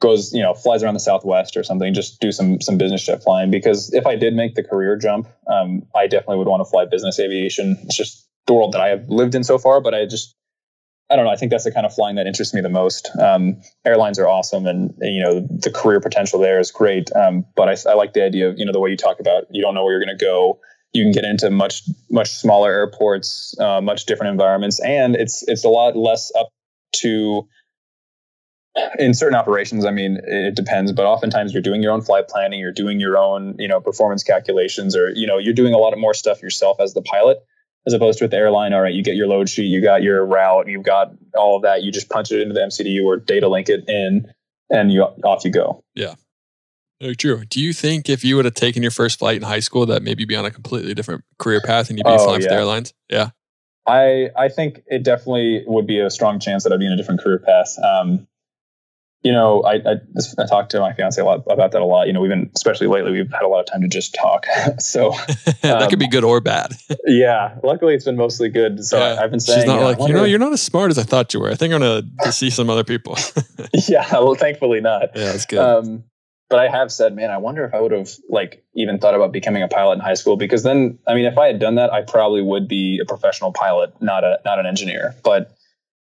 goes, 0.00 0.32
you 0.32 0.42
know, 0.42 0.54
flies 0.54 0.82
around 0.82 0.94
the 0.94 1.00
Southwest 1.00 1.56
or 1.56 1.62
something, 1.62 1.94
just 1.94 2.20
do 2.20 2.32
some 2.32 2.60
some 2.60 2.78
business 2.78 3.04
jet 3.04 3.22
flying. 3.22 3.50
Because 3.50 3.92
if 3.92 4.06
I 4.06 4.16
did 4.16 4.34
make 4.34 4.54
the 4.54 4.62
career 4.62 4.96
jump, 4.96 5.28
um, 5.50 5.82
I 5.94 6.06
definitely 6.06 6.38
would 6.38 6.48
want 6.48 6.60
to 6.60 6.70
fly 6.70 6.84
business 6.84 7.18
aviation. 7.18 7.76
It's 7.84 7.96
just 7.96 8.26
the 8.46 8.54
world 8.54 8.72
that 8.72 8.80
I 8.80 8.88
have 8.88 9.08
lived 9.08 9.34
in 9.34 9.44
so 9.44 9.58
far. 9.58 9.80
But 9.80 9.94
I 9.94 10.06
just, 10.06 10.34
I 11.10 11.16
don't 11.16 11.24
know. 11.24 11.30
I 11.30 11.36
think 11.36 11.50
that's 11.50 11.64
the 11.64 11.72
kind 11.72 11.86
of 11.86 11.94
flying 11.94 12.16
that 12.16 12.26
interests 12.26 12.54
me 12.54 12.60
the 12.60 12.68
most. 12.68 13.10
Um, 13.18 13.60
airlines 13.84 14.18
are 14.18 14.28
awesome, 14.28 14.66
and 14.66 14.94
you 15.00 15.22
know 15.22 15.40
the 15.40 15.70
career 15.70 16.00
potential 16.00 16.38
there 16.38 16.60
is 16.60 16.70
great. 16.70 17.10
Um, 17.14 17.46
but 17.56 17.68
I, 17.68 17.90
I 17.90 17.94
like 17.94 18.12
the 18.12 18.24
idea 18.24 18.48
of 18.48 18.58
you 18.58 18.66
know 18.66 18.72
the 18.72 18.80
way 18.80 18.90
you 18.90 18.96
talk 18.96 19.20
about 19.20 19.44
you 19.50 19.62
don't 19.62 19.74
know 19.74 19.84
where 19.84 19.92
you're 19.92 20.04
going 20.04 20.16
to 20.16 20.24
go. 20.24 20.60
You 20.92 21.04
can 21.04 21.12
get 21.12 21.24
into 21.24 21.50
much 21.50 21.82
much 22.10 22.30
smaller 22.30 22.70
airports, 22.70 23.54
uh, 23.60 23.80
much 23.80 24.06
different 24.06 24.32
environments, 24.32 24.80
and 24.80 25.16
it's 25.16 25.42
it's 25.48 25.64
a 25.64 25.68
lot 25.68 25.96
less 25.96 26.32
up 26.38 26.48
to 26.96 27.46
in 28.98 29.14
certain 29.14 29.36
operations, 29.36 29.84
I 29.84 29.90
mean, 29.90 30.18
it 30.24 30.54
depends, 30.54 30.92
but 30.92 31.06
oftentimes 31.06 31.52
you're 31.52 31.62
doing 31.62 31.82
your 31.82 31.92
own 31.92 32.02
flight 32.02 32.28
planning, 32.28 32.60
you're 32.60 32.72
doing 32.72 33.00
your 33.00 33.16
own, 33.16 33.56
you 33.58 33.68
know, 33.68 33.80
performance 33.80 34.22
calculations, 34.22 34.96
or 34.96 35.10
you 35.10 35.26
know, 35.26 35.38
you're 35.38 35.54
doing 35.54 35.74
a 35.74 35.78
lot 35.78 35.92
of 35.92 35.98
more 35.98 36.14
stuff 36.14 36.42
yourself 36.42 36.78
as 36.80 36.94
the 36.94 37.02
pilot, 37.02 37.38
as 37.86 37.92
opposed 37.92 38.18
to 38.18 38.24
with 38.24 38.30
the 38.30 38.36
airline. 38.36 38.72
All 38.72 38.80
right, 38.80 38.92
you 38.92 39.02
get 39.02 39.14
your 39.14 39.28
load 39.28 39.48
sheet, 39.48 39.66
you 39.66 39.82
got 39.82 40.02
your 40.02 40.24
route, 40.24 40.68
you've 40.68 40.84
got 40.84 41.12
all 41.36 41.56
of 41.56 41.62
that. 41.62 41.82
You 41.82 41.92
just 41.92 42.08
punch 42.10 42.30
it 42.32 42.40
into 42.40 42.54
the 42.54 42.60
MCDU 42.60 43.04
or 43.04 43.16
data 43.16 43.48
link 43.48 43.68
it 43.68 43.84
in, 43.88 44.32
and 44.70 44.92
you 44.92 45.02
off 45.02 45.44
you 45.44 45.50
go. 45.50 45.82
Yeah. 45.94 46.14
Very 47.00 47.14
true. 47.14 47.44
Do 47.44 47.60
you 47.60 47.74
think 47.74 48.08
if 48.08 48.24
you 48.24 48.36
would 48.36 48.46
have 48.46 48.54
taken 48.54 48.82
your 48.82 48.90
first 48.90 49.18
flight 49.18 49.36
in 49.36 49.42
high 49.42 49.60
school, 49.60 49.84
that 49.86 50.02
maybe 50.02 50.24
be 50.24 50.34
on 50.34 50.46
a 50.46 50.50
completely 50.50 50.94
different 50.94 51.24
career 51.38 51.60
path 51.60 51.90
and 51.90 51.98
you'd 51.98 52.04
be 52.04 52.10
oh, 52.10 52.24
flying 52.24 52.40
yeah. 52.40 52.48
for 52.48 52.54
the 52.54 52.58
airlines? 52.58 52.94
Yeah. 53.10 53.30
I 53.86 54.30
I 54.36 54.48
think 54.48 54.82
it 54.86 55.02
definitely 55.02 55.62
would 55.66 55.86
be 55.86 56.00
a 56.00 56.10
strong 56.10 56.40
chance 56.40 56.64
that 56.64 56.72
I'd 56.72 56.78
be 56.78 56.86
in 56.86 56.92
a 56.92 56.96
different 56.96 57.20
career 57.20 57.38
path. 57.38 57.78
Um, 57.78 58.26
you 59.26 59.32
know, 59.32 59.60
I, 59.64 59.74
I, 59.74 59.94
I 60.38 60.46
talk 60.46 60.68
to 60.68 60.78
my 60.78 60.92
fiance 60.92 61.20
a 61.20 61.24
lot 61.24 61.42
about 61.50 61.72
that 61.72 61.82
a 61.82 61.84
lot. 61.84 62.06
You 62.06 62.12
know, 62.12 62.20
we've 62.20 62.30
been, 62.30 62.48
especially 62.54 62.86
lately, 62.86 63.10
we've 63.10 63.32
had 63.32 63.42
a 63.42 63.48
lot 63.48 63.58
of 63.58 63.66
time 63.66 63.80
to 63.80 63.88
just 63.88 64.14
talk. 64.14 64.46
so 64.78 65.10
that 65.62 65.82
um, 65.82 65.90
could 65.90 65.98
be 65.98 66.04
um, 66.04 66.12
good 66.12 66.22
or 66.22 66.40
bad. 66.40 66.74
yeah. 67.06 67.58
Luckily, 67.64 67.94
it's 67.96 68.04
been 68.04 68.16
mostly 68.16 68.48
good. 68.48 68.84
So 68.84 68.96
yeah. 68.96 69.20
I've 69.20 69.32
been 69.32 69.40
saying, 69.40 69.62
she's 69.62 69.66
not 69.66 69.82
like, 69.82 69.98
you 70.08 70.14
know, 70.14 70.22
you're 70.22 70.38
not 70.38 70.52
as 70.52 70.62
smart 70.62 70.92
as 70.92 70.98
I 70.98 71.02
thought 71.02 71.34
you 71.34 71.40
were. 71.40 71.50
I 71.50 71.56
think 71.56 71.74
I'm 71.74 71.80
going 71.80 72.08
to 72.22 72.30
see 72.30 72.50
some 72.50 72.70
other 72.70 72.84
people. 72.84 73.18
yeah. 73.88 74.08
Well, 74.12 74.36
thankfully 74.36 74.80
not. 74.80 75.16
Yeah, 75.16 75.32
that's 75.32 75.46
good. 75.46 75.58
Um, 75.58 76.04
but 76.48 76.60
I 76.60 76.68
have 76.68 76.92
said, 76.92 77.16
man, 77.16 77.32
I 77.32 77.38
wonder 77.38 77.64
if 77.64 77.74
I 77.74 77.80
would 77.80 77.90
have 77.90 78.08
like 78.28 78.64
even 78.76 79.00
thought 79.00 79.16
about 79.16 79.32
becoming 79.32 79.64
a 79.64 79.68
pilot 79.68 79.94
in 79.94 80.00
high 80.00 80.14
school 80.14 80.36
because 80.36 80.62
then, 80.62 81.00
I 81.04 81.14
mean, 81.14 81.24
if 81.24 81.36
I 81.36 81.48
had 81.48 81.58
done 81.58 81.74
that, 81.74 81.92
I 81.92 82.02
probably 82.02 82.42
would 82.42 82.68
be 82.68 83.00
a 83.02 83.04
professional 83.04 83.52
pilot, 83.52 84.00
not 84.00 84.22
a 84.22 84.38
not 84.44 84.60
an 84.60 84.66
engineer. 84.66 85.16
But 85.24 85.55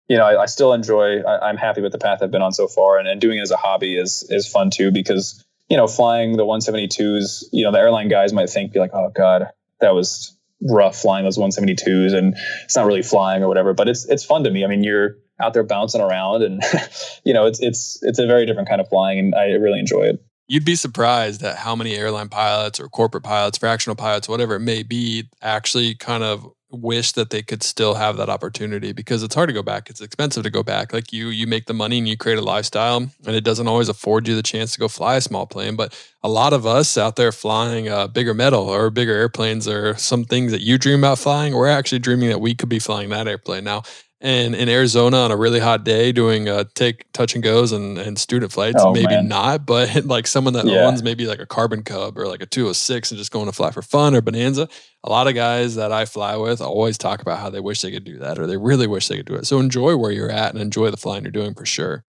you 0.09 0.17
know, 0.17 0.25
I, 0.25 0.43
I 0.43 0.47
still 0.47 0.73
enjoy. 0.73 1.21
I, 1.21 1.51
am 1.51 1.57
happy 1.57 1.81
with 1.81 1.93
the 1.93 1.99
path 1.99 2.21
I've 2.23 2.31
been 2.31 2.43
on 2.43 2.53
so 2.53 2.67
far, 2.67 2.99
and, 2.99 3.07
and 3.07 3.21
doing 3.21 3.39
it 3.39 3.43
as 3.43 3.51
a 3.51 3.57
hobby 3.57 3.97
is 3.97 4.27
is 4.31 4.49
fun 4.49 4.71
too 4.71 4.91
because 4.91 5.45
you 5.69 5.77
know, 5.77 5.87
flying 5.87 6.37
the 6.37 6.45
172s, 6.45 7.45
you 7.53 7.65
know, 7.65 7.73
the 7.73 7.79
airline 7.79 8.09
guys 8.09 8.33
might 8.33 8.49
think, 8.49 8.73
be 8.73 8.79
like, 8.79 8.95
oh 8.95 9.11
God, 9.15 9.49
that 9.81 9.95
was 9.95 10.35
rough 10.63 10.97
flying 10.97 11.25
those 11.25 11.39
172s 11.39 12.15
and 12.15 12.35
it's 12.65 12.75
not 12.75 12.87
really 12.87 13.03
flying 13.03 13.43
or 13.43 13.49
whatever. 13.49 13.75
But 13.75 13.89
it's 13.89 14.09
it's 14.09 14.25
fun 14.25 14.45
to 14.45 14.51
me. 14.51 14.65
I 14.65 14.69
mean, 14.69 14.83
you're 14.83 15.17
out 15.41 15.55
there 15.55 15.63
bouncing 15.63 16.01
around 16.01 16.43
and 16.43 16.63
you 17.25 17.33
know, 17.33 17.47
it's 17.47 17.61
it's 17.61 18.03
it's 18.03 18.19
a 18.19 18.27
very 18.27 18.47
different 18.47 18.69
kind 18.69 18.81
of 18.81 18.89
flying 18.89 19.19
and 19.19 19.35
I 19.35 19.51
really 19.53 19.79
enjoy 19.79 20.05
it. 20.05 20.25
You'd 20.51 20.65
be 20.65 20.77
surprised 20.77 21.43
at 21.43 21.57
how 21.57 21.77
many 21.77 21.95
airline 21.95 22.31
pilots 22.31 22.81
or 22.81 22.89
corporate 22.89 23.23
pilots, 23.23 23.59
fractional 23.59 23.97
pilots, 23.97 24.31
whatever 24.31 24.55
it 24.55 24.61
may 24.61 24.83
be, 24.83 25.29
actually 25.43 25.95
kind 25.95 26.25
of 26.25 26.51
wish 26.71 27.13
that 27.13 27.31
they 27.31 27.43
could 27.43 27.63
still 27.63 27.95
have 27.95 28.17
that 28.17 28.29
opportunity 28.29 28.93
because 28.93 29.23
it's 29.23 29.35
hard 29.35 29.49
to 29.49 29.55
go 29.55 29.63
back. 29.63 29.89
It's 29.89 30.01
expensive 30.01 30.43
to 30.43 30.51
go 30.51 30.63
back. 30.63 30.93
Like 30.93 31.13
you, 31.13 31.29
you 31.29 31.47
make 31.47 31.67
the 31.67 31.75
money 31.75 31.99
and 31.99 32.09
you 32.09 32.17
create 32.17 32.39
a 32.39 32.43
lifestyle, 32.43 32.97
and 32.97 33.37
it 33.37 33.45
doesn't 33.45 33.69
always 33.69 33.89
afford 33.89 34.29
you 34.29 34.35
the 34.35 34.43
chance 34.43 34.73
to 34.73 34.81
go 34.81 34.89
fly 34.89 35.17
a 35.17 35.21
small 35.21 35.47
plane. 35.47 35.77
But 35.77 35.99
a 36.23 36.29
lot 36.29 36.53
of 36.53 36.67
us 36.67 36.99
out 36.99 37.17
there 37.17 37.33
flying 37.33 37.89
a 37.89 38.09
bigger 38.09 38.35
metal 38.35 38.69
or 38.69 38.91
bigger 38.91 39.15
airplanes 39.15 39.67
or 39.67 39.97
some 39.97 40.25
things 40.25 40.53
that 40.53 40.61
you 40.61 40.79
dream 40.79 41.01
about 41.01 41.19
flying, 41.19 41.55
we're 41.55 41.69
actually 41.69 42.01
dreaming 42.01 42.29
that 42.29 42.41
we 42.41 42.55
could 42.55 42.69
be 42.69 42.79
flying 42.79 43.09
that 43.11 43.29
airplane 43.29 43.65
now 43.65 43.83
and 44.21 44.55
in 44.55 44.69
Arizona 44.69 45.19
on 45.19 45.31
a 45.31 45.37
really 45.37 45.61
hot 45.61 45.85
day 45.85 46.11
doing 46.11 46.49
uh, 46.49 46.65
take 46.75 47.11
touch 47.13 47.35
and 47.35 47.45
goes 47.45 47.71
and, 47.71 47.99
and 47.99 48.19
student 48.19 48.51
flights, 48.51 48.83
oh, 48.85 48.93
maybe 48.93 49.07
man. 49.07 49.29
not, 49.29 49.65
but 49.65 50.05
like 50.05 50.27
someone 50.27 50.55
that 50.55 50.67
yeah. 50.67 50.87
owns 50.87 51.03
maybe 51.03 51.27
like 51.27 51.39
a 51.39 51.47
carbon 51.47 51.85
cub 51.85 52.19
or 52.19 52.27
like 52.27 52.43
a 52.43 52.47
206 52.47 53.11
and 53.11 53.19
just 53.19 53.31
going 53.31 53.47
to 53.47 53.53
fly 53.53 53.71
for 53.71 53.83
fun 53.83 54.15
or 54.15 54.21
bonanza. 54.21 54.69
A 55.05 55.11
lot 55.11 55.29
of 55.29 55.35
guys 55.35 55.77
that 55.77 55.93
I 55.93 56.05
fly 56.05 56.37
with 56.37 56.61
always 56.61 56.99
talk 56.99 57.23
about 57.23 57.39
how 57.39 57.49
they 57.49 57.61
wish 57.61 57.81
they 57.81 57.93
could 57.93 58.05
do 58.05 58.19
that 58.19 58.39
or 58.39 58.47
they 58.47 58.57
really 58.57 58.89
wish 58.89 59.07
they 59.07 59.17
could 59.17 59.27
do 59.27 59.37
it. 59.37 59.47
So 59.47 59.61
enjoy 59.61 59.97
where 59.97 60.11
you're 60.11 60.31
at 60.31 60.53
and 60.53 60.61
enjoy 60.61 60.91
the 60.91 60.97
flying 60.97 61.23
you're 61.23 61.31
doing 61.31 61.55
for 61.55 61.65
sure. 61.65 62.05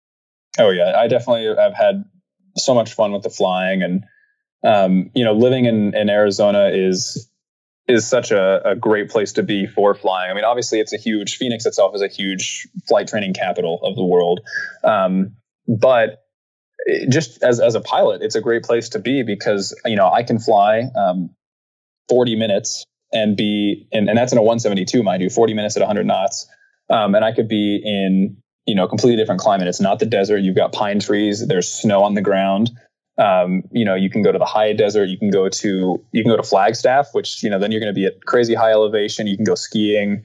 Oh 0.58 0.72
yeah. 0.72 0.94
I 0.98 1.08
definitely 1.08 1.46
have 1.56 1.76
had 1.76 2.06
so 2.58 2.74
much 2.74 2.94
fun 2.94 3.12
with 3.12 3.22
the 3.22 3.30
flying 3.30 3.84
and, 3.84 4.04
um, 4.64 5.12
you 5.14 5.24
know, 5.24 5.34
living 5.34 5.66
in, 5.66 5.96
in 5.96 6.10
Arizona 6.10 6.70
is 6.74 7.29
is 7.90 8.08
such 8.08 8.32
a, 8.32 8.70
a, 8.70 8.76
great 8.76 9.10
place 9.10 9.34
to 9.34 9.44
be 9.44 9.66
for 9.66 9.96
flying. 9.96 10.30
I 10.30 10.34
mean, 10.36 10.44
obviously, 10.44 10.80
it's 10.80 10.94
a 10.94 10.98
huge 10.98 11.38
Phoenix 11.38 11.66
itself 11.66 11.96
is 11.96 12.02
a 12.02 12.08
huge 12.08 12.68
flight 12.88 13.08
training 13.08 13.34
capital 13.34 13.80
of 13.84 13.96
the 13.96 14.06
world, 14.06 14.42
um, 14.84 15.36
but 15.68 16.24
just 17.10 17.44
as 17.44 17.60
as 17.60 17.76
a 17.76 17.82
pilot, 17.82 18.22
it's 18.22 18.36
a 18.36 18.42
great 18.42 18.64
place 18.64 18.90
to 18.90 19.00
be 19.00 19.24
because 19.24 19.80
you 19.86 19.96
know 19.96 20.10
I 20.10 20.24
can 20.24 20.40
fly 20.40 20.84
um, 20.96 21.32
40 22.08 22.36
minutes 22.36 22.86
and 23.12 23.36
be 23.36 23.88
and, 23.92 24.08
and 24.08 24.18
that's 24.18 24.32
in 24.32 24.38
a 24.38 24.42
172, 24.44 25.04
mind 25.04 25.22
you, 25.22 25.30
40 25.30 25.54
minutes 25.54 25.76
at 25.76 25.82
100 25.82 26.06
knots, 26.06 26.48
um, 26.90 27.16
and 27.16 27.26
I 27.26 27.32
could 27.32 27.48
be 27.48 27.82
in 27.84 28.38
you 28.66 28.76
know 28.76 28.86
a 28.86 28.88
completely 28.88 29.18
different 29.18 29.42
climate. 29.42 29.68
It's 29.68 29.82
not 29.82 30.00
the 30.00 30.06
desert. 30.06 30.38
You've 30.38 30.56
got 30.56 30.74
pine 30.74 31.00
trees. 31.00 31.46
There's 31.46 31.68
snow 31.68 32.04
on 32.04 32.14
the 32.14 32.22
ground. 32.22 32.70
Um, 33.20 33.64
you 33.72 33.84
know, 33.84 33.96
you 33.96 34.10
can 34.10 34.24
go 34.24 34.32
to 34.32 34.40
the 34.40 34.46
high 34.46 34.72
desert. 34.72 35.06
You 35.06 35.18
can 35.18 35.30
go 35.30 35.50
to 35.50 36.02
you 36.12 36.24
can 36.24 36.32
go 36.32 36.38
to 36.38 36.44
Flagstaff, 36.44 37.10
which 37.12 37.44
you 37.44 37.50
know 37.50 37.60
then 37.60 37.72
you're 37.72 37.82
going 37.82 37.94
to 37.94 38.00
be 38.00 38.06
at 38.06 38.26
crazy 38.26 38.56
high 38.56 38.72
elevation. 38.72 39.28
You 39.28 39.36
can 39.36 39.46
go 39.46 39.56
skiing. 39.56 40.24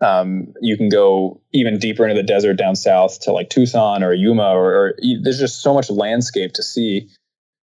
Um, 0.00 0.52
you 0.60 0.76
can 0.76 0.90
go 0.90 1.40
even 1.54 1.78
deeper 1.78 2.06
into 2.06 2.20
the 2.20 2.26
desert 2.26 2.54
down 2.54 2.76
south 2.76 3.20
to 3.20 3.32
like 3.32 3.48
Tucson 3.48 4.02
or 4.02 4.12
Yuma, 4.12 4.50
or, 4.50 4.74
or 4.74 4.94
there's 5.22 5.38
just 5.38 5.62
so 5.62 5.72
much 5.72 5.88
landscape 5.88 6.52
to 6.54 6.62
see, 6.62 7.08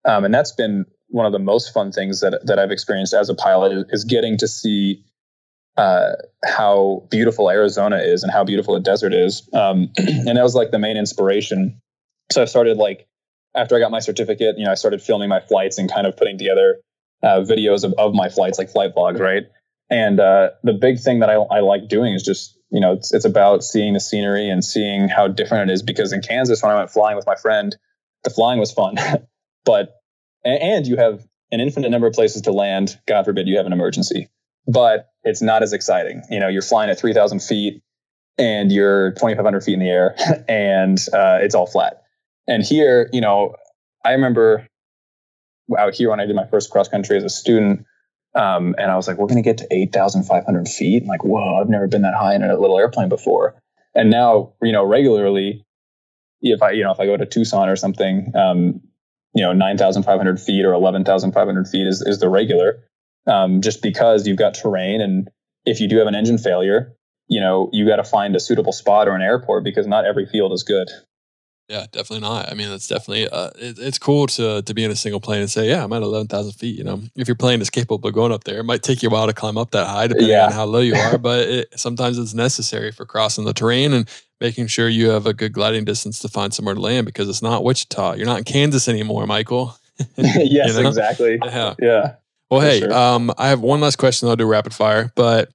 um, 0.05 0.25
and 0.25 0.34
that's 0.34 0.51
been 0.51 0.86
one 1.09 1.27
of 1.27 1.34
the 1.34 1.39
most 1.39 1.71
fun 1.73 1.91
things 1.91 2.21
that 2.21 2.39
that 2.45 2.57
I've 2.57 2.71
experienced 2.71 3.13
as 3.13 3.29
a 3.29 3.36
pilot 3.36 3.73
is, 3.73 3.86
is 3.89 4.03
getting 4.03 4.38
to 4.39 4.47
see 4.47 5.03
uh, 5.77 6.13
how 6.43 7.05
beautiful 7.11 7.51
Arizona 7.51 7.97
is 7.97 8.23
and 8.23 8.32
how 8.32 8.43
beautiful 8.43 8.73
the 8.73 8.79
desert 8.79 9.13
is, 9.13 9.47
um, 9.53 9.91
and 9.97 10.38
that 10.38 10.43
was 10.43 10.55
like 10.55 10.71
the 10.71 10.79
main 10.79 10.97
inspiration. 10.97 11.79
So 12.32 12.41
I 12.41 12.45
started 12.45 12.77
like 12.77 13.07
after 13.56 13.76
I 13.76 13.80
got 13.80 13.91
my 13.91 13.99
certificate, 13.99 14.58
you 14.58 14.66
know, 14.66 14.72
I 14.72 14.76
started 14.76 15.02
filming 15.02 15.30
my 15.30 15.39
flights 15.39 15.78
and 15.78 15.91
kind 15.91 16.08
of 16.08 16.16
putting 16.18 16.38
together 16.38 16.78
uh, 17.24 17.41
videos 17.41 17.84
of, 17.84 17.93
of 17.97 18.14
my 18.14 18.30
flights, 18.30 18.58
like 18.58 18.70
flight 18.70 18.95
vlogs, 18.95 19.20
right? 19.20 19.43
And 19.89 20.20
uh, 20.20 20.52
the 20.64 20.74
big 20.74 20.99
thing 20.99 21.20
that 21.20 21.30
I, 21.30 21.34
I 21.34 21.60
like 21.60 21.88
doing 21.89 22.14
is 22.14 22.24
just, 22.24 22.58
you 22.72 22.80
know, 22.80 22.93
it's, 22.93 23.14
it's 23.14 23.26
about 23.26 23.64
seeing 23.64 23.93
the 23.93 23.99
scenery 23.99 24.49
and 24.49 24.64
seeing 24.64 25.10
how 25.10 25.28
different 25.28 25.70
it 25.70 25.74
is. 25.74 25.84
Because 25.84 26.14
in 26.14 26.22
Kansas, 26.22 26.64
when 26.64 26.72
I 26.72 26.78
went 26.78 26.89
flying 26.89 27.18
with 27.18 27.26
my 27.28 27.36
friend, 27.36 27.76
the 28.24 28.30
flying 28.30 28.60
was 28.60 28.72
fun, 28.72 28.95
but 29.66 29.95
and 30.43 30.88
you 30.88 30.97
have 30.97 31.24
an 31.52 31.60
infinite 31.60 31.89
number 31.89 32.08
of 32.08 32.14
places 32.14 32.43
to 32.43 32.52
land. 32.52 32.97
God 33.08 33.26
forbid 33.26 33.47
you 33.47 33.58
have 33.58 33.66
an 33.66 33.74
emergency, 33.74 34.30
but 34.66 35.10
it's 35.24 35.41
not 35.41 35.62
as 35.62 35.74
exciting. 35.74 36.24
You 36.30 36.39
know, 36.39 36.47
you're 36.47 36.62
flying 36.62 36.89
at 36.89 36.97
3,000 36.97 37.41
feet 37.41 37.84
and 38.38 38.72
you're 38.72 39.12
2,500 39.12 39.62
feet 39.62 39.74
in 39.74 39.80
the 39.80 39.89
air, 39.89 40.16
and 40.47 40.97
uh, 41.14 41.39
it's 41.41 41.54
all 41.54 41.68
flat 41.68 42.01
and 42.52 42.64
here, 42.64 43.10
you 43.14 43.22
know, 43.22 43.56
I 44.04 44.12
remember 44.12 44.68
out 45.78 45.95
here 45.95 46.10
when 46.10 46.20
I 46.20 46.26
did 46.26 46.36
my 46.36 46.45
first 46.47 46.70
cross 46.70 46.89
country 46.89 47.16
as 47.16 47.24
a 47.24 47.30
student, 47.30 47.86
um, 48.36 48.76
and 48.78 48.91
I 48.91 48.97
was 48.97 49.08
like, 49.08 49.18
we're 49.18 49.28
going 49.28 49.41
to 49.41 49.49
get 49.49 49.58
to 49.60 49.68
8,500 49.72 50.68
feet. 50.68 51.04
I'm 51.04 51.08
like, 51.08 51.24
whoa, 51.24 51.62
I've 51.62 51.70
never 51.70 51.88
been 51.88 52.02
that 52.02 52.14
high 52.14 52.36
in 52.36 52.43
a 52.43 52.60
little 52.60 52.78
airplane 52.78 53.08
before. 53.08 53.56
And 53.95 54.10
now, 54.10 54.52
you 54.62 54.74
know, 54.74 54.86
regularly, 54.86 55.66
if 56.41 56.62
I, 56.62 56.72
you 56.72 56.84
know, 56.84 56.91
if 56.91 56.99
I 56.99 57.06
go 57.06 57.16
to 57.16 57.26
Tucson 57.26 57.70
or 57.70 57.78
something, 57.78 58.34
um, 58.36 58.82
you 59.34 59.43
know, 59.43 59.54
9,500 59.54 60.39
feet 60.41 60.66
or 60.66 60.74
11,500 60.74 61.68
feet 61.70 61.88
is, 61.88 62.02
is 62.06 62.20
the 62.20 62.28
regular, 62.28 62.84
um, 63.28 63.62
just 63.62 63.82
because 63.82 64.28
you've 64.28 64.38
got 64.38 64.56
terrain. 64.56 64.99
And 64.99 65.30
if 65.66 65.80
you 65.80 65.88
do 65.88 65.99
have 65.99 66.08
an 66.08 66.16
engine 66.16 66.38
failure, 66.38 66.97
you 67.30 67.39
know, 67.39 67.70
you 67.72 67.88
got 67.88 67.95
to 67.95 68.04
find 68.04 68.36
a 68.36 68.41
suitable 68.41 68.74
spot 68.74 69.08
or 69.08 69.16
an 69.16 69.22
airport 69.22 69.64
because 69.64 69.88
not 69.88 70.04
every 70.04 70.26
field 70.26 70.52
is 70.52 70.64
good. 70.64 70.89
Yeah, 71.72 71.86
definitely 71.89 72.28
not. 72.28 72.51
I 72.51 72.53
mean, 72.53 72.69
it's 72.69 72.89
definitely 72.89 73.30
uh, 73.30 73.51
it, 73.55 73.80
it's 73.80 73.97
cool 73.97 74.28
to 74.28 74.61
to 74.61 74.74
be 74.74 74.84
in 74.84 74.91
a 74.91 74.95
single 74.95 75.22
plane 75.22 75.39
and 75.39 75.49
say, 75.49 75.69
yeah, 75.69 75.86
I'm 75.86 75.93
at 75.93 76.03
eleven 76.03 76.28
thousand 76.28 76.51
feet. 76.51 76.78
You 76.78 76.84
know, 76.84 77.01
if 77.15 77.30
your 77.30 77.36
plane 77.36 77.61
is 77.61 77.69
capable 77.69 78.09
of 78.09 78.13
going 78.13 78.34
up 78.34 78.43
there, 78.43 78.59
it 78.59 78.65
might 78.65 78.84
take 78.84 79.01
you 79.01 79.07
a 79.07 79.11
while 79.11 79.26
to 79.26 79.34
climb 79.34 79.57
up 79.57 79.72
that 79.72 79.88
high, 79.88 80.07
depending 80.07 80.32
yeah. 80.32 80.47
on 80.47 80.51
how 80.51 80.65
low 80.65 80.82
you 80.82 80.95
are. 80.95 81.17
but 81.17 81.47
it, 81.47 81.80
sometimes 81.80 82.17
it's 82.17 82.34
necessary 82.34 82.91
for 82.91 83.05
crossing 83.05 83.45
the 83.45 83.53
terrain 83.53 83.93
and 83.93 84.09
making 84.41 84.67
sure 84.67 84.89
you 84.89 85.11
have 85.11 85.26
a 85.26 85.34
good 85.34 85.53
gliding 85.53 85.86
distance 85.86 86.19
to 86.19 86.28
find 86.28 86.53
somewhere 86.53 86.76
to 86.76 86.82
land 86.82 87.05
because 87.05 87.30
it's 87.30 87.41
not 87.41 87.63
Wichita. 87.63 88.15
You're 88.15 88.26
not 88.26 88.39
in 88.39 88.43
Kansas 88.43 88.89
anymore, 88.89 89.26
Michael. 89.26 89.78
yes, 90.17 90.76
you 90.76 90.82
know? 90.82 90.89
exactly. 90.89 91.39
Yeah. 91.41 91.76
Yeah. 91.80 92.15
Well, 92.49 92.59
hey, 92.59 92.80
sure. 92.80 92.91
um, 92.93 93.32
I 93.38 93.47
have 93.47 93.61
one 93.61 93.80
last 93.80 93.95
question. 93.95 94.28
I'll 94.28 94.36
do 94.36 94.45
rapid 94.45 94.74
fire, 94.74 95.09
but 95.15 95.49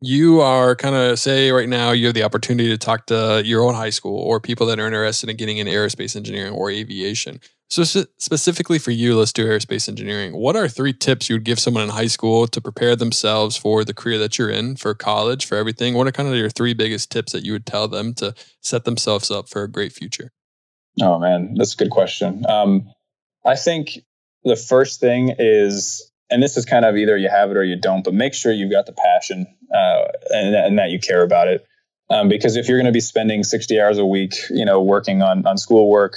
you 0.00 0.40
are 0.40 0.76
kind 0.76 0.94
of 0.94 1.18
say 1.18 1.50
right 1.50 1.68
now 1.68 1.90
you 1.90 2.06
have 2.06 2.14
the 2.14 2.22
opportunity 2.22 2.68
to 2.68 2.78
talk 2.78 3.06
to 3.06 3.42
your 3.44 3.64
own 3.64 3.74
high 3.74 3.90
school 3.90 4.18
or 4.18 4.40
people 4.40 4.66
that 4.66 4.78
are 4.78 4.86
interested 4.86 5.28
in 5.28 5.36
getting 5.36 5.58
into 5.58 5.72
aerospace 5.72 6.14
engineering 6.14 6.52
or 6.52 6.70
aviation. 6.70 7.40
So 7.70 7.84
specifically 7.84 8.78
for 8.78 8.92
you, 8.92 9.16
let's 9.16 9.32
do 9.32 9.44
aerospace 9.44 9.88
engineering. 9.90 10.34
What 10.34 10.56
are 10.56 10.68
three 10.68 10.94
tips 10.94 11.28
you 11.28 11.34
would 11.34 11.44
give 11.44 11.58
someone 11.58 11.82
in 11.82 11.90
high 11.90 12.06
school 12.06 12.46
to 12.46 12.60
prepare 12.62 12.96
themselves 12.96 13.58
for 13.58 13.84
the 13.84 13.92
career 13.92 14.18
that 14.18 14.38
you're 14.38 14.48
in, 14.48 14.76
for 14.76 14.94
college, 14.94 15.44
for 15.44 15.56
everything? 15.56 15.92
What 15.92 16.06
are 16.06 16.12
kind 16.12 16.28
of 16.28 16.34
your 16.34 16.48
three 16.48 16.72
biggest 16.72 17.10
tips 17.10 17.32
that 17.32 17.44
you 17.44 17.52
would 17.52 17.66
tell 17.66 17.86
them 17.86 18.14
to 18.14 18.34
set 18.62 18.84
themselves 18.84 19.30
up 19.30 19.50
for 19.50 19.64
a 19.64 19.70
great 19.70 19.92
future? 19.92 20.32
Oh 21.02 21.18
man, 21.18 21.54
that's 21.56 21.74
a 21.74 21.76
good 21.76 21.90
question. 21.90 22.44
Um, 22.48 22.90
I 23.44 23.56
think 23.56 23.98
the 24.44 24.56
first 24.56 24.98
thing 24.98 25.34
is 25.38 26.10
and 26.30 26.42
this 26.42 26.56
is 26.56 26.64
kind 26.64 26.84
of 26.84 26.96
either 26.96 27.16
you 27.16 27.28
have 27.28 27.50
it 27.50 27.56
or 27.56 27.64
you 27.64 27.76
don't, 27.76 28.04
but 28.04 28.14
make 28.14 28.34
sure 28.34 28.52
you've 28.52 28.70
got 28.70 28.86
the 28.86 28.92
passion 28.92 29.46
uh, 29.74 30.04
and, 30.30 30.54
and, 30.54 30.78
that 30.78 30.90
you 30.90 30.98
care 30.98 31.22
about 31.22 31.48
it. 31.48 31.66
Um, 32.10 32.28
because 32.28 32.56
if 32.56 32.68
you're 32.68 32.78
going 32.78 32.86
to 32.86 32.92
be 32.92 33.00
spending 33.00 33.42
60 33.44 33.80
hours 33.80 33.98
a 33.98 34.06
week, 34.06 34.34
you 34.50 34.64
know, 34.64 34.82
working 34.82 35.22
on 35.22 35.46
on 35.46 35.58
schoolwork, 35.58 36.16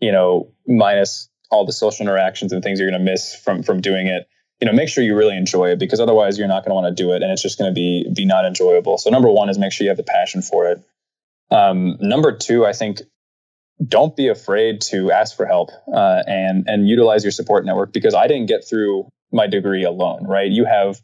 you 0.00 0.12
know, 0.12 0.50
minus 0.66 1.28
all 1.50 1.66
the 1.66 1.72
social 1.72 2.04
interactions 2.06 2.52
and 2.52 2.62
things 2.62 2.80
you're 2.80 2.90
going 2.90 3.04
to 3.04 3.10
miss 3.10 3.34
from 3.34 3.62
from 3.62 3.80
doing 3.80 4.06
it, 4.06 4.26
you 4.60 4.66
know, 4.66 4.72
make 4.72 4.88
sure 4.88 5.04
you 5.04 5.14
really 5.14 5.36
enjoy 5.36 5.70
it 5.70 5.78
because 5.78 6.00
otherwise 6.00 6.38
you're 6.38 6.48
not 6.48 6.64
going 6.64 6.70
to 6.70 6.74
want 6.74 6.96
to 6.96 7.02
do 7.02 7.12
it 7.12 7.22
and 7.22 7.30
it's 7.30 7.42
just 7.42 7.58
going 7.58 7.70
to 7.70 7.74
be 7.74 8.10
be 8.14 8.24
not 8.24 8.46
enjoyable. 8.46 8.96
So 8.98 9.10
number 9.10 9.28
one 9.28 9.50
is 9.50 9.58
make 9.58 9.72
sure 9.72 9.84
you 9.84 9.90
have 9.90 9.98
the 9.98 10.04
passion 10.04 10.40
for 10.40 10.70
it. 10.70 10.82
Um, 11.50 11.96
number 12.00 12.32
two, 12.36 12.64
I 12.64 12.72
think 12.72 13.00
don't 13.86 14.16
be 14.16 14.28
afraid 14.28 14.80
to 14.80 15.10
ask 15.12 15.36
for 15.36 15.44
help 15.44 15.70
uh, 15.92 16.22
and 16.26 16.64
and 16.66 16.88
utilize 16.88 17.24
your 17.24 17.30
support 17.30 17.66
network 17.66 17.92
because 17.92 18.14
I 18.14 18.26
didn't 18.26 18.46
get 18.46 18.66
through 18.66 19.10
my 19.36 19.46
degree 19.46 19.84
alone, 19.84 20.26
right? 20.26 20.50
You 20.50 20.64
have 20.64 21.00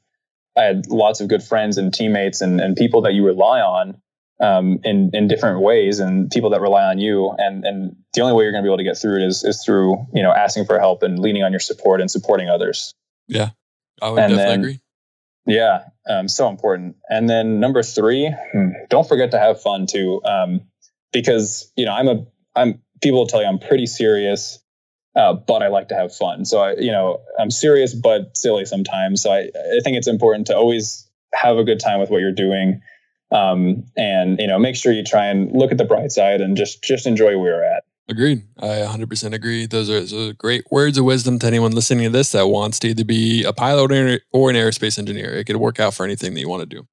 I 0.56 0.62
had 0.64 0.86
lots 0.88 1.20
of 1.20 1.28
good 1.28 1.42
friends 1.42 1.78
and 1.78 1.94
teammates 1.94 2.40
and, 2.40 2.60
and 2.60 2.76
people 2.76 3.02
that 3.02 3.14
you 3.14 3.24
rely 3.24 3.60
on 3.60 4.00
um, 4.40 4.80
in 4.84 5.10
in 5.14 5.28
different 5.28 5.60
ways, 5.60 6.00
and 6.00 6.30
people 6.30 6.50
that 6.50 6.60
rely 6.60 6.84
on 6.84 6.98
you. 6.98 7.32
And 7.38 7.64
and 7.64 7.96
the 8.12 8.22
only 8.22 8.34
way 8.34 8.44
you're 8.44 8.52
going 8.52 8.64
to 8.64 8.66
be 8.66 8.70
able 8.70 8.78
to 8.78 8.84
get 8.84 8.98
through 8.98 9.22
it 9.22 9.26
is 9.26 9.44
is 9.44 9.62
through 9.64 10.06
you 10.12 10.22
know 10.22 10.32
asking 10.32 10.66
for 10.66 10.78
help 10.78 11.02
and 11.02 11.18
leaning 11.18 11.44
on 11.44 11.52
your 11.52 11.60
support 11.60 12.00
and 12.00 12.10
supporting 12.10 12.48
others. 12.48 12.94
Yeah, 13.28 13.50
I 14.00 14.10
would 14.10 14.18
and 14.18 14.30
definitely 14.32 14.50
then, 14.50 14.60
agree. 14.60 14.80
Yeah, 15.44 15.84
um, 16.08 16.28
so 16.28 16.48
important. 16.48 16.96
And 17.08 17.28
then 17.28 17.60
number 17.60 17.82
three, 17.82 18.32
hmm, 18.52 18.68
don't 18.88 19.06
forget 19.06 19.32
to 19.32 19.38
have 19.38 19.60
fun 19.60 19.86
too, 19.86 20.20
um, 20.24 20.62
because 21.12 21.72
you 21.76 21.86
know 21.86 21.92
I'm 21.92 22.08
a 22.08 22.26
I'm 22.54 22.82
people 23.00 23.20
will 23.20 23.26
tell 23.26 23.40
you 23.40 23.48
I'm 23.48 23.58
pretty 23.58 23.86
serious 23.86 24.61
uh, 25.14 25.34
but 25.34 25.62
I 25.62 25.68
like 25.68 25.88
to 25.88 25.94
have 25.94 26.14
fun. 26.14 26.44
So 26.44 26.60
I, 26.60 26.74
you 26.76 26.90
know, 26.90 27.20
I'm 27.38 27.50
serious 27.50 27.94
but 27.94 28.36
silly 28.36 28.64
sometimes. 28.64 29.22
So 29.22 29.32
I, 29.32 29.50
I 29.54 29.80
think 29.84 29.96
it's 29.96 30.08
important 30.08 30.46
to 30.48 30.56
always 30.56 31.08
have 31.34 31.56
a 31.56 31.64
good 31.64 31.80
time 31.80 32.00
with 32.00 32.10
what 32.10 32.20
you're 32.20 32.32
doing, 32.32 32.82
um, 33.30 33.84
and 33.96 34.38
you 34.38 34.46
know, 34.46 34.58
make 34.58 34.76
sure 34.76 34.92
you 34.92 35.04
try 35.04 35.26
and 35.26 35.52
look 35.52 35.72
at 35.72 35.78
the 35.78 35.84
bright 35.84 36.12
side 36.12 36.40
and 36.40 36.56
just 36.56 36.82
just 36.82 37.06
enjoy 37.06 37.38
where 37.38 37.54
you're 37.54 37.64
at. 37.64 37.84
Agreed. 38.08 38.42
I 38.58 38.66
100% 38.66 39.32
agree. 39.32 39.64
Those 39.66 39.88
are, 39.88 40.00
those 40.00 40.12
are 40.12 40.32
great 40.32 40.64
words 40.70 40.98
of 40.98 41.04
wisdom 41.04 41.38
to 41.38 41.46
anyone 41.46 41.72
listening 41.72 42.04
to 42.04 42.10
this 42.10 42.32
that 42.32 42.48
wants 42.48 42.78
to 42.80 42.88
either 42.88 43.04
be 43.04 43.44
a 43.44 43.52
pilot 43.52 44.20
or 44.32 44.50
an 44.50 44.56
aerospace 44.56 44.98
engineer. 44.98 45.32
It 45.32 45.44
could 45.44 45.56
work 45.56 45.78
out 45.78 45.94
for 45.94 46.04
anything 46.04 46.34
that 46.34 46.40
you 46.40 46.48
want 46.48 46.68
to 46.68 46.76
do. 46.76 46.86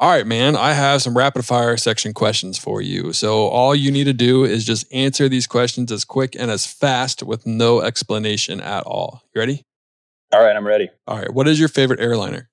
All 0.00 0.08
right, 0.08 0.26
man, 0.26 0.56
I 0.56 0.72
have 0.72 1.02
some 1.02 1.14
rapid 1.14 1.44
fire 1.44 1.76
section 1.76 2.14
questions 2.14 2.56
for 2.56 2.80
you. 2.80 3.12
So, 3.12 3.48
all 3.48 3.74
you 3.74 3.92
need 3.92 4.04
to 4.04 4.14
do 4.14 4.44
is 4.44 4.64
just 4.64 4.90
answer 4.90 5.28
these 5.28 5.46
questions 5.46 5.92
as 5.92 6.06
quick 6.06 6.34
and 6.34 6.50
as 6.50 6.64
fast 6.64 7.22
with 7.22 7.46
no 7.46 7.82
explanation 7.82 8.62
at 8.62 8.82
all. 8.84 9.22
You 9.34 9.40
ready? 9.40 9.66
All 10.32 10.42
right, 10.42 10.56
I'm 10.56 10.66
ready. 10.66 10.88
All 11.06 11.18
right, 11.18 11.30
what 11.30 11.46
is 11.46 11.60
your 11.60 11.68
favorite 11.68 12.00
airliner? 12.00 12.48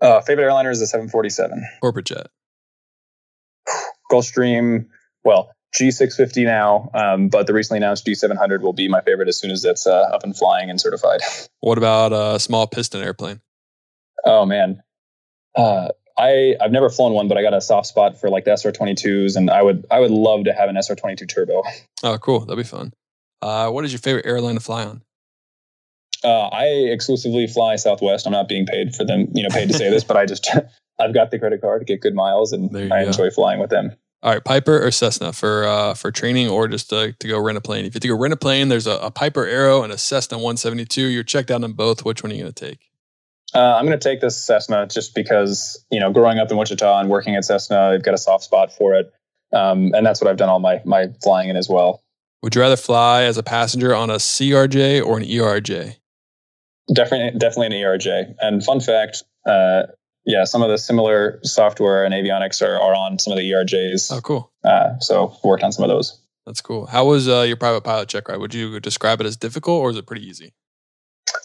Uh, 0.00 0.22
favorite 0.22 0.44
airliner 0.44 0.70
is 0.70 0.80
the 0.80 0.86
747. 0.86 1.62
Corporate 1.82 2.06
jet. 2.06 2.28
Gulfstream, 4.10 4.86
well, 5.22 5.50
G650 5.78 6.44
now, 6.44 6.90
um, 6.94 7.28
but 7.28 7.46
the 7.46 7.52
recently 7.52 7.76
announced 7.76 8.06
G700 8.06 8.62
will 8.62 8.72
be 8.72 8.88
my 8.88 9.02
favorite 9.02 9.28
as 9.28 9.38
soon 9.38 9.50
as 9.50 9.66
it's 9.66 9.86
uh, 9.86 10.00
up 10.14 10.24
and 10.24 10.34
flying 10.34 10.70
and 10.70 10.80
certified. 10.80 11.20
What 11.60 11.76
about 11.76 12.14
a 12.14 12.40
small 12.40 12.66
piston 12.66 13.02
airplane? 13.02 13.42
Oh 14.24 14.46
man, 14.46 14.82
uh, 15.56 15.88
I 16.18 16.56
I've 16.60 16.72
never 16.72 16.90
flown 16.90 17.12
one, 17.12 17.28
but 17.28 17.38
I 17.38 17.42
got 17.42 17.54
a 17.54 17.60
soft 17.60 17.86
spot 17.86 18.20
for 18.20 18.28
like 18.28 18.44
the 18.44 18.52
SR22s, 18.52 19.36
and 19.36 19.50
I 19.50 19.62
would 19.62 19.86
I 19.90 20.00
would 20.00 20.10
love 20.10 20.44
to 20.44 20.52
have 20.52 20.68
an 20.68 20.76
SR22 20.76 21.28
turbo. 21.28 21.62
Oh, 22.02 22.18
cool, 22.18 22.40
that'd 22.40 22.56
be 22.56 22.68
fun. 22.68 22.92
Uh, 23.42 23.70
what 23.70 23.84
is 23.84 23.92
your 23.92 23.98
favorite 23.98 24.26
airline 24.26 24.54
to 24.54 24.60
fly 24.60 24.84
on? 24.84 25.02
Uh, 26.22 26.48
I 26.48 26.64
exclusively 26.66 27.46
fly 27.46 27.76
Southwest. 27.76 28.26
I'm 28.26 28.32
not 28.32 28.48
being 28.48 28.66
paid 28.66 28.94
for 28.94 29.04
them, 29.04 29.28
you 29.32 29.42
know, 29.42 29.48
paid 29.48 29.68
to 29.68 29.74
say 29.74 29.88
this, 29.88 30.04
but 30.04 30.16
I 30.18 30.26
just 30.26 30.50
I've 31.00 31.14
got 31.14 31.30
the 31.30 31.38
credit 31.38 31.62
card 31.62 31.80
to 31.80 31.84
get 31.86 32.00
good 32.00 32.14
miles, 32.14 32.52
and 32.52 32.74
I 32.76 32.88
go. 32.88 32.96
enjoy 33.08 33.30
flying 33.30 33.58
with 33.58 33.70
them. 33.70 33.96
All 34.22 34.34
right, 34.34 34.44
Piper 34.44 34.86
or 34.86 34.90
Cessna 34.90 35.32
for 35.32 35.64
uh, 35.64 35.94
for 35.94 36.10
training 36.10 36.48
or 36.48 36.68
just 36.68 36.90
to, 36.90 37.12
to 37.18 37.28
go 37.28 37.40
rent 37.40 37.56
a 37.56 37.62
plane. 37.62 37.86
If 37.86 37.94
you 37.94 37.96
have 37.96 38.02
to 38.02 38.08
go 38.08 38.18
rent 38.18 38.34
a 38.34 38.36
plane, 38.36 38.68
there's 38.68 38.86
a, 38.86 38.98
a 38.98 39.10
Piper 39.10 39.46
Arrow 39.46 39.82
and 39.82 39.90
a 39.90 39.96
Cessna 39.96 40.36
172. 40.36 41.06
You're 41.06 41.22
checked 41.22 41.50
out 41.50 41.64
on 41.64 41.72
both. 41.72 42.04
Which 42.04 42.22
one 42.22 42.30
are 42.30 42.34
you 42.34 42.42
going 42.42 42.52
to 42.52 42.66
take? 42.66 42.89
Uh, 43.54 43.74
I'm 43.76 43.86
going 43.86 43.98
to 43.98 44.08
take 44.08 44.20
this 44.20 44.36
Cessna 44.36 44.86
just 44.86 45.14
because 45.14 45.84
you 45.90 45.98
know, 46.00 46.12
growing 46.12 46.38
up 46.38 46.50
in 46.50 46.56
Wichita 46.56 47.00
and 47.00 47.08
working 47.08 47.34
at 47.36 47.44
Cessna, 47.44 47.90
I've 47.94 48.02
got 48.02 48.14
a 48.14 48.18
soft 48.18 48.44
spot 48.44 48.72
for 48.72 48.94
it, 48.94 49.12
um, 49.52 49.92
and 49.94 50.06
that's 50.06 50.20
what 50.20 50.30
I've 50.30 50.36
done 50.36 50.48
all 50.48 50.60
my 50.60 50.80
my 50.84 51.08
flying 51.22 51.48
in 51.48 51.56
as 51.56 51.68
well. 51.68 52.02
Would 52.42 52.54
you 52.54 52.60
rather 52.60 52.76
fly 52.76 53.24
as 53.24 53.36
a 53.36 53.42
passenger 53.42 53.94
on 53.94 54.08
a 54.08 54.16
CRJ 54.16 55.04
or 55.04 55.18
an 55.18 55.24
ERJ? 55.24 55.96
Definitely, 56.94 57.38
definitely 57.38 57.78
an 57.78 57.84
ERJ. 57.84 58.34
And 58.40 58.64
fun 58.64 58.80
fact, 58.80 59.22
uh, 59.46 59.82
yeah, 60.24 60.44
some 60.44 60.62
of 60.62 60.70
the 60.70 60.78
similar 60.78 61.38
software 61.42 62.04
and 62.04 62.14
avionics 62.14 62.62
are, 62.62 62.76
are 62.76 62.94
on 62.94 63.18
some 63.18 63.32
of 63.32 63.38
the 63.38 63.50
ERJs. 63.50 64.12
Oh, 64.12 64.20
cool. 64.22 64.52
Uh, 64.64 64.98
so 65.00 65.36
worked 65.44 65.62
on 65.62 65.72
some 65.72 65.84
of 65.84 65.90
those. 65.90 66.18
That's 66.46 66.60
cool. 66.62 66.86
How 66.86 67.04
was 67.04 67.28
uh, 67.28 67.42
your 67.42 67.56
private 67.56 67.82
pilot 67.82 68.08
check 68.08 68.28
ride? 68.28 68.38
Would 68.38 68.54
you 68.54 68.80
describe 68.80 69.20
it 69.20 69.26
as 69.26 69.36
difficult 69.36 69.80
or 69.82 69.90
is 69.90 69.96
it 69.96 70.06
pretty 70.06 70.26
easy? 70.26 70.52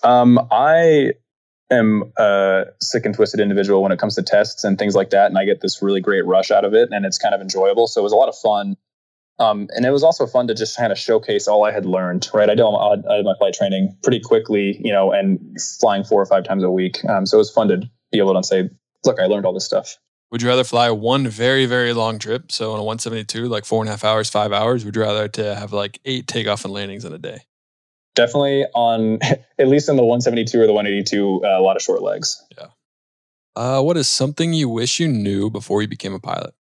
Um, 0.04 0.40
I 0.50 1.12
am 1.72 2.12
a 2.18 2.66
sick 2.82 3.06
and 3.06 3.16
twisted 3.16 3.40
individual 3.40 3.82
when 3.82 3.92
it 3.92 4.00
comes 4.00 4.16
to 4.16 4.24
tests 4.24 4.64
and 4.64 4.78
things 4.78 4.96
like 4.96 5.10
that, 5.12 5.28
and 5.28 5.38
I 5.38 5.46
get 5.46 5.62
this 5.62 5.82
really 5.82 6.02
great 6.02 6.26
rush 6.26 6.52
out 6.52 6.66
of 6.66 6.74
it, 6.74 6.90
and 6.92 7.06
it's 7.06 7.18
kind 7.18 7.34
of 7.34 7.42
enjoyable. 7.42 7.88
So 7.88 8.02
it 8.02 8.04
was 8.04 8.14
a 8.14 8.18
lot 8.18 8.30
of 8.30 8.36
fun. 8.38 8.78
Um, 9.38 9.68
and 9.76 9.86
it 9.86 9.92
was 9.92 10.04
also 10.04 10.26
fun 10.28 10.48
to 10.48 10.54
just 10.54 10.78
kind 10.78 10.92
of 10.92 10.98
showcase 10.98 11.48
all 11.48 11.66
I 11.66 11.72
had 11.72 11.86
learned, 11.86 12.30
right? 12.34 12.50
I 12.50 12.56
did, 12.56 12.64
I 12.64 13.18
did 13.18 13.26
my 13.26 13.34
flight 13.38 13.54
training 13.54 13.98
pretty 14.02 14.22
quickly, 14.22 14.80
you 14.82 14.94
know, 14.94 15.12
and 15.12 15.58
flying 15.82 16.06
four 16.06 16.22
or 16.22 16.26
five 16.26 16.46
times 16.46 16.64
a 16.64 16.72
week. 16.72 17.04
Um, 17.06 17.26
so 17.26 17.38
it 17.38 17.40
was 17.40 17.52
fun 17.52 17.68
to 17.68 17.78
be 18.12 18.20
able 18.20 18.34
to 18.34 18.44
say, 18.44 18.70
look, 19.04 19.20
I 19.20 19.26
learned 19.26 19.46
all 19.46 19.54
this 19.54 19.66
stuff. 19.66 19.98
Would 20.32 20.42
you 20.42 20.48
rather 20.48 20.64
fly 20.64 20.90
one 20.90 21.28
very, 21.28 21.66
very 21.66 21.94
long 21.94 22.18
trip? 22.18 22.52
So 22.52 22.72
on 22.72 22.80
a 22.80 22.84
172, 22.84 23.48
like 23.48 23.66
four 23.66 23.82
and 23.82 23.90
a 23.90 23.92
half 23.92 24.04
hours, 24.04 24.30
five 24.30 24.52
hours, 24.52 24.86
would 24.86 24.96
you 24.96 25.02
rather 25.02 25.28
to 25.28 25.56
have 25.56 25.74
like 25.74 26.00
eight 26.06 26.28
takeoff 26.28 26.64
and 26.66 26.74
landings 26.74 27.06
in 27.06 27.14
a 27.14 27.18
day? 27.18 27.42
Definitely 28.16 28.66
on, 28.74 29.20
at 29.60 29.68
least 29.68 29.90
in 29.90 29.96
the 29.96 30.04
172 30.04 30.60
or 30.60 30.66
the 30.66 30.74
182, 30.74 31.44
uh, 31.44 31.60
a 31.60 31.62
lot 31.62 31.76
of 31.76 31.82
short 31.82 32.02
legs. 32.02 32.44
Yeah. 32.58 32.68
Uh, 33.56 33.82
what 33.82 33.98
is 33.98 34.08
something 34.08 34.54
you 34.54 34.68
wish 34.68 35.00
you 35.00 35.08
knew 35.08 35.50
before 35.50 35.82
you 35.82 35.88
became 35.88 36.14
a 36.14 36.20
pilot? 36.20 36.54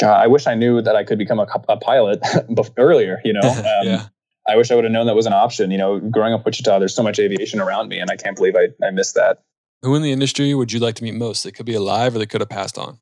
God, 0.00 0.22
I 0.22 0.28
wish 0.28 0.46
I 0.46 0.54
knew 0.54 0.80
that 0.80 0.96
I 0.96 1.04
could 1.04 1.18
become 1.18 1.40
a, 1.40 1.46
a 1.68 1.76
pilot 1.76 2.20
earlier, 2.76 3.20
you 3.24 3.32
know? 3.32 3.40
Um, 3.50 3.86
yeah. 3.86 4.06
I 4.48 4.56
wish 4.56 4.70
I 4.70 4.74
would 4.74 4.84
have 4.84 4.92
known 4.92 5.06
that 5.06 5.14
was 5.14 5.26
an 5.26 5.32
option. 5.32 5.70
You 5.70 5.78
know, 5.78 6.00
growing 6.00 6.32
up 6.32 6.44
Wichita, 6.44 6.78
there's 6.78 6.94
so 6.94 7.02
much 7.02 7.18
aviation 7.18 7.60
around 7.60 7.88
me, 7.88 7.98
and 7.98 8.10
I 8.10 8.16
can't 8.16 8.36
believe 8.36 8.56
I, 8.56 8.68
I 8.84 8.90
missed 8.90 9.14
that. 9.14 9.42
Who 9.82 9.94
in 9.94 10.02
the 10.02 10.12
industry 10.12 10.52
would 10.54 10.72
you 10.72 10.80
like 10.80 10.96
to 10.96 11.04
meet 11.04 11.14
most? 11.14 11.44
They 11.44 11.52
could 11.52 11.66
be 11.66 11.74
alive 11.74 12.14
or 12.14 12.18
they 12.18 12.26
could 12.26 12.40
have 12.40 12.50
passed 12.50 12.76
on. 12.76 12.98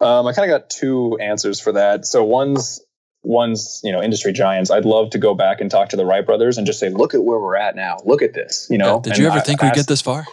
Um, 0.00 0.26
I 0.26 0.32
kind 0.32 0.50
of 0.50 0.60
got 0.60 0.70
two 0.70 1.18
answers 1.18 1.60
for 1.60 1.72
that. 1.72 2.04
So 2.04 2.22
one's 2.22 2.80
one's 3.26 3.80
you 3.82 3.92
know 3.92 4.02
industry 4.02 4.32
giants. 4.32 4.70
I'd 4.70 4.84
love 4.84 5.10
to 5.10 5.18
go 5.18 5.34
back 5.34 5.60
and 5.60 5.70
talk 5.70 5.90
to 5.90 5.96
the 5.96 6.06
Wright 6.06 6.24
brothers 6.24 6.56
and 6.56 6.66
just 6.66 6.78
say, 6.78 6.88
look 6.88 7.14
at 7.14 7.24
where 7.24 7.38
we're 7.38 7.56
at 7.56 7.76
now. 7.76 7.98
Look 8.04 8.22
at 8.22 8.32
this. 8.32 8.66
You 8.70 8.78
know. 8.78 9.02
Yeah, 9.04 9.12
did 9.12 9.18
you 9.18 9.26
ever 9.26 9.38
I, 9.38 9.40
think 9.40 9.62
we'd 9.62 9.74
get 9.74 9.86
this 9.86 10.02
far? 10.02 10.26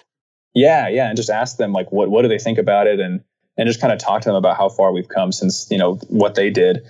Yeah, 0.53 0.87
yeah, 0.87 1.07
and 1.07 1.17
just 1.17 1.29
ask 1.29 1.57
them 1.57 1.73
like 1.73 1.91
what 1.91 2.09
what 2.09 2.21
do 2.21 2.27
they 2.27 2.39
think 2.39 2.57
about 2.57 2.87
it 2.87 2.99
and 2.99 3.23
and 3.57 3.67
just 3.67 3.81
kind 3.81 3.91
of 3.91 3.99
talk 3.99 4.21
to 4.21 4.29
them 4.29 4.35
about 4.35 4.57
how 4.57 4.69
far 4.69 4.91
we've 4.91 5.07
come 5.07 5.31
since 5.31 5.67
you 5.69 5.77
know 5.77 5.95
what 6.07 6.35
they 6.35 6.49
did. 6.49 6.83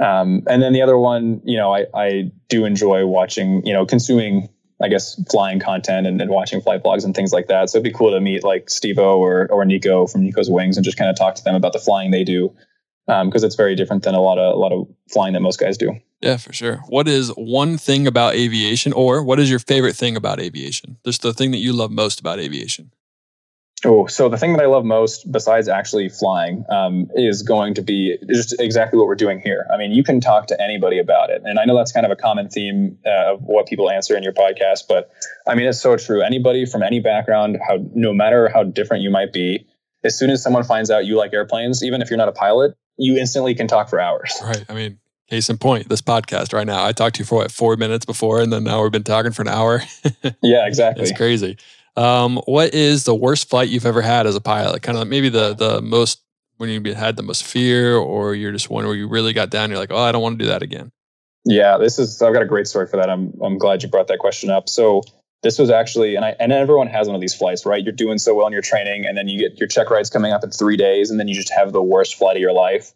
Um, 0.00 0.42
and 0.48 0.60
then 0.60 0.72
the 0.72 0.82
other 0.82 0.98
one, 0.98 1.40
you 1.44 1.56
know, 1.56 1.72
I, 1.72 1.86
I 1.94 2.32
do 2.48 2.64
enjoy 2.64 3.06
watching, 3.06 3.64
you 3.64 3.72
know, 3.72 3.86
consuming 3.86 4.48
I 4.82 4.88
guess 4.88 5.14
flying 5.30 5.60
content 5.60 6.06
and, 6.08 6.20
and, 6.20 6.28
watching 6.30 6.60
flight 6.60 6.82
blogs 6.82 7.04
and 7.04 7.14
things 7.14 7.32
like 7.32 7.46
that. 7.46 7.70
So 7.70 7.78
it'd 7.78 7.84
be 7.84 7.96
cool 7.96 8.10
to 8.10 8.20
meet 8.20 8.42
like 8.42 8.66
Stevo 8.66 9.18
or 9.18 9.46
or 9.50 9.64
Nico 9.64 10.06
from 10.06 10.22
Nico's 10.22 10.50
Wings 10.50 10.76
and 10.76 10.84
just 10.84 10.98
kind 10.98 11.10
of 11.10 11.16
talk 11.16 11.36
to 11.36 11.44
them 11.44 11.54
about 11.54 11.72
the 11.74 11.78
flying 11.78 12.10
they 12.10 12.24
do 12.24 12.54
because 13.06 13.42
um, 13.42 13.46
it's 13.46 13.54
very 13.54 13.74
different 13.74 14.02
than 14.02 14.14
a 14.14 14.20
lot 14.20 14.38
of 14.38 14.54
a 14.54 14.58
lot 14.58 14.72
of 14.72 14.88
flying 15.12 15.34
that 15.34 15.40
most 15.40 15.60
guys 15.60 15.76
do. 15.76 15.92
Yeah, 16.20 16.38
for 16.38 16.52
sure. 16.52 16.76
What 16.88 17.06
is 17.06 17.28
one 17.36 17.76
thing 17.76 18.06
about 18.06 18.34
aviation, 18.34 18.92
or 18.92 19.22
what 19.22 19.38
is 19.38 19.50
your 19.50 19.58
favorite 19.58 19.94
thing 19.94 20.16
about 20.16 20.40
aviation? 20.40 20.96
Just 21.04 21.22
the 21.22 21.34
thing 21.34 21.50
that 21.50 21.58
you 21.58 21.72
love 21.72 21.90
most 21.90 22.20
about 22.20 22.38
aviation. 22.38 22.92
Oh, 23.86 24.06
so 24.06 24.30
the 24.30 24.38
thing 24.38 24.54
that 24.54 24.62
I 24.62 24.66
love 24.66 24.86
most, 24.86 25.30
besides 25.30 25.68
actually 25.68 26.08
flying, 26.08 26.64
um, 26.70 27.10
is 27.14 27.42
going 27.42 27.74
to 27.74 27.82
be 27.82 28.16
just 28.26 28.58
exactly 28.58 28.98
what 28.98 29.06
we're 29.06 29.14
doing 29.14 29.40
here. 29.40 29.66
I 29.72 29.76
mean, 29.76 29.92
you 29.92 30.02
can 30.02 30.20
talk 30.20 30.46
to 30.46 30.62
anybody 30.62 30.98
about 30.98 31.28
it, 31.28 31.42
and 31.44 31.58
I 31.58 31.66
know 31.66 31.76
that's 31.76 31.92
kind 31.92 32.06
of 32.06 32.12
a 32.12 32.16
common 32.16 32.48
theme 32.48 32.96
uh, 33.04 33.34
of 33.34 33.42
what 33.42 33.66
people 33.66 33.90
answer 33.90 34.16
in 34.16 34.22
your 34.22 34.32
podcast. 34.32 34.84
But 34.88 35.10
I 35.46 35.54
mean, 35.54 35.66
it's 35.66 35.80
so 35.80 35.96
true. 35.98 36.22
Anybody 36.22 36.64
from 36.64 36.82
any 36.82 37.00
background, 37.00 37.58
how 37.66 37.76
no 37.94 38.14
matter 38.14 38.48
how 38.48 38.62
different 38.62 39.02
you 39.02 39.10
might 39.10 39.34
be, 39.34 39.66
as 40.02 40.18
soon 40.18 40.30
as 40.30 40.42
someone 40.42 40.64
finds 40.64 40.90
out 40.90 41.04
you 41.04 41.18
like 41.18 41.34
airplanes, 41.34 41.84
even 41.84 42.00
if 42.00 42.08
you're 42.08 42.18
not 42.18 42.28
a 42.28 42.32
pilot, 42.32 42.74
you 42.96 43.16
instantly 43.18 43.54
can 43.54 43.66
talk 43.66 43.88
for 43.88 44.00
hours. 44.00 44.32
Right. 44.42 44.64
I 44.68 44.74
mean, 44.74 44.98
case 45.28 45.48
in 45.48 45.58
point, 45.58 45.88
this 45.88 46.02
podcast 46.02 46.52
right 46.52 46.66
now. 46.66 46.84
I 46.84 46.92
talked 46.92 47.16
to 47.16 47.20
you 47.20 47.24
for 47.24 47.36
what 47.36 47.50
four 47.50 47.76
minutes 47.76 48.04
before, 48.04 48.40
and 48.40 48.52
then 48.52 48.64
now 48.64 48.82
we've 48.82 48.92
been 48.92 49.04
talking 49.04 49.32
for 49.32 49.42
an 49.42 49.48
hour. 49.48 49.82
yeah, 50.42 50.66
exactly. 50.66 51.02
It's 51.02 51.16
crazy. 51.16 51.56
Um, 51.96 52.38
what 52.46 52.74
is 52.74 53.04
the 53.04 53.14
worst 53.14 53.48
flight 53.48 53.68
you've 53.68 53.86
ever 53.86 54.02
had 54.02 54.26
as 54.26 54.36
a 54.36 54.40
pilot? 54.40 54.82
Kind 54.82 54.98
of 54.98 55.08
maybe 55.08 55.28
the 55.28 55.54
the 55.54 55.80
most 55.80 56.20
when 56.56 56.68
you 56.68 56.94
had 56.94 57.16
the 57.16 57.22
most 57.22 57.44
fear, 57.44 57.96
or 57.96 58.34
you're 58.34 58.52
just 58.52 58.70
one 58.70 58.84
where 58.84 58.94
you 58.94 59.08
really 59.08 59.32
got 59.32 59.50
down. 59.50 59.70
You're 59.70 59.78
like, 59.78 59.92
oh, 59.92 59.98
I 59.98 60.12
don't 60.12 60.22
want 60.22 60.38
to 60.38 60.44
do 60.44 60.50
that 60.50 60.62
again. 60.62 60.92
Yeah, 61.44 61.78
this 61.78 61.98
is. 61.98 62.20
I've 62.22 62.32
got 62.32 62.42
a 62.42 62.46
great 62.46 62.66
story 62.66 62.86
for 62.86 62.96
that. 62.96 63.10
I'm 63.10 63.32
I'm 63.42 63.58
glad 63.58 63.82
you 63.82 63.88
brought 63.88 64.08
that 64.08 64.18
question 64.18 64.50
up. 64.50 64.68
So 64.68 65.02
this 65.44 65.58
was 65.58 65.70
actually, 65.70 66.16
and 66.16 66.24
I 66.24 66.34
and 66.40 66.50
everyone 66.50 66.88
has 66.88 67.06
one 67.06 67.14
of 67.14 67.20
these 67.20 67.34
flights, 67.34 67.64
right? 67.64 67.84
You're 67.84 67.92
doing 67.92 68.18
so 68.18 68.34
well 68.34 68.46
in 68.48 68.52
your 68.52 68.62
training, 68.62 69.06
and 69.06 69.16
then 69.16 69.28
you 69.28 69.38
get 69.38 69.60
your 69.60 69.68
check 69.68 69.90
rides 69.90 70.10
coming 70.10 70.32
up 70.32 70.42
in 70.42 70.50
three 70.50 70.76
days, 70.76 71.10
and 71.10 71.20
then 71.20 71.28
you 71.28 71.34
just 71.34 71.52
have 71.52 71.72
the 71.72 71.82
worst 71.82 72.16
flight 72.16 72.36
of 72.36 72.40
your 72.40 72.52
life. 72.52 72.92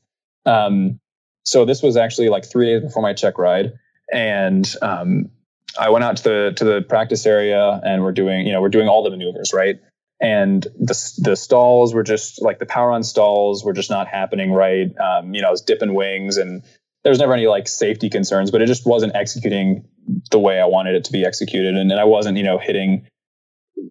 Um, 0.46 0.98
so 1.44 1.64
this 1.64 1.82
was 1.82 1.96
actually 1.96 2.30
like 2.30 2.44
three 2.44 2.66
days 2.66 2.82
before 2.82 3.02
my 3.02 3.12
check 3.12 3.38
ride, 3.38 3.74
and 4.12 4.66
um, 4.82 5.30
I 5.78 5.90
went 5.90 6.04
out 6.04 6.16
to 6.18 6.22
the 6.22 6.52
to 6.56 6.64
the 6.64 6.82
practice 6.82 7.26
area 7.26 7.80
and 7.84 8.02
we're 8.02 8.12
doing 8.12 8.46
you 8.46 8.52
know 8.52 8.60
we're 8.60 8.68
doing 8.68 8.88
all 8.88 9.02
the 9.02 9.10
maneuvers 9.10 9.52
right 9.52 9.80
and 10.20 10.62
the 10.78 11.12
the 11.18 11.36
stalls 11.36 11.94
were 11.94 12.02
just 12.02 12.42
like 12.42 12.58
the 12.58 12.66
power 12.66 12.90
on 12.90 13.02
stalls 13.02 13.64
were 13.64 13.72
just 13.72 13.90
not 13.90 14.08
happening 14.08 14.52
right 14.52 14.96
um, 14.98 15.34
you 15.34 15.42
know 15.42 15.48
I 15.48 15.50
was 15.50 15.62
dipping 15.62 15.94
wings 15.94 16.36
and 16.36 16.62
there 17.04 17.10
was 17.10 17.18
never 17.18 17.32
any 17.32 17.46
like 17.46 17.68
safety 17.68 18.08
concerns 18.08 18.50
but 18.50 18.62
it 18.62 18.66
just 18.66 18.86
wasn't 18.86 19.14
executing 19.14 19.86
the 20.30 20.38
way 20.38 20.60
I 20.60 20.66
wanted 20.66 20.94
it 20.94 21.04
to 21.04 21.12
be 21.12 21.24
executed 21.24 21.74
and, 21.74 21.90
and 21.90 22.00
I 22.00 22.04
wasn't 22.04 22.36
you 22.36 22.44
know 22.44 22.58
hitting 22.58 23.06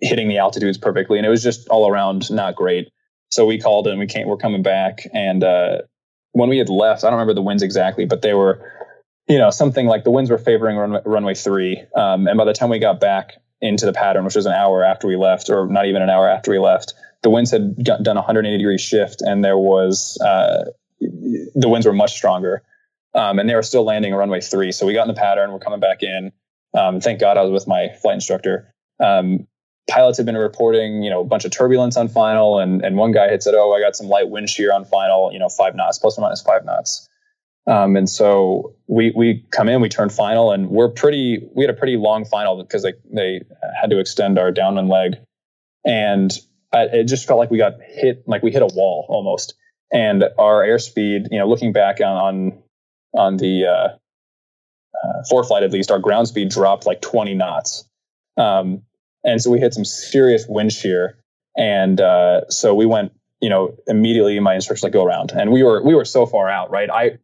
hitting 0.01 0.27
the 0.27 0.37
altitudes 0.37 0.77
perfectly 0.77 1.17
and 1.17 1.25
it 1.25 1.29
was 1.29 1.43
just 1.43 1.67
all 1.69 1.89
around 1.89 2.29
not 2.31 2.55
great 2.55 2.89
so 3.29 3.45
we 3.45 3.59
called 3.59 3.87
and 3.87 3.99
we 3.99 4.07
came 4.07 4.27
we're 4.27 4.37
coming 4.37 4.63
back 4.63 5.07
and 5.13 5.43
uh, 5.43 5.79
when 6.31 6.49
we 6.49 6.57
had 6.57 6.69
left 6.69 7.03
I 7.03 7.07
don't 7.07 7.19
remember 7.19 7.33
the 7.33 7.41
winds 7.41 7.63
exactly 7.63 8.05
but 8.05 8.21
they 8.21 8.33
were 8.33 8.77
you 9.27 9.37
know, 9.37 9.49
something 9.49 9.87
like 9.87 10.03
the 10.03 10.11
winds 10.11 10.31
were 10.31 10.37
favoring 10.37 10.77
runway, 10.77 11.01
runway 11.05 11.33
three. 11.33 11.83
Um, 11.95 12.27
and 12.27 12.37
by 12.37 12.45
the 12.45 12.53
time 12.53 12.69
we 12.69 12.79
got 12.79 12.99
back 12.99 13.33
into 13.61 13.85
the 13.85 13.93
pattern, 13.93 14.23
which 14.23 14.35
was 14.35 14.45
an 14.45 14.53
hour 14.53 14.83
after 14.83 15.07
we 15.07 15.17
left, 15.17 15.49
or 15.49 15.67
not 15.67 15.85
even 15.85 16.01
an 16.01 16.09
hour 16.09 16.29
after 16.29 16.51
we 16.51 16.59
left, 16.59 16.93
the 17.23 17.29
winds 17.29 17.51
had 17.51 17.83
got, 17.83 18.03
done 18.03 18.15
a 18.15 18.21
180 18.21 18.57
degree 18.57 18.77
shift 18.77 19.21
and 19.21 19.43
there 19.43 19.57
was, 19.57 20.17
uh, 20.21 20.65
the 20.99 21.67
winds 21.67 21.85
were 21.85 21.93
much 21.93 22.13
stronger. 22.13 22.63
Um, 23.17 23.39
and 23.39 23.49
they 23.49 23.55
were 23.55 23.63
still 23.63 23.83
landing 23.83 24.13
on 24.13 24.19
runway 24.19 24.41
three. 24.41 24.71
So 24.71 24.85
we 24.85 24.93
got 24.93 25.07
in 25.09 25.13
the 25.13 25.19
pattern, 25.19 25.51
we're 25.51 25.59
coming 25.59 25.79
back 25.79 26.03
in. 26.03 26.31
Um, 26.77 27.01
thank 27.01 27.19
God 27.19 27.37
I 27.37 27.41
was 27.41 27.51
with 27.51 27.67
my 27.67 27.89
flight 28.01 28.13
instructor. 28.13 28.73
Um, 29.03 29.47
pilots 29.89 30.17
had 30.17 30.25
been 30.25 30.37
reporting, 30.37 31.01
you 31.01 31.09
know, 31.09 31.21
a 31.21 31.25
bunch 31.25 31.45
of 31.45 31.51
turbulence 31.51 31.97
on 31.97 32.07
final, 32.07 32.59
and 32.59 32.83
and 32.83 32.97
one 32.97 33.11
guy 33.11 33.29
had 33.29 33.41
said, 33.41 33.53
"Oh, 33.55 33.73
I 33.73 33.81
got 33.81 33.95
some 33.95 34.07
light 34.07 34.29
wind 34.29 34.49
shear 34.49 34.73
on 34.73 34.85
final, 34.85 35.31
you 35.33 35.39
know, 35.39 35.49
five 35.49 35.75
knots, 35.75 35.97
plus 35.97 36.17
or 36.17 36.21
minus 36.21 36.41
five 36.41 36.65
knots." 36.65 37.07
Um, 37.65 37.95
and 37.95 38.09
so 38.09 38.75
we 38.87 39.11
we 39.15 39.45
come 39.51 39.67
in, 39.67 39.81
we 39.81 39.89
turn 39.89 40.09
final, 40.09 40.51
and 40.51 40.69
we're 40.69 40.89
pretty. 40.89 41.39
We 41.55 41.63
had 41.63 41.73
a 41.73 41.77
pretty 41.77 41.97
long 41.97 42.25
final 42.25 42.61
because 42.61 42.83
they 42.83 42.93
they 43.11 43.41
had 43.79 43.89
to 43.89 43.99
extend 43.99 44.37
our 44.37 44.51
downwind 44.51 44.89
leg, 44.89 45.15
and 45.85 46.31
I, 46.73 46.83
it 46.83 47.03
just 47.05 47.27
felt 47.27 47.39
like 47.39 47.51
we 47.51 47.57
got 47.57 47.73
hit, 47.81 48.23
like 48.27 48.43
we 48.43 48.51
hit 48.51 48.61
a 48.61 48.67
wall 48.67 49.05
almost. 49.09 49.55
And 49.91 50.25
our 50.37 50.63
airspeed, 50.63 51.27
you 51.31 51.39
know, 51.39 51.47
looking 51.47 51.71
back 51.71 52.01
on 52.01 52.07
on, 52.07 52.63
on 53.13 53.37
the 53.37 53.65
uh, 53.65 53.87
uh, 55.03 55.23
ForeFlight 55.31 55.63
at 55.63 55.71
least, 55.71 55.91
our 55.91 55.99
ground 55.99 56.27
speed 56.27 56.49
dropped 56.49 56.85
like 56.85 57.01
20 57.01 57.33
knots. 57.33 57.87
Um, 58.37 58.83
and 59.23 59.41
so 59.41 59.49
we 59.51 59.59
hit 59.59 59.73
some 59.73 59.85
serious 59.85 60.45
wind 60.47 60.71
shear, 60.71 61.17
and 61.57 61.99
uh, 61.99 62.47
so 62.49 62.73
we 62.73 62.85
went, 62.85 63.11
you 63.41 63.49
know, 63.49 63.75
immediately. 63.87 64.39
My 64.39 64.55
instructor's 64.55 64.83
like, 64.83 64.93
"Go 64.93 65.03
around," 65.03 65.31
and 65.31 65.51
we 65.51 65.63
were 65.63 65.83
we 65.83 65.95
were 65.95 66.05
so 66.05 66.25
far 66.25 66.49
out, 66.49 66.71
right? 66.71 66.89
I 66.89 67.17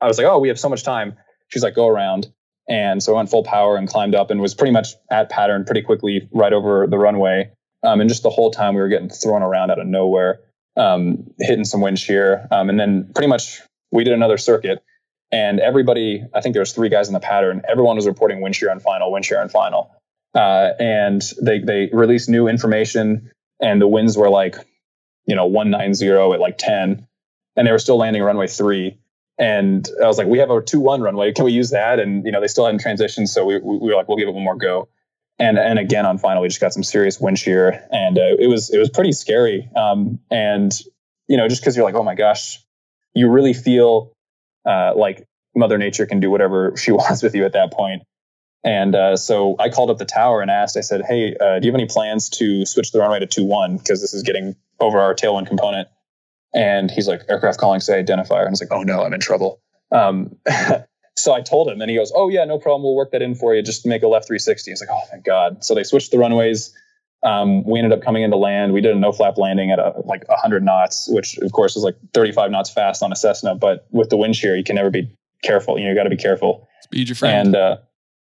I 0.00 0.06
was 0.06 0.18
like, 0.18 0.26
"Oh, 0.26 0.38
we 0.38 0.48
have 0.48 0.58
so 0.58 0.68
much 0.68 0.84
time." 0.84 1.16
She's 1.48 1.62
like, 1.62 1.74
"Go 1.74 1.88
around," 1.88 2.30
and 2.68 3.02
so 3.02 3.14
I 3.14 3.16
went 3.16 3.30
full 3.30 3.42
power 3.42 3.76
and 3.76 3.88
climbed 3.88 4.14
up 4.14 4.30
and 4.30 4.40
was 4.40 4.54
pretty 4.54 4.72
much 4.72 4.94
at 5.10 5.30
pattern 5.30 5.64
pretty 5.64 5.82
quickly 5.82 6.28
right 6.32 6.52
over 6.52 6.86
the 6.86 6.98
runway. 6.98 7.50
Um, 7.82 8.00
and 8.00 8.08
just 8.08 8.22
the 8.22 8.30
whole 8.30 8.50
time 8.50 8.74
we 8.74 8.80
were 8.80 8.88
getting 8.88 9.08
thrown 9.08 9.42
around 9.42 9.70
out 9.70 9.78
of 9.80 9.86
nowhere, 9.86 10.40
um, 10.76 11.32
hitting 11.38 11.64
some 11.64 11.80
wind 11.80 11.98
shear, 11.98 12.46
um, 12.50 12.68
and 12.68 12.78
then 12.78 13.10
pretty 13.14 13.28
much 13.28 13.62
we 13.90 14.04
did 14.04 14.12
another 14.12 14.38
circuit. 14.38 14.82
And 15.32 15.60
everybody, 15.60 16.24
I 16.34 16.40
think 16.40 16.54
there 16.54 16.60
was 16.60 16.72
three 16.72 16.88
guys 16.88 17.08
in 17.08 17.14
the 17.14 17.20
pattern. 17.20 17.62
Everyone 17.68 17.96
was 17.96 18.06
reporting 18.06 18.40
wind 18.40 18.56
shear 18.56 18.70
on 18.70 18.80
final, 18.80 19.12
wind 19.12 19.24
shear 19.24 19.40
on 19.40 19.48
final. 19.48 19.94
Uh, 20.34 20.70
and 20.78 21.22
they 21.42 21.58
they 21.60 21.90
released 21.92 22.28
new 22.28 22.46
information, 22.48 23.30
and 23.60 23.80
the 23.80 23.88
winds 23.88 24.16
were 24.16 24.30
like, 24.30 24.56
you 25.26 25.34
know, 25.34 25.46
one 25.46 25.70
nine 25.70 25.94
zero 25.94 26.32
at 26.32 26.40
like 26.40 26.56
ten, 26.56 27.06
and 27.56 27.66
they 27.66 27.72
were 27.72 27.78
still 27.78 27.96
landing 27.98 28.22
runway 28.22 28.46
three. 28.46 28.98
And 29.38 29.88
I 30.02 30.06
was 30.06 30.18
like, 30.18 30.26
we 30.26 30.38
have 30.38 30.50
a 30.50 30.60
two 30.60 30.80
one 30.80 31.00
runway. 31.00 31.32
Can 31.32 31.44
we 31.44 31.52
use 31.52 31.70
that? 31.70 31.98
And 31.98 32.24
you 32.24 32.30
know, 32.32 32.40
they 32.40 32.46
still 32.46 32.66
hadn't 32.66 32.82
transitioned, 32.82 33.28
so 33.28 33.44
we, 33.44 33.58
we 33.58 33.78
were 33.78 33.94
like, 33.94 34.06
we'll 34.06 34.18
give 34.18 34.28
it 34.28 34.34
one 34.34 34.44
more 34.44 34.56
go. 34.56 34.88
And 35.38 35.58
and 35.58 35.78
again 35.78 36.06
on 36.06 36.18
final, 36.18 36.42
we 36.42 36.48
just 36.48 36.60
got 36.60 36.72
some 36.72 36.84
serious 36.84 37.20
wind 37.20 37.38
shear, 37.38 37.86
and 37.90 38.16
uh, 38.16 38.36
it 38.38 38.48
was 38.48 38.70
it 38.70 38.78
was 38.78 38.90
pretty 38.90 39.12
scary. 39.12 39.68
Um, 39.74 40.20
and 40.30 40.72
you 41.26 41.38
know, 41.38 41.48
just 41.48 41.60
because 41.60 41.76
you're 41.76 41.84
like, 41.84 41.94
oh 41.96 42.04
my 42.04 42.14
gosh, 42.14 42.58
you 43.14 43.30
really 43.30 43.54
feel 43.54 44.12
uh, 44.66 44.92
like 44.96 45.26
Mother 45.54 45.78
Nature 45.78 46.06
can 46.06 46.20
do 46.20 46.30
whatever 46.30 46.74
she 46.76 46.92
wants 46.92 47.22
with 47.22 47.34
you 47.34 47.44
at 47.44 47.52
that 47.52 47.72
point. 47.72 48.02
And 48.62 48.94
uh, 48.94 49.16
so 49.16 49.56
I 49.58 49.70
called 49.70 49.88
up 49.88 49.96
the 49.96 50.04
tower 50.04 50.42
and 50.42 50.50
asked, 50.50 50.76
I 50.76 50.82
said, 50.82 51.02
hey, 51.08 51.34
uh, 51.40 51.58
do 51.58 51.66
you 51.66 51.72
have 51.72 51.80
any 51.80 51.86
plans 51.86 52.28
to 52.30 52.66
switch 52.66 52.92
the 52.92 52.98
runway 52.98 53.20
to 53.20 53.26
2 53.26 53.44
1? 53.44 53.78
Because 53.78 54.02
this 54.02 54.12
is 54.12 54.22
getting 54.22 54.54
over 54.78 54.98
our 54.98 55.14
tailwind 55.14 55.46
component. 55.46 55.88
And 56.52 56.90
he's 56.90 57.08
like, 57.08 57.22
aircraft 57.28 57.58
calling, 57.58 57.80
say 57.80 58.02
identifier. 58.02 58.40
And 58.40 58.48
I 58.48 58.50
was 58.50 58.60
like, 58.60 58.72
oh 58.72 58.82
no, 58.82 59.02
I'm 59.02 59.14
in 59.14 59.20
trouble. 59.20 59.62
Um, 59.92 60.36
so 61.16 61.32
I 61.32 61.40
told 61.40 61.68
him, 61.68 61.80
and 61.80 61.90
he 61.90 61.96
goes, 61.96 62.12
oh 62.14 62.28
yeah, 62.28 62.44
no 62.44 62.58
problem. 62.58 62.82
We'll 62.82 62.96
work 62.96 63.12
that 63.12 63.22
in 63.22 63.34
for 63.34 63.54
you. 63.54 63.62
Just 63.62 63.86
make 63.86 64.02
a 64.02 64.08
left 64.08 64.26
360. 64.26 64.70
He's 64.70 64.80
like, 64.80 64.90
oh, 64.92 65.06
thank 65.10 65.24
God. 65.24 65.64
So 65.64 65.74
they 65.74 65.84
switched 65.84 66.10
the 66.10 66.18
runways. 66.18 66.74
Um, 67.22 67.64
we 67.64 67.78
ended 67.78 67.92
up 67.92 68.02
coming 68.02 68.22
into 68.22 68.36
land. 68.36 68.72
We 68.72 68.80
did 68.80 68.96
a 68.96 68.98
no 68.98 69.12
flap 69.12 69.36
landing 69.36 69.70
at 69.70 69.78
a, 69.78 69.92
like 70.04 70.26
100 70.28 70.62
knots, 70.62 71.08
which 71.10 71.36
of 71.38 71.52
course 71.52 71.76
is 71.76 71.82
like 71.82 71.96
35 72.14 72.50
knots 72.50 72.70
fast 72.70 73.02
on 73.02 73.12
a 73.12 73.16
Cessna. 73.16 73.54
But 73.54 73.86
with 73.90 74.08
the 74.08 74.16
wind 74.16 74.36
shear, 74.36 74.56
you 74.56 74.64
can 74.64 74.76
never 74.76 74.90
be 74.90 75.10
careful. 75.42 75.78
You 75.78 75.84
know, 75.84 75.90
you 75.90 75.96
got 75.96 76.04
to 76.04 76.10
be 76.10 76.16
careful. 76.16 76.66
Speed 76.82 77.08
your 77.08 77.16
friend. 77.16 77.48
And 77.48 77.56
uh, 77.56 77.76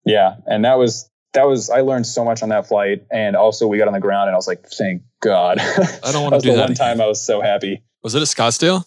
yeah, 0.05 0.35
and 0.45 0.65
that 0.65 0.77
was 0.77 1.09
that 1.33 1.47
was 1.47 1.69
I 1.69 1.81
learned 1.81 2.07
so 2.07 2.23
much 2.23 2.43
on 2.43 2.49
that 2.49 2.67
flight, 2.67 3.05
and 3.11 3.35
also 3.35 3.67
we 3.67 3.77
got 3.77 3.87
on 3.87 3.93
the 3.93 3.99
ground, 3.99 4.27
and 4.27 4.35
I 4.35 4.37
was 4.37 4.47
like, 4.47 4.65
thank 4.67 5.01
God. 5.21 5.59
I 6.03 6.11
don't 6.11 6.23
want 6.23 6.41
to 6.41 6.41
do 6.41 6.55
that. 6.55 6.61
one 6.61 6.71
again. 6.71 6.75
time 6.75 7.01
I 7.01 7.07
was 7.07 7.21
so 7.21 7.41
happy. 7.41 7.83
Was 8.03 8.15
it 8.15 8.21
a 8.21 8.25
Scottsdale? 8.25 8.85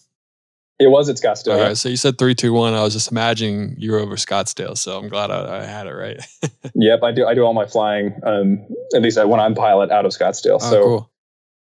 It 0.79 0.89
was 0.89 1.09
at 1.09 1.17
Scottsdale. 1.17 1.51
All 1.51 1.57
yeah. 1.57 1.67
right. 1.67 1.77
So 1.77 1.89
you 1.89 1.97
said 1.97 2.17
three, 2.17 2.33
two, 2.33 2.53
one. 2.53 2.73
I 2.73 2.83
was 2.83 2.93
just 2.93 3.11
imagining 3.11 3.75
you 3.77 3.91
were 3.91 3.99
over 3.99 4.15
Scottsdale. 4.15 4.77
So 4.77 4.97
I'm 4.97 5.09
glad 5.09 5.29
I, 5.29 5.59
I 5.59 5.63
had 5.65 5.87
it 5.87 5.93
right. 5.93 6.19
Yep, 6.75 6.99
I 7.03 7.11
do. 7.11 7.25
I 7.25 7.33
do 7.33 7.43
all 7.43 7.53
my 7.53 7.65
flying, 7.65 8.13
um, 8.23 8.65
at 8.95 9.01
least 9.01 9.17
I, 9.17 9.25
when 9.25 9.39
I'm 9.39 9.55
pilot, 9.55 9.91
out 9.91 10.05
of 10.05 10.11
Scottsdale. 10.11 10.59
Oh, 10.61 10.69
so 10.71 10.83
cool. 10.83 11.11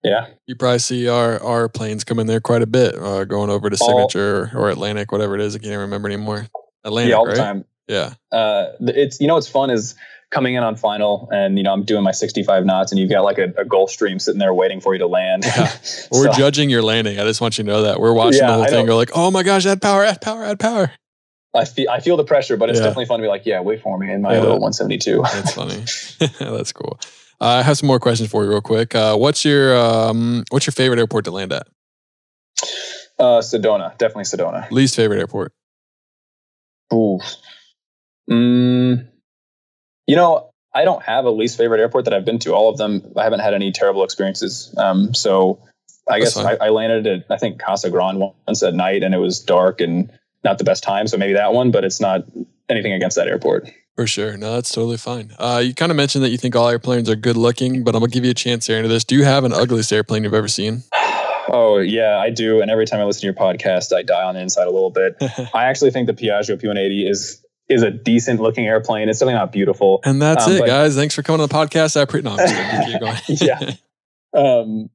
yeah, 0.03 0.27
You 0.47 0.57
probably 0.57 0.81
see 0.81 1.09
our 1.09 1.41
our 1.43 1.69
planes 1.69 2.05
come 2.05 2.19
in 2.19 2.27
there 2.27 2.41
quite 2.41 2.63
a 2.63 2.67
bit, 2.67 2.95
uh, 2.97 3.25
going 3.25 3.49
over 3.49 3.71
to 3.71 3.77
All- 3.81 3.89
Signature 3.89 4.51
or, 4.53 4.65
or 4.65 4.71
Atlantic, 4.71 5.13
whatever 5.13 5.35
it 5.35 5.41
is. 5.41 5.55
I 5.55 5.59
can't 5.59 5.69
even 5.69 5.81
remember 5.81 6.09
anymore. 6.09 6.49
Atlantic, 6.85 7.11
yeah, 7.11 7.17
all 7.17 7.27
the 7.27 7.37
time. 7.37 7.65
Yeah. 7.87 8.15
Uh, 8.31 8.73
it's 8.81 9.21
you 9.21 9.29
know 9.29 9.35
what's 9.35 9.49
fun 9.49 9.71
is 9.71 9.95
coming 10.31 10.55
in 10.55 10.63
on 10.63 10.77
final, 10.77 11.29
and 11.33 11.57
you 11.57 11.65
know 11.65 11.73
I'm 11.73 11.85
doing 11.85 12.03
my 12.05 12.11
65 12.13 12.65
knots, 12.67 12.93
and 12.93 12.99
you've 12.99 13.11
got 13.11 13.23
like 13.23 13.39
a, 13.39 13.45
a 13.59 13.65
Gulfstream 13.65 14.21
sitting 14.21 14.39
there 14.39 14.53
waiting 14.55 14.81
for 14.81 14.93
you 14.95 14.99
to 15.01 15.07
land. 15.07 15.45
Yeah. 15.47 15.71
We're 16.13 16.27
So- 16.27 16.33
judging 16.33 16.71
your 16.71 16.83
landing. 16.83 17.19
I 17.19 17.25
just 17.25 17.41
want 17.41 17.59
you 17.59 17.65
to 17.65 17.71
know 17.71 17.83
that 17.83 18.01
we're 18.01 18.13
watching 18.13 18.41
Yeah, 18.41 18.49
the 18.49 18.53
whole 18.55 18.63
I 18.65 18.69
thing. 18.69 18.87
Go 18.87 18.97
like, 18.97 19.11
oh 19.15 19.31
my 19.31 19.43
gosh, 19.43 19.65
add 19.67 19.81
power, 19.83 20.05
add 20.05 20.21
power, 20.21 20.45
add 20.45 20.59
power. 20.61 20.91
I 21.55 21.65
feel 21.65 21.89
I 21.91 22.01
feel 22.01 22.17
the 22.17 22.25
pressure, 22.25 22.57
but 22.57 22.69
it's 22.69 22.79
Yeah. 22.79 22.85
definitely 22.87 23.07
fun 23.07 23.21
to 23.21 23.25
be 23.25 23.29
like, 23.29 23.47
yeah, 23.47 23.61
wait 23.61 23.81
for 23.83 23.99
me 23.99 24.13
in 24.13 24.21
my 24.23 24.33
little 24.39 24.61
172. 24.61 25.23
That's 25.33 25.55
funny. 25.55 25.85
That's 26.39 26.73
cool. 26.73 26.99
Uh, 27.41 27.45
I 27.47 27.63
have 27.63 27.79
some 27.79 27.87
more 27.87 28.01
questions 28.01 28.31
for 28.31 28.43
you, 28.45 28.51
real 28.51 28.61
quick. 28.61 28.95
Uh, 28.95 29.17
what's 29.17 29.45
your 29.45 29.77
um, 29.79 30.45
what's 30.51 30.67
your 30.67 30.73
favorite 30.73 30.99
airport 30.99 31.25
to 31.27 31.31
land 31.31 31.53
at? 31.53 31.67
Uh, 33.19 33.41
Sedona, 33.41 33.97
definitely 33.99 34.25
Sedona. 34.25 34.71
Least 34.71 34.95
favorite 34.97 35.19
airport? 35.21 35.53
Ooh. 36.93 37.19
Mm, 38.31 39.09
you 40.09 40.17
know, 40.17 40.51
I 40.75 40.85
don't 40.85 41.03
have 41.05 41.27
a 41.27 41.31
least 41.31 41.57
favorite 41.57 41.81
airport 41.81 42.07
that 42.07 42.15
I've 42.15 42.25
been 42.25 42.41
to. 42.41 42.55
All 42.55 42.71
of 42.71 42.79
them, 42.79 43.13
I 43.17 43.23
haven't 43.23 43.41
had 43.41 43.55
any 43.55 43.71
terrible 43.71 44.03
experiences. 44.03 44.75
Um, 44.77 45.15
so 45.15 45.63
I 46.09 46.19
That's 46.19 46.35
guess 46.35 46.45
I. 46.45 46.67
I 46.67 46.69
landed 46.71 47.07
at 47.07 47.31
I 47.31 47.37
think 47.37 47.61
Casa 47.61 47.91
Grande 47.91 48.33
once 48.47 48.63
at 48.63 48.75
night, 48.75 49.03
and 49.03 49.15
it 49.15 49.19
was 49.19 49.39
dark 49.39 49.81
and 49.81 50.11
not 50.43 50.59
the 50.59 50.65
best 50.65 50.83
time. 50.83 51.07
So 51.07 51.19
maybe 51.19 51.35
that 51.35 51.53
one, 51.53 51.71
but 51.71 51.85
it's 51.85 52.01
not 52.01 52.25
anything 52.69 52.93
against 52.93 53.17
that 53.17 53.29
airport. 53.29 53.71
For 53.97 54.07
sure. 54.07 54.37
No, 54.37 54.55
that's 54.55 54.71
totally 54.71 54.97
fine. 54.97 55.35
Uh, 55.39 55.61
you 55.65 55.75
kind 55.75 55.91
of 55.91 55.97
mentioned 55.97 56.25
that 56.25 56.31
you 56.31 56.39
think 56.39 56.55
all 56.55 56.69
airplanes 56.69 57.11
are 57.11 57.17
good 57.17 57.37
looking, 57.37 57.83
but 57.83 57.95
I'm 57.95 58.01
gonna 58.01 58.11
give 58.11 58.25
you 58.25 58.31
a 58.31 58.35
chance 58.35 58.67
here 58.67 58.77
into 58.77 58.89
this. 58.89 59.05
Do 59.05 59.15
you 59.15 59.25
have 59.25 59.45
an 59.45 59.53
ugliest 59.53 59.93
airplane 59.93 60.25
you've 60.25 60.35
ever 60.35 60.49
seen? 60.49 60.83
Oh 61.51 61.79
yeah, 61.79 62.19
I 62.19 62.29
do. 62.29 62.61
And 62.61 62.71
every 62.71 62.85
time 62.85 63.01
I 63.01 63.05
listen 63.05 63.21
to 63.21 63.27
your 63.27 63.35
podcast, 63.35 63.97
I 63.97 64.03
die 64.03 64.23
on 64.23 64.35
the 64.35 64.41
inside 64.43 64.67
a 64.67 64.71
little 64.71 64.91
bit. 64.91 65.17
I 65.55 65.65
actually 65.65 65.93
think 65.93 66.07
the 66.07 66.13
Piaggio 66.13 66.61
P180 66.61 67.09
is 67.11 67.43
is 67.69 67.83
a 67.83 67.91
decent 67.91 68.41
looking 68.41 68.67
airplane. 68.67 69.09
It's 69.09 69.19
definitely 69.19 69.39
not 69.39 69.53
beautiful. 69.53 70.01
and 70.05 70.21
that's 70.23 70.47
Um, 70.47 70.53
it, 70.55 70.59
but- 70.61 70.67
guys. 70.67 70.95
Thanks 70.97 71.15
for 71.15 71.23
coming 71.23 71.41
on 71.41 71.49
the 71.49 71.55
podcast. 71.55 72.01
I 72.01 72.05
pre- 72.05 72.23
no, 72.23 72.33
I'm 72.33 72.39
just. 72.39 72.87
Keep 72.93 73.01
going. 73.01 73.17
Yeah. 73.29 73.73
Um, 74.35 74.91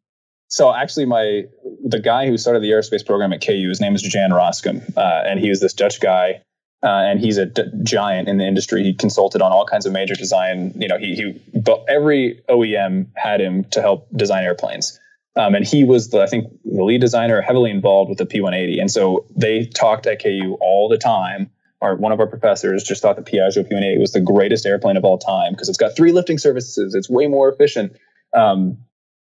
so 0.48 0.74
actually, 0.74 1.06
my 1.06 1.44
the 1.84 2.00
guy 2.00 2.28
who 2.28 2.38
started 2.38 2.62
the 2.62 2.70
aerospace 2.72 3.06
program 3.06 3.34
at 3.34 3.46
KU, 3.46 3.68
his 3.70 3.82
name 3.82 3.96
is 3.96 4.02
Jan 4.04 4.30
Roskam, 4.30 4.96
uh, 4.96 5.24
and 5.26 5.40
he 5.40 5.50
was 5.50 5.60
this 5.60 5.74
Dutch 5.74 6.00
guy, 6.00 6.42
uh, 6.84 6.88
and 6.88 7.20
he's 7.20 7.38
a 7.40 7.48
d- 7.48 7.64
giant 7.84 8.28
in 8.28 8.38
the 8.38 8.46
industry. 8.46 8.84
He 8.84 8.94
consulted 8.94 9.42
on 9.42 9.52
all 9.52 9.66
kinds 9.66 9.86
of 9.88 9.94
major 9.94 10.14
design. 10.14 10.74
You 10.78 10.88
know, 10.88 10.98
he 11.00 11.16
he 11.16 11.60
but 11.60 11.86
every 11.90 12.42
OEM 12.50 13.08
had 13.16 13.42
him 13.42 13.64
to 13.72 13.82
help 13.82 14.08
design 14.16 14.44
airplanes. 14.44 15.00
Um, 15.36 15.56
and 15.56 15.66
he 15.66 15.84
was 15.84 16.10
the, 16.12 16.22
I 16.22 16.28
think, 16.28 16.46
the 16.64 16.84
lead 16.84 17.02
designer, 17.02 17.42
heavily 17.42 17.72
involved 17.72 18.08
with 18.10 18.20
the 18.20 18.26
P180. 18.28 18.80
And 18.80 18.92
so 18.92 19.26
they 19.36 19.66
talked 19.66 20.06
at 20.06 20.22
KU 20.22 20.58
all 20.62 20.90
the 20.90 20.98
time. 21.00 21.50
Our, 21.84 21.96
one 21.96 22.12
of 22.12 22.20
our 22.20 22.28
professors 22.28 22.84
just 22.84 23.02
thought 23.02 23.18
the 23.18 23.22
Piaggio 23.22 23.70
P180 23.70 24.00
was 24.00 24.14
the 24.14 24.22
greatest 24.22 24.66
airplane 24.66 24.98
of 24.98 25.04
all 25.04 25.18
time 25.18 25.52
because 25.52 25.70
it's 25.70 25.78
got 25.78 25.96
three 25.96 26.12
lifting 26.12 26.38
surfaces. 26.38 26.96
It's 26.96 27.10
way 27.10 27.28
more 27.28 27.50
efficient. 27.50 27.98
Um, 28.34 28.78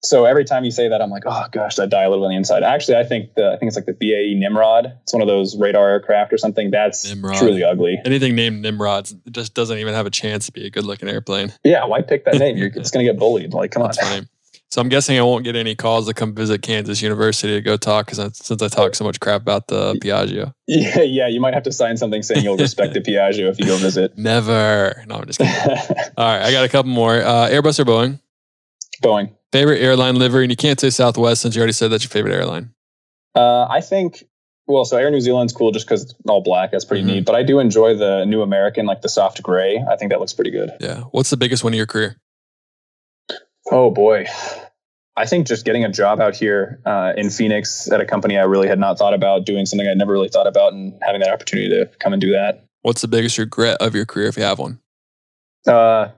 so 0.04 0.26
every 0.26 0.45
time 0.45 0.64
you 0.64 0.72
say 0.72 0.89
that, 0.89 1.02
I'm 1.02 1.10
like, 1.10 1.24
oh 1.26 1.45
gosh, 1.52 1.80
I 1.80 1.88
die 1.88 2.04
a 2.04 2.10
little 2.10 2.26
on 2.26 2.32
the 2.32 2.38
inside. 2.38 2.64
Actually, 2.64 2.98
I 2.98 3.03
think 3.03 3.34
the 3.36 3.52
I 3.52 3.57
think 3.57 3.69
it's 3.69 3.76
like 3.76 3.86
the 3.86 3.94
BAE 3.94 4.40
Nimrod. 4.40 4.94
It's 5.03 5.14
one 5.14 5.22
of 5.22 5.28
those 5.28 5.57
radar 5.57 5.90
aircraft 5.90 6.32
or 6.32 6.38
something. 6.38 6.72
That's 6.72 7.10
Nimrod. 7.10 7.38
truly 7.38 7.64
ugly. 7.64 7.99
Anything 8.06 8.36
named 8.36 8.61
Nimrods 8.61 9.14
just 9.32 9.53
doesn't 9.53 9.78
even 9.78 9.94
have 9.95 10.06
a 10.06 10.11
chance 10.11 10.45
to 10.45 10.52
be 10.52 10.65
a 10.65 10.69
good 10.69 10.86
looking 10.86 11.10
airplane. 11.10 11.52
Yeah, 11.64 11.86
why 11.86 12.02
pick 12.03 12.26
that 12.26 12.36
name? 12.36 12.57
You're, 12.57 12.68
it's 12.68 12.91
going 12.91 13.06
to 13.06 13.11
get 13.11 13.19
bullied. 13.19 13.53
Like, 13.53 13.72
come 13.72 13.82
on. 13.82 13.90
That's 13.90 14.07
funny. 14.07 14.28
So 14.69 14.81
I'm 14.81 14.89
guessing 14.89 15.18
I 15.18 15.22
won't 15.22 15.45
get 15.45 15.56
any 15.56 15.76
calls 15.76 16.07
to 16.07 16.14
come 16.14 16.35
visit 16.35 16.61
Kansas 16.61 17.02
University 17.02 17.53
to 17.53 17.61
go 17.61 17.77
talk 17.77 18.06
because 18.07 18.38
since 18.38 18.61
I 18.61 18.68
talk 18.68 18.95
so 18.95 19.06
much 19.06 19.19
crap 19.22 19.41
about 19.41 19.68
the 19.68 19.94
Piaggio. 20.03 20.53
Yeah, 20.68 21.02
yeah. 21.03 21.27
You 21.30 21.39
might 21.39 21.53
have 21.53 21.64
to 21.64 21.72
sign 21.72 21.95
something 21.95 22.22
saying 22.22 22.44
you'll 22.44 22.57
respect 22.57 22.94
the 22.94 22.99
Piaggio 23.11 23.49
if 23.49 23.60
you 23.60 23.65
go 23.65 23.77
visit. 23.77 24.18
Never. 24.18 25.03
No, 25.07 25.15
I'm 25.15 25.26
just 25.26 25.39
kidding. 25.39 25.53
All 26.18 26.26
right, 26.26 26.41
I 26.41 26.52
got 26.52 26.65
a 26.65 26.69
couple 26.69 26.91
more. 26.91 27.15
Uh, 27.15 27.48
Airbus 27.49 27.80
or 27.80 27.85
Boeing? 27.85 28.19
Boeing. 29.02 29.31
Favorite 29.53 29.80
airline 29.80 30.15
livery, 30.15 30.44
and 30.44 30.52
you 30.52 30.57
can't 30.57 30.80
say 30.80 30.89
Southwest 30.89 31.41
since 31.41 31.56
you 31.56 31.60
already 31.61 31.72
said 31.72 31.89
that's 31.89 32.03
your 32.03 32.10
favorite 32.10 32.34
airline. 32.34 32.73
Uh, 33.35 33.65
I 33.69 33.80
think. 33.81 34.26
Well, 34.69 34.84
so 34.84 34.98
Air 34.98 35.10
New 35.10 35.22
Zealand's 35.22 35.53
cool 35.53 35.72
just 35.72 35.85
because 35.88 36.03
it's 36.03 36.14
all 36.27 36.41
black. 36.44 36.72
That's 36.72 36.84
pretty 36.84 37.03
Mhm. 37.03 37.07
neat. 37.07 37.26
But 37.26 37.35
I 37.35 37.44
do 37.44 37.60
enjoy 37.60 37.95
the 37.95 38.26
New 38.26 38.41
American, 38.41 38.85
like 38.85 39.02
the 39.02 39.07
soft 39.07 39.41
gray. 39.41 39.81
I 39.89 39.95
think 39.95 40.11
that 40.11 40.19
looks 40.19 40.34
pretty 40.34 40.52
good. 40.52 40.72
Yeah. 40.81 41.03
What's 41.11 41.30
the 41.30 41.38
biggest 41.38 41.64
one 41.64 41.72
of 41.72 41.77
your 41.77 41.85
career? 41.85 42.18
Oh 43.72 43.91
boy. 43.91 44.26
I 45.15 45.26
think 45.26 45.48
just 45.48 45.65
getting 45.65 45.84
a 45.84 45.91
job 45.91 46.22
out 46.22 46.35
here 46.35 46.80
uh, 46.85 47.14
in 47.18 47.31
Phoenix 47.31 47.89
at 47.91 47.99
a 47.99 48.06
company 48.06 48.38
I 48.38 48.44
really 48.44 48.68
had 48.68 48.77
not 48.77 48.99
thought 48.99 49.15
about, 49.15 49.45
doing 49.45 49.65
something 49.65 49.88
I 49.88 49.94
never 49.95 50.11
really 50.11 50.30
thought 50.30 50.45
about, 50.45 50.73
and 50.73 50.94
having 51.02 51.22
that 51.22 51.31
opportunity 51.31 51.69
to 51.69 51.89
come 51.99 52.14
and 52.14 52.22
do 52.22 52.31
that. 52.31 52.64
What's 52.84 53.02
the 53.02 53.07
biggest 53.07 53.38
regret 53.39 53.77
of 53.81 53.95
your 53.95 54.06
career 54.06 54.27
if 54.27 54.38
you 54.38 54.44
have 54.44 54.60
one? 54.60 54.80
Uh, 55.65 56.10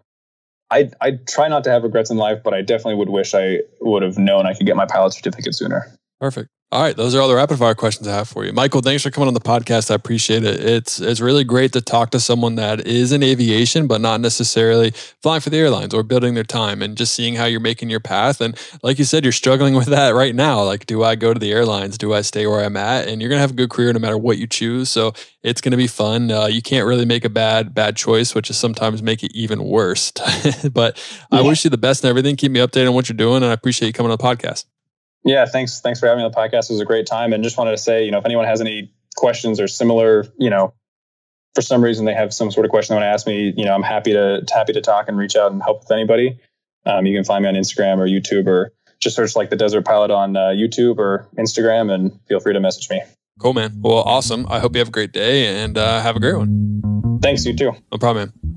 I 0.70 0.92
I 1.02 1.12
try 1.28 1.48
not 1.48 1.64
to 1.64 1.72
have 1.72 1.84
regrets 1.84 2.12
in 2.12 2.18
life, 2.18 2.42
but 2.44 2.54
I 2.54 2.62
definitely 2.62 2.96
would 2.96 3.10
wish 3.10 3.34
I 3.34 3.60
would 3.80 4.04
have 4.04 4.18
known 4.18 4.46
I 4.46 4.54
could 4.54 4.66
get 4.66 4.76
my 4.76 4.86
pilot 4.86 5.14
certificate 5.14 5.56
sooner. 5.56 5.88
Perfect. 6.20 6.50
All 6.72 6.84
right, 6.84 6.96
those 6.96 7.16
are 7.16 7.22
all 7.22 7.28
the 7.28 7.34
rapid 7.34 7.58
fire 7.58 7.74
questions 7.74 8.08
I 8.08 8.14
have 8.14 8.28
for 8.28 8.46
you. 8.46 8.54
Michael, 8.54 8.82
thanks 8.82 9.02
for 9.02 9.10
coming 9.10 9.28
on 9.28 9.34
the 9.34 9.40
podcast. 9.40 9.90
I 9.90 9.96
appreciate 9.96 10.44
it. 10.44 10.60
It's 10.60 11.00
it's 11.00 11.20
really 11.20 11.44
great 11.44 11.74
to 11.74 11.82
talk 11.82 12.12
to 12.12 12.20
someone 12.20 12.56
that 12.56 12.86
is 12.86 13.12
in 13.12 13.24
aviation, 13.24 13.88
but 13.88 14.02
not 14.02 14.22
necessarily 14.22 14.92
flying 14.92 15.42
for 15.42 15.50
the 15.50 15.58
airlines 15.58 15.96
or 15.96 16.04
building 16.04 16.36
their 16.36 16.44
time 16.44 16.84
and 16.84 16.96
just 16.96 17.16
seeing 17.16 17.34
how 17.34 17.46
you're 17.46 17.60
making 17.60 17.90
your 17.90 18.00
path. 18.00 18.40
And 18.40 18.56
like 18.84 19.00
you 19.00 19.06
said, 19.06 19.24
you're 19.24 19.32
struggling 19.32 19.74
with 19.80 19.88
that 19.88 20.14
right 20.14 20.36
now. 20.36 20.62
Like, 20.62 20.86
do 20.86 21.04
I 21.04 21.16
go 21.16 21.34
to 21.34 21.40
the 21.40 21.52
airlines? 21.52 21.98
Do 21.98 22.14
I 22.14 22.22
stay 22.22 22.46
where 22.46 22.64
I'm 22.64 22.78
at? 22.78 23.08
And 23.08 23.20
you're 23.20 23.30
gonna 23.30 23.42
have 23.42 23.52
a 23.52 23.56
good 23.56 23.72
career 23.72 23.92
no 23.92 24.00
matter 24.00 24.20
what 24.20 24.38
you 24.38 24.46
choose. 24.46 24.92
So 24.92 25.14
it's 25.42 25.62
gonna 25.62 25.76
be 25.76 25.88
fun. 25.88 26.30
Uh, 26.30 26.46
you 26.46 26.62
can't 26.62 26.86
really 26.86 27.06
make 27.06 27.26
a 27.26 27.30
bad 27.30 27.74
bad 27.74 27.96
choice, 27.96 28.36
which 28.36 28.52
is 28.52 28.58
sometimes 28.58 29.02
make 29.02 29.24
it 29.24 29.36
even 29.36 29.64
worse. 29.64 30.12
but 30.72 31.04
yeah. 31.32 31.40
I 31.40 31.42
wish 31.42 31.64
you 31.64 31.72
the 31.72 31.80
best 31.80 32.04
and 32.04 32.10
everything. 32.12 32.36
Keep 32.36 32.52
me 32.52 32.60
updated 32.60 32.90
on 32.90 32.94
what 32.94 33.10
you're 33.10 33.18
doing, 33.18 33.38
and 33.38 33.48
I 33.48 33.54
appreciate 33.54 33.88
you 33.88 33.94
coming 33.94 34.12
on 34.12 34.18
the 34.20 34.24
podcast. 34.24 34.66
Yeah, 35.24 35.46
thanks. 35.46 35.82
Thanks 35.82 36.00
for 36.00 36.08
having 36.08 36.20
me 36.20 36.26
on 36.26 36.32
the 36.32 36.38
podcast. 36.38 36.70
It 36.70 36.74
was 36.74 36.82
a 36.82 36.86
great 36.86 37.06
time. 37.06 37.34
And 37.34 37.44
just 37.44 37.58
wanted 37.58 37.72
to 37.72 37.78
say, 37.78 38.06
you 38.06 38.12
know, 38.12 38.20
if 38.20 38.26
anyone 38.26 38.46
has 38.46 38.62
any 38.62 38.92
questions 39.16 39.60
or 39.60 39.68
similar, 39.68 40.26
you 40.38 40.50
know, 40.50 40.74
for 41.56 41.62
some 41.62 41.84
reason 41.84 42.06
they 42.06 42.14
have 42.14 42.34
some 42.34 42.52
sort 42.52 42.66
of 42.66 42.70
question 42.70 42.96
they 42.96 43.02
want 43.02 43.04
to 43.04 43.14
ask 43.14 43.28
me, 43.28 43.54
you 43.58 43.66
know, 43.66 43.74
I'm 43.74 43.84
happy 43.84 44.14
to 44.14 44.46
happy 44.54 44.74
to 44.74 44.82
talk 44.82 45.08
and 45.08 45.18
reach 45.18 45.36
out 45.36 45.52
and 45.52 45.62
help 45.62 45.82
with 45.82 45.92
anybody. 45.92 46.40
Um, 46.86 47.06
you 47.06 47.16
can 47.16 47.26
find 47.26 47.44
me 47.44 47.50
on 47.50 47.56
Instagram 47.56 47.98
or 47.98 48.08
YouTube 48.08 48.48
or 48.48 48.72
just 49.00 49.16
search 49.16 49.36
like 49.36 49.50
the 49.50 49.56
Desert 49.56 49.86
Pilot 49.86 50.12
on 50.12 50.36
uh, 50.36 50.50
YouTube 50.50 50.98
or 50.98 51.28
Instagram 51.38 51.92
and 51.94 52.20
feel 52.28 52.40
free 52.40 52.54
to 52.54 52.60
message 52.60 52.90
me. 52.90 53.02
Cool, 53.40 53.54
man. 53.54 53.80
Well, 53.82 54.04
awesome. 54.04 54.46
I 54.50 54.60
hope 54.60 54.76
you 54.76 54.80
have 54.80 54.90
a 54.90 54.92
great 54.92 55.12
day 55.14 55.64
and 55.64 55.78
uh, 55.78 56.02
have 56.02 56.16
a 56.16 56.20
great 56.20 56.36
one. 56.36 57.20
Thanks, 57.22 57.46
you 57.46 57.56
too. 57.56 57.74
No 57.92 57.98
problem, 57.98 58.34
man. 58.34 58.50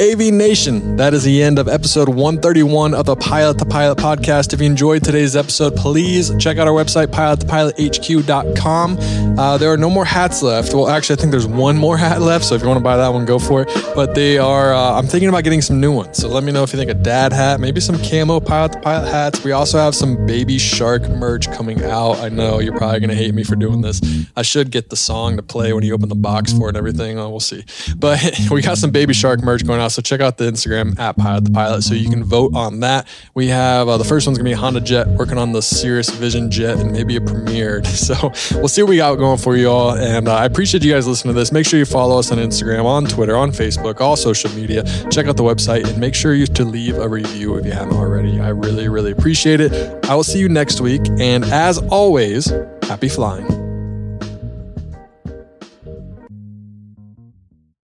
AV 0.00 0.32
Nation, 0.32 0.96
that 0.96 1.14
is 1.14 1.22
the 1.22 1.40
end 1.40 1.56
of 1.56 1.68
episode 1.68 2.08
131 2.08 2.94
of 2.94 3.06
the 3.06 3.14
Pilot 3.14 3.58
to 3.58 3.64
Pilot 3.64 3.96
podcast. 3.96 4.52
If 4.52 4.60
you 4.60 4.66
enjoyed 4.66 5.04
today's 5.04 5.36
episode, 5.36 5.76
please 5.76 6.32
check 6.36 6.58
out 6.58 6.66
our 6.66 6.74
website, 6.74 7.12
pilottopilothq.com. 7.12 9.38
Uh, 9.38 9.56
there 9.56 9.72
are 9.72 9.76
no 9.76 9.88
more 9.88 10.04
hats 10.04 10.42
left. 10.42 10.74
Well, 10.74 10.88
actually, 10.88 11.14
I 11.14 11.18
think 11.20 11.30
there's 11.30 11.46
one 11.46 11.76
more 11.76 11.96
hat 11.96 12.20
left. 12.20 12.44
So 12.44 12.56
if 12.56 12.62
you 12.62 12.66
want 12.66 12.78
to 12.78 12.82
buy 12.82 12.96
that 12.96 13.10
one, 13.10 13.24
go 13.24 13.38
for 13.38 13.62
it. 13.62 13.68
But 13.94 14.16
they 14.16 14.36
are, 14.36 14.74
uh, 14.74 14.98
I'm 14.98 15.06
thinking 15.06 15.28
about 15.28 15.44
getting 15.44 15.62
some 15.62 15.80
new 15.80 15.92
ones. 15.92 16.18
So 16.18 16.26
let 16.26 16.42
me 16.42 16.50
know 16.50 16.64
if 16.64 16.72
you 16.72 16.76
think 16.76 16.90
a 16.90 16.94
dad 16.94 17.32
hat, 17.32 17.60
maybe 17.60 17.80
some 17.80 17.96
camo 18.02 18.40
Pilot 18.40 18.72
to 18.72 18.80
Pilot 18.80 19.08
hats. 19.08 19.44
We 19.44 19.52
also 19.52 19.78
have 19.78 19.94
some 19.94 20.26
Baby 20.26 20.58
Shark 20.58 21.08
merch 21.08 21.48
coming 21.52 21.84
out. 21.84 22.16
I 22.16 22.30
know 22.30 22.58
you're 22.58 22.76
probably 22.76 22.98
going 22.98 23.10
to 23.10 23.16
hate 23.16 23.32
me 23.32 23.44
for 23.44 23.54
doing 23.54 23.82
this. 23.82 24.00
I 24.34 24.42
should 24.42 24.72
get 24.72 24.90
the 24.90 24.96
song 24.96 25.36
to 25.36 25.42
play 25.44 25.72
when 25.72 25.84
you 25.84 25.94
open 25.94 26.08
the 26.08 26.16
box 26.16 26.52
for 26.52 26.66
it 26.66 26.70
and 26.70 26.78
everything. 26.78 27.16
Oh, 27.16 27.30
we'll 27.30 27.38
see. 27.38 27.64
But 27.96 28.40
we 28.50 28.60
got 28.60 28.76
some 28.76 28.90
Baby 28.90 29.14
Shark 29.14 29.40
merch 29.40 29.64
going 29.64 29.83
out. 29.84 29.92
So 29.92 30.02
check 30.02 30.20
out 30.20 30.38
the 30.38 30.44
Instagram 30.44 30.98
at 30.98 31.16
Pilot 31.16 31.46
to 31.46 31.52
Pilot 31.52 31.82
so 31.82 31.94
you 31.94 32.10
can 32.10 32.24
vote 32.24 32.54
on 32.54 32.80
that. 32.80 33.06
We 33.34 33.48
have 33.48 33.88
uh, 33.88 33.98
the 33.98 34.04
first 34.04 34.26
one's 34.26 34.38
gonna 34.38 34.48
be 34.48 34.54
a 34.54 34.56
HondaJet, 34.56 35.16
working 35.16 35.38
on 35.38 35.52
the 35.52 35.62
Cirrus 35.62 36.10
Vision 36.10 36.50
Jet 36.50 36.78
and 36.78 36.92
maybe 36.92 37.16
a 37.16 37.20
Premiered. 37.20 37.84
So 38.04 38.32
we'll 38.58 38.68
see 38.68 38.82
what 38.82 38.90
we 38.90 38.96
got 38.98 39.14
going 39.14 39.38
for 39.38 39.56
you 39.56 39.70
all. 39.70 39.96
And 39.96 40.28
uh, 40.28 40.34
I 40.34 40.44
appreciate 40.44 40.84
you 40.84 40.92
guys 40.92 41.06
listening 41.06 41.32
to 41.32 41.40
this. 41.40 41.52
Make 41.52 41.64
sure 41.64 41.78
you 41.78 41.86
follow 41.86 42.18
us 42.18 42.30
on 42.30 42.38
Instagram, 42.38 42.84
on 42.84 43.06
Twitter, 43.06 43.34
on 43.34 43.50
Facebook, 43.50 44.00
all 44.00 44.14
social 44.14 44.50
media. 44.50 44.82
Check 45.10 45.26
out 45.26 45.38
the 45.38 45.42
website 45.42 45.88
and 45.88 45.98
make 45.98 46.14
sure 46.14 46.34
you 46.34 46.46
to 46.46 46.64
leave 46.64 46.98
a 46.98 47.08
review 47.08 47.56
if 47.56 47.64
you 47.64 47.72
haven't 47.72 47.96
already. 47.96 48.40
I 48.40 48.48
really, 48.48 48.88
really 48.88 49.12
appreciate 49.12 49.60
it. 49.60 49.72
I 50.04 50.14
will 50.14 50.24
see 50.24 50.38
you 50.38 50.48
next 50.48 50.80
week. 50.80 51.02
And 51.18 51.44
as 51.44 51.78
always, 51.78 52.52
happy 52.82 53.08
flying. 53.08 53.63